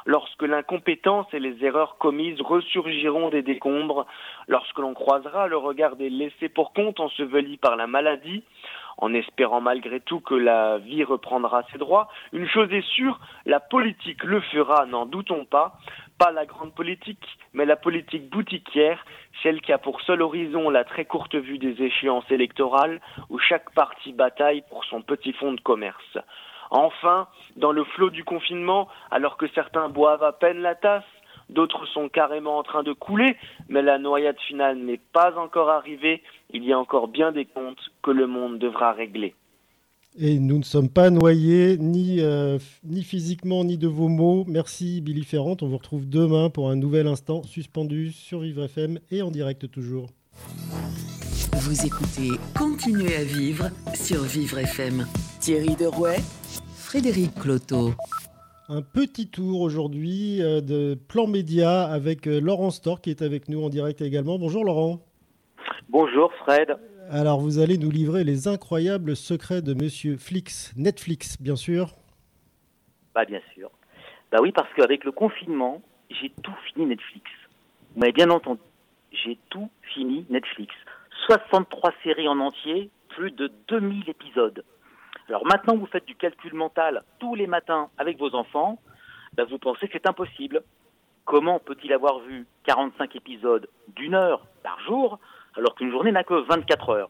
lorsque 0.05 0.43
l'incompétence 0.43 1.27
et 1.33 1.39
les 1.39 1.63
erreurs 1.63 1.97
commises 1.97 2.41
ressurgiront 2.41 3.29
des 3.29 3.41
décombres, 3.43 4.05
lorsque 4.47 4.79
l'on 4.79 4.93
croisera 4.93 5.47
le 5.47 5.57
regard 5.57 5.95
des 5.95 6.09
laissés 6.09 6.49
pour 6.49 6.73
compte 6.73 6.99
ensevelis 6.99 7.57
par 7.57 7.75
la 7.75 7.87
maladie, 7.87 8.43
en 8.97 9.13
espérant 9.13 9.61
malgré 9.61 9.99
tout 9.99 10.19
que 10.19 10.33
la 10.33 10.79
vie 10.79 11.03
reprendra 11.03 11.63
ses 11.71 11.77
droits. 11.77 12.07
Une 12.33 12.47
chose 12.47 12.71
est 12.73 12.87
sûre, 12.95 13.19
la 13.45 13.59
politique 13.59 14.23
le 14.23 14.41
fera, 14.41 14.85
n'en 14.87 15.05
doutons 15.05 15.45
pas. 15.45 15.77
Pas 16.19 16.31
la 16.31 16.45
grande 16.45 16.73
politique, 16.73 17.25
mais 17.53 17.65
la 17.65 17.75
politique 17.75 18.29
boutiquière, 18.29 19.05
celle 19.43 19.61
qui 19.61 19.71
a 19.71 19.77
pour 19.77 20.01
seul 20.01 20.21
horizon 20.21 20.69
la 20.69 20.83
très 20.83 21.05
courte 21.05 21.35
vue 21.35 21.59
des 21.59 21.81
échéances 21.83 22.29
électorales, 22.31 23.01
où 23.29 23.37
chaque 23.37 23.71
parti 23.73 24.13
bataille 24.13 24.63
pour 24.69 24.83
son 24.85 25.01
petit 25.03 25.33
fonds 25.33 25.53
de 25.53 25.61
commerce. 25.61 26.17
Enfin, 26.71 27.27
dans 27.55 27.71
le 27.71 27.83
flot 27.83 28.09
du 28.09 28.23
confinement, 28.23 28.87
alors 29.11 29.37
que 29.37 29.47
certains 29.49 29.89
boivent 29.89 30.23
à 30.23 30.33
peine 30.33 30.61
la 30.61 30.75
tasse, 30.75 31.03
d'autres 31.49 31.85
sont 31.85 32.09
carrément 32.09 32.57
en 32.57 32.63
train 32.63 32.83
de 32.83 32.93
couler, 32.93 33.37
mais 33.69 33.81
la 33.81 33.99
noyade 33.99 34.39
finale 34.39 34.77
n'est 34.77 35.01
pas 35.13 35.37
encore 35.37 35.69
arrivée, 35.69 36.23
il 36.49 36.63
y 36.63 36.73
a 36.73 36.79
encore 36.79 37.07
bien 37.07 37.31
des 37.31 37.45
comptes 37.45 37.91
que 38.01 38.11
le 38.11 38.27
monde 38.27 38.57
devra 38.57 38.91
régler. 38.91 39.35
Et 40.19 40.39
nous 40.39 40.57
ne 40.57 40.63
sommes 40.63 40.89
pas 40.89 41.09
noyés, 41.09 41.77
ni, 41.77 42.21
euh, 42.21 42.57
ni 42.83 43.03
physiquement, 43.03 43.63
ni 43.63 43.77
de 43.77 43.87
vos 43.87 44.07
mots. 44.07 44.45
Merci 44.47 45.01
Billy 45.01 45.23
Ferrand. 45.23 45.57
On 45.61 45.67
vous 45.67 45.77
retrouve 45.77 46.09
demain 46.09 46.49
pour 46.49 46.69
un 46.69 46.75
nouvel 46.75 47.07
instant 47.07 47.43
suspendu 47.43 48.11
sur 48.11 48.39
Vivre 48.39 48.63
FM 48.63 48.99
et 49.11 49.21
en 49.21 49.29
direct 49.29 49.69
toujours. 49.69 50.09
Vous 51.53 51.85
écoutez 51.85 52.29
Continuez 52.55 53.15
à 53.15 53.23
vivre 53.23 53.69
sur 53.93 54.23
Vivre 54.23 54.59
FM. 54.59 55.05
Thierry 55.39 55.75
Derouet, 55.75 56.19
Frédéric 56.75 57.35
Cloteau. 57.35 57.93
Un 58.69 58.81
petit 58.81 59.27
tour 59.27 59.61
aujourd'hui 59.61 60.41
euh, 60.41 60.61
de 60.61 60.99
Plan 61.07 61.27
Média 61.27 61.85
avec 61.85 62.27
euh, 62.27 62.41
Laurent 62.41 62.69
Stork 62.69 63.03
qui 63.03 63.09
est 63.11 63.21
avec 63.21 63.47
nous 63.47 63.63
en 63.63 63.69
direct 63.69 64.01
également. 64.01 64.37
Bonjour 64.37 64.65
Laurent. 64.65 65.06
Bonjour 65.89 66.33
Fred. 66.33 66.77
Alors, 67.09 67.39
vous 67.39 67.59
allez 67.59 67.77
nous 67.77 67.89
livrer 67.89 68.25
les 68.25 68.49
incroyables 68.49 69.15
secrets 69.15 69.61
de 69.61 69.73
Monsieur 69.73 70.17
Flix, 70.17 70.73
Netflix, 70.75 71.41
bien 71.41 71.55
sûr. 71.55 71.91
Bah, 73.15 73.23
bien 73.23 73.39
sûr. 73.53 73.71
Bah 74.29 74.39
oui, 74.41 74.51
parce 74.51 74.67
qu'avec 74.73 75.05
le 75.05 75.13
confinement, 75.13 75.81
j'ai 76.09 76.29
tout 76.43 76.53
fini 76.65 76.87
Netflix. 76.87 77.31
Vous 77.93 78.01
m'avez 78.01 78.11
bien 78.11 78.29
entendu. 78.29 78.59
J'ai 79.13 79.37
tout 79.49 79.69
fini 79.93 80.25
Netflix. 80.29 80.75
63 81.27 81.93
séries 82.03 82.27
en 82.27 82.39
entier, 82.39 82.89
plus 83.07 83.31
de 83.31 83.49
2000 83.69 84.09
épisodes. 84.09 84.65
Alors 85.29 85.45
maintenant, 85.45 85.77
vous 85.77 85.87
faites 85.87 86.05
du 86.05 86.15
calcul 86.15 86.53
mental 86.53 87.03
tous 87.19 87.35
les 87.35 87.47
matins 87.47 87.89
avec 87.97 88.17
vos 88.19 88.35
enfants, 88.35 88.79
bah, 89.35 89.45
vous 89.49 89.57
pensez 89.57 89.87
que 89.87 89.93
c'est 89.93 90.07
impossible. 90.07 90.63
Comment 91.23 91.59
peut-il 91.59 91.93
avoir 91.93 92.19
vu 92.19 92.45
45 92.65 93.15
épisodes 93.15 93.69
d'une 93.95 94.15
heure 94.15 94.45
par 94.63 94.79
jour 94.81 95.19
alors 95.57 95.73
qu'une 95.75 95.91
journée 95.91 96.11
n'a 96.11 96.23
que 96.23 96.35
24 96.35 96.89
heures 96.89 97.09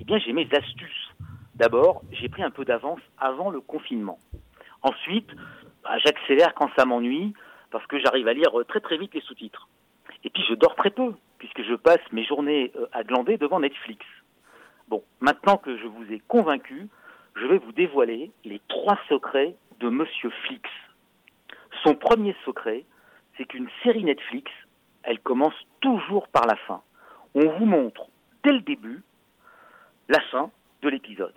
Eh 0.00 0.04
bien, 0.04 0.18
j'ai 0.18 0.32
mes 0.32 0.48
astuces. 0.52 1.10
D'abord, 1.56 2.02
j'ai 2.12 2.28
pris 2.28 2.42
un 2.42 2.50
peu 2.50 2.64
d'avance 2.64 3.00
avant 3.18 3.50
le 3.50 3.60
confinement. 3.60 4.18
Ensuite, 4.82 5.28
bah, 5.82 5.98
j'accélère 5.98 6.54
quand 6.54 6.70
ça 6.76 6.84
m'ennuie, 6.84 7.34
parce 7.70 7.84
que 7.86 7.98
j'arrive 7.98 8.28
à 8.28 8.32
lire 8.32 8.52
très 8.68 8.80
très 8.80 8.96
vite 8.96 9.12
les 9.14 9.20
sous-titres. 9.20 9.68
Et 10.24 10.30
puis, 10.30 10.42
je 10.48 10.54
dors 10.54 10.76
très 10.76 10.90
peu, 10.90 11.14
puisque 11.38 11.62
je 11.62 11.74
passe 11.74 12.00
mes 12.12 12.24
journées 12.24 12.72
euh, 12.76 12.86
à 12.92 13.02
glander 13.02 13.36
devant 13.36 13.60
Netflix. 13.60 14.06
Bon, 14.88 15.02
maintenant 15.20 15.56
que 15.56 15.76
je 15.76 15.86
vous 15.86 16.12
ai 16.12 16.20
convaincu, 16.28 16.88
je 17.34 17.46
vais 17.46 17.58
vous 17.58 17.72
dévoiler 17.72 18.30
les 18.44 18.60
trois 18.68 18.98
secrets 19.08 19.56
de 19.80 19.88
Monsieur 19.88 20.30
Flix. 20.46 20.68
Son 21.82 21.94
premier 21.94 22.36
secret, 22.44 22.84
c'est 23.36 23.46
qu'une 23.46 23.68
série 23.82 24.04
Netflix, 24.04 24.50
elle 25.02 25.18
commence 25.20 25.54
toujours 25.80 26.28
par 26.28 26.46
la 26.46 26.56
fin 26.56 26.82
on 27.34 27.48
vous 27.58 27.66
montre 27.66 28.06
dès 28.44 28.52
le 28.52 28.60
début 28.60 29.02
la 30.08 30.20
fin 30.30 30.50
de 30.82 30.88
l'épisode. 30.88 31.34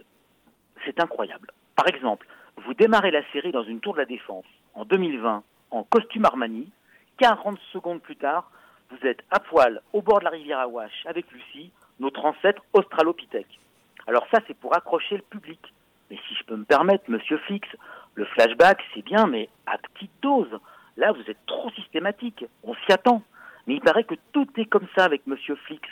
C'est 0.86 1.00
incroyable. 1.00 1.52
Par 1.76 1.88
exemple, 1.88 2.28
vous 2.66 2.74
démarrez 2.74 3.12
la 3.12 3.24
série 3.32 3.52
dans 3.52 3.64
une 3.64 3.80
tour 3.80 3.94
de 3.94 4.00
la 4.00 4.06
défense 4.06 4.46
en 4.74 4.86
2020 4.86 5.44
en 5.72 5.84
costume 5.84 6.26
Armani. 6.26 6.70
40 7.18 7.60
secondes 7.72 8.02
plus 8.02 8.16
tard, 8.16 8.50
vous 8.90 9.08
êtes 9.08 9.22
à 9.32 9.40
poil 9.40 9.82
au 9.94 10.02
bord 10.02 10.20
de 10.20 10.26
la 10.26 10.32
rivière 10.32 10.60
Awash 10.60 11.06
avec 11.06 11.32
Lucie, 11.32 11.72
notre 12.00 12.26
ancêtre 12.26 12.64
australopithèque. 12.74 13.60
Alors 14.08 14.26
ça, 14.32 14.40
c'est 14.48 14.58
pour 14.58 14.76
accrocher 14.76 15.16
le 15.16 15.24
public. 15.24 15.60
Mais 16.10 16.18
si 16.28 16.36
je 16.36 16.44
peux 16.44 16.56
me 16.56 16.66
permettre, 16.66 17.10
monsieur 17.10 17.38
Fix, 17.48 17.68
le 18.16 18.26
flashback, 18.26 18.82
c'est 18.94 19.04
bien, 19.04 19.28
mais 19.28 19.50
à 19.66 19.78
petite 19.78 20.12
dose. 20.22 20.60
Là, 20.98 21.12
vous 21.12 21.24
êtes 21.30 21.46
trop 21.46 21.72
systématique. 21.72 22.46
On 22.64 22.76
s'y 22.76 22.92
attend. 22.92 23.24
Mais 23.68 23.76
il 23.76 23.82
paraît 23.82 24.04
que 24.04 24.16
tout 24.32 24.48
est 24.58 24.66
comme 24.66 24.88
ça 24.96 25.06
avec 25.06 25.26
Monsieur 25.28 25.56
Flix. 25.56 25.88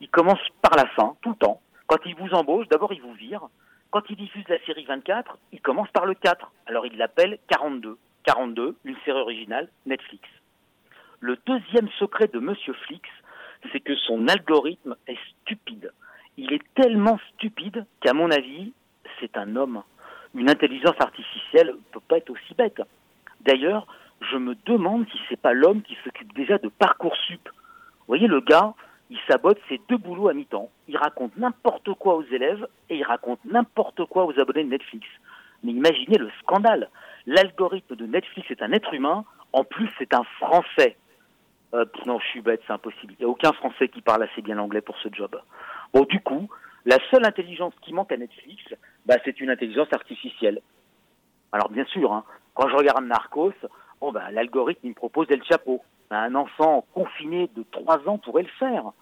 Il 0.00 0.08
commence 0.08 0.40
par 0.62 0.76
la 0.76 0.86
fin, 0.86 1.16
tout 1.22 1.30
le 1.30 1.36
temps. 1.36 1.60
Quand 1.86 1.98
il 2.06 2.14
vous 2.16 2.34
embauche, 2.34 2.68
d'abord 2.68 2.92
il 2.92 3.00
vous 3.00 3.12
vire. 3.14 3.42
Quand 3.90 4.02
il 4.10 4.16
diffuse 4.16 4.44
la 4.48 4.58
série 4.64 4.84
24, 4.84 5.38
il 5.52 5.60
commence 5.60 5.90
par 5.90 6.06
le 6.06 6.14
4. 6.14 6.50
Alors 6.66 6.86
il 6.86 6.96
l'appelle 6.96 7.38
42. 7.48 7.96
42, 8.24 8.76
une 8.84 8.96
série 9.04 9.20
originale 9.20 9.68
Netflix. 9.86 10.28
Le 11.20 11.38
deuxième 11.46 11.88
secret 11.98 12.28
de 12.32 12.38
Monsieur 12.38 12.74
Flix, 12.86 13.08
c'est 13.72 13.80
que 13.80 13.94
son 13.96 14.28
algorithme 14.28 14.96
est 15.06 15.18
stupide. 15.42 15.92
Il 16.36 16.52
est 16.52 16.62
tellement 16.74 17.18
stupide 17.34 17.86
qu'à 18.00 18.12
mon 18.12 18.30
avis, 18.30 18.72
c'est 19.20 19.36
un 19.36 19.56
homme. 19.56 19.82
Une 20.34 20.50
intelligence 20.50 21.00
artificielle 21.00 21.68
ne 21.68 21.92
peut 21.92 22.00
pas 22.00 22.16
être 22.16 22.30
aussi 22.30 22.54
bête. 22.54 22.82
D'ailleurs, 23.42 23.86
je 24.30 24.36
me 24.36 24.54
demande 24.66 25.06
si 25.10 25.18
c'est 25.28 25.40
pas 25.40 25.52
l'homme 25.52 25.82
qui 25.82 25.96
s'occupe 26.04 26.34
déjà 26.34 26.58
de 26.58 26.68
Parcoursup. 26.68 27.48
Vous 27.48 28.06
voyez, 28.08 28.26
le 28.26 28.40
gars, 28.40 28.74
il 29.10 29.18
sabote 29.28 29.58
ses 29.68 29.80
deux 29.88 29.96
boulots 29.96 30.28
à 30.28 30.34
mi-temps. 30.34 30.70
Il 30.88 30.96
raconte 30.96 31.36
n'importe 31.36 31.92
quoi 31.94 32.16
aux 32.16 32.24
élèves 32.24 32.66
et 32.90 32.96
il 32.96 33.04
raconte 33.04 33.40
n'importe 33.44 34.04
quoi 34.06 34.24
aux 34.24 34.38
abonnés 34.38 34.64
de 34.64 34.70
Netflix. 34.70 35.06
Mais 35.62 35.72
imaginez 35.72 36.18
le 36.18 36.30
scandale. 36.40 36.88
L'algorithme 37.26 37.96
de 37.96 38.06
Netflix 38.06 38.50
est 38.50 38.62
un 38.62 38.72
être 38.72 38.92
humain, 38.92 39.24
en 39.52 39.64
plus 39.64 39.88
c'est 39.98 40.14
un 40.14 40.24
Français. 40.38 40.96
Euh, 41.74 41.84
non, 42.06 42.18
je 42.18 42.26
suis 42.26 42.40
bête, 42.40 42.60
c'est 42.66 42.72
impossible. 42.72 43.14
Il 43.18 43.22
n'y 43.22 43.24
a 43.24 43.28
aucun 43.28 43.52
Français 43.52 43.88
qui 43.88 44.02
parle 44.02 44.22
assez 44.22 44.42
bien 44.42 44.54
l'anglais 44.54 44.80
pour 44.80 44.96
ce 44.98 45.08
job. 45.12 45.40
Bon, 45.92 46.04
du 46.04 46.20
coup, 46.20 46.48
la 46.84 46.98
seule 47.10 47.24
intelligence 47.24 47.72
qui 47.80 47.92
manque 47.92 48.12
à 48.12 48.16
Netflix, 48.16 48.62
bah, 49.06 49.16
c'est 49.24 49.40
une 49.40 49.50
intelligence 49.50 49.92
artificielle. 49.92 50.60
Alors 51.52 51.70
bien 51.70 51.84
sûr, 51.86 52.12
hein, 52.12 52.24
quand 52.54 52.68
je 52.68 52.74
regarde 52.74 53.04
Narcos, 53.04 53.54
Ben, 54.12 54.30
l'algorithme 54.30 54.88
me 54.88 54.94
propose 54.94 55.26
El 55.30 55.42
Chapeau. 55.44 55.82
Un 56.10 56.34
enfant 56.34 56.84
confiné 56.94 57.50
de 57.56 57.64
3 57.72 58.08
ans 58.08 58.18
pourrait 58.18 58.42
le 58.42 58.48
faire. 58.58 58.92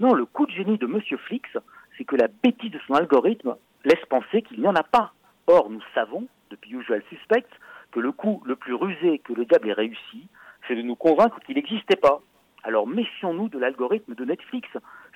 Non, 0.00 0.14
le 0.14 0.24
coup 0.24 0.46
de 0.46 0.52
génie 0.52 0.78
de 0.78 0.86
Monsieur 0.86 1.18
Flix, 1.18 1.48
c'est 1.96 2.04
que 2.04 2.16
la 2.16 2.28
bêtise 2.28 2.70
de 2.70 2.80
son 2.86 2.94
algorithme 2.94 3.56
laisse 3.84 4.04
penser 4.08 4.42
qu'il 4.42 4.60
n'y 4.60 4.66
en 4.66 4.74
a 4.74 4.82
pas. 4.82 5.12
Or, 5.46 5.70
nous 5.70 5.82
savons, 5.94 6.26
depuis 6.50 6.72
Usual 6.72 7.02
Suspect, 7.08 7.46
que 7.92 8.00
le 8.00 8.12
coup 8.12 8.42
le 8.44 8.56
plus 8.56 8.74
rusé 8.74 9.18
que 9.20 9.32
le 9.32 9.44
diable 9.44 9.70
ait 9.70 9.74
réussi, 9.74 10.28
c'est 10.66 10.76
de 10.76 10.82
nous 10.82 10.96
convaincre 10.96 11.40
qu'il 11.40 11.56
n'existait 11.56 11.96
pas. 11.96 12.20
Alors 12.62 12.86
méfions-nous 12.86 13.48
de 13.48 13.58
l'algorithme 13.58 14.14
de 14.14 14.24
Netflix. 14.24 14.68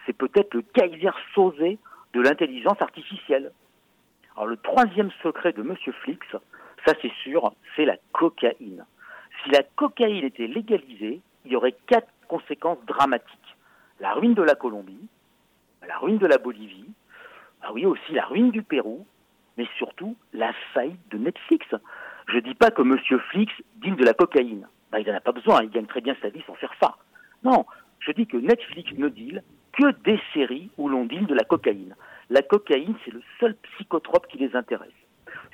C'est 0.06 0.16
peut-être 0.16 0.54
le 0.54 0.62
Kaiser 0.62 1.10
Sosé 1.34 1.78
de 2.12 2.20
l'intelligence 2.20 2.80
artificielle. 2.80 3.52
Alors 4.36 4.46
le 4.46 4.56
troisième 4.56 5.10
secret 5.22 5.52
de 5.52 5.62
Monsieur 5.62 5.92
Flix, 5.92 6.26
ça 6.86 6.94
c'est 7.02 7.12
sûr, 7.22 7.52
c'est 7.76 7.84
la 7.84 7.96
cocaïne. 8.12 8.84
Si 9.42 9.50
la 9.50 9.62
cocaïne 9.62 10.24
était 10.24 10.46
légalisée, 10.46 11.20
il 11.44 11.52
y 11.52 11.56
aurait 11.56 11.76
quatre 11.86 12.08
conséquences 12.28 12.84
dramatiques. 12.86 13.56
La 14.00 14.14
ruine 14.14 14.34
de 14.34 14.42
la 14.42 14.54
Colombie, 14.54 15.08
la 15.86 15.98
ruine 15.98 16.18
de 16.18 16.26
la 16.26 16.38
Bolivie, 16.38 16.90
ah 17.62 17.72
oui 17.72 17.86
aussi 17.86 18.12
la 18.12 18.24
ruine 18.24 18.50
du 18.50 18.62
Pérou, 18.62 19.06
mais 19.56 19.66
surtout 19.76 20.16
la 20.32 20.52
faillite 20.74 21.08
de 21.10 21.18
Netflix. 21.18 21.66
Je 22.26 22.36
ne 22.36 22.40
dis 22.40 22.54
pas 22.54 22.70
que 22.70 22.82
M. 22.82 22.98
Flix 23.30 23.52
digne 23.76 23.96
de 23.96 24.04
la 24.04 24.14
cocaïne. 24.14 24.66
Ben, 24.90 24.98
il 24.98 25.08
n'en 25.08 25.16
a 25.16 25.20
pas 25.20 25.32
besoin, 25.32 25.62
il 25.62 25.70
gagne 25.70 25.86
très 25.86 26.00
bien 26.00 26.16
sa 26.20 26.28
vie 26.28 26.42
sans 26.46 26.54
faire 26.54 26.72
ça. 26.80 26.96
Non, 27.42 27.66
je 28.00 28.12
dis 28.12 28.26
que 28.26 28.36
Netflix 28.36 28.92
ne 28.92 29.08
deal 29.08 29.42
que 29.72 29.90
des 30.02 30.20
séries 30.34 30.70
où 30.76 30.88
l'on 30.88 31.04
deal 31.04 31.26
de 31.26 31.34
la 31.34 31.44
cocaïne. 31.44 31.94
La 32.30 32.42
cocaïne, 32.42 32.94
c'est 33.04 33.12
le 33.12 33.22
seul 33.40 33.56
psychotrope 33.56 34.26
qui 34.28 34.38
les 34.38 34.54
intéresse. 34.54 34.90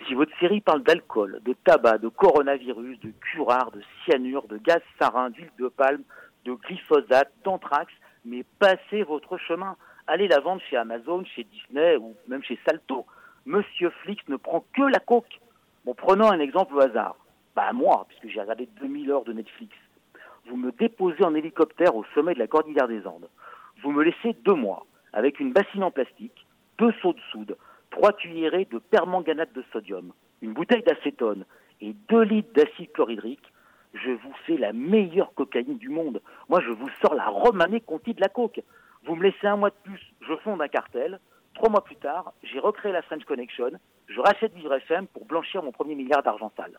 Si 0.06 0.14
votre 0.14 0.36
série 0.38 0.60
parle 0.60 0.82
d'alcool, 0.82 1.40
de 1.44 1.52
tabac, 1.64 1.98
de 1.98 2.08
coronavirus, 2.08 3.00
de 3.00 3.10
curare, 3.20 3.70
de 3.72 3.82
cyanure, 4.04 4.46
de 4.48 4.58
gaz 4.58 4.80
sarin, 4.98 5.30
d'huile 5.30 5.50
de 5.58 5.68
palme, 5.68 6.02
de 6.44 6.52
glyphosate, 6.52 7.32
d'anthrax, 7.44 7.92
mais 8.24 8.44
passez 8.58 9.02
votre 9.02 9.36
chemin. 9.38 9.76
Allez 10.06 10.28
la 10.28 10.40
vendre 10.40 10.62
chez 10.70 10.76
Amazon, 10.76 11.24
chez 11.24 11.44
Disney 11.44 11.96
ou 11.96 12.14
même 12.28 12.42
chez 12.42 12.58
Salto. 12.66 13.06
Monsieur 13.44 13.90
Flix 14.02 14.22
ne 14.28 14.36
prend 14.36 14.64
que 14.74 14.82
la 14.82 15.00
coque. 15.00 15.40
Bon, 15.84 15.94
prenons 15.94 16.30
un 16.30 16.40
exemple 16.40 16.74
au 16.74 16.80
hasard. 16.80 17.16
Bah 17.56 17.72
moi, 17.72 18.06
puisque 18.08 18.28
j'ai 18.28 18.40
regardé 18.40 18.68
2000 18.80 19.10
heures 19.10 19.24
de 19.24 19.32
Netflix. 19.32 19.74
Vous 20.48 20.56
me 20.56 20.72
déposez 20.72 21.24
en 21.24 21.34
hélicoptère 21.34 21.94
au 21.96 22.04
sommet 22.14 22.34
de 22.34 22.38
la 22.38 22.46
cordillère 22.46 22.88
des 22.88 23.06
Andes. 23.06 23.28
Vous 23.82 23.90
me 23.90 24.02
laissez 24.02 24.34
deux 24.44 24.54
mois 24.54 24.86
avec 25.12 25.40
une 25.40 25.52
bassine 25.52 25.82
en 25.82 25.90
plastique, 25.90 26.46
deux 26.78 26.92
seaux 27.02 27.12
de 27.12 27.20
soude, 27.32 27.56
trois 27.98 28.12
cuillerées 28.12 28.68
de 28.70 28.78
permanganate 28.78 29.52
de 29.54 29.64
sodium, 29.72 30.12
une 30.40 30.52
bouteille 30.52 30.84
d'acétone 30.84 31.44
et 31.80 31.94
deux 32.08 32.22
litres 32.22 32.52
d'acide 32.54 32.92
chlorhydrique, 32.92 33.52
je 33.92 34.12
vous 34.12 34.32
fais 34.46 34.56
la 34.56 34.72
meilleure 34.72 35.34
cocaïne 35.34 35.78
du 35.78 35.88
monde. 35.88 36.22
Moi, 36.48 36.60
je 36.60 36.70
vous 36.70 36.88
sors 37.02 37.14
la 37.14 37.26
romanée 37.26 37.80
conti 37.80 38.14
de 38.14 38.20
la 38.20 38.28
coke. 38.28 38.62
Vous 39.04 39.16
me 39.16 39.24
laissez 39.24 39.48
un 39.48 39.56
mois 39.56 39.70
de 39.70 39.74
plus, 39.82 40.00
je 40.20 40.36
fonde 40.44 40.62
un 40.62 40.68
cartel. 40.68 41.18
Trois 41.54 41.70
mois 41.70 41.82
plus 41.82 41.96
tard, 41.96 42.34
j'ai 42.44 42.60
recréé 42.60 42.92
la 42.92 43.02
French 43.02 43.24
Connection. 43.24 43.72
Je 44.06 44.20
rachète 44.20 44.54
Vivre 44.54 44.74
FM 44.74 45.08
pour 45.08 45.24
blanchir 45.24 45.64
mon 45.64 45.72
premier 45.72 45.96
milliard 45.96 46.22
d'argent 46.22 46.52
sale. 46.56 46.78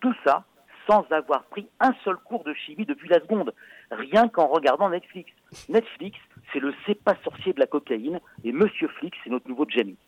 Tout 0.00 0.14
ça 0.26 0.44
sans 0.90 1.06
avoir 1.12 1.44
pris 1.44 1.68
un 1.78 1.92
seul 2.02 2.16
cours 2.16 2.42
de 2.42 2.54
chimie 2.54 2.86
depuis 2.86 3.10
la 3.10 3.20
seconde, 3.20 3.54
rien 3.92 4.26
qu'en 4.26 4.48
regardant 4.48 4.88
Netflix. 4.88 5.30
Netflix, 5.68 6.18
c'est 6.52 6.60
le 6.60 6.74
c'est 6.86 7.00
pas 7.00 7.14
sorcier 7.22 7.52
de 7.52 7.60
la 7.60 7.66
cocaïne, 7.66 8.18
et 8.42 8.52
Monsieur 8.52 8.88
Flix, 8.88 9.16
c'est 9.22 9.30
notre 9.30 9.48
nouveau 9.48 9.66
Jamie. 9.68 9.98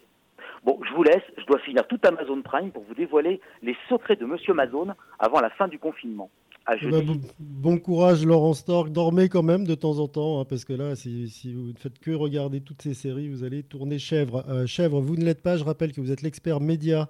Bon, 0.64 0.78
je 0.86 0.94
vous 0.94 1.02
laisse, 1.02 1.22
je 1.38 1.44
dois 1.46 1.58
finir 1.60 1.86
tout 1.86 1.98
Amazon 2.04 2.42
Prime 2.42 2.70
pour 2.70 2.84
vous 2.84 2.94
dévoiler 2.94 3.40
les 3.62 3.76
secrets 3.88 4.16
de 4.16 4.26
Monsieur 4.26 4.52
Amazon 4.52 4.88
avant 5.18 5.40
la 5.40 5.50
fin 5.50 5.68
du 5.68 5.78
confinement. 5.78 6.30
Eh 6.70 6.86
ben, 6.86 7.02
bon, 7.38 7.78
courage 7.78 8.24
Laurent 8.24 8.52
Stork, 8.52 8.90
dormez 8.90 9.28
quand 9.28 9.42
même 9.42 9.66
de 9.66 9.74
temps 9.74 9.98
en 9.98 10.06
temps, 10.06 10.40
hein, 10.40 10.44
parce 10.44 10.64
que 10.64 10.72
là, 10.72 10.94
si, 10.94 11.26
vous 11.54 11.72
ne 11.72 11.78
faites 11.78 11.98
que 11.98 12.10
regarder 12.10 12.60
toutes 12.60 12.82
ces 12.82 12.94
séries, 12.94 13.28
vous 13.28 13.44
allez 13.44 13.62
tourner 13.62 13.98
chèvre. 13.98 14.44
Euh, 14.48 14.66
chèvre, 14.66 15.00
vous 15.00 15.16
ne 15.16 15.24
l'êtes 15.24 15.42
pas, 15.42 15.56
je 15.56 15.64
rappelle 15.64 15.92
que 15.92 16.00
vous 16.00 16.12
êtes 16.12 16.22
l'expert 16.22 16.60
média 16.60 17.08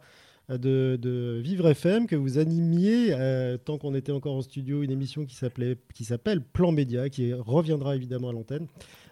de, 0.48 1.40
Vivre 1.42 1.68
FM, 1.68 2.06
que 2.06 2.16
vous 2.16 2.38
animiez, 2.38 3.12
euh, 3.12 3.56
tant 3.56 3.78
qu'on 3.78 3.94
était 3.94 4.12
encore 4.12 4.34
en 4.34 4.42
studio, 4.42 4.82
une 4.82 4.90
émission 4.90 5.24
qui 5.24 5.34
s'appelle 5.34 6.40
Plan 6.40 6.72
Média, 6.72 7.08
qui 7.08 7.32
reviendra 7.32 7.96
évidemment 7.96 8.30
à 8.30 8.32
l'antenne. 8.32 8.66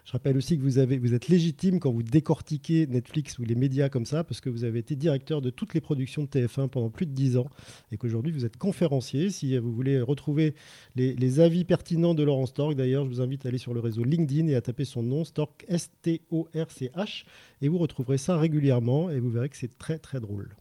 Je 0.09 0.13
rappelle 0.13 0.37
aussi 0.37 0.57
que 0.57 0.63
vous, 0.63 0.79
êtes 0.79 1.27
légitime 1.27 1.79
quand 1.79 1.91
vous 1.91 2.01
décortiquez 2.01 2.87
Netflix 2.87 3.37
ou 3.37 3.43
les 3.43 3.53
médias 3.53 3.89
comme 3.89 4.07
ça, 4.07 4.23
parce 4.23 4.41
que 4.41 4.49
vous 4.49 4.63
avez 4.63 4.79
été 4.79 4.95
directeur 4.95 5.39
de 5.39 5.51
toutes 5.51 5.75
les 5.75 5.81
productions 5.81 6.23
de 6.23 6.27
TF1 6.27 6.67
pendant 6.67 6.89
plus 6.89 7.05
de 7.05 7.11
10 7.11 7.37
ans, 7.37 7.45
et 7.91 7.97
qu'aujourd'hui 7.97 8.31
vous 8.31 8.43
êtes 8.43 8.57
conférencier. 8.57 9.29
Si 9.29 9.55
vous 9.59 9.71
voulez 9.71 10.01
retrouver 10.01 10.55
les, 10.95 11.39
avis 11.39 11.63
pertinents 11.63 12.15
de 12.15 12.23
Laurent 12.23 12.47
Stork, 12.47 12.73
d'ailleurs, 12.73 13.05
je 13.05 13.09
vous 13.09 13.21
invite 13.21 13.45
à 13.45 13.49
aller 13.49 13.59
sur 13.59 13.75
le 13.75 13.81
réseau 13.81 14.03
LinkedIn 14.03 14.47
et 14.47 14.55
à 14.55 14.61
taper 14.61 14.83
son 14.83 15.03
nom, 15.03 15.23
Stork, 15.25 15.63
S-T-O-R-C-H, 15.67 17.25
et 17.61 17.67
vous 17.67 17.77
retrouverez 17.77 18.17
ça 18.17 18.35
régulièrement, 18.39 19.11
et 19.11 19.19
vous 19.19 19.29
verrez 19.29 19.49
que 19.49 19.57
c'est 19.57 19.77
très 19.77 19.99
très 19.99 20.19
drôle. 20.19 20.55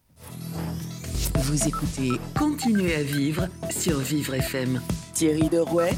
Vous 1.36 1.66
écoutez 1.66 2.10
Continuez 2.36 2.96
à 2.96 3.02
vivre 3.02 3.48
sur 3.70 3.98
Vivre 3.98 4.34
FM. 4.34 4.82
Thierry 5.14 5.48
Derouet, 5.48 5.94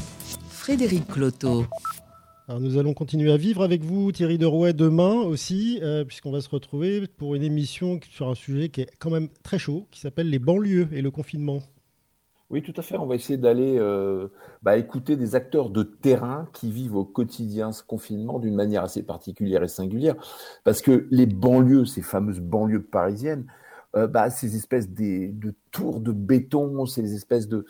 Frédéric 0.47 1.05
Cloteau. 1.07 1.65
Nous 2.49 2.77
allons 2.77 2.93
continuer 2.93 3.31
à 3.31 3.37
vivre 3.37 3.63
avec 3.63 3.83
vous, 3.83 4.11
Thierry 4.11 4.37
Derouet, 4.37 4.73
demain 4.73 5.13
aussi, 5.13 5.79
euh, 5.83 6.03
puisqu'on 6.03 6.31
va 6.31 6.41
se 6.41 6.49
retrouver 6.49 7.07
pour 7.07 7.35
une 7.35 7.43
émission 7.43 7.99
sur 8.09 8.27
un 8.27 8.35
sujet 8.35 8.69
qui 8.69 8.81
est 8.81 8.89
quand 8.99 9.09
même 9.09 9.29
très 9.43 9.59
chaud, 9.59 9.87
qui 9.91 10.01
s'appelle 10.01 10.29
les 10.29 10.39
banlieues 10.39 10.87
et 10.91 11.01
le 11.01 11.11
confinement. 11.11 11.59
Oui, 12.49 12.61
tout 12.61 12.73
à 12.75 12.81
fait. 12.81 12.97
On 12.97 13.05
va 13.05 13.15
essayer 13.15 13.37
d'aller 13.37 13.77
euh, 13.77 14.27
bah, 14.63 14.75
écouter 14.75 15.15
des 15.15 15.35
acteurs 15.35 15.69
de 15.69 15.83
terrain 15.83 16.49
qui 16.51 16.71
vivent 16.71 16.97
au 16.97 17.05
quotidien 17.05 17.71
ce 17.71 17.83
confinement 17.83 18.39
d'une 18.39 18.55
manière 18.55 18.83
assez 18.83 19.03
particulière 19.03 19.63
et 19.63 19.69
singulière, 19.69 20.15
parce 20.65 20.81
que 20.81 21.07
les 21.11 21.27
banlieues, 21.27 21.85
ces 21.85 22.01
fameuses 22.01 22.41
banlieues 22.41 22.83
parisiennes, 22.83 23.45
euh, 23.95 24.07
bah, 24.07 24.29
ces 24.29 24.57
espèces 24.57 24.89
de 24.89 25.55
tours 25.71 26.01
de 26.01 26.11
béton, 26.11 26.85
ces 26.85 27.13
espèces 27.13 27.47
de, 27.47 27.65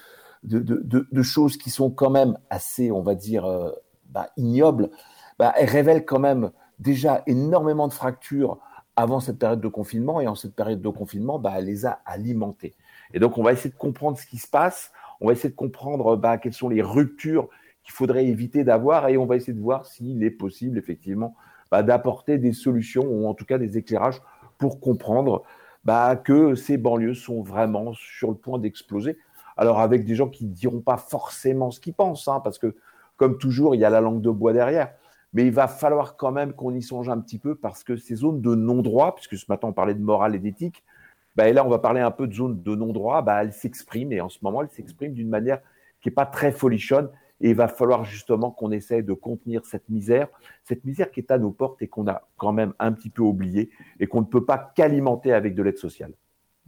choses 1.22 1.57
qui 1.57 1.69
sont 1.69 1.91
quand 1.91 2.10
même 2.10 2.38
assez, 2.49 2.89
on 2.89 3.03
va 3.03 3.14
dire, 3.14 3.45
bah, 4.11 4.29
ignobles, 4.38 4.89
bah, 5.39 5.53
elles 5.57 5.69
révèlent 5.69 6.05
quand 6.05 6.19
même 6.19 6.51
déjà 6.79 7.23
énormément 7.27 7.88
de 7.88 7.93
fractures 7.93 8.59
avant 8.95 9.19
cette 9.19 9.39
période 9.39 9.61
de 9.61 9.67
confinement 9.67 10.21
et 10.21 10.27
en 10.27 10.35
cette 10.35 10.55
période 10.55 10.81
de 10.81 10.89
confinement, 10.89 11.39
bah, 11.39 11.53
elle 11.57 11.65
les 11.65 11.85
a 11.85 12.01
alimentées. 12.05 12.75
Et 13.13 13.19
donc, 13.19 13.38
on 13.38 13.43
va 13.43 13.53
essayer 13.53 13.69
de 13.69 13.77
comprendre 13.77 14.17
ce 14.17 14.25
qui 14.25 14.38
se 14.38 14.47
passe, 14.47 14.91
on 15.19 15.27
va 15.27 15.33
essayer 15.33 15.49
de 15.49 15.55
comprendre 15.55 16.15
bah, 16.15 16.38
quelles 16.38 16.53
sont 16.53 16.69
les 16.69 16.81
ruptures 16.81 17.49
qu'il 17.83 17.93
faudrait 17.93 18.25
éviter 18.25 18.63
d'avoir 18.63 19.07
et 19.07 19.17
on 19.17 19.25
va 19.25 19.35
essayer 19.35 19.53
de 19.53 19.61
voir 19.61 19.85
s'il 19.85 20.23
est 20.23 20.31
possible, 20.31 20.77
effectivement, 20.77 21.35
bah, 21.71 21.83
d'apporter 21.83 22.38
des 22.38 22.53
solutions 22.53 23.03
ou 23.03 23.27
en 23.27 23.33
tout 23.33 23.45
cas 23.45 23.57
des 23.57 23.77
éclairages 23.77 24.21
pour 24.57 24.79
comprendre 24.79 25.43
que 26.23 26.55
ces 26.55 26.77
banlieues 26.77 27.15
sont 27.15 27.41
vraiment 27.41 27.93
sur 27.93 28.29
le 28.29 28.35
point 28.35 28.59
d'exploser. 28.59 29.17
Alors 29.57 29.79
avec 29.79 30.05
des 30.05 30.15
gens 30.15 30.29
qui 30.29 30.45
ne 30.45 30.53
diront 30.53 30.81
pas 30.81 30.97
forcément 30.97 31.71
ce 31.71 31.79
qu'ils 31.79 31.93
pensent, 31.93 32.27
hein, 32.27 32.39
parce 32.43 32.59
que 32.59 32.75
comme 33.22 33.38
toujours, 33.38 33.76
il 33.76 33.81
y 33.81 33.85
a 33.85 33.91
la 33.91 34.02
langue 34.02 34.23
de 34.23 34.31
bois 34.31 34.52
derrière. 34.52 34.95
Mais 35.34 35.45
il 35.45 35.52
va 35.52 35.68
falloir 35.68 36.18
quand 36.18 36.31
même 36.31 36.53
qu'on 36.53 36.73
y 36.73 36.81
songe 36.81 37.07
un 37.07 37.19
petit 37.19 37.38
peu 37.38 37.53
parce 37.53 37.84
que 37.84 37.95
ces 37.95 38.15
zones 38.15 38.41
de 38.41 38.56
non-droit, 38.56 39.14
puisque 39.14 39.38
ce 39.38 39.45
matin 39.48 39.68
on 39.68 39.73
parlait 39.73 39.93
de 39.93 40.02
morale 40.02 40.34
et 40.34 40.39
d'éthique, 40.39 40.84
bah, 41.35 41.48
et 41.48 41.53
là 41.53 41.64
on 41.64 41.69
va 41.69 41.77
parler 41.77 42.02
un 42.02 42.10
peu 42.10 42.26
de 42.26 42.34
zones 42.34 42.64
de 42.64 42.76
non-droit, 42.76 43.22
bah, 43.22 43.43
elles 43.43 43.53
s'expriment 43.53 44.11
et 44.11 44.22
en 44.22 44.30
ce 44.30 44.39
moment 44.41 44.64
elles 44.64 44.72
s'expriment 44.72 45.14
d'une 45.14 45.30
manière 45.30 45.60
qui 46.02 46.10
n'est 46.10 46.15
pas 46.15 46.26
très 46.26 46.52
folichonne. 46.52 47.11
Et 47.41 47.52
il 47.52 47.56
va 47.56 47.68
falloir 47.68 48.06
justement 48.06 48.49
qu'on 48.49 48.72
essaie 48.72 49.03
de 49.03 49.14
contenir 49.14 49.68
cette 49.68 49.88
misère, 49.88 50.27
cette 50.64 50.84
misère 50.84 51.11
qui 51.11 51.19
est 51.19 51.30
à 51.30 51.38
nos 51.38 51.52
portes 51.52 51.80
et 51.84 51.88
qu'on 51.88 52.07
a 52.07 52.23
quand 52.38 52.53
même 52.53 52.73
un 52.80 52.91
petit 52.91 53.11
peu 53.11 53.22
oubliée 53.22 53.69
et 53.99 54.07
qu'on 54.07 54.22
ne 54.22 54.26
peut 54.26 54.45
pas 54.45 54.72
qu'alimenter 54.76 55.31
avec 55.31 55.53
de 55.53 55.61
l'aide 55.61 55.77
sociale. 55.77 56.14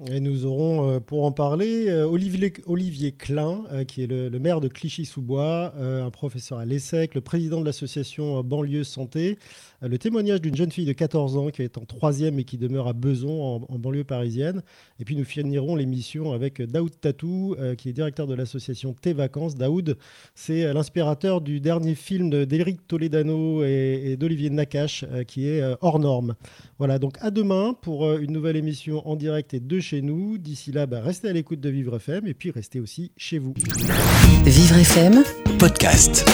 Et 0.08 0.20
nous 0.20 0.48
aurons, 0.48 0.90
euh, 0.90 1.00
pour 1.00 1.24
en 1.24 1.32
parler, 1.32 1.88
euh, 1.88 2.08
Olivier, 2.08 3.12
Klein, 3.12 3.64
euh, 3.72 3.84
qui 3.84 4.02
est 4.02 4.08
le, 4.08 4.32
maire 4.40 4.60
de 4.60 4.68
Clichy-sous-Bois, 4.68 5.76
un 5.78 6.10
professeur 6.10 6.58
à 6.58 6.66
l'ESSEC, 6.66 7.14
le 7.14 7.22
président 7.22 7.62
de 7.62 7.66
l'association 7.66 8.44
Banlieue 8.44 8.84
Santé, 8.84 9.38
le 9.82 9.98
témoignage 9.98 10.42
d'une 10.42 10.56
jeune 10.56 10.72
fille 10.72 10.86
de 10.86 10.94
14 10.94 11.38
ans 11.38 11.50
qui 11.50 11.62
est 11.62 11.78
en 11.78 11.86
troisième 11.86 12.40
et 12.40 12.44
qui 12.44 12.58
demeure 12.58 12.88
à 12.88 12.94
Beson, 12.94 13.66
en, 13.70 13.78
banlieue 13.78 14.04
parisienne. 14.04 14.64
Et 15.00 15.06
puis 15.06 15.16
nous 15.16 15.26
finirons 15.26 15.76
l'émission 15.76 16.34
avec 16.34 16.62
Daoud 16.62 16.92
Tatou, 17.00 17.56
qui 17.78 17.90
est 17.90 17.94
directeur 17.94 18.26
de 18.28 18.34
l'association 18.34 18.94
T 18.94 19.14
Vacances. 19.14 19.56
Daoud, 19.56 19.98
c'est 20.36 20.74
l'inspirateur 20.74 21.42
du 21.42 21.60
dernier 21.60 21.96
film 21.96 22.46
d'Éric 22.46 22.88
Toledano 22.88 23.64
et, 23.64 24.02
et 24.06 24.18
d'Olivier 24.18 24.50
Nakache, 24.50 25.06
qui 25.28 25.48
est 25.48 25.62
Hors 25.82 26.00
Norme. 26.00 26.36
Voilà, 26.78 26.98
donc 26.98 27.18
à 27.20 27.30
demain 27.30 27.76
pour 27.82 28.12
une 28.14 28.32
nouvelle 28.32 28.58
émission 28.58 29.08
en 29.08 29.16
direct 29.16 29.54
et 29.54 29.60
de 29.60 29.80
chez 29.84 30.02
nous. 30.02 30.40
D'ici 30.40 30.72
là, 30.72 30.88
bah, 30.88 31.02
restez 31.02 31.30
à 31.30 31.34
l'écoute 31.34 31.60
de 31.60 31.70
Vivre 31.70 31.98
FM 31.98 32.26
et 32.26 32.34
puis 32.34 32.50
restez 32.50 32.80
aussi 32.80 33.12
chez 33.18 33.38
vous. 33.38 33.54
Vivre 34.46 34.78
FM, 34.78 35.24
podcast. 35.60 36.26